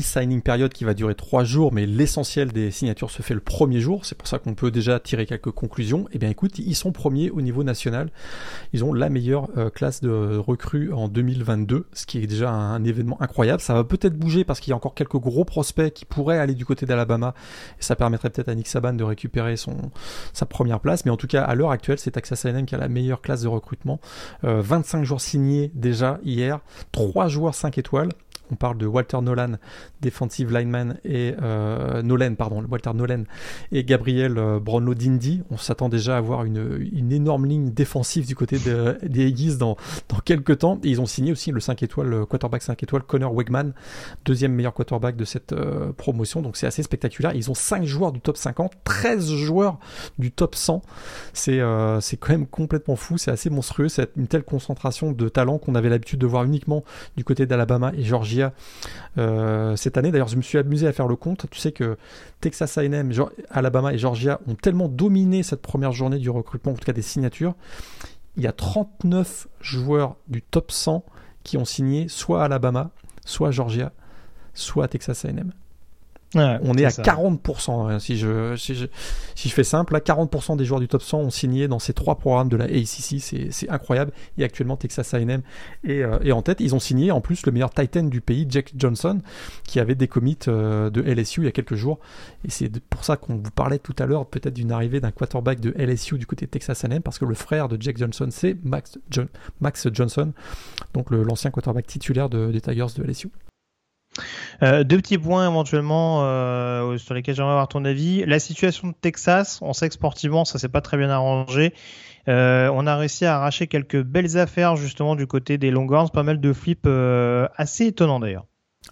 signing 0.00 0.42
period 0.42 0.72
qui 0.72 0.84
va 0.84 0.94
durer 0.94 1.14
trois 1.14 1.44
jours, 1.44 1.72
mais 1.72 1.86
l'essentiel 1.86 2.52
des 2.52 2.70
signatures 2.70 3.10
se 3.10 3.22
fait 3.22 3.34
le 3.34 3.40
premier 3.40 3.80
jour. 3.80 4.04
C'est 4.04 4.16
pour 4.16 4.28
ça 4.28 4.38
qu'on 4.38 4.54
peut 4.54 4.70
déjà 4.70 5.00
tirer 5.00 5.26
quelques 5.26 5.50
conclusions. 5.50 6.06
Eh 6.12 6.18
bien, 6.18 6.30
écoute, 6.30 6.58
ils 6.58 6.74
sont 6.74 6.92
premiers 6.92 7.30
au 7.30 7.40
niveau 7.40 7.64
national. 7.64 8.10
Ils 8.72 8.84
ont 8.84 8.92
la 8.92 9.08
meilleure 9.08 9.48
euh, 9.56 9.70
classe 9.70 10.00
de 10.00 10.36
recrues 10.36 10.92
en 10.92 11.08
2022, 11.08 11.86
ce 11.92 12.06
qui 12.06 12.18
est 12.18 12.26
déjà 12.26 12.50
un, 12.50 12.84
événement 12.84 13.20
incroyable. 13.20 13.60
Ça 13.60 13.74
va 13.74 13.82
peut-être 13.82 14.16
bouger 14.16 14.44
parce 14.44 14.60
qu'il 14.60 14.70
y 14.70 14.72
a 14.72 14.76
encore 14.76 14.94
quelques 14.94 15.16
gros 15.16 15.44
prospects 15.44 15.92
qui 15.92 16.04
pourraient 16.04 16.38
aller 16.38 16.54
du 16.54 16.64
côté 16.64 16.86
d'Alabama 16.86 17.34
et 17.80 17.82
ça 17.82 17.96
permettrait 17.96 18.30
peut-être 18.30 18.48
à 18.48 18.54
Nick 18.54 18.68
Saban 18.68 18.92
de 18.92 19.02
récupérer 19.02 19.56
son 19.56 19.76
sa 20.32 20.46
première 20.46 20.78
place. 20.78 21.04
Mais 21.04 21.10
en 21.10 21.16
tout 21.16 21.26
cas, 21.26 21.42
à 21.42 21.54
l'heure 21.54 21.70
actuelle, 21.72 21.98
c'est 21.98 22.12
Texas 22.12 22.44
A&M 22.44 22.66
qui 22.66 22.74
a 22.74 22.78
la 22.78 22.88
meilleure 22.88 23.22
classe 23.22 23.42
de 23.42 23.48
recrutement. 23.48 24.00
25 24.42 25.00
euh, 25.00 25.04
jours 25.04 25.20
signés 25.20 25.72
déjà 25.74 26.20
hier, 26.22 26.60
3 26.92 27.28
joueurs 27.28 27.54
5 27.54 27.78
étoiles 27.78 28.10
on 28.50 28.56
parle 28.56 28.78
de 28.78 28.86
Walter 28.86 29.20
Nolan, 29.22 29.52
defensive 30.00 30.52
lineman, 30.52 30.98
et 31.04 31.34
euh, 31.42 32.02
Walter 32.70 32.92
Nolan 32.94 33.24
et 33.72 33.84
Gabriel 33.84 34.38
euh, 34.38 34.94
Dindy. 34.94 35.42
On 35.50 35.56
s'attend 35.56 35.88
déjà 35.88 36.14
à 36.14 36.18
avoir 36.18 36.44
une, 36.44 37.12
énorme 37.12 37.46
ligne 37.46 37.70
défensive 37.70 38.26
du 38.26 38.34
côté 38.34 38.58
des 38.58 39.26
Eagles 39.28 39.58
dans, 39.58 39.76
dans 40.08 40.18
quelques 40.18 40.58
temps. 40.58 40.78
Et 40.84 40.90
ils 40.90 41.00
ont 41.00 41.06
signé 41.06 41.32
aussi 41.32 41.50
le 41.50 41.60
5 41.60 41.82
étoiles, 41.82 42.08
le 42.08 42.26
quarterback 42.26 42.62
5 42.62 42.82
étoiles, 42.82 43.02
Connor 43.02 43.34
Wegman, 43.34 43.72
deuxième 44.24 44.52
meilleur 44.52 44.74
quarterback 44.74 45.16
de 45.16 45.24
cette 45.24 45.52
euh, 45.52 45.92
promotion. 45.92 46.42
Donc 46.42 46.56
c'est 46.56 46.66
assez 46.66 46.82
spectaculaire. 46.82 47.34
Ils 47.34 47.50
ont 47.50 47.54
5 47.54 47.84
joueurs 47.84 48.12
du 48.12 48.20
top 48.20 48.36
50, 48.36 48.72
13 48.84 49.32
joueurs 49.32 49.78
du 50.18 50.32
top 50.32 50.54
100. 50.54 50.82
C'est 51.32 51.60
euh, 51.60 52.00
c'est 52.00 52.16
quand 52.16 52.32
même 52.32 52.46
complètement 52.46 52.96
fou, 52.96 53.18
c'est 53.18 53.30
assez 53.30 53.50
monstrueux. 53.50 53.88
C'est 53.88 54.10
une 54.16 54.26
telle 54.26 54.44
concentration 54.44 55.12
de 55.12 55.28
talent 55.28 55.58
qu'on 55.58 55.74
avait 55.74 55.88
l'habitude 55.88 56.18
de 56.18 56.26
voir 56.26 56.44
uniquement 56.44 56.84
du 57.16 57.24
côté 57.24 57.46
d'Alabama 57.46 57.92
et 57.96 58.02
Georgia 58.02 58.35
Georgia 58.36 59.76
cette 59.76 59.96
année. 59.96 60.10
D'ailleurs, 60.10 60.28
je 60.28 60.36
me 60.36 60.42
suis 60.42 60.58
amusé 60.58 60.86
à 60.86 60.92
faire 60.92 61.08
le 61.08 61.16
compte. 61.16 61.46
Tu 61.50 61.58
sais 61.58 61.72
que 61.72 61.96
Texas 62.40 62.78
A&M, 62.78 63.12
Alabama 63.50 63.92
et 63.92 63.98
Georgia 63.98 64.40
ont 64.46 64.54
tellement 64.54 64.88
dominé 64.88 65.42
cette 65.42 65.62
première 65.62 65.92
journée 65.92 66.18
du 66.18 66.30
recrutement, 66.30 66.72
en 66.72 66.74
tout 66.76 66.84
cas 66.84 66.92
des 66.92 67.02
signatures. 67.02 67.54
Il 68.36 68.42
y 68.42 68.46
a 68.46 68.52
39 68.52 69.48
joueurs 69.60 70.16
du 70.28 70.42
top 70.42 70.70
100 70.70 71.04
qui 71.42 71.56
ont 71.56 71.64
signé 71.64 72.08
soit 72.08 72.44
Alabama, 72.44 72.90
soit 73.24 73.50
Georgia, 73.50 73.92
soit 74.54 74.88
Texas 74.88 75.24
A&M 75.24 75.52
on 76.34 76.74
est, 76.74 76.84
à 76.84 76.88
40%, 76.88 77.90
hein, 77.90 77.98
si 77.98 78.16
je, 78.16 78.56
si, 78.56 78.74
je, 78.74 78.86
si 79.34 79.48
je 79.48 79.54
fais 79.54 79.64
simple, 79.64 79.92
là, 79.94 80.00
40% 80.00 80.56
des 80.56 80.64
joueurs 80.64 80.80
du 80.80 80.88
top 80.88 81.02
100 81.02 81.18
ont 81.18 81.30
signé 81.30 81.68
dans 81.68 81.78
ces 81.78 81.92
trois 81.92 82.16
programmes 82.16 82.48
de 82.48 82.56
la 82.56 82.64
ACC, 82.64 83.20
c'est 83.50 83.70
incroyable. 83.70 84.12
Et 84.36 84.44
actuellement, 84.44 84.76
Texas 84.76 85.14
A&M 85.14 85.42
euh, 85.88 86.18
est, 86.20 86.32
en 86.32 86.42
tête. 86.42 86.60
Ils 86.60 86.74
ont 86.74 86.80
signé 86.80 87.10
en 87.10 87.20
plus 87.20 87.46
le 87.46 87.52
meilleur 87.52 87.70
Titan 87.70 88.04
du 88.04 88.20
pays, 88.20 88.46
Jack 88.48 88.72
Johnson, 88.76 89.20
qui 89.64 89.80
avait 89.80 89.94
des 89.94 90.08
commits 90.08 90.38
euh, 90.48 90.90
de 90.90 91.00
LSU 91.02 91.42
il 91.42 91.44
y 91.44 91.48
a 91.48 91.52
quelques 91.52 91.76
jours. 91.76 91.98
Et 92.44 92.50
c'est 92.50 92.70
pour 92.80 93.04
ça 93.04 93.16
qu'on 93.16 93.36
vous 93.36 93.50
parlait 93.50 93.78
tout 93.78 93.96
à 93.98 94.06
l'heure 94.06 94.26
peut-être 94.26 94.54
d'une 94.54 94.72
arrivée 94.72 95.00
d'un 95.00 95.12
quarterback 95.12 95.60
de 95.60 95.74
LSU 95.78 96.18
du 96.18 96.26
côté 96.26 96.46
de 96.46 96.50
Texas 96.50 96.84
A&M, 96.84 97.02
parce 97.02 97.18
que 97.18 97.24
le 97.24 97.34
frère 97.34 97.68
de 97.68 97.80
Jack 97.80 97.98
Johnson, 97.98 98.28
c'est 98.30 98.56
Max, 98.64 98.98
Max 99.60 99.88
Johnson, 99.92 100.32
donc 100.92 101.10
l'ancien 101.10 101.50
quarterback 101.50 101.86
titulaire 101.86 102.28
des 102.28 102.60
Tigers 102.60 102.86
de 102.96 103.04
LSU. 103.04 103.30
Euh, 104.62 104.84
deux 104.84 104.98
petits 104.98 105.18
points 105.18 105.46
éventuellement 105.48 106.20
euh, 106.22 106.96
sur 106.98 107.14
lesquels 107.14 107.34
j'aimerais 107.34 107.52
avoir 107.52 107.68
ton 107.68 107.84
avis. 107.84 108.24
La 108.24 108.38
situation 108.38 108.88
de 108.88 108.94
Texas, 109.00 109.58
on 109.62 109.72
sait 109.72 109.88
que 109.88 109.94
sportivement 109.94 110.44
ça 110.44 110.58
s'est 110.58 110.68
pas 110.68 110.80
très 110.80 110.96
bien 110.96 111.10
arrangé. 111.10 111.74
Euh, 112.28 112.70
on 112.72 112.86
a 112.86 112.96
réussi 112.96 113.24
à 113.24 113.36
arracher 113.36 113.66
quelques 113.66 114.02
belles 114.02 114.36
affaires 114.38 114.76
justement 114.76 115.14
du 115.14 115.26
côté 115.26 115.58
des 115.58 115.70
Longhorns, 115.70 116.10
pas 116.10 116.22
mal 116.22 116.40
de 116.40 116.52
flips 116.52 116.88
assez 117.56 117.86
étonnants 117.86 118.20
d'ailleurs. 118.20 118.46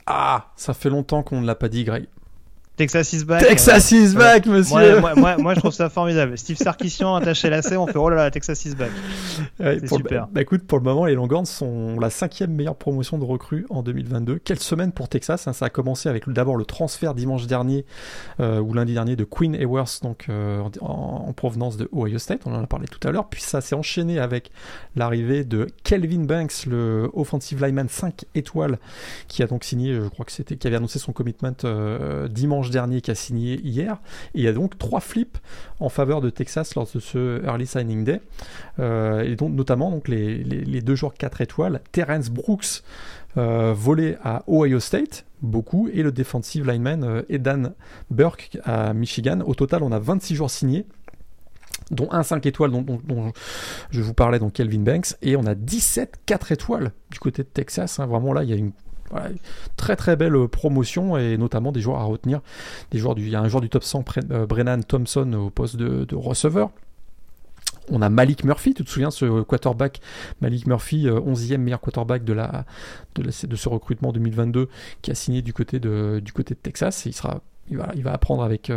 Ah, 0.07 0.53
ça 0.57 0.75
fait 0.75 0.91
longtemps 0.91 1.22
qu'on 1.22 1.41
ne 1.41 1.47
l'a 1.47 1.55
pas 1.55 1.68
dit, 1.68 1.85
Greg. 1.85 2.07
Texas 2.77 3.12
is 3.12 3.25
back. 3.25 3.41
Texas 3.41 3.93
is 3.93 4.14
back, 4.16 4.47
monsieur. 4.47 5.01
Moi, 5.01 5.37
moi, 5.39 5.55
je 5.55 5.61
trouve 5.61 5.72
ça 5.72 5.89
formidable. 5.89 6.37
Steve 6.37 6.57
Sarkisian 6.57 7.14
attaché 7.14 7.49
lacet, 7.49 7.77
on 7.77 7.87
fait 7.87 7.99
oh 7.99 8.09
là 8.09 8.16
là, 8.16 8.31
Texas 8.33 8.64
is 8.64 8.75
back. 8.75 8.91
c'est 9.61 9.87
super. 9.87 10.27
bah, 10.33 10.43
écoute, 10.43 10.64
pour 10.64 10.79
le 10.79 10.85
moment, 10.85 11.05
les 11.05 11.14
Longhorns 11.14 11.47
sont 11.47 12.01
la 12.01 12.11
cinquième 12.11 12.53
meilleure 12.53 12.75
promotion 12.75 13.16
de 13.16 13.25
recrues 13.25 13.64
en 13.70 13.83
2022. 13.83 14.41
Quelle 14.43 14.59
semaine 14.59 14.91
pour 14.91 15.09
Texas 15.09 15.47
hein. 15.47 15.53
Ça 15.53 15.66
a 15.66 15.70
commencé 15.70 16.09
avec 16.09 16.29
d'abord 16.29 16.57
le 16.57 16.64
transfert 16.64 17.14
dimanche 17.14 17.47
dernier 17.47 17.85
euh, 18.41 18.61
ou 18.61 18.75
lundi 18.75 18.93
dernier 18.93 19.14
de 19.14 19.22
Queen 19.22 19.55
Ewers, 19.55 20.01
donc 20.03 20.27
euh, 20.29 20.61
en, 20.81 21.33
provenance 21.33 21.77
de 21.77 21.89
Ohio 21.93 22.18
State. 22.18 22.41
On 22.45 22.55
en 22.55 22.64
a 22.64 22.66
parlé 22.66 22.89
tout 22.89 23.07
à 23.07 23.12
l'heure. 23.12 23.29
Puis 23.29 23.43
ça 23.43 23.61
s'est 23.61 23.77
enchaîné 23.77 24.18
avec 24.18 24.51
l'arrivée 24.97 25.45
de 25.45 25.68
Kelvin 25.85 26.25
Banks, 26.25 26.66
le 26.66 27.09
offensive 27.14 27.64
lineman 27.64 27.89
5 27.89 28.25
étoiles, 28.35 28.79
qui 29.29 29.45
a 29.45 29.47
donc 29.47 29.62
signé, 29.62 29.95
je 29.95 30.09
crois 30.09 30.25
que 30.25 30.33
c'était, 30.33 30.57
qui 30.57 30.66
avait 30.66 30.77
annoncé 30.77 30.99
son 30.99 31.12
commitment 31.12 31.53
euh, 31.64 32.27
dernier 32.71 33.01
qui 33.01 33.11
a 33.11 33.15
signé 33.15 33.61
hier. 33.61 33.99
Il 34.35 34.43
y 34.43 34.49
a 34.49 34.53
donc 34.53 34.79
trois 34.79 35.01
flips 35.01 35.39
en 35.81 35.89
faveur 35.89 36.21
de 36.21 36.31
Texas 36.31 36.75
lors 36.75 36.89
de 36.93 37.01
ce 37.01 37.45
Early 37.45 37.67
Signing 37.67 38.05
Day. 38.05 38.21
Euh, 38.79 39.23
et 39.23 39.37
donc 39.37 39.53
notamment 39.53 39.91
donc 39.91 40.09
les, 40.09 40.43
les, 40.43 40.81
deux 40.81 40.95
joueurs 40.95 41.15
4 41.15 41.41
étoiles, 41.41 41.81
Terence 41.93 42.31
Brooks, 42.31 42.83
euh, 43.37 43.73
volé 43.75 44.17
à 44.23 44.43
Ohio 44.47 44.81
State, 44.81 45.25
beaucoup, 45.43 45.89
et 45.93 46.03
le 46.03 46.12
defensive 46.12 46.67
lineman 46.67 47.05
euh, 47.05 47.23
Edan 47.29 47.73
Burke 48.11 48.59
à 48.65 48.93
Michigan. 48.93 49.41
Au 49.47 49.55
total, 49.55 49.83
on 49.83 49.93
a 49.93 49.99
26 49.99 50.37
joueurs 50.37 50.51
signés 50.51 50.87
dont 51.91 52.09
un 52.12 52.23
5 52.23 52.47
étoiles 52.47 52.71
dont, 52.71 53.33
je 53.91 54.01
vous 54.01 54.15
parlais, 54.15 54.39
donc 54.39 54.55
Kelvin 54.55 54.81
Banks, 54.81 55.17
et 55.23 55.37
on 55.37 55.45
a 55.45 55.55
17 55.55 56.21
4 56.27 56.53
étoiles 56.53 56.93
du 57.11 57.19
côté 57.19 57.43
de 57.43 57.49
Texas. 57.49 57.99
Hein. 57.99 58.07
Vraiment 58.07 58.33
là, 58.33 58.43
il 58.43 58.51
y 58.51 58.53
a 58.53 58.57
une 58.57 58.73
très 59.76 59.96
très 59.96 60.16
belle 60.16 60.36
euh, 60.36 60.48
promotion 60.48 61.16
et 61.16 61.36
notamment 61.36 61.72
des 61.72 61.80
joueurs 61.80 62.00
à 62.00 62.05
retenir. 62.05 62.40
Des 62.90 62.98
joueurs 62.98 63.14
du, 63.14 63.22
il 63.22 63.30
y 63.30 63.36
a 63.36 63.40
un 63.40 63.48
joueur 63.48 63.61
du 63.61 63.68
top 63.68 63.84
100, 63.84 64.05
euh, 64.30 64.46
Brennan 64.46 64.82
Thompson 64.82 65.32
au 65.34 65.50
poste 65.50 65.76
de, 65.76 66.14
receveur. 66.14 66.70
On 67.90 68.00
a 68.00 68.09
Malik 68.09 68.44
Murphy, 68.44 68.72
tu 68.72 68.82
te 68.82 68.88
souviens 68.88 69.11
ce 69.11 69.42
quarterback? 69.42 70.00
Malik 70.40 70.66
Murphy, 70.66 71.07
11e 71.07 71.55
euh, 71.55 71.59
meilleur 71.59 71.80
quarterback 71.80 72.24
de, 72.24 72.32
la, 72.32 72.64
de, 73.16 73.30
ce 73.30 73.68
recrutement 73.68 74.12
2022 74.12 74.68
qui 75.02 75.11
a 75.11 75.14
signé 75.14 75.42
du 75.42 75.52
côté 75.52 75.80
de, 75.80 76.20
du 76.24 76.32
côté 76.32 76.55
de 76.55 76.61
Texas. 76.61 77.05
il 77.05 77.12
sera 77.12 77.40
il 77.70 77.78
va, 77.78 77.90
il 77.94 78.02
va, 78.02 78.12
apprendre 78.12 78.42
avec, 78.42 78.70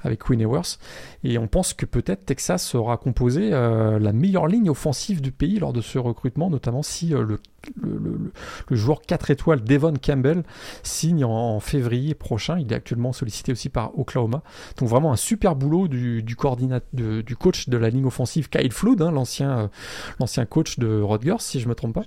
avec 0.00 0.22
Queen 0.22 0.40
Ewers. 0.40 0.78
Et 1.24 1.38
on 1.38 1.48
pense 1.48 1.74
que 1.74 1.86
peut-être 1.86 2.24
Texas 2.24 2.76
aura 2.76 2.96
composé 2.96 3.50
la 3.50 4.12
meilleure 4.12 4.46
ligne 4.46 4.70
offensive 4.70 5.20
du 5.20 5.32
pays 5.32 5.58
lors 5.58 5.72
de 5.72 5.80
ce 5.80 5.98
recrutement, 5.98 6.48
notamment 6.48 6.84
si 6.84 7.08
le 7.08 7.40
le, 7.82 8.30
joueur 8.70 9.02
4 9.02 9.30
étoiles 9.30 9.62
Devon 9.62 9.94
Campbell 10.02 10.42
signe 10.82 11.24
en, 11.24 11.60
février 11.60 12.14
prochain. 12.14 12.58
Il 12.58 12.72
est 12.72 12.76
actuellement 12.76 13.12
sollicité 13.12 13.52
aussi 13.52 13.68
par 13.68 13.98
Oklahoma. 13.98 14.42
Donc 14.76 14.88
vraiment 14.88 15.12
un 15.12 15.16
super 15.16 15.56
boulot 15.56 15.88
du, 15.88 16.22
du, 16.22 16.36
du 16.92 17.36
coach 17.36 17.68
de 17.68 17.76
la 17.76 17.90
ligne 17.90 18.06
offensive 18.06 18.48
Kyle 18.48 18.72
Flood, 18.72 19.02
hein, 19.02 19.10
l'ancien, 19.10 19.58
euh, 19.58 19.68
l'ancien 20.20 20.46
coach 20.46 20.78
de 20.78 21.00
Rutgers, 21.00 21.40
si 21.40 21.60
je 21.60 21.68
me 21.68 21.74
trompe 21.74 21.94
pas. 21.94 22.04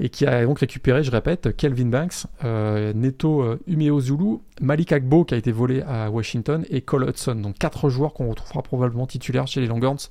Et 0.00 0.08
qui 0.08 0.26
a 0.26 0.44
donc 0.44 0.60
récupéré, 0.60 1.02
je 1.04 1.10
répète, 1.10 1.56
Kelvin 1.56 1.86
Banks, 1.86 2.26
euh, 2.44 2.92
Neto 2.94 3.42
euh, 3.42 3.58
Umeo 3.66 4.00
Zulu, 4.00 4.38
Malik 4.60 4.92
Agbo 4.92 5.24
qui 5.24 5.34
a 5.34 5.36
été 5.36 5.52
volé 5.52 5.82
à 5.82 6.10
Washington 6.10 6.64
et 6.70 6.80
Cole 6.82 7.08
Hudson. 7.08 7.34
Donc 7.34 7.58
quatre 7.58 7.88
joueurs 7.88 8.12
qu'on 8.14 8.28
retrouvera 8.28 8.62
probablement 8.62 9.06
titulaires 9.06 9.46
chez 9.46 9.60
les 9.60 9.66
Longhorns 9.66 10.08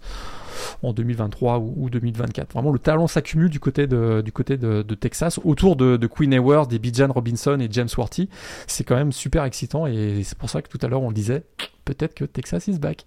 en 0.84 0.93
2023 0.93 1.60
ou, 1.60 1.89
2024. 1.89 2.54
Vraiment, 2.54 2.72
le 2.72 2.80
talent 2.80 3.08
s'accumule 3.08 3.49
du 3.49 3.60
côté 3.60 3.88
de, 3.88 4.22
du 4.22 4.32
côté 4.32 4.58
de, 4.58 4.84
Texas 4.95 5.39
autour 5.43 5.76
de, 5.76 6.08
Queen 6.08 6.34
Ewers, 6.34 6.68
des 6.68 6.80
Bijan 6.80 7.12
Robinson 7.12 7.60
et 7.60 7.68
James 7.72 7.89
Worthy. 7.97 8.30
C'est 8.68 8.84
quand 8.84 8.95
même 8.95 9.12
super 9.12 9.43
excitant 9.43 9.88
et 9.88 10.22
c'est 10.24 10.38
pour 10.38 10.49
ça 10.49 10.62
que 10.62 10.70
tout 10.70 10.80
à 10.82 10.88
l'heure 10.88 11.02
on 11.02 11.10
le 11.10 11.16
disait, 11.16 11.43
peut-être 11.86 12.14
que 12.14 12.26
Texas 12.26 12.68
is 12.68 12.80
back. 12.80 13.06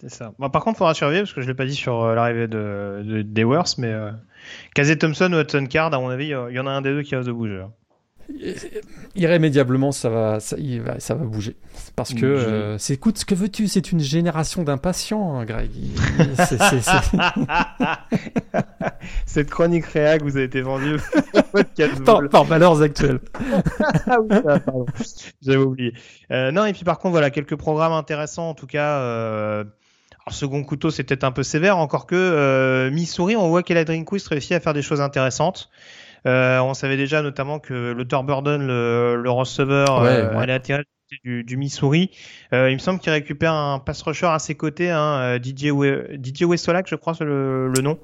C'est 0.00 0.10
ça. 0.10 0.32
par 0.38 0.64
contre, 0.64 0.76
il 0.76 0.78
faudra 0.78 0.94
surveiller 0.94 1.20
parce 1.20 1.32
que 1.32 1.40
je 1.40 1.46
l'ai 1.46 1.54
pas 1.54 1.64
dit 1.64 1.74
sur 1.74 2.02
euh, 2.02 2.14
l'arrivée 2.14 2.48
de, 2.48 3.22
d'Ewers, 3.22 3.78
mais 3.78 3.92
euh, 3.92 4.10
Thompson 4.96 5.32
ou 5.32 5.40
Hudson 5.40 5.66
Card, 5.66 5.94
à 5.94 5.98
mon 5.98 6.08
avis, 6.08 6.26
il 6.26 6.54
y 6.54 6.58
en 6.58 6.66
a 6.66 6.70
un 6.70 6.82
des 6.82 6.90
deux 6.90 7.02
qui 7.02 7.14
risque 7.14 7.28
de 7.28 7.32
bouger. 7.32 7.64
Irrémédiablement 9.14 9.92
ça 9.92 10.08
va 10.08 10.40
ça, 10.40 10.56
va 10.56 11.00
ça 11.00 11.14
va 11.14 11.24
bouger. 11.24 11.56
Parce 11.96 12.14
que 12.14 12.26
euh, 12.26 12.78
c'est 12.78 12.94
écoute 12.94 13.18
ce 13.18 13.24
que 13.24 13.34
veux-tu? 13.34 13.68
C'est 13.68 13.92
une 13.92 14.00
génération 14.00 14.62
d'impatients 14.62 15.38
hein, 15.38 15.44
Greg. 15.44 15.70
Cette 19.26 19.50
chronique 19.50 19.86
réac 19.86 20.22
vous 20.22 20.36
avez 20.36 20.46
été 20.46 20.62
vendue 20.62 20.96
par, 22.04 22.28
par, 22.28 22.44
valeurs 22.44 22.82
actuelles. 22.82 23.20
Ah 24.06 24.18
oui, 24.20 24.36
pardon. 24.42 24.86
J'avais 25.42 25.58
oublié. 25.58 25.92
Euh, 26.30 26.50
non 26.50 26.66
et 26.66 26.72
puis 26.72 26.84
par 26.84 26.98
contre 26.98 27.12
voilà 27.12 27.30
quelques 27.30 27.56
programmes 27.56 27.92
intéressants 27.92 28.50
en 28.50 28.54
tout 28.54 28.66
cas 28.66 28.98
euh... 28.98 29.64
Alors, 30.26 30.34
second 30.34 30.64
couteau, 30.64 30.90
c'est 30.90 31.04
peut-être 31.04 31.24
un 31.24 31.32
peu 31.32 31.42
sévère, 31.42 31.76
encore 31.76 32.06
que 32.06 32.14
euh, 32.14 32.90
Missouri, 32.90 33.36
on 33.36 33.48
voit 33.48 33.62
qu'Ella 33.62 33.84
Drinkquist 33.84 34.26
réussit 34.28 34.52
à 34.52 34.60
faire 34.60 34.72
des 34.72 34.80
choses 34.80 35.02
intéressantes. 35.02 35.68
Euh, 36.26 36.58
on 36.60 36.74
savait 36.74 36.96
déjà 36.96 37.22
notamment 37.22 37.58
que 37.58 37.92
le 37.92 38.04
Burden, 38.04 38.66
le, 38.66 39.20
le 39.22 39.30
receveur, 39.30 40.02
ouais, 40.02 40.08
euh, 40.08 40.38
allait 40.38 40.54
atterrir 40.54 40.84
du, 41.22 41.44
du 41.44 41.56
Missouri. 41.56 42.10
Euh, 42.52 42.70
il 42.70 42.74
me 42.74 42.78
semble 42.78 42.98
qu'il 42.98 43.12
récupère 43.12 43.52
un 43.52 43.78
pass 43.78 44.02
rusher 44.02 44.26
à 44.26 44.38
ses 44.38 44.54
côtés, 44.54 44.90
hein, 44.90 45.38
DJ, 45.42 45.68
DJ 46.22 46.42
Westolac, 46.42 46.88
je 46.88 46.94
crois, 46.96 47.14
c'est 47.14 47.24
le, 47.24 47.68
le, 47.68 47.82
nom, 47.82 47.98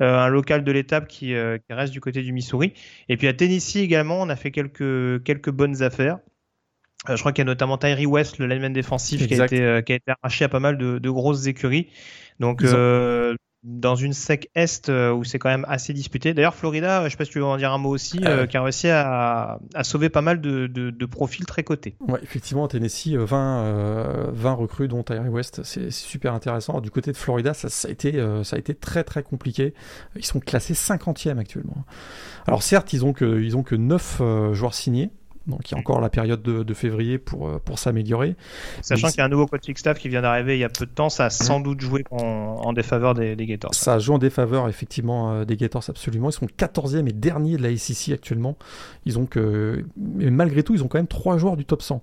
euh, 0.00 0.18
un 0.18 0.28
local 0.28 0.64
de 0.64 0.72
l'étape 0.72 1.08
qui, 1.08 1.34
euh, 1.34 1.58
qui, 1.58 1.72
reste 1.72 1.92
du 1.92 2.00
côté 2.00 2.22
du 2.22 2.32
Missouri. 2.32 2.74
Et 3.08 3.16
puis 3.16 3.28
à 3.28 3.32
Tennessee 3.32 3.76
également, 3.76 4.20
on 4.20 4.28
a 4.28 4.36
fait 4.36 4.50
quelques, 4.50 5.22
quelques 5.24 5.50
bonnes 5.50 5.82
affaires. 5.82 6.18
je 7.08 7.16
crois 7.16 7.32
qu'il 7.32 7.42
y 7.42 7.46
a 7.46 7.50
notamment 7.50 7.78
Tyree 7.78 8.06
West, 8.06 8.38
le 8.38 8.46
lineman 8.46 8.72
défensif, 8.72 9.26
qui 9.26 9.40
a, 9.40 9.44
été, 9.44 9.82
qui 9.84 9.92
a 9.92 9.96
été 9.96 10.12
arraché 10.22 10.44
à 10.44 10.48
pas 10.48 10.60
mal 10.60 10.78
de, 10.78 10.98
de 10.98 11.10
grosses 11.10 11.46
écuries. 11.46 11.88
Donc, 12.38 12.62
dans 13.62 13.94
une 13.94 14.12
sec 14.12 14.50
est 14.56 14.88
euh, 14.88 15.12
où 15.12 15.22
c'est 15.22 15.38
quand 15.38 15.48
même 15.48 15.64
assez 15.68 15.92
disputé. 15.92 16.34
D'ailleurs, 16.34 16.54
Florida, 16.54 17.04
je 17.04 17.10
sais 17.10 17.16
pas 17.16 17.24
si 17.24 17.30
tu 17.30 17.38
veux 17.38 17.44
en 17.44 17.56
dire 17.56 17.72
un 17.72 17.78
mot 17.78 17.90
aussi, 17.90 18.20
ah 18.24 18.28
euh, 18.28 18.46
qui 18.46 18.56
a 18.56 18.62
réussi 18.62 18.88
à, 18.88 19.60
à, 19.74 19.84
sauver 19.84 20.08
pas 20.08 20.20
mal 20.20 20.40
de, 20.40 20.66
de, 20.66 20.90
de, 20.90 21.06
profils 21.06 21.46
très 21.46 21.62
cotés. 21.62 21.94
Ouais, 22.00 22.18
effectivement, 22.22 22.66
Tennessee, 22.66 23.14
20, 23.14 23.62
euh, 23.62 24.26
20 24.32 24.52
recrues, 24.54 24.88
dont 24.88 25.04
Tyree 25.04 25.28
West, 25.28 25.62
c'est 25.62 25.92
super 25.92 26.34
intéressant. 26.34 26.80
du 26.80 26.90
côté 26.90 27.12
de 27.12 27.16
Florida, 27.16 27.54
ça, 27.54 27.68
ça, 27.68 27.86
a 27.86 27.90
été, 27.90 28.12
ça 28.42 28.56
a 28.56 28.58
été 28.58 28.74
très 28.74 29.04
très 29.04 29.22
compliqué. 29.22 29.74
Ils 30.16 30.26
sont 30.26 30.40
classés 30.40 30.74
50e 30.74 31.38
actuellement. 31.38 31.84
Alors 32.46 32.62
certes, 32.62 32.92
ils 32.92 33.04
ont 33.04 33.12
que, 33.12 33.40
ils 33.40 33.56
ont 33.56 33.62
que 33.62 33.76
9 33.76 34.54
joueurs 34.54 34.74
signés. 34.74 35.10
Donc 35.46 35.70
il 35.70 35.74
y 35.74 35.76
a 35.76 35.78
encore 35.78 36.00
la 36.00 36.08
période 36.08 36.42
de, 36.42 36.74
février 36.74 37.18
pour, 37.18 37.48
euh, 37.48 37.58
pour 37.64 37.78
s'améliorer. 37.78 38.36
Sachant 38.80 39.08
qu'il 39.08 39.18
y 39.18 39.20
a 39.20 39.24
un 39.24 39.28
nouveau 39.28 39.46
coaching 39.46 39.76
staff 39.76 39.98
qui 39.98 40.08
vient 40.08 40.22
d'arriver 40.22 40.56
il 40.56 40.60
y 40.60 40.64
a 40.64 40.68
peu 40.68 40.86
de 40.86 40.90
temps, 40.90 41.08
ça 41.08 41.26
a 41.26 41.30
sans 41.30 41.60
doute 41.60 41.80
joué 41.80 42.04
en, 42.10 42.72
défaveur 42.72 43.14
des, 43.14 43.36
des, 43.36 43.46
Gators. 43.46 43.74
Ça 43.74 43.98
joue 43.98 44.14
en 44.14 44.18
défaveur 44.18 44.68
effectivement 44.68 45.32
euh, 45.32 45.44
des 45.44 45.56
Gators 45.56 45.84
absolument. 45.88 46.30
Ils 46.30 46.34
sont 46.34 46.46
14e 46.46 47.08
et 47.08 47.12
dernier 47.12 47.56
de 47.56 47.62
la 47.62 47.76
SEC 47.76 48.14
actuellement. 48.14 48.56
Ils 49.04 49.18
ont 49.18 49.26
que, 49.26 49.84
mais 49.96 50.30
malgré 50.30 50.62
tout, 50.62 50.74
ils 50.74 50.82
ont 50.82 50.88
quand 50.88 50.98
même 50.98 51.06
trois 51.06 51.38
joueurs 51.38 51.56
du 51.56 51.64
top 51.64 51.82
100. 51.82 52.02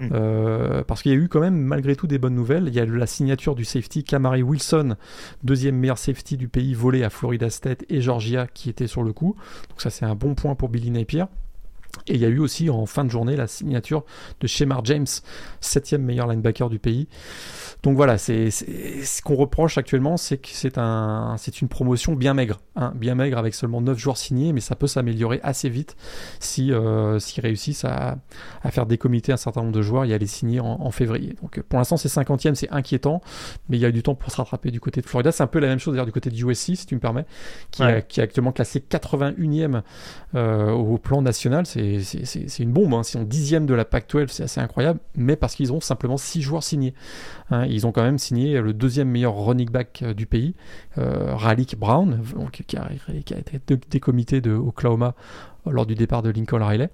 Hmm. 0.00 0.08
Euh, 0.12 0.84
parce 0.84 1.02
qu'il 1.02 1.12
y 1.12 1.14
a 1.14 1.18
eu 1.18 1.28
quand 1.28 1.40
même 1.40 1.56
malgré 1.56 1.96
tout 1.96 2.06
des 2.06 2.18
bonnes 2.18 2.34
nouvelles. 2.34 2.64
Il 2.68 2.74
y 2.74 2.80
a 2.80 2.86
la 2.86 3.06
signature 3.06 3.54
du 3.54 3.64
safety 3.64 4.04
Kamari 4.04 4.42
Wilson, 4.42 4.96
deuxième 5.42 5.76
meilleur 5.76 5.98
safety 5.98 6.36
du 6.36 6.48
pays 6.48 6.74
volé 6.74 7.02
à 7.02 7.10
Florida 7.10 7.50
State 7.50 7.84
et 7.88 8.00
Georgia 8.00 8.46
qui 8.46 8.70
était 8.70 8.86
sur 8.86 9.02
le 9.02 9.12
coup. 9.12 9.34
Donc 9.68 9.80
ça 9.80 9.90
c'est 9.90 10.04
un 10.04 10.14
bon 10.14 10.34
point 10.34 10.54
pour 10.54 10.68
Billy 10.68 10.90
Napier. 10.90 11.24
Et 12.06 12.14
il 12.14 12.20
y 12.20 12.24
a 12.24 12.28
eu 12.28 12.38
aussi 12.38 12.70
en 12.70 12.86
fin 12.86 13.04
de 13.04 13.10
journée 13.10 13.36
la 13.36 13.46
signature 13.46 14.04
de 14.40 14.46
Shemar 14.46 14.84
James, 14.84 15.06
septième 15.60 16.02
meilleur 16.02 16.26
linebacker 16.26 16.70
du 16.70 16.78
pays. 16.78 17.08
Donc 17.82 17.94
voilà, 17.94 18.18
c'est 18.18 18.50
ce 18.50 19.22
qu'on 19.22 19.36
reproche 19.36 19.78
actuellement, 19.78 20.16
c'est 20.16 20.38
que 20.38 20.48
c'est 20.50 20.78
un, 20.78 21.36
c'est 21.38 21.60
une 21.60 21.68
promotion 21.68 22.14
bien 22.14 22.34
maigre, 22.34 22.58
hein, 22.74 22.92
bien 22.96 23.14
maigre 23.14 23.38
avec 23.38 23.54
seulement 23.54 23.80
9 23.80 23.96
joueurs 23.96 24.16
signés, 24.16 24.52
mais 24.52 24.60
ça 24.60 24.74
peut 24.74 24.88
s'améliorer 24.88 25.38
assez 25.44 25.68
vite 25.68 25.96
si 26.40 26.72
euh, 26.72 27.20
s'ils 27.20 27.42
réussissent 27.42 27.84
à, 27.84 28.18
à, 28.62 28.70
faire 28.72 28.86
décomiter 28.86 29.32
un 29.32 29.36
certain 29.36 29.60
nombre 29.60 29.72
de 29.72 29.82
joueurs 29.82 30.04
et 30.04 30.12
à 30.12 30.18
les 30.18 30.26
signer 30.26 30.58
en, 30.58 30.90
février. 30.90 31.36
Donc 31.40 31.60
pour 31.68 31.78
l'instant, 31.78 31.96
c'est 31.96 32.08
50e, 32.08 32.54
c'est 32.54 32.70
inquiétant, 32.70 33.20
mais 33.68 33.76
il 33.76 33.80
y 33.80 33.84
a 33.84 33.92
du 33.92 34.02
temps 34.02 34.14
pour 34.14 34.32
se 34.32 34.38
rattraper 34.38 34.70
du 34.70 34.80
côté 34.80 35.00
de 35.00 35.06
Florida. 35.06 35.30
C'est 35.30 35.42
un 35.42 35.46
peu 35.48 35.60
la 35.60 35.68
même 35.68 35.78
chose 35.78 35.94
d'ailleurs 35.94 36.06
du 36.06 36.12
côté 36.12 36.30
de 36.30 36.36
USC, 36.36 36.76
si 36.76 36.86
tu 36.86 36.94
me 36.94 37.00
permets, 37.00 37.26
qui, 37.70 37.82
qui 38.08 38.20
est 38.20 38.22
actuellement 38.22 38.52
classé 38.52 38.80
81e 38.80 39.82
euh, 40.34 40.70
au 40.70 40.98
plan 40.98 41.22
national. 41.22 41.66
C'est 41.66 41.87
une 42.58 42.72
bombe, 42.72 42.94
hein. 42.94 43.02
c'est 43.02 43.18
en 43.18 43.24
dixième 43.24 43.66
de 43.66 43.74
la 43.74 43.84
PAC-12, 43.84 44.28
c'est 44.28 44.44
assez 44.44 44.60
incroyable, 44.60 45.00
mais 45.16 45.36
parce 45.36 45.54
qu'ils 45.54 45.72
ont 45.72 45.80
simplement 45.80 46.16
6 46.16 46.42
joueurs 46.42 46.62
signés. 46.62 46.94
Hein, 47.50 47.66
ils 47.66 47.86
ont 47.86 47.92
quand 47.92 48.02
même 48.02 48.18
signé 48.18 48.60
le 48.60 48.72
deuxième 48.72 49.08
meilleur 49.08 49.34
running 49.34 49.70
back 49.70 50.00
euh, 50.02 50.14
du 50.14 50.26
pays, 50.26 50.54
euh, 50.98 51.34
Ralik 51.34 51.78
Brown, 51.78 52.22
qui, 52.66 52.76
a, 52.76 52.90
été 52.92 53.76
décomité 53.90 54.40
de 54.40 54.52
Oklahoma 54.52 55.14
lors 55.66 55.86
du 55.86 55.94
départ 55.94 56.22
de 56.22 56.30
Lincoln 56.30 56.64
Riley. 56.64 56.90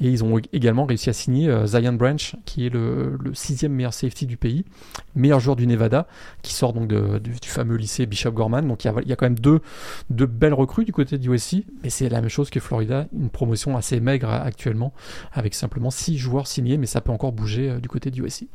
Et 0.00 0.08
ils 0.08 0.24
ont 0.24 0.38
également 0.52 0.86
réussi 0.86 1.08
à 1.10 1.12
signer 1.12 1.52
Zion 1.66 1.92
Branch, 1.92 2.34
qui 2.44 2.66
est 2.66 2.68
le, 2.68 3.16
sixième 3.32 3.72
meilleur 3.72 3.94
safety 3.94 4.26
du 4.26 4.36
pays, 4.36 4.64
meilleur 5.14 5.40
joueur 5.40 5.56
du 5.56 5.66
Nevada, 5.66 6.06
qui 6.42 6.52
sort 6.52 6.72
donc 6.72 6.88
du, 6.88 7.32
fameux 7.44 7.76
lycée 7.76 8.06
Bishop 8.06 8.32
Gorman. 8.32 8.66
Donc 8.66 8.84
il 8.84 8.92
y, 9.06 9.12
a, 9.12 9.16
quand 9.16 9.26
même 9.26 9.38
deux, 9.38 9.60
belles 10.10 10.54
recrues 10.54 10.84
du 10.84 10.92
côté 10.92 11.16
du 11.18 11.32
USC, 11.32 11.64
mais 11.82 11.90
c'est 11.90 12.08
la 12.08 12.20
même 12.20 12.30
chose 12.30 12.50
que 12.50 12.60
Florida, 12.60 13.06
une 13.12 13.30
promotion 13.30 13.76
assez 13.76 14.00
maigre 14.00 14.28
actuellement, 14.28 14.92
avec 15.32 15.54
simplement 15.54 15.90
six 15.90 16.18
joueurs 16.18 16.46
signés, 16.46 16.76
mais 16.76 16.86
ça 16.86 17.00
peut 17.00 17.12
encore 17.12 17.32
bouger 17.32 17.78
du 17.80 17.88
côté 17.88 18.10
du 18.10 18.24
USC. 18.24 18.46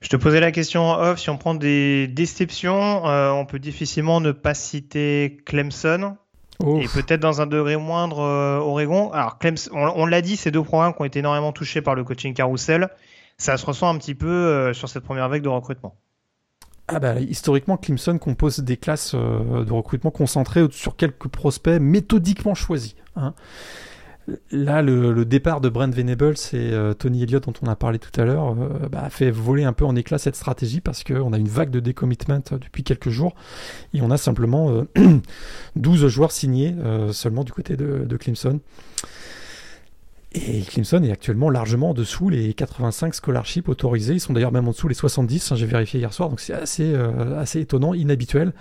Je 0.00 0.08
te 0.08 0.16
posais 0.16 0.40
la 0.40 0.52
question 0.52 0.84
en 0.84 1.00
off, 1.00 1.18
si 1.18 1.28
on 1.28 1.36
prend 1.36 1.54
des 1.54 2.06
déceptions, 2.06 3.08
euh, 3.08 3.30
on 3.30 3.46
peut 3.46 3.58
difficilement 3.58 4.20
ne 4.20 4.30
pas 4.30 4.54
citer 4.54 5.38
Clemson. 5.44 6.16
Et 6.60 6.88
peut-être 6.88 7.20
dans 7.20 7.40
un 7.40 7.46
degré 7.46 7.76
moindre 7.76 8.20
euh, 8.20 8.58
Oregon. 8.58 9.12
Alors 9.12 9.38
Clemson, 9.38 9.70
on, 9.72 10.06
l'a 10.06 10.20
dit, 10.22 10.36
ces 10.36 10.50
deux 10.50 10.62
programmes 10.62 10.92
qui 10.92 11.02
ont 11.02 11.04
été 11.04 11.20
énormément 11.20 11.52
touchés 11.52 11.82
par 11.82 11.94
le 11.94 12.02
coaching 12.02 12.34
carousel, 12.34 12.88
ça 13.36 13.56
se 13.56 13.64
ressent 13.64 13.88
un 13.88 13.96
petit 13.98 14.16
peu 14.16 14.26
euh, 14.26 14.72
sur 14.72 14.88
cette 14.88 15.04
première 15.04 15.28
vague 15.28 15.42
de 15.42 15.48
recrutement. 15.48 15.96
Ah 16.88 16.98
bah, 16.98 17.20
historiquement, 17.20 17.76
Clemson 17.76 18.18
compose 18.18 18.60
des 18.60 18.76
classes 18.76 19.14
de 19.14 19.72
recrutement 19.72 20.10
concentrées 20.10 20.66
sur 20.70 20.96
quelques 20.96 21.28
prospects 21.28 21.80
méthodiquement 21.80 22.54
choisis. 22.54 22.96
Hein. 23.14 23.34
Là, 24.50 24.82
le, 24.82 25.24
départ 25.24 25.60
de 25.60 25.68
Brent 25.68 25.94
Venables 25.94 26.34
et 26.52 26.72
euh, 26.72 26.92
Tony 26.92 27.22
Elliott, 27.22 27.44
dont 27.44 27.52
on 27.62 27.66
a 27.66 27.76
parlé 27.76 27.98
tout 27.98 28.20
à 28.20 28.24
l'heure, 28.24 28.50
euh, 28.50 28.88
bah, 28.90 29.08
fait 29.10 29.30
voler 29.30 29.64
un 29.64 29.72
peu 29.72 29.84
en 29.84 29.96
éclat 29.96 30.18
cette 30.18 30.36
stratégie 30.36 30.80
parce 30.80 31.04
qu'on 31.04 31.32
a 31.32 31.38
une 31.38 31.48
vague 31.48 31.70
de 31.70 31.80
décommitment 31.80 32.42
depuis 32.50 32.82
quelques 32.82 33.08
jours 33.08 33.34
et 33.94 34.02
on 34.02 34.10
a 34.10 34.18
simplement 34.18 34.84
12 35.76 36.04
euh, 36.04 36.08
joueurs 36.08 36.32
signés 36.32 36.74
seulement 37.12 37.44
du 37.44 37.52
côté 37.52 37.76
de, 37.76 38.16
Clemson. 38.16 38.60
Et 40.32 40.60
Clemson 40.62 41.02
est 41.04 41.10
actuellement 41.10 41.48
largement 41.48 41.90
en 41.90 41.94
dessous 41.94 42.28
les 42.28 42.52
85 42.52 43.14
scholarships 43.14 43.68
autorisés. 43.68 44.14
Ils 44.14 44.20
sont 44.20 44.34
d'ailleurs 44.34 44.52
même 44.52 44.68
en 44.68 44.72
dessous 44.72 44.88
les 44.88 44.94
70, 44.94 45.52
hein, 45.52 45.56
j'ai 45.56 45.66
vérifié 45.66 46.00
hier 46.00 46.12
soir, 46.12 46.28
donc 46.28 46.40
c'est 46.40 46.52
assez, 46.52 46.94
assez 46.94 47.60
étonnant, 47.60 47.94
inhabituel. 47.94 48.52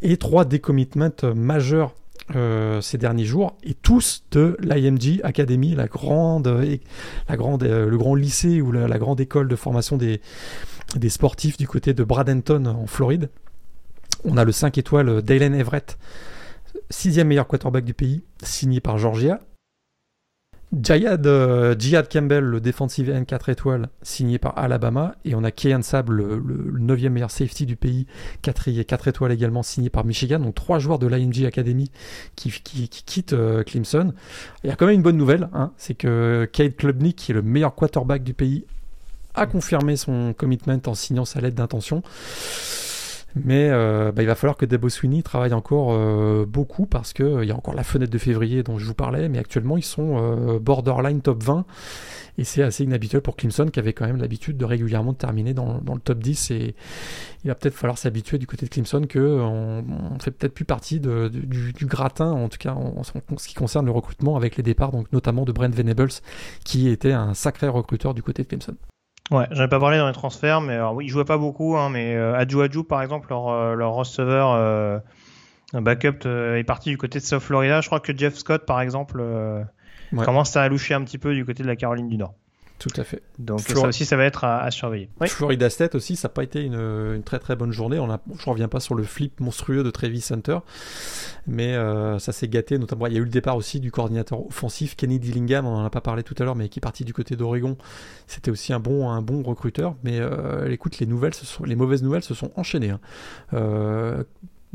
Et 0.00 0.16
trois 0.16 0.44
décommitments 0.44 1.10
majeurs 1.34 1.94
euh, 2.34 2.80
ces 2.80 2.98
derniers 2.98 3.24
jours, 3.24 3.56
et 3.62 3.74
tous 3.74 4.24
de 4.32 4.56
l'IMG 4.60 5.20
Academy, 5.22 5.74
la 5.74 5.86
grande, 5.86 6.48
grande, 7.30 7.62
euh, 7.62 7.88
le 7.88 7.96
grand 7.96 8.16
lycée 8.16 8.60
ou 8.60 8.72
la, 8.72 8.98
grande 8.98 9.20
école 9.20 9.46
de 9.46 9.54
formation 9.54 9.96
des, 9.96 10.20
des 10.96 11.08
sportifs 11.08 11.56
du 11.56 11.68
côté 11.68 11.94
de 11.94 12.02
Bradenton 12.02 12.66
en 12.66 12.86
Floride. 12.86 13.30
On 14.24 14.36
a 14.36 14.44
le 14.44 14.50
5 14.50 14.76
étoiles 14.76 15.22
Dalen 15.22 15.54
Everett, 15.54 15.98
sixième 16.90 17.28
meilleur 17.28 17.46
quarterback 17.46 17.84
du 17.84 17.94
pays, 17.94 18.22
signé 18.42 18.80
par 18.80 18.98
Georgia. 18.98 19.40
Jayad, 20.72 21.26
euh, 21.26 21.76
Jihad 21.78 22.08
Campbell, 22.12 22.44
le 22.44 22.60
defensive 22.60 23.10
end 23.10 23.24
4 23.24 23.48
étoiles, 23.50 23.88
signé 24.02 24.38
par 24.38 24.58
Alabama. 24.58 25.14
Et 25.24 25.34
on 25.34 25.44
a 25.44 25.50
Kean 25.50 25.82
Sab, 25.82 26.10
le, 26.10 26.42
9e 26.78 27.10
meilleur 27.10 27.30
safety 27.30 27.66
du 27.66 27.76
pays, 27.76 28.06
4, 28.42 28.82
4 28.82 29.08
étoiles 29.08 29.32
également, 29.32 29.62
signé 29.62 29.90
par 29.90 30.04
Michigan. 30.04 30.40
Donc 30.40 30.54
trois 30.54 30.78
joueurs 30.78 30.98
de 30.98 31.06
l'IMG 31.06 31.44
Academy 31.46 31.90
qui, 32.34 32.50
qui, 32.50 32.88
quittent 32.88 33.32
euh, 33.32 33.62
Clemson. 33.62 34.12
Il 34.64 34.70
y 34.70 34.72
a 34.72 34.76
quand 34.76 34.86
même 34.86 34.96
une 34.96 35.02
bonne 35.02 35.16
nouvelle, 35.16 35.48
hein, 35.52 35.72
c'est 35.76 35.94
que 35.94 36.48
Kate 36.52 36.76
Klubnik, 36.76 37.16
qui 37.16 37.32
est 37.32 37.34
le 37.34 37.42
meilleur 37.42 37.74
quarterback 37.74 38.24
du 38.24 38.34
pays, 38.34 38.64
a 39.34 39.46
confirmé 39.46 39.96
son 39.96 40.34
commitment 40.36 40.80
en 40.86 40.94
signant 40.94 41.24
sa 41.24 41.40
lettre 41.40 41.56
d'intention. 41.56 42.02
Mais 43.44 43.68
euh, 43.70 44.12
bah, 44.12 44.22
il 44.22 44.26
va 44.26 44.34
falloir 44.34 44.56
que 44.56 44.64
Debo 44.64 44.88
Sweeney 44.88 45.22
travaille 45.22 45.52
encore 45.52 45.92
euh, 45.92 46.46
beaucoup 46.48 46.86
parce 46.86 47.12
qu'il 47.12 47.26
euh, 47.26 47.44
y 47.44 47.50
a 47.50 47.56
encore 47.56 47.74
la 47.74 47.84
fenêtre 47.84 48.10
de 48.10 48.18
février 48.18 48.62
dont 48.62 48.78
je 48.78 48.86
vous 48.86 48.94
parlais, 48.94 49.28
mais 49.28 49.38
actuellement 49.38 49.76
ils 49.76 49.84
sont 49.84 50.58
borderline 50.60 51.20
top 51.20 51.42
20 51.42 51.66
et 52.38 52.44
c'est 52.44 52.62
assez 52.62 52.84
inhabituel 52.84 53.20
pour 53.20 53.36
Clemson 53.36 53.66
qui 53.66 53.78
avait 53.78 53.92
quand 53.92 54.06
même 54.06 54.16
l'habitude 54.16 54.56
de 54.56 54.64
régulièrement 54.64 55.12
terminer 55.12 55.52
dans, 55.52 55.80
le 55.86 56.00
top 56.00 56.18
10 56.18 56.50
et 56.50 56.74
il 57.44 57.48
va 57.48 57.54
peut-être 57.54 57.74
falloir 57.74 57.98
s'habituer 57.98 58.38
du 58.38 58.46
côté 58.46 58.66
de 58.66 58.70
Clemson 58.70 59.02
qu'on 59.10 59.84
on 59.88 60.18
fait 60.18 60.30
peut-être 60.30 60.54
plus 60.54 60.64
partie 60.64 61.00
du, 61.00 61.86
gratin 61.86 62.30
en 62.30 62.48
tout 62.48 62.58
cas 62.58 62.72
en, 62.72 63.02
ce 63.02 63.48
qui 63.48 63.54
concerne 63.54 63.86
le 63.86 63.92
recrutement 63.92 64.36
avec 64.36 64.56
les 64.56 64.62
départs 64.62 64.92
notamment 65.12 65.44
de 65.44 65.52
Brent 65.52 65.74
Venables 65.74 66.12
qui 66.64 66.88
était 66.88 67.12
un 67.12 67.34
sacré 67.34 67.68
recruteur 67.68 68.14
du 68.14 68.22
côté 68.22 68.42
de 68.42 68.48
Clemson. 68.48 68.76
Ouais, 69.30 69.46
j'en 69.50 69.64
ai 69.64 69.68
pas 69.68 69.80
parlé 69.80 69.98
dans 69.98 70.06
les 70.06 70.12
transferts, 70.12 70.60
mais 70.60 70.74
alors, 70.74 70.94
oui, 70.94 71.06
ils 71.06 71.08
jouaient 71.08 71.24
pas 71.24 71.38
beaucoup, 71.38 71.76
hein, 71.76 71.90
mais 71.90 72.14
euh, 72.14 72.36
Adju 72.36 72.62
Adju, 72.62 72.84
par 72.84 73.02
exemple, 73.02 73.28
leur, 73.30 73.48
euh, 73.48 73.74
leur 73.74 73.92
receveur 73.92 74.52
euh, 74.52 74.98
backup 75.72 76.26
euh, 76.26 76.56
est 76.56 76.64
parti 76.64 76.90
du 76.90 76.98
côté 76.98 77.18
de 77.18 77.24
South 77.24 77.42
Florida. 77.42 77.80
Je 77.80 77.86
crois 77.88 77.98
que 77.98 78.16
Jeff 78.16 78.36
Scott, 78.36 78.64
par 78.66 78.80
exemple, 78.80 79.22
commence 80.24 80.56
à 80.56 80.68
loucher 80.68 80.94
un 80.94 81.02
petit 81.02 81.18
peu 81.18 81.34
du 81.34 81.44
côté 81.44 81.64
de 81.64 81.68
la 81.68 81.76
Caroline 81.76 82.08
du 82.08 82.16
Nord. 82.16 82.34
Tout 82.78 82.90
à 82.96 83.04
fait. 83.04 83.22
Donc 83.38 83.60
ça 83.60 83.86
aussi, 83.86 84.04
ça 84.04 84.16
va 84.16 84.24
être 84.24 84.44
à, 84.44 84.70
surveiller. 84.70 85.08
Florida 85.26 85.70
State 85.70 85.94
aussi, 85.94 86.14
ça 86.14 86.28
n'a 86.28 86.34
pas 86.34 86.42
été 86.42 86.60
une, 86.62 87.22
très 87.24 87.38
très 87.38 87.56
bonne 87.56 87.72
journée. 87.72 87.98
On 87.98 88.10
a, 88.10 88.20
je 88.38 88.44
ne 88.46 88.50
reviens 88.50 88.68
pas 88.68 88.80
sur 88.80 88.94
le 88.94 89.02
flip 89.02 89.40
monstrueux 89.40 89.82
de 89.82 89.90
Travis 89.90 90.26
Hunter, 90.30 90.58
mais 91.46 91.74
euh, 91.74 92.18
ça 92.18 92.32
s'est 92.32 92.48
gâté. 92.48 92.78
Notamment, 92.78 93.06
il 93.06 93.14
y 93.14 93.16
a 93.16 93.20
eu 93.20 93.24
le 93.24 93.30
départ 93.30 93.56
aussi 93.56 93.80
du 93.80 93.90
coordinateur 93.90 94.46
offensif 94.46 94.94
Kenny 94.94 95.18
Dillingham, 95.18 95.66
on 95.66 95.78
n'en 95.78 95.84
a 95.84 95.90
pas 95.90 96.02
parlé 96.02 96.22
tout 96.22 96.34
à 96.38 96.44
l'heure, 96.44 96.56
mais 96.56 96.68
qui 96.68 96.78
est 96.78 96.80
parti 96.80 97.04
du 97.04 97.14
côté 97.14 97.34
d'Oregon. 97.34 97.78
C'était 98.26 98.50
aussi 98.50 98.72
un 98.72 98.80
bon, 98.80 99.08
un 99.08 99.22
bon 99.22 99.42
recruteur. 99.42 99.96
Mais 100.04 100.20
euh, 100.20 100.70
écoute, 100.70 100.98
les 100.98 101.06
nouvelles, 101.06 101.34
ce 101.34 101.46
sont, 101.46 101.64
les 101.64 101.76
mauvaises 101.76 102.02
nouvelles 102.02 102.24
se 102.24 102.34
sont 102.34 102.50
enchaînées. 102.56 102.90
Hein. 102.90 103.00
Euh, 103.54 104.22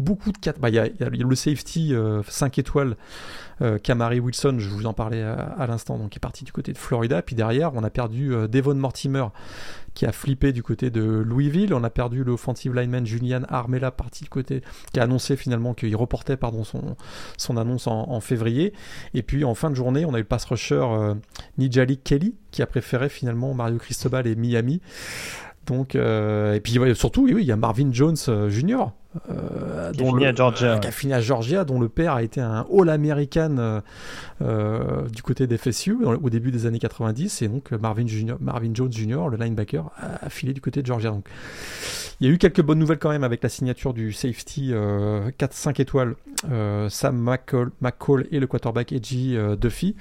beaucoup 0.02 0.32
de 0.32 0.38
4. 0.38 0.60
Bah, 0.60 0.70
il 0.70 0.76
y, 0.76 0.80
a, 0.80 0.90
le 1.00 1.36
safety 1.36 1.94
5 2.28 2.58
étoiles 2.60 2.96
euh, 3.62 3.78
Wilson, 4.22 4.56
je 4.58 4.70
vous 4.70 4.86
en 4.86 4.94
parlais 4.94 5.22
à, 5.22 5.66
l'instant, 5.68 5.98
donc 5.98 6.12
qui 6.12 6.18
est 6.18 6.20
parti 6.20 6.44
du 6.44 6.52
côté 6.52 6.74
de 6.74 6.78
Florida. 6.78 7.22
Puis 7.22 7.36
derrière, 7.36 7.74
on 7.76 7.84
a 7.84 7.90
perdu 7.90 8.34
euh, 8.34 8.48
Devon 8.48 8.76
Mortimer 8.76 9.26
qui 9.94 10.06
a 10.06 10.12
flippé 10.12 10.54
du 10.54 10.64
côté 10.64 10.90
de 10.90 11.02
Louisville. 11.04 11.74
On 11.74 11.84
a 11.84 11.90
perdu 11.90 12.24
l'offensive 12.24 12.74
lineman 12.74 13.06
Julian 13.06 13.42
Armella, 13.50 13.92
parti 13.92 14.24
du 14.24 14.30
côté, 14.30 14.62
qui 14.94 15.00
a 15.00 15.04
annoncé 15.04 15.36
finalement 15.36 15.74
qu'il 15.74 15.96
reportait 15.96 16.38
pardon, 16.38 16.64
son, 16.64 16.96
son 17.38 17.58
annonce 17.58 17.88
en, 17.88 18.20
février. 18.22 18.74
Et 19.14 19.22
puis 19.22 19.44
en 19.44 19.54
fin 19.54 19.70
de 19.70 19.76
journée, 19.76 20.06
on 20.06 20.14
a 20.14 20.18
eu 20.18 20.22
le 20.22 20.28
pass 20.28 20.46
rusher 20.46 20.76
euh, 20.82 21.14
Nijali 21.58 21.98
Kelly, 21.98 22.36
qui 22.52 22.62
a 22.62 22.66
préféré 22.66 23.10
finalement 23.10 23.54
Mario 23.54 23.78
Cristobal 23.78 24.28
et 24.28 24.36
Miami. 24.36 24.82
Donc, 25.72 25.96
et 25.96 26.60
puis 26.64 26.80
surtout, 26.96 27.24
oui, 27.24 27.36
il 27.40 27.46
y 27.46 27.52
a 27.52 27.56
Marvin 27.56 27.90
Jones 27.92 28.18
Jr., 28.50 28.88
euh, 29.30 29.92
dont 29.92 30.14
le, 30.14 30.34
Georgia. 30.34 30.80
qui 30.80 30.88
a 30.88 30.92
fini 30.92 31.14
à 31.14 31.20
Georgia, 31.20 31.66
dont 31.66 31.82
le 31.82 31.90
père 31.90 32.14
a 32.14 32.24
été 32.24 32.40
un 32.40 32.66
All-American 32.74 33.58
euh, 33.58 33.82
euh, 34.42 35.10
du 35.10 35.22
côté 35.22 35.48
des 35.48 35.58
FSU 35.58 35.98
au 36.06 36.30
début 36.30 36.50
des 36.50 36.66
années 36.66 36.80
90, 36.80 37.42
et 37.42 37.50
donc 37.50 37.72
Marvin, 37.72 38.08
Junior, 38.08 38.38
Marvin 38.40 38.72
Jones 38.74 38.92
Jr., 38.92 39.28
le 39.30 39.36
linebacker, 39.36 39.92
a, 39.98 40.30
filé 40.30 40.54
du 40.54 40.62
côté 40.62 40.82
de 40.82 40.88
Georgia. 40.88 41.10
Donc, 41.10 41.26
il 42.22 42.28
y 42.28 42.30
a 42.30 42.34
eu 42.34 42.38
quelques 42.38 42.62
bonnes 42.62 42.80
nouvelles 42.80 43.00
quand 43.00 43.10
même 43.10 43.26
avec 43.26 43.44
la 43.44 43.50
signature 43.50 43.94
du 43.94 44.14
safety 44.14 44.72
4-5 44.72 45.82
étoiles, 45.82 46.16
Sam 46.88 47.18
McCall, 47.18 47.72
McCall, 47.82 48.28
et 48.32 48.40
le 48.40 48.48
quarterback 48.48 48.94
Edgy 48.94 49.36
Duffy 49.60 49.96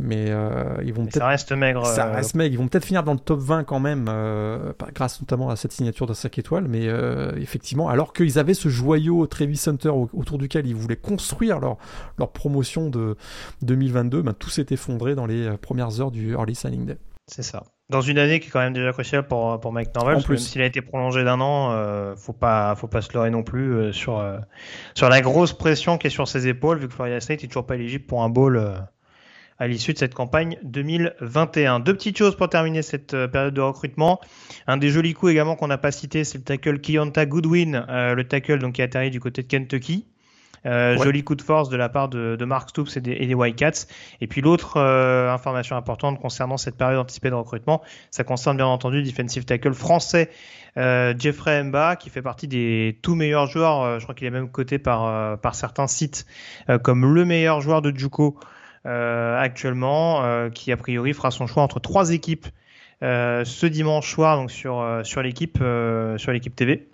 mais 0.00 0.26
euh, 0.28 0.76
ils 0.84 0.92
vont 0.92 1.02
peut-être. 1.02 1.18
Ça 1.18 1.26
reste 1.28 1.52
maigre. 1.52 1.86
Ça 1.86 2.08
euh, 2.08 2.14
reste 2.14 2.34
maigre. 2.34 2.52
Ils 2.52 2.58
vont 2.58 2.68
peut-être 2.68 2.84
finir 2.84 3.04
dans 3.04 3.12
le 3.12 3.18
top 3.18 3.38
20 3.40 3.64
quand 3.64 3.80
même, 3.80 4.06
euh, 4.08 4.72
grâce 4.92 5.20
notamment 5.20 5.50
à 5.50 5.56
cette 5.56 5.72
signature 5.72 6.06
de 6.06 6.14
5 6.14 6.38
étoiles. 6.38 6.66
Mais 6.68 6.86
effectivement, 7.40 7.88
alors 7.88 8.12
qu'ils 8.12 8.38
avaient 8.38 8.54
ce 8.54 8.68
joyau 8.68 9.26
Trevi 9.26 9.56
Center 9.56 9.90
autour 9.90 10.38
duquel 10.38 10.66
ils 10.66 10.74
voulaient 10.74 10.96
construire 10.96 11.60
leur, 11.60 11.76
leur 12.18 12.32
promotion 12.32 12.88
de 12.88 13.16
2022, 13.62 14.22
ben, 14.22 14.32
tout 14.32 14.50
s'est 14.50 14.66
effondré 14.70 15.14
dans 15.14 15.26
les 15.26 15.56
premières 15.58 16.00
heures 16.00 16.10
du 16.10 16.32
Early 16.32 16.54
Signing 16.54 16.86
Day. 16.86 16.98
C'est 17.26 17.42
ça. 17.42 17.62
Dans 17.90 18.00
une 18.00 18.18
année 18.18 18.40
qui 18.40 18.48
est 18.48 18.50
quand 18.50 18.60
même 18.60 18.72
déjà 18.72 18.92
cruciale 18.92 19.26
pour, 19.26 19.60
pour 19.60 19.72
Mike 19.72 19.94
Norvell, 19.94 20.18
même 20.26 20.38
s'il 20.38 20.62
a 20.62 20.66
été 20.66 20.80
prolongé 20.80 21.22
d'un 21.22 21.40
an, 21.40 21.72
euh, 21.72 22.14
faut 22.16 22.32
pas 22.32 22.74
faut 22.76 22.86
pas 22.86 23.02
se 23.02 23.12
leurrer 23.12 23.30
non 23.30 23.42
plus 23.42 23.92
sur 23.92 24.24
sur 24.94 25.08
la 25.08 25.20
grosse 25.20 25.52
pression 25.52 25.98
qui 25.98 26.06
est 26.06 26.10
sur 26.10 26.26
ses 26.26 26.48
épaules, 26.48 26.78
vu 26.78 26.88
que 26.88 26.94
Florida 26.94 27.20
State 27.20 27.44
est 27.44 27.46
toujours 27.46 27.66
pas 27.66 27.74
éligible 27.74 28.04
pour 28.04 28.22
un 28.22 28.30
bowl 28.30 28.58
à 29.58 29.66
l'issue 29.66 29.92
de 29.92 29.98
cette 29.98 30.14
campagne 30.14 30.58
2021. 30.62 31.80
Deux 31.80 31.94
petites 31.94 32.18
choses 32.18 32.36
pour 32.36 32.48
terminer 32.48 32.82
cette 32.82 33.14
euh, 33.14 33.28
période 33.28 33.54
de 33.54 33.60
recrutement. 33.60 34.20
Un 34.66 34.76
des 34.76 34.90
jolis 34.90 35.14
coups 35.14 35.32
également 35.32 35.56
qu'on 35.56 35.68
n'a 35.68 35.78
pas 35.78 35.92
cité, 35.92 36.24
c'est 36.24 36.38
le 36.38 36.44
tackle 36.44 36.80
Kiyanta 36.80 37.26
Goodwin, 37.26 37.86
euh, 37.88 38.14
le 38.14 38.24
tackle 38.26 38.58
donc 38.58 38.74
qui 38.74 38.82
atterrit 38.82 39.10
du 39.10 39.20
côté 39.20 39.42
de 39.42 39.48
Kentucky. 39.48 40.06
Euh, 40.66 40.96
Joli 40.96 41.22
coup 41.24 41.34
de 41.34 41.42
force 41.42 41.68
de 41.68 41.76
la 41.76 41.88
part 41.88 42.08
de, 42.08 42.36
de 42.36 42.44
Mark 42.44 42.70
Stoops 42.70 42.96
et 42.96 43.00
des, 43.00 43.12
et 43.12 43.26
des 43.26 43.34
Wildcats. 43.34 43.86
Et 44.20 44.26
puis 44.26 44.40
l'autre 44.40 44.78
euh, 44.78 45.30
information 45.30 45.76
importante 45.76 46.18
concernant 46.20 46.56
cette 46.56 46.76
période 46.76 46.98
anticipée 46.98 47.30
de 47.30 47.34
recrutement, 47.34 47.82
ça 48.10 48.24
concerne 48.24 48.56
bien 48.56 48.66
entendu 48.66 48.98
le 48.98 49.02
defensive 49.02 49.44
tackle 49.44 49.74
français 49.74 50.30
euh, 50.76 51.14
Jeffrey 51.18 51.62
Mba, 51.62 51.96
qui 51.96 52.08
fait 52.08 52.22
partie 52.22 52.48
des 52.48 52.98
tout 53.02 53.14
meilleurs 53.14 53.46
joueurs. 53.46 54.00
Je 54.00 54.04
crois 54.04 54.14
qu'il 54.14 54.26
est 54.26 54.30
même 54.30 54.50
coté 54.50 54.78
par, 54.78 55.38
par 55.38 55.54
certains 55.54 55.86
sites 55.86 56.26
comme 56.82 57.14
le 57.14 57.24
meilleur 57.24 57.60
joueur 57.60 57.82
de 57.82 57.96
JUCO 57.96 58.38
actuellement, 58.84 60.50
qui 60.50 60.72
a 60.72 60.76
priori 60.76 61.12
fera 61.12 61.30
son 61.30 61.46
choix 61.46 61.62
entre 61.62 61.80
trois 61.80 62.10
équipes 62.10 62.46
ce 63.00 63.66
dimanche 63.66 64.10
soir 64.10 64.36
donc 64.36 64.50
sur, 64.50 65.00
sur 65.04 65.22
l'équipe 65.22 65.58
sur 65.58 66.32
l'équipe 66.32 66.54
TV 66.54 66.88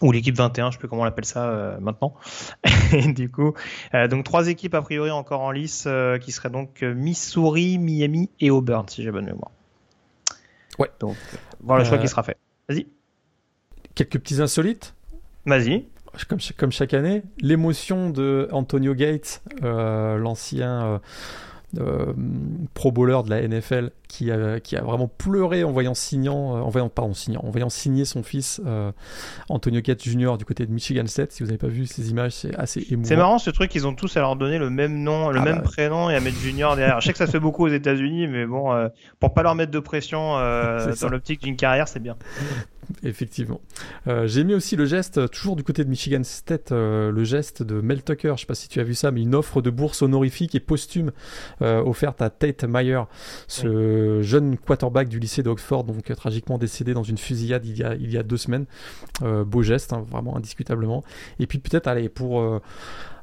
ou 0.00 0.12
l'équipe 0.12 0.36
21, 0.36 0.70
je 0.70 0.72
sais 0.72 0.78
plus 0.78 0.88
comment 0.88 1.02
on 1.02 1.06
appelle 1.06 1.24
ça 1.24 1.48
euh, 1.48 1.78
maintenant. 1.80 2.14
et 2.92 3.12
du 3.12 3.30
coup, 3.30 3.54
euh, 3.94 4.08
donc 4.08 4.24
trois 4.24 4.48
équipes 4.48 4.74
a 4.74 4.82
priori 4.82 5.10
encore 5.10 5.40
en 5.40 5.50
lice 5.50 5.84
euh, 5.86 6.18
qui 6.18 6.32
seraient 6.32 6.50
donc 6.50 6.82
Missouri, 6.82 7.78
Miami 7.78 8.30
et 8.40 8.50
Auburn 8.50 8.88
si 8.88 9.02
j'ai 9.02 9.10
bonne 9.10 9.26
mémoire. 9.26 9.50
Ouais. 10.78 10.90
Donc 11.00 11.16
voilà 11.60 11.82
le 11.82 11.88
choix 11.88 11.98
qui 11.98 12.08
sera 12.08 12.22
fait. 12.22 12.36
Vas-y. 12.68 12.86
Quelques 13.94 14.18
petits 14.18 14.40
insolites? 14.40 14.94
Vas-y. 15.44 15.86
Comme, 16.26 16.38
comme 16.56 16.72
chaque 16.72 16.94
année, 16.94 17.22
l'émotion 17.40 18.10
de 18.10 18.48
Antonio 18.52 18.94
Gates, 18.94 19.42
l'ancien 19.62 21.00
euh, 21.78 22.14
pro 22.72 22.90
bowler 22.90 23.18
de 23.26 23.28
la 23.28 23.46
NFL 23.46 23.90
qui 24.08 24.30
a, 24.30 24.58
qui 24.58 24.74
a 24.74 24.80
vraiment 24.80 25.06
pleuré 25.06 25.64
en 25.64 25.70
voyant 25.70 25.92
signant, 25.92 26.56
euh, 26.56 26.60
en 26.60 26.70
voyant 26.70 26.88
pardon 26.88 27.12
signant, 27.12 27.42
en 27.44 27.50
voyant 27.50 27.68
signer 27.68 28.06
son 28.06 28.22
fils 28.22 28.62
euh, 28.64 28.90
Antonio 29.50 29.82
Gates 29.82 30.02
Jr. 30.02 30.38
du 30.38 30.46
côté 30.46 30.64
de 30.64 30.72
Michigan 30.72 31.06
State. 31.06 31.32
Si 31.32 31.42
vous 31.42 31.48
n'avez 31.48 31.58
pas 31.58 31.66
vu 31.66 31.84
ces 31.84 32.08
images, 32.08 32.32
c'est 32.32 32.58
assez 32.58 32.86
émouvant. 32.90 33.06
C'est 33.06 33.16
marrant 33.16 33.38
ce 33.38 33.50
truc, 33.50 33.74
ils 33.74 33.86
ont 33.86 33.94
tous 33.94 34.16
à 34.16 34.20
leur 34.20 34.36
donner 34.36 34.56
le 34.56 34.70
même 34.70 35.02
nom, 35.02 35.28
le 35.28 35.40
ah 35.40 35.44
même 35.44 35.56
bah 35.56 35.64
prénom 35.64 36.08
et 36.08 36.14
à 36.14 36.20
mettre 36.20 36.38
Junior 36.38 36.74
derrière. 36.74 37.02
Je 37.02 37.06
sais 37.06 37.12
que 37.12 37.18
ça 37.18 37.26
se 37.26 37.32
fait 37.32 37.38
beaucoup 37.38 37.66
aux 37.66 37.68
États-Unis, 37.68 38.28
mais 38.28 38.46
bon, 38.46 38.88
pour 39.20 39.34
pas 39.34 39.42
leur 39.42 39.54
mettre 39.54 39.70
de 39.70 39.80
pression 39.80 40.36
dans 41.00 41.08
l'optique 41.10 41.42
d'une 41.42 41.56
carrière, 41.56 41.86
c'est 41.86 42.00
bien. 42.00 42.16
Effectivement. 43.02 43.60
Euh, 44.06 44.26
j'ai 44.26 44.44
mis 44.44 44.54
aussi 44.54 44.76
le 44.76 44.86
geste, 44.86 45.30
toujours 45.30 45.56
du 45.56 45.64
côté 45.64 45.84
de 45.84 45.90
Michigan 45.90 46.22
State, 46.24 46.72
euh, 46.72 47.12
le 47.12 47.24
geste 47.24 47.62
de 47.62 47.80
Mel 47.80 48.02
Tucker. 48.02 48.32
Je 48.36 48.40
sais 48.40 48.46
pas 48.46 48.54
si 48.54 48.68
tu 48.68 48.80
as 48.80 48.84
vu 48.84 48.94
ça, 48.94 49.10
mais 49.10 49.22
une 49.22 49.34
offre 49.34 49.60
de 49.60 49.70
bourse 49.70 50.02
honorifique 50.02 50.54
et 50.54 50.60
posthume 50.60 51.12
euh, 51.62 51.82
offerte 51.82 52.22
à 52.22 52.30
Tate 52.30 52.64
Meyer, 52.64 53.02
ce 53.46 54.22
jeune 54.22 54.56
quarterback 54.56 55.08
du 55.08 55.18
lycée 55.18 55.42
d'Oxford, 55.42 55.84
donc 55.84 56.04
tragiquement 56.14 56.58
décédé 56.58 56.94
dans 56.94 57.02
une 57.02 57.18
fusillade 57.18 57.66
il 57.66 57.78
y 57.78 57.84
a, 57.84 57.94
il 57.94 58.10
y 58.10 58.16
a 58.16 58.22
deux 58.22 58.36
semaines. 58.36 58.66
beau 59.20 59.62
geste, 59.62 59.92
hein, 59.92 60.04
vraiment 60.08 60.36
indiscutablement. 60.36 61.04
Et 61.38 61.46
puis 61.46 61.58
peut-être, 61.58 61.88
allez, 61.88 62.08
pour 62.08 62.42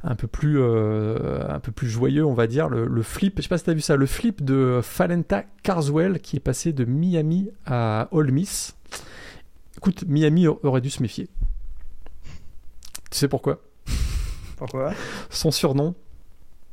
un 0.04 0.16
peu 0.16 0.28
plus 0.28 0.62
un 0.62 1.60
peu 1.60 1.72
plus 1.72 1.90
joyeux 1.90 2.24
on 2.26 2.34
va 2.34 2.46
dire 2.46 2.70
le, 2.70 3.02
flip 3.02 3.38
je 3.38 3.44
sais 3.44 3.50
pas 3.50 3.58
si 3.58 3.64
tu 3.64 3.72
as 3.72 3.74
vu 3.74 3.82
ça 3.82 3.96
le 3.96 4.06
flip 4.06 4.44
de 4.44 4.82
Falenta 4.84 5.44
Carswell 5.64 6.20
qui 6.20 6.36
est 6.36 6.42
passé 6.42 6.74
de 6.74 6.86
Miami 6.86 7.50
à 7.66 8.08
Ole 8.12 8.32
Miss 8.32 8.76
Écoute, 9.78 10.04
Miami 10.08 10.48
aurait 10.48 10.82
dû 10.82 10.90
se 10.90 11.02
méfier. 11.02 11.30
Tu 13.12 13.18
sais 13.18 13.28
pourquoi? 13.28 13.62
Pourquoi? 14.58 14.94
Son 15.30 15.52
surnom, 15.52 15.96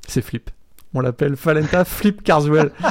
c'est 0.07 0.23
Flip. 0.23 0.51
On 0.95 1.01
l'appelle 1.01 1.37
Falenta 1.37 1.85
Flip 1.85 2.23
Carswell. 2.23 2.73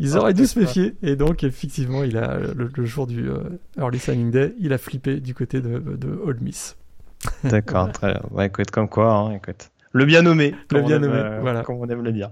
ils 0.00 0.16
auraient 0.16 0.34
dû 0.34 0.46
se 0.46 0.58
méfier. 0.58 0.96
Et 1.02 1.16
donc, 1.16 1.44
effectivement, 1.44 2.04
il 2.04 2.16
a, 2.16 2.38
le, 2.38 2.84
jour 2.84 3.06
du 3.06 3.28
euh, 3.28 3.38
Early 3.78 3.98
Signing 3.98 4.30
Day, 4.30 4.54
il 4.58 4.72
a 4.72 4.78
flippé 4.78 5.20
du 5.20 5.34
côté 5.34 5.60
de, 5.60 5.78
de 5.78 6.20
Old 6.24 6.42
Miss. 6.42 6.76
D'accord, 7.44 7.92
très 7.92 8.12
bien. 8.12 8.22
Ouais, 8.30 8.46
écoute, 8.46 8.70
comme 8.70 8.88
quoi, 8.88 9.12
hein, 9.12 9.32
écoute. 9.32 9.70
Le 9.94 10.04
bien 10.04 10.22
nommé. 10.22 10.56
Le 10.72 10.82
bien 10.82 10.98
nommé, 10.98 11.16
euh, 11.16 11.38
voilà. 11.40 11.62
Comme 11.62 11.76
on 11.76 11.86
aime 11.86 12.02
le 12.02 12.10
dire. 12.10 12.30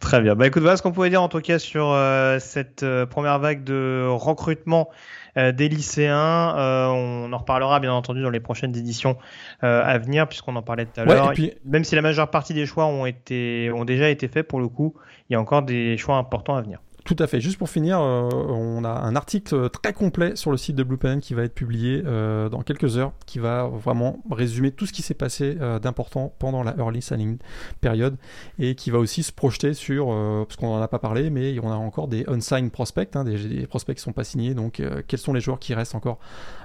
Très 0.00 0.20
bien. 0.20 0.34
Bah 0.34 0.48
écoute, 0.48 0.62
voilà 0.62 0.76
ce 0.76 0.82
qu'on 0.82 0.90
pouvait 0.90 1.10
dire 1.10 1.22
en 1.22 1.28
tout 1.28 1.40
cas 1.40 1.60
sur 1.60 1.92
euh, 1.92 2.40
cette 2.40 2.82
euh, 2.82 3.06
première 3.06 3.38
vague 3.38 3.62
de 3.62 4.06
recrutement 4.08 4.90
des 5.36 5.68
lycéens. 5.68 6.54
on 6.56 7.32
en 7.32 7.38
reparlera 7.38 7.78
bien 7.78 7.92
entendu 7.92 8.22
dans 8.22 8.30
les 8.30 8.40
prochaines 8.40 8.76
éditions 8.76 9.16
à 9.60 9.96
venir, 9.98 10.26
puisqu'on 10.26 10.56
en 10.56 10.62
parlait 10.62 10.84
tout 10.84 11.00
à 11.00 11.04
l'heure. 11.04 11.30
Puis... 11.32 11.52
Même 11.64 11.84
si 11.84 11.94
la 11.94 12.02
majeure 12.02 12.28
partie 12.28 12.54
des 12.54 12.66
choix 12.66 12.86
ont 12.86 13.06
été 13.06 13.70
ont 13.72 13.84
déjà 13.84 14.08
été 14.08 14.26
faits 14.26 14.48
pour 14.48 14.58
le 14.58 14.66
coup, 14.66 14.94
il 15.30 15.34
y 15.34 15.36
a 15.36 15.40
encore 15.40 15.62
des 15.62 15.96
choix 15.96 16.16
importants 16.16 16.56
à 16.56 16.62
venir. 16.62 16.80
Tout 17.08 17.16
à 17.20 17.26
fait. 17.26 17.40
Juste 17.40 17.56
pour 17.56 17.70
finir, 17.70 17.98
euh, 18.02 18.28
on 18.30 18.84
a 18.84 18.90
un 18.90 19.16
article 19.16 19.70
très 19.70 19.94
complet 19.94 20.36
sur 20.36 20.50
le 20.50 20.58
site 20.58 20.76
de 20.76 20.82
Blue 20.82 20.98
Pen 20.98 21.20
qui 21.20 21.32
va 21.32 21.44
être 21.44 21.54
publié 21.54 22.02
euh, 22.04 22.50
dans 22.50 22.60
quelques 22.60 22.98
heures, 22.98 23.14
qui 23.24 23.38
va 23.38 23.66
vraiment 23.66 24.22
résumer 24.30 24.72
tout 24.72 24.84
ce 24.84 24.92
qui 24.92 25.00
s'est 25.00 25.14
passé 25.14 25.56
euh, 25.58 25.78
d'important 25.78 26.34
pendant 26.38 26.62
la 26.62 26.76
early 26.76 27.00
signing 27.00 27.38
période 27.80 28.18
et 28.58 28.74
qui 28.74 28.90
va 28.90 28.98
aussi 28.98 29.22
se 29.22 29.32
projeter 29.32 29.72
sur, 29.72 30.08
parce 30.46 30.56
qu'on 30.56 30.66
n'en 30.66 30.82
a 30.82 30.88
pas 30.88 30.98
parlé, 30.98 31.30
mais 31.30 31.58
on 31.60 31.70
a 31.70 31.76
encore 31.76 32.08
des 32.08 32.26
unsigned 32.28 32.70
prospects, 32.70 33.16
hein, 33.16 33.24
des, 33.24 33.66
prospects 33.66 33.96
qui 33.96 34.00
ne 34.00 34.04
sont 34.04 34.12
pas 34.12 34.24
signés. 34.24 34.52
Donc, 34.52 34.82
quels 35.06 35.18
sont 35.18 35.32
les 35.32 35.40
joueurs 35.40 35.60
qui 35.60 35.72
restent 35.72 35.94
encore 35.94 36.18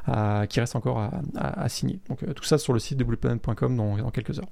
à, 0.06 1.70
signer? 1.70 2.02
Donc, 2.10 2.20
tout 2.34 2.44
ça 2.44 2.58
sur 2.58 2.74
le 2.74 2.80
site 2.80 2.98
de 2.98 3.06
bluepen.com 3.06 3.78
dans, 3.78 4.12
quelques 4.12 4.40
heures. 4.40 4.50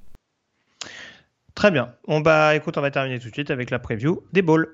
Très 1.54 1.70
bien. 1.70 1.96
On 2.08 2.22
va, 2.22 2.56
écoute, 2.56 2.78
on 2.78 2.82
va 2.82 2.92
terminer 2.92 3.20
tout 3.20 3.28
de 3.28 3.34
suite 3.34 3.52
avec 3.52 3.72
la 3.72 3.80
preview 3.80 4.24
des 4.32 4.42
balls. 4.42 4.70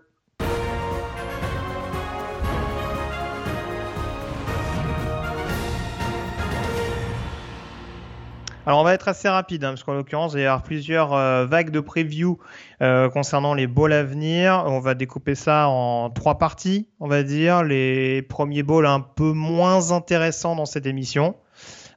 Alors 8.67 8.81
on 8.81 8.83
va 8.83 8.93
être 8.93 9.07
assez 9.07 9.29
rapide, 9.29 9.63
hein, 9.63 9.69
parce 9.69 9.85
qu'en 9.85 9.93
l'occurrence, 9.93 10.33
il 10.33 10.41
y 10.41 10.43
avoir 10.43 10.61
plusieurs 10.61 11.13
euh, 11.13 11.45
vagues 11.45 11.69
de 11.69 11.79
preview 11.79 12.37
euh, 12.81 13.07
concernant 13.07 13.53
les 13.53 13.65
balls 13.65 13.93
à 13.93 14.03
venir. 14.03 14.61
On 14.67 14.81
va 14.81 14.93
découper 14.93 15.35
ça 15.35 15.69
en 15.69 16.09
trois 16.09 16.37
parties, 16.37 16.85
on 16.99 17.07
va 17.07 17.23
dire. 17.23 17.63
Les 17.63 18.21
premiers 18.23 18.63
balls 18.63 18.85
un 18.85 18.99
peu 18.99 19.31
moins 19.31 19.93
intéressants 19.93 20.57
dans 20.57 20.65
cette 20.65 20.85
émission. 20.85 21.37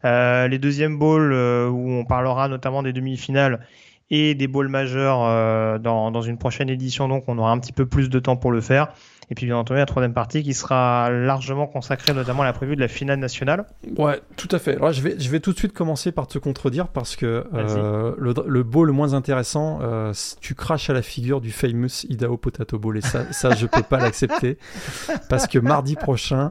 Euh, 0.05 0.47
les 0.47 0.61
deuxièmes 0.61 0.97
balls 0.97 1.33
où 1.33 1.91
on 1.91 2.05
parlera 2.05 2.47
notamment 2.47 2.85
des 2.85 2.93
demi-finales 2.93 3.67
et 4.11 4.37
des 4.37 4.47
balls 4.47 4.69
majeurs 4.69 5.81
dans 5.81 6.23
une 6.23 6.39
prochaine 6.39 6.71
édition, 6.71 7.09
donc 7.09 7.25
on 7.27 7.37
aura 7.39 7.51
un 7.51 7.59
petit 7.59 7.73
peu 7.73 7.87
plus 7.87 8.09
de 8.09 8.21
temps 8.21 8.37
pour 8.37 8.53
le 8.53 8.61
faire. 8.61 8.93
Et 9.31 9.35
puis 9.37 9.47
bien 9.47 9.57
entendu 9.57 9.79
la 9.79 9.87
troisième 9.87 10.13
partie 10.13 10.43
qui 10.43 10.55
sera 10.55 11.09
largement 11.09 11.69
consacrée 11.69 12.13
notamment 12.13 12.43
à 12.43 12.47
la 12.47 12.53
prévue 12.53 12.75
de 12.75 12.81
la 12.81 12.89
finale 12.89 13.21
nationale. 13.21 13.65
Ouais, 13.97 14.21
tout 14.37 14.49
à 14.51 14.59
fait. 14.59 14.75
Alors 14.75 14.93
je 14.93 15.01
vais, 15.03 15.15
je 15.19 15.31
vais 15.31 15.39
tout 15.39 15.53
de 15.53 15.59
suite 15.59 15.73
commencer 15.73 16.11
par 16.11 16.27
te 16.27 16.39
contredire 16.39 16.89
parce 16.89 17.15
que 17.15 17.47
euh, 17.55 18.15
le, 18.19 18.35
le 18.45 18.63
bowl 18.65 18.89
le 18.89 18.93
moins 18.93 19.15
intéressant, 19.15 19.79
euh, 19.83 20.13
tu 20.41 20.57
craches 20.57 20.91
à 20.91 20.95
la 20.95 21.03
figure 21.03 21.41
du 21.41 21.53
famous 21.53 22.05
Idaho 22.09 22.37
Potato 22.37 22.79
Bowl 22.79 22.99
et 22.99 23.03
ça, 23.03 23.33
ça 23.33 23.55
je 23.55 23.67
peux 23.67 23.83
pas 23.83 23.99
l'accepter 23.99 24.59
parce 25.29 25.47
que 25.47 25.61
mardi 25.61 25.95
prochain, 25.95 26.51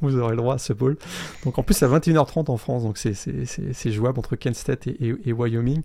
vous 0.00 0.16
aurez 0.16 0.30
le 0.30 0.36
droit 0.36 0.54
à 0.54 0.58
ce 0.58 0.72
bowl. 0.72 0.96
Donc 1.44 1.58
en 1.58 1.64
plus 1.64 1.82
à 1.82 1.88
21h30 1.88 2.50
en 2.50 2.56
France, 2.56 2.84
donc 2.84 2.98
c'est 2.98 3.90
jouable 3.90 4.18
entre 4.20 4.36
Kent 4.36 4.54
State 4.54 4.86
et, 4.86 4.96
et, 5.08 5.16
et 5.26 5.32
Wyoming. 5.32 5.82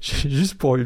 Juste 0.00 0.56
pour 0.56 0.76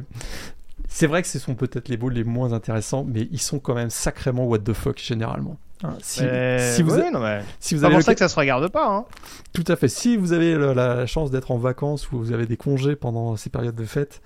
c'est 0.97 1.07
vrai 1.07 1.21
que 1.21 1.29
ce 1.29 1.39
sont 1.39 1.55
peut-être 1.55 1.91
les 1.91 1.99
bowls 1.99 2.15
les 2.15 2.25
moins 2.25 2.55
intéressants, 2.55 3.05
mais 3.07 3.29
ils 3.31 3.39
sont 3.39 3.59
quand 3.59 3.75
même 3.75 3.91
sacrément 3.91 4.47
what 4.47 4.61
the 4.61 4.73
fuck 4.73 4.99
généralement. 4.99 5.59
Hein, 5.85 5.93
si, 6.01 6.21
si, 6.21 6.83
vous, 6.83 6.97
non, 6.97 7.43
si 7.61 7.75
vous 7.75 7.85
avez 7.85 7.97
pour 7.97 8.03
ça 8.03 8.15
que 8.15 8.19
ça 8.19 8.31
se 8.31 8.37
regarde 8.37 8.67
pas. 8.69 8.89
Hein. 8.89 9.05
Tout 9.53 9.65
à 9.69 9.77
fait. 9.77 9.89
Si 9.89 10.17
vous 10.17 10.33
avez 10.33 10.57
la, 10.57 11.05
chance 11.05 11.31
d'être 11.31 11.51
en 11.51 11.59
vacances 11.59 12.11
ou 12.11 12.17
vous 12.17 12.33
avez 12.33 12.47
des 12.47 12.57
congés 12.57 12.97
pendant 12.97 13.37
ces 13.37 13.51
périodes 13.51 13.75
de 13.75 13.85
fête, 13.85 14.23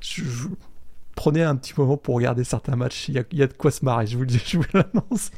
je, 0.00 0.22
prenez 1.14 1.42
un 1.42 1.56
petit 1.56 1.74
moment 1.76 1.98
pour 1.98 2.14
regarder 2.14 2.42
certains 2.42 2.74
matchs. 2.74 3.10
Il 3.10 3.16
y 3.16 3.18
a, 3.18 3.24
il 3.30 3.38
y 3.38 3.42
a 3.42 3.46
de 3.46 3.52
quoi 3.52 3.70
se 3.70 3.84
marrer. 3.84 4.06
Je 4.06 4.16
vous, 4.16 4.24
je 4.28 4.56
vous 4.56 4.64
l'annonce. 4.72 5.30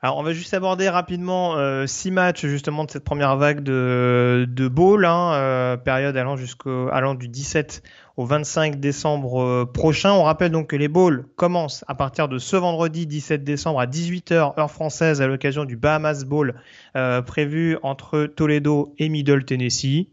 Alors, 0.00 0.16
on 0.16 0.22
va 0.22 0.32
juste 0.32 0.54
aborder 0.54 0.88
rapidement 0.88 1.56
euh, 1.56 1.86
six 1.86 2.10
matchs 2.10 2.46
justement 2.46 2.84
de 2.84 2.90
cette 2.90 3.04
première 3.04 3.36
vague 3.36 3.60
de, 3.62 4.46
de 4.48 4.68
bowl, 4.68 5.04
hein, 5.04 5.32
euh, 5.34 5.76
période 5.76 6.16
allant 6.16 6.36
jusqu'au 6.36 6.88
allant 6.90 7.14
du 7.14 7.28
17 7.28 7.82
au 8.16 8.24
25 8.24 8.80
décembre 8.80 9.42
euh, 9.42 9.64
prochain. 9.66 10.12
On 10.12 10.22
rappelle 10.22 10.50
donc 10.50 10.68
que 10.68 10.76
les 10.76 10.88
bowls 10.88 11.26
commencent 11.36 11.84
à 11.86 11.94
partir 11.94 12.28
de 12.28 12.38
ce 12.38 12.56
vendredi 12.56 13.06
17 13.06 13.44
décembre 13.44 13.80
à 13.80 13.86
18h 13.86 14.58
heure 14.58 14.70
française 14.70 15.20
à 15.20 15.26
l'occasion 15.26 15.64
du 15.64 15.76
Bahamas 15.76 16.24
Bowl 16.24 16.54
euh, 16.96 17.22
prévu 17.22 17.76
entre 17.82 18.24
Toledo 18.24 18.94
et 18.98 19.08
Middle 19.08 19.44
Tennessee. 19.44 20.08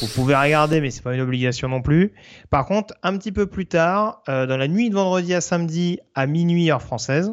Vous 0.00 0.08
pouvez 0.08 0.34
regarder, 0.34 0.80
mais 0.80 0.90
c'est 0.90 1.02
pas 1.02 1.14
une 1.14 1.20
obligation 1.20 1.68
non 1.68 1.80
plus. 1.80 2.12
Par 2.50 2.66
contre, 2.66 2.94
un 3.02 3.16
petit 3.16 3.32
peu 3.32 3.46
plus 3.46 3.66
tard, 3.66 4.22
euh, 4.28 4.46
dans 4.46 4.56
la 4.56 4.66
nuit 4.66 4.90
de 4.90 4.94
vendredi 4.94 5.32
à 5.34 5.40
samedi 5.40 6.00
à 6.14 6.26
minuit 6.26 6.70
heure 6.70 6.82
française, 6.82 7.32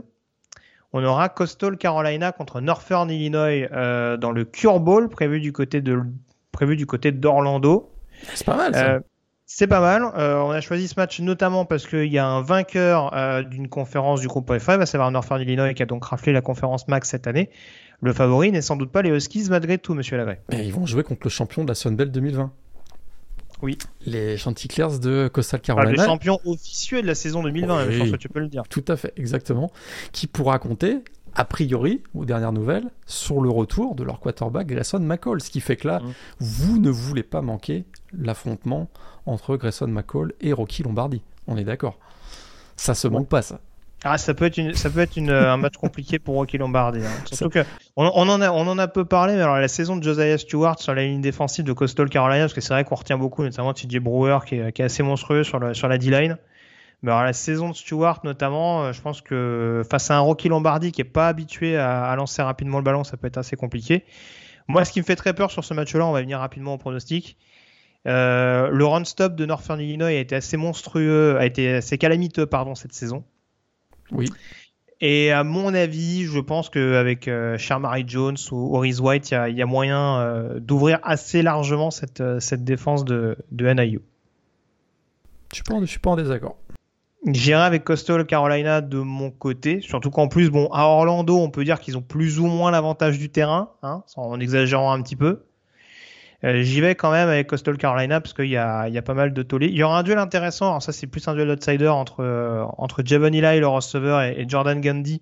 on 0.93 1.03
aura 1.03 1.29
Coastal 1.29 1.77
Carolina 1.77 2.31
contre 2.31 2.61
Northern 2.61 3.09
Illinois 3.09 3.67
dans 4.17 4.31
le 4.31 4.43
Cure 4.43 4.79
Bowl 4.79 5.07
prévu 5.07 5.39
du 5.39 5.51
côté 5.51 5.81
de 5.81 6.01
prévu 6.51 6.75
du 6.75 6.87
côté 6.87 7.11
d'Orlando. 7.11 7.91
C'est 8.33 8.45
pas 8.45 8.57
mal 8.57 8.73
ça. 8.73 8.99
C'est 9.51 9.65
pas 9.65 9.79
mal. 9.81 10.03
Euh, 10.15 10.35
on 10.41 10.51
a 10.51 10.61
choisi 10.61 10.87
ce 10.87 10.93
match 10.95 11.19
notamment 11.21 11.65
parce 11.65 11.87
qu'il 11.87 12.05
y 12.05 12.19
a 12.19 12.25
un 12.27 12.43
vainqueur 12.43 13.15
euh, 13.15 13.41
d'une 13.41 13.67
conférence 13.67 14.21
du 14.21 14.27
groupe 14.27 14.47
F5, 14.51 14.79
à 14.79 14.85
savoir 14.85 15.09
Northern 15.09 15.41
Illinois, 15.41 15.73
qui 15.73 15.81
a 15.81 15.87
donc 15.87 16.05
raflé 16.05 16.31
la 16.31 16.41
conférence 16.41 16.87
Max 16.87 17.09
cette 17.09 17.25
année. 17.25 17.49
Le 17.99 18.13
favori 18.13 18.51
n'est 18.51 18.61
sans 18.61 18.75
doute 18.75 18.91
pas 18.91 19.01
les 19.01 19.09
Huskies 19.09 19.47
malgré 19.49 19.79
tout, 19.79 19.95
monsieur 19.95 20.17
Lagré. 20.17 20.39
Mais 20.51 20.67
ils 20.67 20.71
vont 20.71 20.85
jouer 20.85 21.01
contre 21.01 21.21
le 21.23 21.31
champion 21.31 21.63
de 21.63 21.67
la 21.69 21.73
Sunbelt 21.73 22.11
2020. 22.11 22.51
Oui. 23.63 23.79
Les 24.05 24.37
Chanticleers 24.37 24.99
de 25.01 25.27
Coastal 25.33 25.59
Enfin, 25.63 25.73
Carolina. 25.75 26.03
le 26.03 26.07
champion 26.07 26.39
officieux 26.45 27.01
de 27.01 27.07
la 27.07 27.15
saison 27.15 27.41
2020, 27.41 27.87
Oui. 27.87 27.93
je 27.93 27.99
pense 27.99 28.11
que 28.11 28.15
tu 28.17 28.29
peux 28.29 28.39
le 28.41 28.47
dire. 28.49 28.61
Tout 28.69 28.85
à 28.87 28.95
fait, 28.97 29.13
exactement. 29.17 29.71
Qui 30.11 30.27
pourra 30.27 30.59
compter, 30.59 30.99
a 31.35 31.45
priori, 31.45 32.01
aux 32.13 32.25
dernières 32.25 32.51
nouvelles, 32.51 32.89
sur 33.05 33.41
le 33.41 33.49
retour 33.49 33.95
de 33.95 34.03
leur 34.03 34.19
quarterback 34.19 34.67
Grayson 34.67 34.99
McCall. 34.99 35.41
Ce 35.41 35.49
qui 35.49 35.61
fait 35.61 35.75
que 35.75 35.87
là, 35.87 35.99
Mm. 35.99 36.11
vous 36.39 36.79
ne 36.79 36.89
voulez 36.89 37.23
pas 37.23 37.41
manquer 37.41 37.85
l'affrontement 38.17 38.87
entre 39.25 39.55
Grayson 39.57 39.87
McCall 39.87 40.33
et 40.41 40.53
Rocky 40.53 40.83
Lombardi. 40.83 41.21
On 41.47 41.57
est 41.57 41.63
d'accord. 41.63 41.97
Ça 42.77 42.93
se 42.95 43.07
manque 43.07 43.27
pas, 43.27 43.41
ça. 43.41 43.59
Ah, 44.05 44.17
ça 44.17 44.33
peut 44.33 44.45
être, 44.45 44.57
une, 44.57 44.73
ça 44.75 44.89
peut 44.89 45.01
être 45.01 45.17
une, 45.17 45.29
euh, 45.29 45.51
un 45.51 45.57
match 45.57 45.75
compliqué 45.75 46.19
pour 46.19 46.35
Rocky 46.35 46.57
Lombardi. 46.57 46.99
hein. 46.99 47.09
Surtout 47.25 47.49
que 47.49 47.65
on, 47.97 48.09
on 48.15 48.29
en 48.29 48.39
a, 48.39 48.49
on 48.49 48.65
en 48.65 48.77
a 48.77 48.87
peu 48.87 49.03
parlé, 49.03 49.35
mais 49.35 49.41
alors 49.41 49.57
la 49.57 49.67
saison 49.67 49.97
de 49.97 50.03
Josiah 50.03 50.37
Stewart 50.37 50.79
sur 50.79 50.93
la 50.95 51.03
ligne 51.03 51.19
défensive 51.19 51.65
de 51.65 51.73
Coastal 51.73 52.07
Carolina, 52.09 52.43
parce 52.43 52.53
que 52.53 52.61
c'est 52.61 52.73
vrai 52.73 52.85
qu'on 52.85 52.95
retient 52.95 53.17
beaucoup, 53.17 53.43
notamment 53.43 53.73
TJ 53.73 53.97
Brewer 53.99 54.39
qui 54.47 54.55
est, 54.55 54.71
qui 54.71 54.81
est 54.81 54.85
assez 54.85 55.03
monstrueux 55.03 55.43
sur, 55.43 55.59
le, 55.59 55.73
sur 55.73 55.89
la 55.89 55.97
D-line. 55.97 56.37
Mais 57.01 57.11
alors 57.11 57.23
la 57.23 57.33
saison 57.33 57.69
de 57.69 57.75
Stewart, 57.75 58.19
notamment, 58.23 58.83
euh, 58.83 58.93
je 58.93 59.01
pense 59.01 59.21
que 59.21 59.83
face 59.89 60.11
à 60.11 60.17
un 60.17 60.19
Rocky 60.19 60.49
Lombardi 60.49 60.91
qui 60.91 61.01
est 61.01 61.05
pas 61.05 61.27
habitué 61.27 61.77
à, 61.77 62.03
à 62.05 62.15
lancer 62.15 62.41
rapidement 62.41 62.77
le 62.77 62.83
ballon, 62.83 63.03
ça 63.03 63.15
peut 63.17 63.27
être 63.27 63.37
assez 63.37 63.55
compliqué. 63.55 64.03
Moi, 64.69 64.85
ce 64.85 64.91
qui 64.91 64.99
me 64.99 65.05
fait 65.05 65.15
très 65.15 65.33
peur 65.33 65.49
sur 65.49 65.63
ce 65.63 65.73
match-là, 65.73 66.05
on 66.05 66.11
va 66.11 66.21
venir 66.21 66.39
rapidement 66.39 66.75
au 66.75 66.77
pronostic. 66.77 67.37
Euh, 68.07 68.69
le 68.69 68.85
run-stop 68.85 69.35
de 69.35 69.45
Northern 69.45 69.79
Illinois 69.79 70.07
a 70.07 70.11
été 70.11 70.35
assez 70.35 70.57
monstrueux, 70.57 71.37
a 71.37 71.45
été 71.45 71.75
assez 71.75 71.97
calamiteux, 71.97 72.45
pardon, 72.45 72.75
cette 72.75 72.93
saison. 72.93 73.23
Oui. 74.11 74.31
Et 75.01 75.31
à 75.31 75.43
mon 75.43 75.73
avis, 75.73 76.25
je 76.25 76.39
pense 76.39 76.69
qu'avec 76.69 77.27
euh, 77.27 77.57
Jones 78.05 78.37
ou 78.51 78.75
Horace 78.75 78.99
White, 78.99 79.31
il 79.31 79.33
y 79.33 79.37
a, 79.37 79.49
il 79.49 79.57
y 79.57 79.61
a 79.61 79.65
moyen 79.65 80.19
euh, 80.19 80.59
d'ouvrir 80.59 80.99
assez 81.03 81.41
largement 81.41 81.89
cette, 81.89 82.21
cette 82.39 82.63
défense 82.63 83.05
de, 83.05 83.37
de 83.51 83.73
NIU. 83.73 84.01
Je 85.51 85.55
suis 85.55 85.63
je 85.81 85.85
suis 85.85 85.99
pas 85.99 86.11
en 86.11 86.15
désaccord. 86.15 86.57
J'irai 87.25 87.61
avec 87.63 87.83
Coastal 87.83 88.25
Carolina 88.25 88.79
de 88.79 88.97
mon 88.97 89.29
côté, 89.29 89.81
surtout 89.81 90.09
qu'en 90.09 90.29
plus, 90.29 90.49
bon, 90.49 90.67
à 90.71 90.85
Orlando, 90.85 91.37
on 91.37 91.49
peut 91.49 91.65
dire 91.65 91.79
qu'ils 91.81 91.97
ont 91.97 92.01
plus 92.01 92.39
ou 92.39 92.45
moins 92.45 92.71
l'avantage 92.71 93.19
du 93.19 93.29
terrain, 93.29 93.71
hein, 93.83 94.03
en 94.15 94.39
exagérant 94.39 94.93
un 94.93 95.01
petit 95.01 95.17
peu. 95.17 95.43
Euh, 96.45 96.61
J'y 96.61 96.79
vais 96.79 96.95
quand 96.95 97.11
même 97.11 97.27
avec 97.27 97.47
Coastal 97.47 97.77
Carolina 97.77 98.21
parce 98.21 98.33
qu'il 98.33 98.45
y 98.45 98.51
y 98.51 98.57
a 98.57 99.01
pas 99.03 99.13
mal 99.13 99.33
de 99.33 99.43
tollés. 99.43 99.67
Il 99.67 99.75
y 99.75 99.83
aura 99.83 99.99
un 99.99 100.03
duel 100.03 100.17
intéressant, 100.17 100.69
alors 100.69 100.81
ça 100.81 100.93
c'est 100.93 101.07
plus 101.07 101.27
un 101.27 101.33
duel 101.33 101.49
outsider 101.49 101.89
entre, 101.89 102.23
euh, 102.23 102.63
entre 102.77 103.03
Javon 103.03 103.33
Eli, 103.33 103.59
le 103.59 103.67
receveur, 103.67 104.21
et, 104.21 104.39
et 104.39 104.47
Jordan 104.47 104.79
Gundy, 104.79 105.21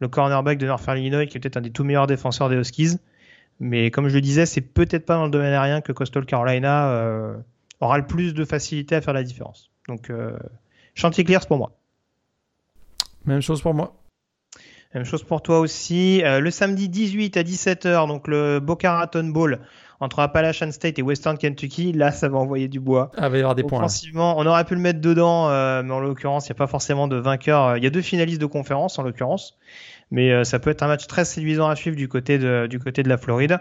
le 0.00 0.08
cornerback 0.08 0.58
de 0.58 0.66
Northern 0.66 0.98
Illinois, 0.98 1.24
qui 1.24 1.38
est 1.38 1.40
peut-être 1.40 1.56
un 1.56 1.62
des 1.62 1.70
tout 1.70 1.84
meilleurs 1.84 2.06
défenseurs 2.06 2.50
des 2.50 2.56
Huskies. 2.56 2.98
Mais 3.58 3.90
comme 3.90 4.08
je 4.08 4.14
le 4.14 4.20
disais, 4.20 4.44
c'est 4.44 4.60
peut-être 4.60 5.06
pas 5.06 5.14
dans 5.14 5.24
le 5.24 5.30
domaine 5.30 5.54
aérien 5.54 5.80
que 5.80 5.92
Coastal 5.92 6.26
Carolina 6.26 6.90
euh, 6.90 7.34
aura 7.80 7.96
le 7.96 8.06
plus 8.06 8.34
de 8.34 8.44
facilité 8.44 8.94
à 8.96 9.00
faire 9.00 9.14
la 9.14 9.22
différence. 9.22 9.70
Donc, 9.88 10.10
Chanticleers 10.98 11.46
pour 11.46 11.58
moi. 11.58 11.70
Même 13.24 13.40
chose 13.40 13.62
pour 13.62 13.72
moi. 13.72 13.94
Même 14.94 15.04
chose 15.04 15.22
pour 15.22 15.42
toi 15.42 15.60
aussi. 15.60 16.22
Euh, 16.24 16.40
le 16.40 16.50
samedi 16.50 16.88
18 16.88 17.36
à 17.36 17.42
17h, 17.42 18.08
donc 18.08 18.26
le 18.26 18.58
Boca 18.58 18.94
Raton 18.94 19.24
Bowl 19.24 19.60
entre 20.00 20.18
Appalachian 20.18 20.72
State 20.72 20.98
et 20.98 21.02
Western 21.02 21.38
Kentucky. 21.38 21.92
Là, 21.92 22.10
ça 22.10 22.28
va 22.28 22.38
envoyer 22.38 22.66
du 22.66 22.80
bois. 22.80 23.12
Ah, 23.16 23.26
il 23.26 23.30
va 23.30 23.36
y 23.36 23.40
avoir 23.40 23.54
des 23.54 23.62
points. 23.62 23.78
là. 23.78 23.84
Offensivement, 23.84 24.36
on 24.38 24.46
aurait 24.46 24.64
pu 24.64 24.74
le 24.74 24.80
mettre 24.80 25.00
dedans, 25.00 25.48
euh, 25.50 25.82
mais 25.84 25.92
en 25.92 26.00
l'occurrence, 26.00 26.48
il 26.48 26.52
n'y 26.52 26.56
a 26.56 26.58
pas 26.58 26.66
forcément 26.66 27.06
de 27.06 27.16
vainqueur. 27.16 27.76
Il 27.76 27.84
y 27.84 27.86
a 27.86 27.90
deux 27.90 28.02
finalistes 28.02 28.40
de 28.40 28.46
conférence, 28.46 28.98
en 28.98 29.02
l'occurrence. 29.02 29.56
Mais 30.10 30.32
euh, 30.32 30.42
ça 30.42 30.58
peut 30.58 30.70
être 30.70 30.82
un 30.82 30.88
match 30.88 31.06
très 31.06 31.24
séduisant 31.24 31.68
à 31.68 31.76
suivre 31.76 31.96
du 31.96 32.08
côté 32.08 32.38
de, 32.38 32.66
du 32.66 32.80
côté 32.80 33.02
de 33.02 33.08
la 33.08 33.18
Floride. 33.18 33.58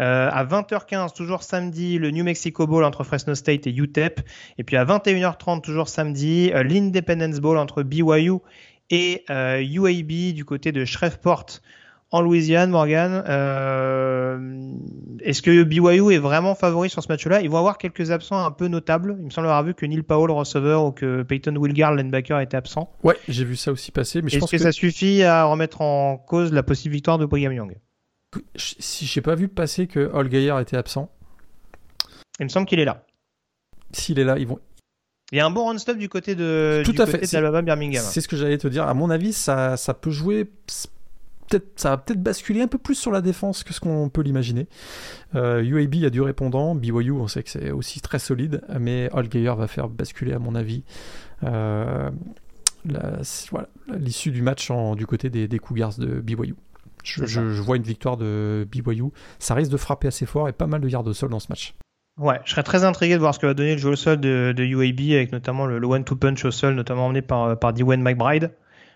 Euh, 0.00 0.28
à 0.30 0.44
20h15, 0.44 1.14
toujours 1.14 1.42
samedi, 1.42 1.98
le 1.98 2.10
New 2.10 2.24
Mexico 2.24 2.66
Bowl 2.66 2.84
entre 2.84 3.04
Fresno 3.04 3.34
State 3.34 3.66
et 3.66 3.74
UTEP. 3.74 4.20
Et 4.58 4.64
puis 4.64 4.76
à 4.76 4.84
21h30, 4.84 5.62
toujours 5.62 5.88
samedi, 5.88 6.50
euh, 6.54 6.62
l'Independence 6.62 7.40
Bowl 7.40 7.58
entre 7.58 7.82
BYU 7.82 8.38
et 8.90 9.24
euh, 9.30 9.60
UAB 9.60 10.34
du 10.34 10.44
côté 10.44 10.72
de 10.72 10.84
Shreveport 10.84 11.46
en 12.12 12.20
Louisiane, 12.20 12.70
Morgan. 12.70 13.24
Euh, 13.28 14.72
Est-ce 15.20 15.42
que 15.42 15.64
BYU 15.64 16.12
est 16.12 16.18
vraiment 16.18 16.54
favori 16.54 16.88
sur 16.88 17.02
ce 17.02 17.08
match-là? 17.08 17.40
Ils 17.40 17.50
vont 17.50 17.58
avoir 17.58 17.78
quelques 17.78 18.10
absents 18.10 18.44
un 18.44 18.50
peu 18.52 18.68
notables. 18.68 19.16
Il 19.18 19.24
me 19.26 19.30
semble 19.30 19.48
avoir 19.48 19.64
vu 19.64 19.74
que 19.74 19.84
Neil 19.86 20.02
Powell, 20.02 20.30
receveur, 20.30 20.84
ou 20.84 20.92
que 20.92 21.22
Peyton 21.22 21.56
Wilgar, 21.56 21.94
linebacker, 21.94 22.40
était 22.40 22.56
absent. 22.56 22.90
Ouais, 23.02 23.16
j'ai 23.28 23.44
vu 23.44 23.56
ça 23.56 23.72
aussi 23.72 23.90
passer, 23.90 24.22
mais 24.22 24.28
Est-ce 24.28 24.38
pense 24.38 24.50
que, 24.50 24.56
que, 24.56 24.62
ça 24.62 24.72
suffit 24.72 25.24
à 25.24 25.44
remettre 25.44 25.80
en 25.80 26.16
cause 26.16 26.52
la 26.52 26.62
possible 26.62 26.94
victoire 26.94 27.18
de 27.18 27.26
Brigham 27.26 27.52
Young? 27.52 27.76
Si 28.56 29.06
j'ai 29.06 29.20
pas 29.20 29.34
vu 29.34 29.48
passer 29.48 29.86
que 29.86 30.10
Hall 30.12 30.28
Gaillard 30.28 30.60
était 30.60 30.76
absent, 30.76 31.10
Il 32.40 32.44
me 32.44 32.48
semble 32.48 32.66
qu'il 32.66 32.78
est 32.80 32.84
là. 32.84 33.04
s'il 33.92 34.18
est 34.18 34.24
là, 34.24 34.38
ils 34.38 34.46
vont. 34.46 34.58
Il 35.32 35.38
y 35.38 35.40
a 35.40 35.46
un 35.46 35.50
bon 35.50 35.66
run-stop 35.66 35.96
du 35.98 36.08
côté 36.08 36.34
de, 36.36 36.82
Tout 36.84 36.92
du 36.92 37.00
à 37.00 37.06
côté 37.06 37.18
fait. 37.26 37.32
d'Alabama 37.32 37.62
Birmingham. 37.62 38.04
C'est 38.06 38.20
ce 38.20 38.28
que 38.28 38.36
j'allais 38.36 38.58
te 38.58 38.68
dire. 38.68 38.86
À 38.86 38.94
mon 38.94 39.10
avis, 39.10 39.32
ça, 39.32 39.76
ça 39.76 39.92
peut 39.94 40.10
jouer. 40.10 40.44
Peut-être, 41.48 41.78
ça 41.80 41.90
va 41.90 41.96
peut-être 41.98 42.22
basculer 42.22 42.60
un 42.60 42.66
peu 42.68 42.78
plus 42.78 42.94
sur 42.96 43.10
la 43.12 43.20
défense 43.20 43.62
que 43.64 43.72
ce 43.72 43.80
qu'on 43.80 44.08
peut 44.08 44.20
l'imaginer. 44.22 44.66
Euh, 45.34 45.62
UAB 45.62 46.04
a 46.04 46.10
du 46.10 46.20
répondant. 46.20 46.74
BYU, 46.74 47.12
on 47.12 47.26
sait 47.28 47.42
que 47.42 47.50
c'est 47.50 47.70
aussi 47.70 48.00
très 48.00 48.18
solide. 48.18 48.62
Mais 48.78 49.08
Allgaier 49.12 49.54
va 49.56 49.66
faire 49.68 49.88
basculer, 49.88 50.32
à 50.32 50.38
mon 50.40 50.54
avis, 50.54 50.82
euh, 51.44 52.10
voilà, 53.50 53.68
l'issue 53.96 54.30
du 54.30 54.42
match 54.42 54.70
en- 54.70 54.94
du 54.94 55.06
côté 55.06 55.28
des, 55.30 55.48
des 55.48 55.58
Cougars 55.58 55.94
de 55.98 56.20
BYU. 56.20 56.54
Je, 57.06 57.40
vois 57.62 57.76
une 57.76 57.82
victoire 57.82 58.16
de 58.16 58.66
BYU. 58.70 59.04
Ça 59.38 59.54
risque 59.54 59.70
de 59.70 59.76
frapper 59.76 60.08
assez 60.08 60.26
fort 60.26 60.48
et 60.48 60.52
pas 60.52 60.66
mal 60.66 60.80
de 60.80 60.88
yards 60.88 61.06
au 61.06 61.12
sol 61.12 61.30
dans 61.30 61.40
ce 61.40 61.46
match. 61.48 61.74
Ouais, 62.18 62.40
je 62.44 62.50
serais 62.52 62.62
très 62.62 62.82
intrigué 62.84 63.14
de 63.14 63.20
voir 63.20 63.34
ce 63.34 63.38
que 63.38 63.46
va 63.46 63.54
donner 63.54 63.72
le 63.72 63.78
jeu 63.78 63.90
au 63.90 63.96
sol 63.96 64.18
de, 64.18 64.52
de 64.56 64.64
UAB 64.64 65.00
avec 65.16 65.32
notamment 65.32 65.66
le, 65.66 65.78
le 65.78 65.86
one-two 65.86 66.16
punch 66.16 66.44
au 66.46 66.50
sol, 66.50 66.74
notamment 66.74 67.06
emmené 67.06 67.20
par, 67.22 67.58
par 67.58 67.72
Dwayne 67.74 68.00
McBride. 68.02 68.52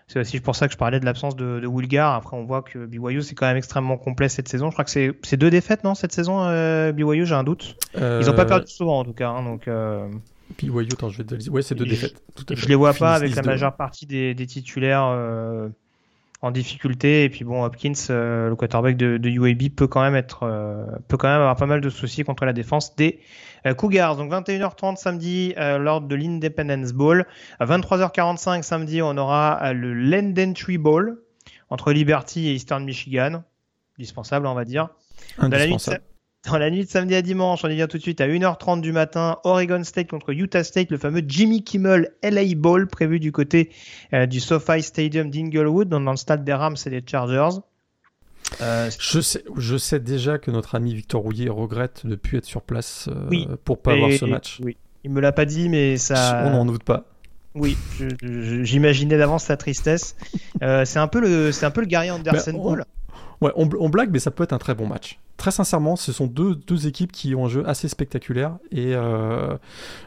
C'est 0.07 0.19
aussi 0.19 0.39
pour 0.41 0.55
ça 0.55 0.67
que 0.67 0.73
je 0.73 0.77
parlais 0.77 0.99
de 0.99 1.05
l'absence 1.05 1.35
de, 1.37 1.59
de 1.61 1.67
Wilgar. 1.67 2.15
Après, 2.15 2.35
on 2.35 2.43
voit 2.43 2.63
que 2.63 2.85
BYU 2.85 3.21
c'est 3.21 3.35
quand 3.35 3.45
même 3.45 3.55
extrêmement 3.57 3.95
complet 3.97 4.27
cette 4.27 4.49
saison. 4.49 4.69
Je 4.69 4.73
crois 4.75 4.83
que 4.83 4.91
c'est 4.91 5.37
deux 5.37 5.49
défaites, 5.51 5.83
non, 5.85 5.93
cette 5.95 6.11
saison, 6.11 6.43
euh, 6.43 6.91
BYU, 6.91 7.25
j'ai 7.25 7.35
un 7.35 7.43
doute. 7.43 7.77
Ils 7.95 8.29
ont 8.29 8.33
pas 8.33 8.41
Euh, 8.41 8.45
perdu 8.45 8.71
souvent 8.71 8.99
en 8.99 9.05
tout 9.05 9.13
cas. 9.13 9.29
hein, 9.29 9.43
donc, 9.43 9.67
euh, 9.69 10.09
BYU, 10.61 10.89
attends, 10.91 11.09
je 11.09 11.19
vais 11.19 11.23
te 11.23 11.33
le 11.35 11.37
dire. 11.39 11.53
Ouais, 11.53 11.61
c'est 11.61 11.75
deux 11.75 11.85
Je- 11.85 11.91
défaites. 11.91 12.21
Tout 12.35 12.45
à 12.49 12.55
je 12.55 12.65
les 12.67 12.75
vois 12.75 12.93
pas 12.93 13.13
avec 13.13 13.35
la 13.35 13.41
10-2. 13.41 13.45
majeure 13.45 13.75
partie 13.75 14.05
des, 14.07 14.33
des 14.33 14.47
titulaires 14.47 15.05
euh, 15.05 15.69
en 16.41 16.51
difficulté. 16.51 17.23
Et 17.23 17.29
puis 17.29 17.43
bon, 17.43 17.63
Hopkins, 17.63 17.93
euh, 18.09 18.49
le 18.49 18.55
quarterback 18.55 18.97
de, 18.97 19.17
de 19.17 19.29
UAB, 19.29 19.69
peut 19.75 19.87
quand 19.87 20.01
même 20.01 20.15
être, 20.15 20.43
euh, 20.43 20.85
peut 21.07 21.17
quand 21.17 21.27
même 21.27 21.41
avoir 21.41 21.55
pas 21.55 21.65
mal 21.65 21.81
de 21.81 21.89
soucis 21.89 22.23
contre 22.23 22.45
la 22.45 22.53
défense 22.53 22.95
des 22.95 23.19
euh, 23.65 23.73
Cougars. 23.73 24.15
Donc 24.17 24.31
21h30 24.31 24.95
samedi 24.95 25.53
euh, 25.57 25.77
lors 25.77 26.01
de 26.01 26.15
l'Independence 26.15 26.93
Bowl. 26.93 27.25
À 27.59 27.65
23h45 27.65 28.63
samedi, 28.63 29.01
on 29.01 29.17
aura 29.17 29.59
euh, 29.63 29.73
le 29.73 29.93
Lendentry 29.93 30.77
Bowl 30.77 31.21
entre 31.69 31.91
Liberty 31.91 32.47
et 32.47 32.53
Eastern 32.53 32.83
Michigan. 32.83 33.43
Dispensable, 33.97 34.47
on 34.47 34.55
va 34.55 34.65
dire. 34.65 34.89
Indispensable. 35.37 36.01
Dans 36.49 36.57
la 36.57 36.71
nuit 36.71 36.85
de 36.85 36.89
samedi 36.89 37.13
à 37.15 37.21
dimanche, 37.21 37.61
on 37.63 37.69
y 37.69 37.75
vient 37.75 37.87
tout 37.87 37.97
de 37.97 38.01
suite 38.01 38.19
à 38.21 38.27
1h30 38.27 38.81
du 38.81 38.91
matin, 38.91 39.37
Oregon 39.43 39.83
State 39.83 40.09
contre 40.09 40.31
Utah 40.31 40.63
State, 40.63 40.89
le 40.89 40.97
fameux 40.97 41.21
Jimmy 41.27 41.63
Kimmel 41.63 42.09
LA 42.23 42.55
Bowl 42.55 42.87
prévu 42.87 43.19
du 43.19 43.31
côté 43.31 43.69
euh, 44.13 44.25
du 44.25 44.39
SoFi 44.39 44.81
Stadium 44.81 45.29
d'Inglewood, 45.29 45.87
dans, 45.89 46.01
dans 46.01 46.11
le 46.11 46.17
stade 46.17 46.43
des 46.43 46.53
Rams 46.53 46.75
et 46.85 46.89
des 46.89 47.03
Chargers. 47.05 47.59
Euh, 48.61 48.89
Je 48.99 49.21
sais, 49.21 49.43
je 49.55 49.77
sais 49.77 49.99
déjà 49.99 50.39
que 50.39 50.49
notre 50.51 50.75
ami 50.75 50.93
Victor 50.95 51.21
Rouillet 51.21 51.47
regrette 51.49 52.01
de 52.05 52.09
ne 52.11 52.15
plus 52.15 52.39
être 52.39 52.45
sur 52.45 52.63
place 52.63 53.07
euh, 53.09 53.27
Oui. 53.29 53.47
pour 53.63 53.79
pas 53.81 53.93
avoir 53.93 54.09
et- 54.09 54.17
ce 54.17 54.25
match. 54.25 54.59
Oui. 54.63 54.77
Il 55.03 55.11
me 55.11 55.21
l'a 55.21 55.31
pas 55.31 55.45
dit, 55.45 55.69
mais 55.69 55.97
ça. 55.97 56.43
On 56.45 56.51
n'en 56.51 56.65
doute 56.65 56.83
pas. 56.83 57.05
Oui, 57.55 57.75
j'imaginais 58.63 59.17
d'avance 59.17 59.43
sa 59.45 59.57
tristesse. 59.57 60.15
Euh, 60.61 60.85
c'est 60.85 60.99
un 60.99 61.07
peu 61.07 61.19
le, 61.19 61.51
c'est 61.51 61.65
un 61.65 61.71
peu 61.71 61.81
le 61.81 61.87
Gary 61.87 62.09
Anderson 62.11 62.51
Ben, 62.51 62.59
on- 62.59 62.63
Bowl. 62.63 62.85
Ouais, 63.41 63.51
on, 63.55 63.67
on 63.79 63.89
blague, 63.89 64.11
mais 64.11 64.19
ça 64.19 64.29
peut 64.31 64.43
être 64.43 64.53
un 64.53 64.57
très 64.59 64.75
bon 64.75 64.85
match. 64.87 65.19
Très 65.37 65.51
sincèrement, 65.51 65.95
ce 65.95 66.11
sont 66.13 66.27
deux, 66.27 66.55
deux 66.55 66.85
équipes 66.87 67.11
qui 67.11 67.33
ont 67.33 67.45
un 67.45 67.49
jeu 67.49 67.67
assez 67.67 67.87
spectaculaire 67.87 68.57
et 68.71 68.93
euh, 68.95 69.57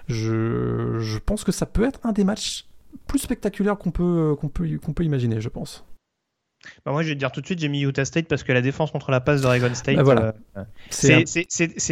je, 0.08 0.98
je 1.00 1.18
pense 1.18 1.44
que 1.44 1.52
ça 1.52 1.66
peut 1.66 1.84
être 1.84 2.00
un 2.04 2.12
des 2.12 2.24
matchs 2.24 2.66
plus 3.06 3.18
spectaculaires 3.18 3.76
qu'on 3.76 3.90
peut, 3.90 4.36
qu'on 4.40 4.48
peut, 4.48 4.78
qu'on 4.78 4.92
peut 4.92 5.04
imaginer, 5.04 5.40
je 5.40 5.48
pense. 5.48 5.84
Bah, 6.86 6.92
moi, 6.92 7.02
je 7.02 7.08
vais 7.08 7.14
te 7.14 7.18
dire 7.18 7.30
tout 7.30 7.40
de 7.42 7.46
suite, 7.46 7.58
j'ai 7.58 7.68
mis 7.68 7.82
Utah 7.82 8.06
State 8.06 8.26
parce 8.26 8.42
que 8.42 8.52
la 8.52 8.62
défense 8.62 8.90
contre 8.90 9.10
la 9.10 9.20
passe 9.20 9.42
d'Oregon 9.42 9.74
State. 9.74 9.96
Bah, 9.96 10.02
voilà. 10.02 10.34
euh, 10.56 10.62
C'est 10.88 11.12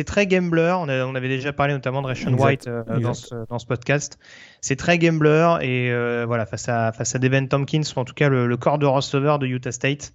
un- 0.01 0.05
très 0.05 0.27
gambler. 0.27 0.75
On, 0.79 0.89
a- 0.89 1.05
on 1.05 1.15
avait 1.15 1.29
déjà 1.29 1.53
parlé 1.53 1.75
notamment 1.75 2.01
de 2.01 2.07
Ration 2.07 2.31
Exact, 2.31 2.45
White 2.47 2.69
euh, 2.69 2.83
dans, 3.01 3.13
ce, 3.13 3.35
dans 3.51 3.59
ce 3.59 3.67
podcast. 3.67 4.19
C'est 4.63 4.77
très 4.77 4.97
gambler 4.99 5.57
et 5.61 5.91
euh, 5.91 6.25
voilà 6.27 6.47
face 6.47 6.69
à 6.71 6.93
face 6.93 7.15
à 7.15 7.19
Devin 7.19 7.45
Tompkins 7.47 7.83
ou 7.95 7.99
en 7.99 8.05
tout 8.07 8.15
cas 8.15 8.31
le, 8.31 8.47
le 8.47 8.57
corps 8.57 8.79
de 8.79 8.87
receveur 8.87 9.39
de 9.39 9.47
Utah 9.47 9.73
State. 9.73 10.15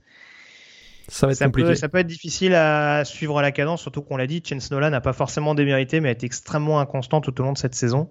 Ça 1.07 1.27
va 1.27 1.31
être 1.31 1.38
Ça 1.38 1.45
compliqué. 1.45 1.69
peut, 1.69 1.75
ça 1.75 1.89
peut 1.89 1.97
être 1.99 2.07
difficile 2.07 2.53
à 2.53 3.03
suivre 3.05 3.39
à 3.39 3.41
la 3.41 3.51
cadence, 3.51 3.81
surtout 3.81 4.01
qu'on 4.01 4.17
l'a 4.17 4.27
dit, 4.27 4.43
Chance 4.47 4.71
Nolan 4.71 4.89
n'a 4.89 5.01
pas 5.01 5.13
forcément 5.13 5.55
démérité, 5.55 5.99
mais 5.99 6.09
a 6.09 6.11
été 6.11 6.25
extrêmement 6.25 6.79
inconstant 6.79 7.21
tout 7.21 7.39
au 7.39 7.43
long 7.43 7.53
de 7.53 7.57
cette 7.57 7.75
saison. 7.75 8.09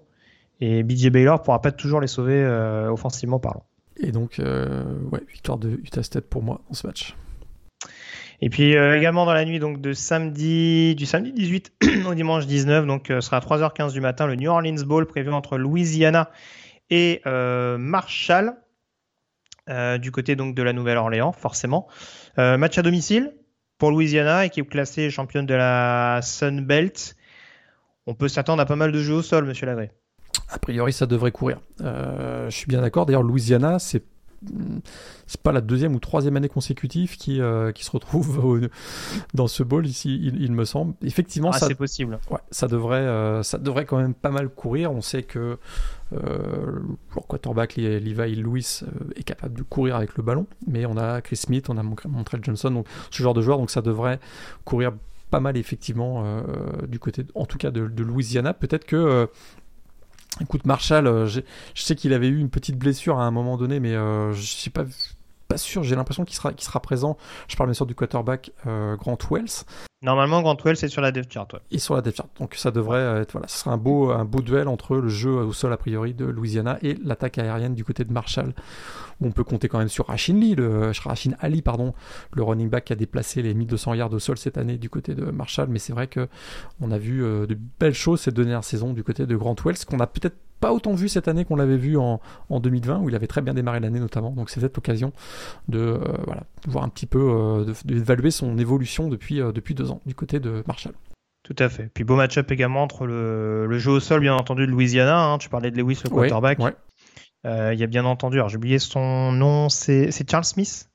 Et 0.59 0.81
BJ 0.83 1.09
Baylor 1.09 1.43
pourra 1.43 1.61
pas 1.61 1.71
toujours 1.71 2.01
les 2.01 2.07
sauver 2.07 2.43
offensivement 2.89 3.39
parlant. 3.39 3.63
Et 3.97 4.11
donc, 4.11 4.39
ouais, 4.39 5.21
victoire 5.31 5.57
de 5.57 5.69
Utah 5.83 6.01
State 6.01 6.25
pour 6.25 6.41
moi 6.41 6.61
dans 6.67 6.73
ce 6.73 6.87
match. 6.87 7.15
Et 8.41 8.49
puis 8.49 8.71
également 8.73 9.25
dans 9.25 9.33
la 9.33 9.45
nuit 9.45 9.59
donc 9.59 9.81
de 9.81 9.93
samedi 9.93 10.95
du 10.95 11.05
samedi 11.05 11.31
18 11.31 11.73
au 12.07 12.13
dimanche 12.13 12.45
19 12.45 12.85
donc 12.85 13.05
ce 13.09 13.21
sera 13.21 13.37
à 13.37 13.39
3h15 13.39 13.93
du 13.93 14.01
matin 14.01 14.27
le 14.27 14.35
New 14.35 14.49
Orleans 14.51 14.83
Bowl 14.85 15.07
prévu 15.07 15.31
entre 15.31 15.57
Louisiana 15.57 16.29
et 16.89 17.21
Marshall. 17.25 18.55
Euh, 19.69 19.97
du 19.97 20.11
côté 20.11 20.35
donc 20.35 20.55
de 20.55 20.63
la 20.63 20.71
Nouvelle-Orléans, 20.71 21.33
forcément. 21.33 21.87
Euh, 22.39 22.57
match 22.57 22.77
à 22.77 22.81
domicile 22.81 23.33
pour 23.77 23.91
Louisiana, 23.91 24.45
équipe 24.45 24.69
classée 24.69 25.09
championne 25.09 25.45
de 25.45 25.53
la 25.53 26.19
Sun 26.23 26.65
Belt. 26.65 27.15
On 28.05 28.13
peut 28.13 28.29
s'attendre 28.29 28.61
à 28.61 28.65
pas 28.65 28.77
mal 28.77 28.91
de 28.91 29.01
jeux 29.01 29.15
au 29.15 29.21
sol, 29.21 29.45
monsieur 29.45 29.65
Lagré. 29.65 29.91
A 30.49 30.59
priori, 30.59 30.93
ça 30.93 31.05
devrait 31.05 31.31
courir. 31.31 31.59
Euh, 31.81 32.49
je 32.49 32.55
suis 32.55 32.67
bien 32.67 32.81
d'accord. 32.81 33.05
D'ailleurs, 33.05 33.23
Louisiana, 33.23 33.79
c'est 33.79 34.03
c'est 35.25 35.41
pas 35.41 35.51
la 35.51 35.61
deuxième 35.61 35.95
ou 35.95 35.99
troisième 35.99 36.37
année 36.37 36.49
consécutive 36.49 37.17
qui, 37.17 37.41
qui 37.73 37.83
se 37.83 37.91
retrouve 37.91 38.69
dans 39.33 39.47
ce 39.47 39.63
bowl 39.63 39.85
ici, 39.85 40.19
il, 40.21 40.51
me 40.51 40.65
semble. 40.65 40.93
Effectivement, 41.03 41.51
ah, 41.53 41.59
ça, 41.59 41.67
c'est 41.67 41.75
possible. 41.75 42.19
Ouais, 42.29 42.39
ça 42.51 42.67
devrait, 42.67 43.43
ça 43.43 43.57
devrait 43.57 43.85
quand 43.85 43.97
même 43.97 44.13
pas 44.13 44.31
mal 44.31 44.49
courir. 44.49 44.91
On 44.91 45.01
sait 45.01 45.23
que 45.23 45.57
euh, 46.13 46.79
leur 47.15 47.27
quarterback 47.27 47.75
Levi 47.75 48.35
Lewis 48.35 48.81
euh, 48.83 49.09
est 49.15 49.23
capable 49.23 49.55
de 49.55 49.63
courir 49.63 49.97
avec 49.97 50.15
le 50.15 50.23
ballon, 50.23 50.47
mais 50.65 50.85
on 50.85 50.95
a 50.97 51.21
Chris 51.21 51.35
Smith, 51.35 51.69
on 51.69 51.77
a 51.77 51.83
Montreal 51.83 52.43
Johnson, 52.43 52.71
donc 52.71 52.87
ce 53.11 53.21
genre 53.21 53.33
de 53.33 53.41
joueur, 53.41 53.57
donc 53.57 53.69
ça 53.69 53.81
devrait 53.81 54.19
courir 54.63 54.93
pas 55.29 55.41
mal 55.41 55.57
effectivement 55.57 56.23
euh, 56.25 56.41
du 56.87 56.99
côté, 56.99 57.25
en 57.35 57.45
tout 57.45 57.57
cas 57.57 57.71
de, 57.71 57.81
Louisiana. 57.81 58.53
Peut-être 58.53 58.85
que 58.85 59.27
Écoute, 60.39 60.65
Marshall, 60.65 61.27
je 61.27 61.41
sais 61.75 61.95
qu'il 61.95 62.13
avait 62.13 62.27
eu 62.27 62.39
une 62.39 62.49
petite 62.49 62.77
blessure 62.77 63.19
à 63.19 63.23
un 63.25 63.31
moment 63.31 63.57
donné, 63.57 63.79
mais 63.79 63.93
je 63.93 64.29
ne 64.29 64.33
suis 64.33 64.69
pas, 64.69 64.85
pas 65.47 65.57
sûr. 65.57 65.83
J'ai 65.83 65.95
l'impression 65.95 66.25
qu'il 66.25 66.35
sera, 66.35 66.51
sera 66.57 66.79
présent. 66.79 67.17
Je 67.47 67.55
parle 67.55 67.69
bien 67.69 67.73
sûr 67.73 67.85
du 67.85 67.95
quarterback 67.95 68.51
Grant 68.65 69.17
Wells. 69.31 69.65
Normalement, 70.03 70.43
Grant 70.43 70.57
Wells 70.63 70.77
est 70.83 70.89
sur 70.89 71.01
la 71.01 71.11
depth 71.11 71.33
chart. 71.33 71.55
Et 71.71 71.79
sur 71.79 71.95
la 71.95 72.01
depth 72.01 72.17
chart. 72.17 72.29
Donc 72.39 72.53
ça 72.53 72.69
devrait 72.69 73.21
être 73.21 73.31
voilà, 73.31 73.47
ce 73.47 73.57
sera 73.57 73.71
un 73.71 73.77
beau 73.77 74.11
un 74.11 74.25
beau 74.25 74.41
duel 74.41 74.67
entre 74.67 74.97
le 74.97 75.09
jeu 75.09 75.31
au 75.31 75.53
sol 75.53 75.73
a 75.73 75.77
priori 75.77 76.13
de 76.13 76.25
Louisiana 76.25 76.77
et 76.83 76.95
l'attaque 77.03 77.39
aérienne 77.39 77.73
du 77.73 77.83
côté 77.83 78.03
de 78.03 78.13
Marshall 78.13 78.53
où 79.19 79.25
on 79.25 79.31
peut 79.31 79.43
compter 79.43 79.67
quand 79.67 79.79
même 79.79 79.89
sur 79.89 80.07
Rachin 80.07 80.35
Lee, 80.35 80.55
le 80.55 80.91
Rachin 81.03 81.31
Ali 81.39 81.61
pardon, 81.61 81.93
le 82.33 82.43
running 82.43 82.69
back 82.69 82.85
qui 82.85 82.93
a 82.93 82.95
déplacé 82.95 83.41
les 83.41 83.53
1200 83.53 83.95
yards 83.95 84.13
au 84.13 84.19
sol 84.19 84.37
cette 84.37 84.57
année 84.57 84.77
du 84.77 84.89
côté 84.89 85.15
de 85.15 85.25
Marshall, 85.25 85.67
mais 85.69 85.79
c'est 85.79 85.93
vrai 85.93 86.07
que 86.07 86.27
on 86.79 86.91
a 86.91 86.97
vu 86.97 87.23
euh, 87.23 87.47
de 87.47 87.57
belles 87.79 87.93
choses 87.93 88.21
cette 88.21 88.35
dernière 88.35 88.63
saison 88.63 88.93
du 88.93 89.03
côté 89.03 89.25
de 89.25 89.35
Grant 89.35 89.55
Wells 89.65 89.83
qu'on 89.85 89.99
a 89.99 90.07
peut-être 90.07 90.37
pas 90.59 90.73
autant 90.73 90.93
vu 90.93 91.09
cette 91.09 91.27
année 91.27 91.45
qu'on 91.45 91.55
l'avait 91.55 91.77
vu 91.77 91.97
en, 91.97 92.19
en, 92.49 92.59
2020 92.59 92.99
où 92.99 93.09
il 93.09 93.15
avait 93.15 93.27
très 93.27 93.41
bien 93.41 93.53
démarré 93.53 93.79
l'année 93.79 93.99
notamment 93.99 94.31
donc 94.31 94.49
c'est 94.49 94.59
cette 94.59 94.75
l'occasion 94.75 95.11
de 95.67 95.79
euh, 95.79 95.99
voilà, 96.25 96.43
voir 96.67 96.83
un 96.83 96.89
petit 96.89 97.05
peu 97.05 97.19
euh, 97.19 97.73
d'évaluer 97.85 98.31
son 98.31 98.57
évolution 98.57 99.07
depuis, 99.07 99.37
depuis 99.37 99.75
deux 99.75 99.91
ans 99.91 100.01
du 100.05 100.15
côté 100.15 100.39
de 100.39 100.63
Marshall. 100.67 100.93
Tout 101.43 101.55
à 101.59 101.69
fait. 101.69 101.89
Puis 101.93 102.03
beau 102.03 102.15
match-up 102.15 102.51
également 102.51 102.83
entre 102.83 103.05
le, 103.05 103.67
le, 103.67 103.79
jeu 103.79 103.91
au 103.91 103.99
sol, 104.01 104.19
bien 104.19 104.35
entendu, 104.35 104.65
de 104.65 104.71
Louisiana. 104.71 105.17
Hein. 105.17 105.37
tu 105.37 105.47
parlais 105.47 105.71
de 105.71 105.77
Lewis, 105.77 106.01
le 106.03 106.09
quarterback. 106.09 106.59
Euh, 107.45 107.73
il 107.73 107.79
y 107.79 107.83
a 107.83 107.87
bien 107.87 108.03
entendu, 108.03 108.37
alors 108.37 108.49
j'ai 108.49 108.57
oublié 108.57 108.79
son 108.79 109.31
nom, 109.31 109.69
c'est 109.69 110.11
Charles 110.29 110.43
Smith? 110.43 110.89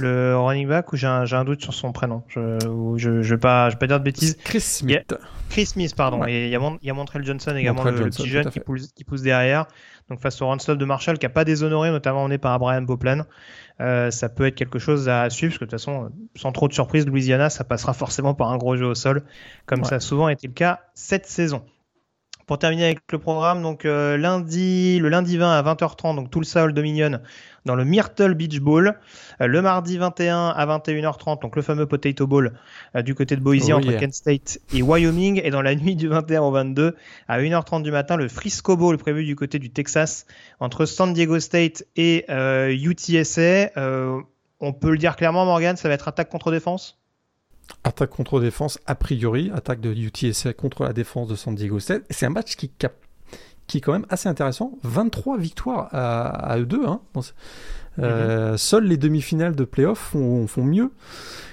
Le 0.00 0.36
running 0.36 0.68
back 0.68 0.92
ou 0.92 0.96
j'ai 0.96 1.06
un, 1.06 1.24
un, 1.30 1.44
doute 1.44 1.62
sur 1.62 1.74
son 1.74 1.92
prénom 1.92 2.22
Je 2.28 2.58
je, 2.96 3.22
je, 3.22 3.34
vais, 3.34 3.38
pas, 3.38 3.68
je 3.68 3.74
vais 3.74 3.78
pas 3.78 3.86
dire 3.86 3.98
de 3.98 4.04
bêtises. 4.04 4.36
Chris 4.44 4.60
Smith. 4.60 5.14
Chris 5.48 5.66
Smith, 5.66 5.94
pardon. 5.94 6.26
Et 6.26 6.46
il 6.46 6.50
y, 6.50 6.56
a, 6.56 6.60
il 6.80 6.86
y 6.86 6.90
a 6.90 6.94
Montrell 6.94 7.24
Johnson 7.24 7.54
également, 7.56 7.84
le, 7.84 8.04
petit 8.04 8.28
jeune 8.28 8.50
qui 8.50 8.60
pousse, 8.60 8.92
qui 8.92 9.04
pousse, 9.04 9.22
derrière. 9.22 9.66
Donc 10.08 10.20
face 10.20 10.42
au 10.42 10.48
run 10.48 10.58
stop 10.58 10.76
de 10.76 10.84
Marshall 10.84 11.18
qui 11.18 11.26
a 11.26 11.30
pas 11.30 11.44
déshonoré, 11.44 11.90
notamment 11.90 12.24
on 12.24 12.30
est 12.30 12.38
par 12.38 12.58
Brian 12.58 12.82
Boplan. 12.82 13.22
Euh, 13.80 14.10
ça 14.10 14.28
peut 14.28 14.46
être 14.46 14.56
quelque 14.56 14.78
chose 14.78 15.08
à 15.08 15.30
suivre 15.30 15.52
parce 15.52 15.58
que 15.58 15.64
de 15.64 15.70
toute 15.70 15.80
façon, 15.80 16.10
sans 16.34 16.52
trop 16.52 16.68
de 16.68 16.72
surprise, 16.72 17.06
Louisiana, 17.06 17.48
ça 17.48 17.64
passera 17.64 17.92
forcément 17.92 18.34
par 18.34 18.50
un 18.50 18.58
gros 18.58 18.76
jeu 18.76 18.86
au 18.86 18.94
sol, 18.94 19.22
comme 19.66 19.84
ça 19.84 19.96
a 19.96 20.00
souvent 20.00 20.28
été 20.28 20.48
le 20.48 20.52
cas 20.52 20.80
cette 20.94 21.26
saison. 21.26 21.62
Pour 22.50 22.58
terminer 22.58 22.86
avec 22.86 22.98
le 23.12 23.18
programme, 23.18 23.62
donc 23.62 23.84
euh, 23.84 24.16
lundi, 24.16 24.98
le 24.98 25.08
lundi 25.08 25.36
20 25.36 25.52
à 25.52 25.62
20h30, 25.62 26.16
donc 26.16 26.32
tout 26.32 26.40
le 26.40 26.60
Old 26.60 26.74
Dominion 26.74 27.20
dans 27.64 27.76
le 27.76 27.84
Myrtle 27.84 28.34
Beach 28.34 28.58
Bowl. 28.58 28.98
Euh, 29.40 29.46
le 29.46 29.62
mardi 29.62 29.98
21 29.98 30.48
à 30.48 30.66
21h30, 30.66 31.42
donc 31.42 31.54
le 31.54 31.62
fameux 31.62 31.86
Potato 31.86 32.26
Bowl 32.26 32.54
euh, 32.96 33.02
du 33.02 33.14
côté 33.14 33.36
de 33.36 33.40
Boise 33.40 33.70
entre 33.70 33.92
Kent 33.92 34.14
State 34.14 34.58
et 34.74 34.82
Wyoming. 34.82 35.40
Et 35.44 35.50
dans 35.50 35.62
la 35.62 35.74
nuit 35.76 35.94
du 35.94 36.08
21 36.08 36.42
au 36.42 36.50
22 36.50 36.96
à 37.28 37.38
1h30 37.38 37.82
du 37.82 37.92
matin, 37.92 38.16
le 38.16 38.26
Frisco 38.26 38.76
Bowl 38.76 38.98
prévu 38.98 39.24
du 39.24 39.36
côté 39.36 39.60
du 39.60 39.70
Texas 39.70 40.26
entre 40.58 40.86
San 40.86 41.12
Diego 41.12 41.38
State 41.38 41.84
et 41.94 42.26
UTSA. 42.28 43.70
on 44.58 44.72
peut 44.72 44.90
le 44.90 44.98
dire 44.98 45.14
clairement, 45.14 45.44
Morgan, 45.44 45.76
ça 45.76 45.86
va 45.86 45.94
être 45.94 46.08
attaque 46.08 46.30
contre 46.30 46.50
défense? 46.50 46.99
Attaque 47.84 48.10
contre 48.10 48.40
défense, 48.40 48.78
a 48.86 48.94
priori, 48.94 49.50
attaque 49.54 49.80
de 49.80 49.92
UTSA 49.92 50.52
contre 50.52 50.84
la 50.84 50.92
défense 50.92 51.28
de 51.28 51.34
San 51.34 51.54
Diego 51.54 51.80
State. 51.80 52.02
C'est 52.10 52.26
un 52.26 52.30
match 52.30 52.56
qui, 52.56 52.70
qui 53.66 53.78
est 53.78 53.80
quand 53.80 53.92
même 53.92 54.06
assez 54.10 54.28
intéressant. 54.28 54.72
23 54.82 55.38
victoires 55.38 55.88
à, 55.92 56.58
eux 56.58 56.66
deux. 56.66 56.84
Hein. 56.86 57.00
Euh, 57.98 58.52
mhm. 58.52 58.58
Seules 58.58 58.84
les 58.84 58.96
demi-finales 58.96 59.56
de 59.56 59.64
playoff 59.64 59.98
font, 59.98 60.46
font 60.46 60.64
mieux 60.64 60.92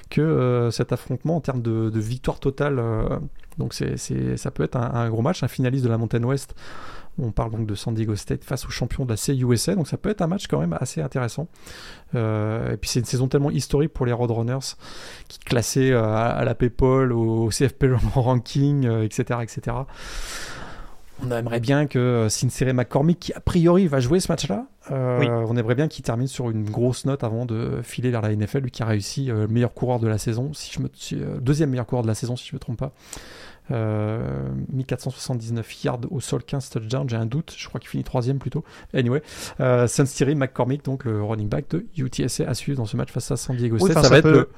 que 0.09 0.21
euh, 0.21 0.71
cet 0.71 0.91
affrontement 0.91 1.35
en 1.35 1.41
termes 1.41 1.61
de, 1.61 1.91
victoire 1.99 2.39
totale. 2.39 2.79
Euh. 2.79 3.19
donc 3.57 3.73
c'est, 3.73 3.97
ça 4.37 4.51
peut 4.51 4.63
être 4.63 4.77
un, 4.77 4.93
un, 4.93 5.09
gros 5.09 5.21
match. 5.21 5.43
Un 5.43 5.47
finaliste 5.47 5.83
de 5.83 5.89
la 5.89 5.97
Mountain 5.97 6.23
West 6.23 6.55
on 7.19 7.31
parle 7.31 7.51
donc 7.51 7.65
de 7.65 7.75
San 7.75 7.93
Diego 7.93 8.15
State 8.15 8.43
face 8.43 8.65
aux 8.65 8.69
champions 8.69 9.05
de 9.05 9.09
la 9.09 9.17
CUSA, 9.17 9.75
donc 9.75 9.87
ça 9.87 9.97
peut 9.97 10.09
être 10.09 10.21
un 10.21 10.27
match 10.27 10.47
quand 10.47 10.59
même 10.59 10.75
assez 10.79 11.01
intéressant. 11.01 11.47
Euh, 12.15 12.73
et 12.73 12.77
puis 12.77 12.89
c'est 12.89 12.99
une 12.99 13.05
saison 13.05 13.27
tellement 13.27 13.51
historique 13.51 13.93
pour 13.93 14.05
les 14.05 14.13
Roadrunners, 14.13 14.75
qui 15.27 15.39
classaient 15.39 15.91
euh, 15.91 16.03
à 16.03 16.43
la 16.43 16.55
PayPal, 16.55 17.11
au 17.11 17.49
CFP 17.49 17.85
ranking, 18.13 18.89
etc., 19.01 19.25
euh, 19.31 19.41
etc. 19.41 19.77
On 21.23 21.31
aimerait 21.31 21.59
bien 21.59 21.87
que 21.87 22.27
Sincere 22.29 22.75
McCormick, 22.75 23.19
qui 23.19 23.33
a 23.33 23.39
priori 23.39 23.87
va 23.87 23.99
jouer 23.99 24.19
ce 24.19 24.31
match-là, 24.31 24.67
on 24.91 25.57
aimerait 25.57 25.73
bien 25.73 25.87
qu'il 25.87 26.03
termine 26.03 26.27
sur 26.27 26.51
une 26.51 26.69
grosse 26.69 27.05
note 27.05 27.23
avant 27.23 27.47
de 27.47 27.81
filer 27.81 28.11
vers 28.11 28.21
la 28.21 28.35
NFL, 28.35 28.59
lui 28.59 28.71
qui 28.71 28.83
a 28.83 28.85
réussi 28.85 29.25
le 29.25 29.47
meilleur 29.47 29.73
coureur 29.73 29.99
de 29.99 30.07
la 30.07 30.19
saison, 30.19 30.53
si 30.53 30.71
je 30.71 30.79
me, 30.79 31.39
deuxième 31.39 31.71
meilleur 31.71 31.87
coureur 31.87 32.03
de 32.03 32.07
la 32.07 32.13
saison 32.13 32.35
si 32.35 32.45
je 32.45 32.53
ne 32.53 32.57
me 32.57 32.59
trompe 32.59 32.77
pas. 32.77 32.93
1479 33.69 35.65
euh, 35.65 35.85
yards 35.85 36.01
au 36.09 36.19
sol, 36.19 36.43
15 36.43 36.69
touchdowns, 36.69 37.09
j'ai 37.09 37.17
un 37.17 37.25
doute, 37.25 37.53
je 37.57 37.67
crois 37.67 37.79
qu'il 37.79 37.89
finit 37.89 38.03
troisième 38.03 38.39
plutôt. 38.39 38.63
Anyway, 38.93 39.21
euh, 39.59 39.87
Thierry 39.87 40.35
McCormick, 40.35 40.85
donc 40.85 41.05
le 41.05 41.21
running 41.23 41.49
back 41.49 41.69
de 41.69 41.85
UTSA 41.97 42.47
à 42.47 42.53
suivre 42.53 42.77
dans 42.77 42.85
ce 42.85 42.97
match 42.97 43.11
face 43.11 43.31
à 43.31 43.37
San 43.37 43.55
Diego 43.55 43.77
State. 43.79 44.03
ça, 44.03 44.09
va 44.09 44.17
être 44.19 44.49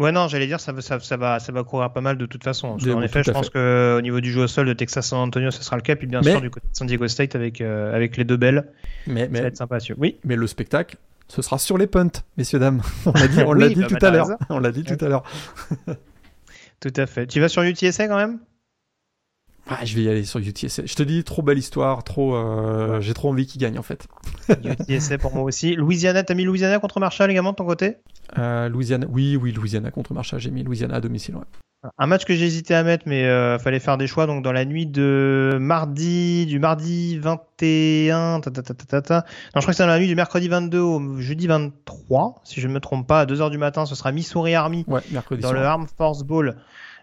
Ouais, 0.00 0.12
non, 0.12 0.28
j'allais 0.28 0.46
dire, 0.46 0.60
ça, 0.60 0.72
ça, 0.80 0.98
ça, 0.98 1.16
va, 1.18 1.38
ça 1.40 1.52
va 1.52 1.62
courir 1.62 1.92
pas 1.92 2.00
mal 2.00 2.16
de 2.16 2.24
toute 2.24 2.42
façon. 2.42 2.68
en 2.68 3.02
effet, 3.02 3.22
je 3.22 3.32
pense 3.32 3.50
qu'au 3.50 4.00
niveau 4.00 4.22
du 4.22 4.32
jeu 4.32 4.44
au 4.44 4.46
sol 4.46 4.66
de 4.66 4.72
Texas 4.72 5.08
San 5.08 5.18
Antonio, 5.18 5.50
ce 5.50 5.62
sera 5.62 5.76
le 5.76 5.82
cas. 5.82 5.94
Puis 5.94 6.06
bien 6.06 6.22
sûr, 6.22 6.40
du 6.40 6.48
côté 6.48 6.66
de 6.66 6.76
San 6.76 6.86
Diego 6.86 7.06
State 7.06 7.34
avec, 7.34 7.60
euh, 7.60 7.94
avec 7.94 8.16
les 8.16 8.24
deux 8.24 8.38
belles. 8.38 8.72
Mais, 9.06 9.26
ça 9.26 9.42
va 9.42 9.48
être 9.48 9.56
sympa. 9.58 9.78
Oui. 9.98 10.16
Mais 10.24 10.36
le 10.36 10.46
spectacle, 10.46 10.96
ce 11.28 11.42
sera 11.42 11.58
sur 11.58 11.76
les 11.76 11.86
punts, 11.86 12.08
messieurs, 12.38 12.58
dames. 12.58 12.80
On 13.04 13.12
l'a 13.12 13.28
dit, 13.28 13.42
on 13.46 13.52
l'a 13.52 13.68
dit, 13.68 13.74
bah, 13.82 13.86
tout 13.88 14.06
à 14.06 14.10
l'heure. 14.10 14.28
On 14.48 14.58
l'a 14.58 14.72
dit 14.72 14.84
tout 14.84 15.04
à 15.04 15.08
l'heure. 15.08 15.22
Tout 16.80 16.92
à 16.96 17.06
fait. 17.06 17.26
Tu 17.26 17.40
vas 17.40 17.48
sur 17.48 17.62
UTSA 17.62 18.08
quand 18.08 18.16
même? 18.16 18.40
Ah, 19.66 19.84
je 19.84 19.94
vais 19.94 20.02
y 20.02 20.08
aller 20.08 20.24
sur 20.24 20.40
UTSA. 20.40 20.86
Je 20.86 20.94
te 20.94 21.02
dis, 21.02 21.22
trop 21.22 21.42
belle 21.42 21.58
histoire, 21.58 22.02
trop, 22.02 22.34
euh, 22.34 23.00
j'ai 23.00 23.14
trop 23.14 23.28
envie 23.28 23.46
qu'il 23.46 23.60
gagne 23.60 23.78
en 23.78 23.82
fait. 23.82 24.08
UTSA 24.48 25.18
pour 25.18 25.34
moi 25.34 25.44
aussi. 25.44 25.76
Louisiana, 25.76 26.24
t'as 26.24 26.34
mis 26.34 26.44
Louisiana 26.44 26.78
contre 26.78 26.98
Marshall 26.98 27.30
également 27.30 27.52
de 27.52 27.56
ton 27.56 27.66
côté? 27.66 27.98
Euh, 28.38 28.68
Louisiana, 28.68 29.06
oui, 29.08 29.36
oui, 29.36 29.52
Louisiana 29.52 29.90
contre 29.90 30.14
Marshall. 30.14 30.40
J'ai 30.40 30.50
mis 30.50 30.64
Louisiana 30.64 30.96
à 30.96 31.00
domicile. 31.00 31.36
Un 31.98 32.06
match 32.06 32.26
que 32.26 32.34
j'ai 32.34 32.44
hésité 32.44 32.74
à 32.74 32.82
mettre, 32.82 33.04
mais 33.06 33.24
euh, 33.24 33.58
fallait 33.58 33.80
faire 33.80 33.96
des 33.96 34.06
choix. 34.06 34.26
Donc 34.26 34.44
dans 34.44 34.52
la 34.52 34.66
nuit 34.66 34.86
de 34.86 35.56
mardi, 35.58 36.44
du 36.44 36.58
mardi 36.58 37.18
21, 37.18 38.40
ta, 38.40 38.50
ta, 38.50 38.62
ta, 38.62 38.74
ta, 38.74 39.00
ta. 39.00 39.14
non, 39.14 39.22
je 39.56 39.60
crois 39.60 39.72
que 39.72 39.76
c'est 39.76 39.82
dans 39.82 39.88
la 39.88 39.98
nuit 39.98 40.06
du 40.06 40.14
mercredi 40.14 40.48
22 40.48 40.78
au 40.78 41.20
jeudi 41.20 41.46
23, 41.46 42.42
si 42.44 42.60
je 42.60 42.68
ne 42.68 42.74
me 42.74 42.80
trompe 42.80 43.06
pas, 43.06 43.20
à 43.20 43.26
2h 43.26 43.50
du 43.50 43.56
matin, 43.56 43.86
ce 43.86 43.94
sera 43.94 44.12
Missouri 44.12 44.54
Army 44.54 44.84
ouais, 44.88 45.00
mercredi 45.10 45.40
dans 45.40 45.52
le 45.52 45.62
Armed 45.62 45.88
Force 45.96 46.22
Bowl. 46.22 46.56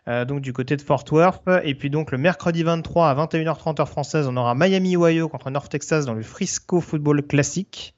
Euh, 0.07 0.23
donc 0.23 0.41
du 0.41 0.53
côté 0.53 0.77
de 0.77 0.81
Fort 0.81 1.03
Worth. 1.11 1.41
Et 1.63 1.75
puis 1.75 1.89
donc 1.89 2.11
le 2.11 2.17
mercredi 2.17 2.63
23 2.63 3.09
à 3.09 3.15
21h30 3.15 3.81
heure 3.81 3.89
française, 3.89 4.27
on 4.27 4.37
aura 4.37 4.53
Miami 4.55 4.95
Ohio 4.95 5.27
contre 5.27 5.49
North 5.49 5.69
Texas 5.69 6.05
dans 6.05 6.13
le 6.13 6.21
Frisco 6.21 6.81
Football 6.81 7.23
Classic. 7.23 7.96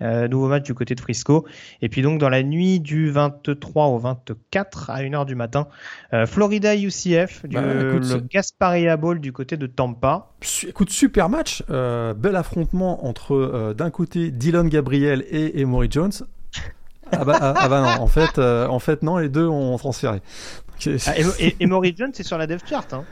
Euh, 0.00 0.26
nouveau 0.26 0.48
match 0.48 0.64
du 0.64 0.74
côté 0.74 0.94
de 0.94 1.00
Frisco. 1.00 1.46
Et 1.80 1.88
puis 1.88 2.02
donc 2.02 2.18
dans 2.18 2.28
la 2.28 2.42
nuit 2.42 2.80
du 2.80 3.10
23 3.10 3.86
au 3.86 3.98
24 3.98 4.90
à 4.90 5.02
1h 5.02 5.26
du 5.26 5.34
matin, 5.36 5.68
euh, 6.12 6.26
Florida 6.26 6.74
UCF, 6.74 7.46
du, 7.46 7.54
bah, 7.54 7.62
le 7.62 8.20
Gasparia 8.28 8.96
Bowl 8.96 9.20
du 9.20 9.32
côté 9.32 9.56
de 9.56 9.66
Tampa. 9.66 10.32
Écoute, 10.66 10.90
super 10.90 11.28
match. 11.28 11.62
bel 11.68 12.36
affrontement 12.36 13.06
entre 13.06 13.74
d'un 13.76 13.90
côté 13.90 14.30
Dylan 14.30 14.68
Gabriel 14.68 15.24
et 15.30 15.60
Emory 15.60 15.88
Jones. 15.90 16.12
Ah 17.12 17.24
bah, 17.24 17.38
ah, 17.40 17.54
ah 17.56 17.68
bah 17.68 17.80
non, 17.82 18.02
en 18.02 18.06
fait, 18.06 18.38
en 18.38 18.78
fait 18.78 19.02
non, 19.02 19.18
les 19.18 19.28
deux 19.28 19.46
ont 19.46 19.76
transféré. 19.76 20.20
Ah, 21.06 21.12
et, 21.38 21.56
Emory 21.60 21.94
Jones, 21.96 22.10
c'est 22.12 22.22
sur 22.22 22.38
la 22.38 22.46
dev 22.46 22.58
chart. 22.68 22.92
Hein. 22.92 23.04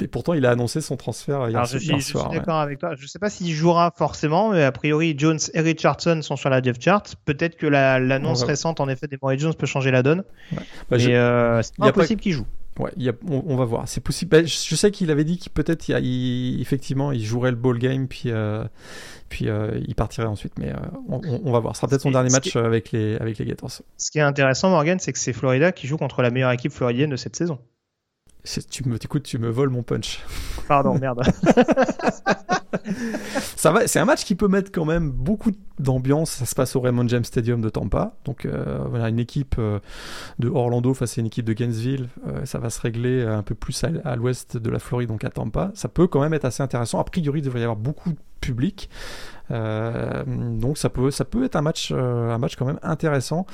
Et 0.00 0.06
pourtant, 0.08 0.34
il 0.34 0.46
a 0.46 0.50
annoncé 0.50 0.80
son 0.80 0.96
transfert 0.96 1.48
hier, 1.48 1.58
Alors, 1.58 1.64
je, 1.66 1.78
hier 1.78 2.00
suis, 2.00 2.12
soir. 2.12 2.24
suis 2.24 2.32
ouais. 2.32 2.38
d'accord 2.38 2.60
avec 2.60 2.78
toi. 2.78 2.94
Je 2.96 3.06
sais 3.06 3.18
pas 3.18 3.30
s'il 3.30 3.52
jouera 3.52 3.92
forcément, 3.96 4.50
mais 4.50 4.62
a 4.62 4.72
priori, 4.72 5.14
Jones 5.16 5.38
et 5.54 5.60
Richardson 5.60 6.20
sont 6.22 6.36
sur 6.36 6.50
la 6.50 6.60
depth 6.60 6.82
chart. 6.82 7.14
Peut-être 7.24 7.56
que 7.56 7.66
la- 7.66 7.98
l'annonce 7.98 8.42
On 8.42 8.46
va- 8.46 8.52
récente, 8.52 8.80
en 8.80 8.88
effet, 8.88 9.06
des 9.08 9.18
Murray 9.22 9.38
Jones 9.38 9.54
peut 9.54 9.66
changer 9.66 9.90
la 9.90 10.02
donne. 10.02 10.22
Bah, 10.52 10.62
mais 10.92 10.98
je- 11.00 11.10
euh, 11.10 11.62
c'est 11.62 11.72
a 11.78 11.82
pas 11.82 11.88
impossible 11.88 12.20
qu'il 12.20 12.32
joue. 12.32 12.46
Ouais, 12.78 12.90
il 12.96 13.02
y 13.02 13.08
a- 13.10 13.12
on, 13.28 13.42
on 13.48 13.56
va 13.56 13.64
voir. 13.66 13.86
C'est 13.86 14.00
possible. 14.00 14.30
Bah, 14.30 14.44
je, 14.44 14.56
je 14.66 14.74
sais 14.76 14.90
qu'il 14.90 15.10
avait 15.10 15.24
dit 15.24 15.36
qu'il 15.36 15.52
peut-être, 15.52 15.90
effectivement, 15.90 17.12
il 17.12 17.22
jouerait 17.24 17.50
le 17.50 17.56
ball 17.56 17.78
game, 17.78 18.08
puis, 18.08 18.24
euh, 18.30 18.64
puis 19.28 19.48
euh, 19.48 19.78
il 19.86 19.94
partirait 19.94 20.26
ensuite. 20.26 20.54
Mais 20.58 20.70
euh, 20.70 20.76
on, 21.08 21.52
va 21.52 21.58
voir. 21.58 21.74
Ce 21.76 21.80
sera 21.80 21.88
peut-être 21.88 22.00
son 22.02 22.10
dernier 22.10 22.30
match 22.30 22.50
qui- 22.50 22.58
avec 22.58 22.92
les, 22.92 23.16
avec 23.16 23.38
les 23.38 23.44
Gators. 23.44 23.70
Ce 23.98 24.10
qui 24.10 24.18
est 24.18 24.22
intéressant, 24.22 24.70
Morgan, 24.70 24.98
c'est 25.00 25.12
que 25.12 25.18
c'est 25.18 25.32
Florida 25.34 25.72
qui 25.72 25.86
joue 25.86 25.96
contre 25.98 26.22
la 26.22 26.30
meilleure 26.30 26.52
équipe 26.52 26.72
floridienne 26.72 27.10
de 27.10 27.16
cette 27.16 27.36
saison. 27.36 27.58
Tu 28.44 28.88
me, 28.88 28.96
écoute, 28.96 29.22
tu 29.22 29.38
me 29.38 29.48
voles 29.48 29.70
mon 29.70 29.82
punch. 29.82 30.20
Pardon, 30.66 30.98
merde. 31.00 31.22
Ça 33.56 33.70
va, 33.70 33.86
c'est 33.86 34.00
un 34.00 34.04
match 34.04 34.24
qui 34.24 34.34
peut 34.34 34.48
mettre 34.48 34.72
quand 34.72 34.84
même 34.84 35.10
beaucoup 35.10 35.52
d'ambiance. 35.78 36.30
Ça 36.30 36.46
se 36.46 36.54
passe 36.54 36.74
au 36.74 36.80
Raymond 36.80 37.06
James 37.08 37.24
Stadium 37.24 37.60
de 37.60 37.68
Tampa. 37.68 38.16
Donc 38.24 38.44
euh, 38.44 38.84
voilà, 38.88 39.08
une 39.08 39.18
équipe 39.18 39.56
euh, 39.58 39.78
de 40.38 40.48
Orlando 40.48 40.92
face 40.94 41.18
à 41.18 41.20
une 41.20 41.28
équipe 41.28 41.44
de 41.44 41.52
Gainesville. 41.52 42.08
Euh, 42.26 42.44
ça 42.44 42.58
va 42.58 42.70
se 42.70 42.80
régler 42.80 43.22
un 43.22 43.42
peu 43.42 43.54
plus 43.54 43.84
à, 43.84 43.90
à 44.04 44.16
l'ouest 44.16 44.56
de 44.56 44.70
la 44.70 44.78
Floride, 44.78 45.08
donc 45.08 45.24
à 45.24 45.30
Tampa. 45.30 45.70
Ça 45.74 45.88
peut 45.88 46.06
quand 46.06 46.20
même 46.20 46.34
être 46.34 46.44
assez 46.44 46.62
intéressant. 46.62 46.98
A 46.98 47.04
priori, 47.04 47.40
il 47.40 47.42
devrait 47.42 47.60
y 47.60 47.64
avoir 47.64 47.76
beaucoup 47.76 48.10
de 48.10 48.18
public. 48.40 48.90
Donc 49.50 50.78
ça 50.78 50.88
peut, 50.88 51.10
ça 51.10 51.26
peut 51.26 51.44
être 51.44 51.56
un 51.56 51.62
match, 51.62 51.92
un 51.92 52.38
match 52.38 52.56
quand 52.56 52.64
même 52.64 52.80
intéressant. 52.82 53.46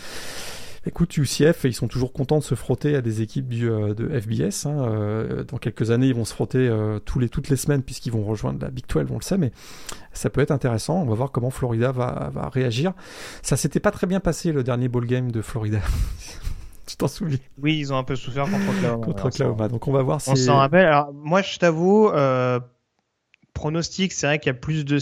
Écoute, 0.89 1.15
UCF, 1.19 1.65
ils 1.65 1.74
sont 1.74 1.86
toujours 1.86 2.15
contents 2.15 2.39
de 2.39 2.43
se 2.43 2.55
frotter 2.55 2.97
à 2.97 3.02
des 3.02 3.20
équipes 3.20 3.47
du, 3.47 3.70
euh, 3.70 3.93
de 3.93 4.09
FBS. 4.09 4.65
hein. 4.66 4.89
Euh, 4.89 5.44
dans 5.44 5.59
quelques 5.59 5.90
années, 5.90 6.06
ils 6.06 6.15
vont 6.15 6.24
se 6.24 6.32
frotter 6.32 6.66
euh, 6.66 6.98
tous 6.98 7.19
les, 7.19 7.28
toutes 7.28 7.51
les 7.51 7.56
semaines 7.56 7.82
puisqu'ils 7.82 8.10
vont 8.12 8.24
rejoindre 8.24 8.59
la 8.62 8.70
Big 8.70 8.86
12, 8.89 9.05
on 9.10 9.16
le 9.16 9.23
sait, 9.23 9.36
mais 9.36 9.52
ça 10.15 10.31
peut 10.31 10.40
être 10.40 10.51
intéressant. 10.51 11.02
On 11.02 11.05
va 11.05 11.15
voir 11.15 11.31
comment 11.31 11.51
Florida 11.51 11.93
va, 11.93 12.31
va 12.32 12.48
réagir. 12.48 12.94
Ça 13.43 13.59
s'était 13.59 13.81
pas 13.81 13.90
très 13.90 14.06
bien 14.06 14.19
passé 14.19 14.51
le 14.51 14.65
dernier 14.65 14.89
ball 14.89 15.05
game 15.05 15.31
de 15.31 15.43
Florida. 15.43 15.81
tu 16.86 16.97
t'en 16.97 17.06
souviens? 17.06 17.36
Oui, 17.60 17.77
ils 17.78 17.93
ont 17.93 17.98
un 17.98 18.05
peu 18.05 18.16
souffert 18.16 18.44
contre 18.44 18.69
Oklahoma. 19.27 19.56
Contre. 19.56 19.69
Donc 19.69 19.89
on 19.89 19.93
va 19.93 20.02
voir 20.02 20.20
On 20.27 20.36
s'en 20.36 20.56
rappelle. 20.56 20.86
Alors, 20.86 21.12
moi, 21.12 21.43
je 21.43 21.59
t'avoue, 21.59 22.09
euh, 22.09 22.60
pronostic, 23.52 24.12
c'est 24.15 24.27
vrai 24.27 24.39
qu'il 24.39 24.48
y 24.48 24.56
a 24.56 24.59
plus 24.59 24.86
de, 24.86 24.98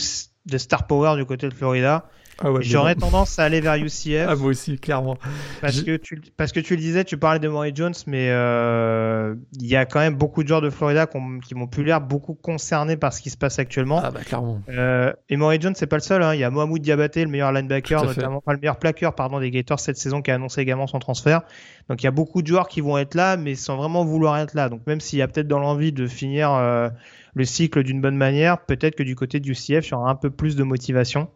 de 0.46 0.58
star 0.58 0.88
power 0.88 1.14
du 1.16 1.24
côté 1.24 1.48
de 1.48 1.54
Florida. 1.54 2.08
Ah 2.42 2.52
ouais, 2.52 2.62
J'aurais 2.62 2.94
tendance 2.94 3.38
à 3.38 3.44
aller 3.44 3.60
vers 3.60 3.76
UCF 3.76 4.26
Ah, 4.28 4.36
moi 4.36 4.48
aussi, 4.48 4.78
clairement. 4.78 5.16
parce, 5.62 5.80
que 5.82 5.96
tu, 5.96 6.20
parce 6.36 6.52
que 6.52 6.60
tu 6.60 6.74
le 6.76 6.80
disais, 6.82 7.04
tu 7.04 7.16
parlais 7.16 7.38
de 7.40 7.48
Maury 7.48 7.72
Jones, 7.74 7.94
mais 8.06 8.28
euh, 8.30 9.34
il 9.58 9.66
y 9.66 9.74
a 9.76 9.86
quand 9.86 10.00
même 10.00 10.14
beaucoup 10.16 10.42
de 10.42 10.48
joueurs 10.48 10.60
de 10.60 10.68
Florida 10.70 11.06
qui 11.06 11.16
ont- 11.16 11.38
qui 11.38 11.54
m'ont 11.54 11.66
plus 11.66 11.82
l'air 11.84 12.00
beaucoup 12.00 12.34
concernés 12.34 12.96
par 12.96 13.12
ce 13.12 13.22
qui 13.22 13.30
se 13.30 13.36
passe 13.38 13.58
actuellement. 13.58 14.00
Ah 14.04 14.10
bah 14.10 14.20
clairement. 14.24 14.60
Euh, 14.68 15.12
et 15.30 15.36
Maury 15.36 15.58
Jones, 15.60 15.74
c'est 15.76 15.86
pas 15.86 15.96
le 15.96 16.02
seul. 16.02 16.22
hein. 16.22 16.34
Il 16.34 16.40
y 16.40 16.44
a 16.44 16.50
Mohamed 16.50 16.82
Diabaté, 16.82 17.24
le 17.24 17.30
meilleur 17.30 17.52
linebacker, 17.52 18.00
notamment, 18.18 18.36
enfin, 18.38 18.52
le 18.52 18.58
meilleur 18.60 18.78
plaqueur 18.78 19.14
pardon, 19.14 19.40
des 19.40 19.50
Gators 19.50 19.80
cette 19.80 19.96
saison, 19.96 20.20
qui 20.20 20.30
a 20.30 20.34
annoncé 20.34 20.60
également 20.60 20.86
son 20.86 20.98
transfert. 20.98 21.40
Donc 21.88 22.02
il 22.02 22.04
y 22.04 22.08
a 22.08 22.12
beaucoup 22.12 22.42
de 22.42 22.46
joueurs 22.46 22.68
qui 22.68 22.80
vont 22.80 22.98
être 22.98 23.14
là, 23.14 23.36
mais 23.36 23.54
sans 23.54 23.76
vraiment 23.76 24.04
vouloir 24.04 24.36
être 24.38 24.54
là. 24.54 24.68
Donc 24.68 24.80
même 24.86 25.00
s'il 25.00 25.18
y 25.18 25.22
a 25.22 25.28
peut-être 25.28 25.48
dans 25.48 25.60
l'envie 25.60 25.92
de 25.92 26.06
finir 26.06 26.52
euh, 26.52 26.88
le 27.34 27.44
cycle 27.44 27.82
d'une 27.82 28.00
bonne 28.00 28.16
manière, 28.16 28.58
peut-être 28.58 28.94
que 28.96 29.02
du 29.02 29.14
côté 29.14 29.40
du 29.40 29.54
CF, 29.54 29.86
il 29.88 29.90
y 29.92 29.94
aura 29.94 30.10
un 30.10 30.14
peu 30.16 30.30
plus 30.30 30.56
de 30.56 30.64
motivation. 30.64 31.28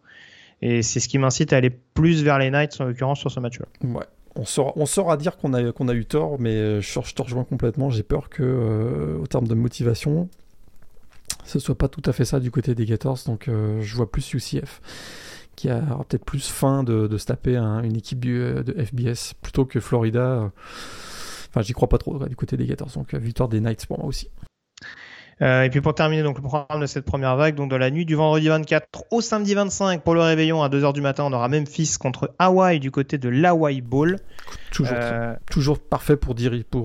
Et 0.63 0.83
c'est 0.83 1.01
ce 1.01 1.09
qui 1.09 1.19
m'incite 1.19 1.53
à 1.53 1.57
aller 1.57 1.71
plus 1.71 2.23
vers 2.23 2.39
les 2.39 2.51
Knights, 2.51 2.81
en 2.81 2.85
l'occurrence, 2.85 3.19
sur 3.21 3.31
ce 3.31 3.41
match-là. 3.41 3.67
Ouais. 3.85 4.05
On 4.37 4.45
saura, 4.45 4.73
on 4.77 4.87
dire 5.17 5.37
qu'on 5.39 5.55
a, 5.55 5.73
a 5.89 5.95
eu 5.95 6.05
tort, 6.05 6.37
mais 6.39 6.55
euh, 6.55 6.81
je, 6.81 7.01
je 7.05 7.15
te 7.15 7.23
rejoins 7.23 7.45
complètement. 7.45 7.91
J'ai 7.91 8.03
peur 8.05 8.29
que, 8.29 8.43
euh, 8.43 9.19
au 9.19 9.27
terme 9.27 9.49
de 9.49 9.55
motivation, 9.55 10.29
ce 11.45 11.59
soit 11.59 11.77
pas 11.77 11.89
tout 11.89 12.03
à 12.05 12.13
fait 12.13 12.25
ça 12.25 12.39
du 12.39 12.51
côté 12.51 12.75
des 12.75 12.85
Gators. 12.87 13.19
Donc 13.27 13.49
euh, 13.49 13.81
je 13.81 13.97
vois 13.97 14.11
plus 14.11 14.33
UCF 14.35 14.81
qui 15.57 15.69
a 15.69 15.83
aura 15.93 16.05
peut-être 16.05 16.25
plus 16.25 16.49
faim 16.49 16.85
de, 16.85 17.07
de 17.09 17.19
se 17.19 17.27
taper 17.27 17.57
un- 17.57 17.83
une 17.83 17.97
équipe 17.97 18.21
de 18.63 18.63
FBS 18.85 19.35
plutôt 19.43 19.65
que 19.65 19.81
Florida. 19.81 20.51
Enfin, 21.49 21.63
j'y 21.63 21.73
crois 21.73 21.89
pas 21.89 21.99
trop 21.99 22.19
du 22.27 22.37
côté 22.37 22.57
des 22.57 22.67
Gators. 22.67 22.91
Donc 22.95 23.15
victoire 23.15 23.49
des 23.49 23.61
Knights 23.61 23.87
pour 23.87 23.99
moi 23.99 24.07
aussi. 24.07 24.31
Euh, 25.43 25.63
et 25.63 25.71
puis 25.71 25.81
pour 25.81 25.95
terminer 25.95 26.23
donc 26.23 26.37
le 26.37 26.43
programme 26.43 26.81
de 26.81 26.87
cette 26.87 27.05
première 27.05 27.37
vague, 27.37 27.55
donc 27.55 27.71
dans 27.71 27.79
la 27.79 27.91
nuit 27.91 28.05
du 28.05 28.15
vendredi 28.15 28.49
24 28.49 29.05
au 29.11 29.21
samedi 29.21 29.55
25 29.55 30.03
pour 30.03 30.15
le 30.15 30.21
réveillon 30.21 30.63
à 30.63 30.69
2h 30.69 30.93
du 30.93 31.01
matin, 31.01 31.25
on 31.25 31.33
aura 31.33 31.49
Memphis 31.49 31.95
contre 31.99 32.35
Hawaï 32.39 32.79
du 32.79 32.91
côté 32.91 33.17
de 33.19 33.29
l'Hawaii 33.29 33.81
Bowl. 33.81 34.17
Toujours, 34.71 34.97
Euh, 35.01 35.35
toujours 35.51 35.79
parfait 35.79 36.17
pour, 36.17 36.35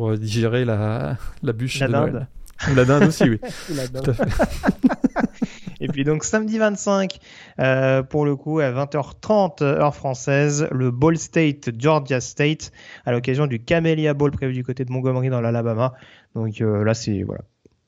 euh, 0.09 0.17
digérer 0.17 0.63
la, 0.65 1.17
la 1.43 1.53
bûche 1.53 1.79
La 1.79 1.87
de 1.87 1.91
dinde. 1.91 2.11
Noël. 2.13 2.27
Ou 2.71 2.75
la 2.75 2.85
dinde 2.85 3.03
aussi, 3.03 3.23
oui. 3.29 3.39
la 3.75 3.87
Tout 3.89 4.11
à 4.11 4.13
fait. 4.13 4.23
Et 5.81 5.87
puis 5.89 6.05
donc 6.05 6.23
samedi 6.23 6.57
25, 6.57 7.19
euh, 7.59 8.01
pour 8.01 8.25
le 8.25 8.35
coup 8.37 8.59
à 8.59 8.71
20h30 8.71 9.61
heure 9.63 9.93
française, 9.95 10.67
le 10.71 10.89
Ball 10.89 11.17
State 11.17 11.69
Georgia 11.77 12.21
State 12.21 12.71
à 13.05 13.11
l'occasion 13.11 13.45
du 13.47 13.59
Camellia 13.59 14.13
Bowl 14.13 14.31
prévu 14.31 14.53
du 14.53 14.63
côté 14.63 14.85
de 14.85 14.91
Montgomery 14.91 15.29
dans 15.29 15.41
l'Alabama. 15.41 15.93
Donc 16.33 16.61
euh, 16.61 16.83
là 16.85 16.93
c'est 16.93 17.23
voilà. 17.23 17.41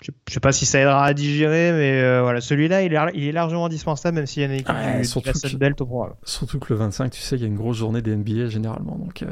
Je, 0.03 0.11
sais 0.32 0.40
pas 0.40 0.52
si 0.52 0.65
ça 0.68 0.80
aidera 0.80 1.03
à 1.06 1.14
digérer, 1.14 1.72
mais 1.72 2.02
euh, 2.02 2.22
voilà, 2.22 2.40
celui-là 2.40 2.84
il 2.84 2.94
est, 2.94 2.98
il 3.15 3.24
est 3.24 3.32
largement 3.32 3.65
indispensable, 3.65 4.15
même 4.15 4.28
s'il 4.28 4.41
y 4.44 4.45
a 4.45 4.48
une 4.48 4.53
équipe 4.53 4.69
Ouais, 4.69 4.99
du, 4.99 5.06
surtout 5.06 5.28
la 5.28 5.34
que- 5.34 5.84
au 5.84 5.86
programme. 5.88 6.15
Surtout 6.24 6.60
que 6.60 6.72
le 6.72 6.80
25, 6.80 7.10
tu 7.11 7.19
sais, 7.22 7.36
il 7.36 7.41
y 7.41 7.45
a 7.45 7.48
une 7.48 7.56
grosse 7.56 7.78
journée 7.78 8.02
des 8.03 8.15
NBA 8.15 8.48
généralement, 8.48 8.95
donc 8.95 9.24
euh, 9.24 9.28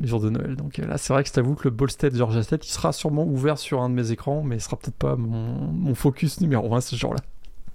les 0.00 0.06
jours 0.06 0.20
de 0.20 0.28
Noël. 0.28 0.56
Donc 0.56 0.78
euh, 0.78 0.86
là, 0.86 0.98
c'est 0.98 1.12
vrai 1.14 1.22
que 1.22 1.28
je 1.30 1.32
t'avoue 1.34 1.54
que 1.54 1.64
le 1.64 1.70
Ball 1.70 1.90
State 1.90 2.14
Georgia 2.14 2.42
State, 2.42 2.66
il 2.66 2.70
sera 2.70 2.92
sûrement 2.92 3.24
ouvert 3.24 3.56
sur 3.56 3.80
un 3.80 3.88
de 3.88 3.94
mes 3.94 4.10
écrans, 4.12 4.42
mais 4.42 4.56
il 4.56 4.60
sera 4.60 4.76
peut-être 4.76 4.96
pas 4.96 5.16
mon, 5.16 5.54
mon 5.72 5.94
focus 5.94 6.40
numéro 6.42 6.74
1 6.74 6.80
ce 6.82 6.96
jour-là. 6.96 7.20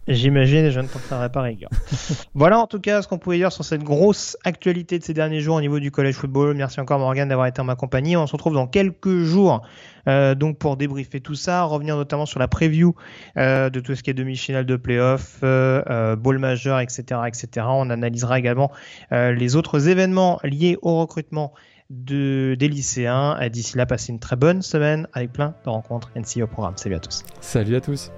J'imagine 0.08 0.66
et 0.66 0.72
je 0.72 0.80
ne 0.80 0.88
tenterai 0.88 1.32
pas 1.32 1.42
rigueur. 1.42 1.70
voilà 2.36 2.60
en 2.60 2.68
tout 2.68 2.80
cas 2.80 3.02
ce 3.02 3.08
qu'on 3.08 3.18
pouvait 3.18 3.38
dire 3.38 3.52
sur 3.52 3.66
cette 3.66 3.84
grosse 3.84 4.38
actualité 4.44 5.00
de 5.00 5.04
ces 5.04 5.16
derniers 5.16 5.40
jours 5.40 5.56
au 5.56 5.62
niveau 5.62 5.80
du 5.80 5.90
college 5.90 6.14
football. 6.14 6.56
Merci 6.56 6.80
encore 6.80 7.00
Morgan 7.00 7.28
d'avoir 7.28 7.48
été 7.48 7.60
en 7.62 7.64
ma 7.64 7.76
compagnie. 7.76 8.16
On 8.16 8.28
se 8.28 8.34
retrouve 8.34 8.54
dans 8.54 8.68
quelques 8.68 9.24
jours 9.24 9.62
euh, 10.08 10.36
donc 10.36 10.60
pour 10.60 10.78
débriefer 10.78 11.22
tout 11.22 11.34
ça, 11.34 11.64
revenir 11.64 11.96
notamment 11.96 12.28
sur 12.28 12.40
la 12.40 12.48
preview 12.48 12.94
euh, 13.38 13.72
de 13.72 13.80
tout 13.80 13.96
ce 13.96 14.04
qui 14.04 14.12
est 14.12 14.14
demi-finale 14.14 14.66
de 14.66 14.76
playoff, 14.76 15.40
euh, 15.44 15.82
euh, 15.90 16.16
ball 16.16 16.38
majeur, 16.38 16.80
etc., 16.80 17.22
etc. 17.28 17.66
On 17.70 17.90
analysera 17.90 18.38
également 18.38 18.72
euh, 19.12 19.32
les 19.32 19.56
autres 19.56 19.88
événements 19.90 20.40
liés 20.44 20.78
au 20.84 21.00
recrutement 21.00 21.54
de, 21.90 22.56
des 22.60 22.68
lycéens. 22.68 23.40
D'ici 23.50 23.76
là, 23.76 23.88
passez 23.88 24.12
une 24.12 24.20
très 24.20 24.36
bonne 24.36 24.62
semaine 24.62 25.08
avec 25.14 25.34
plein 25.34 25.56
de 25.66 25.70
rencontres 25.70 26.12
NCO 26.16 26.44
au 26.44 26.48
programme. 26.48 26.78
Salut 26.78 26.96
à 26.96 27.00
tous. 27.00 27.24
Salut 27.42 27.76
à 27.76 27.82
tous! 27.82 28.12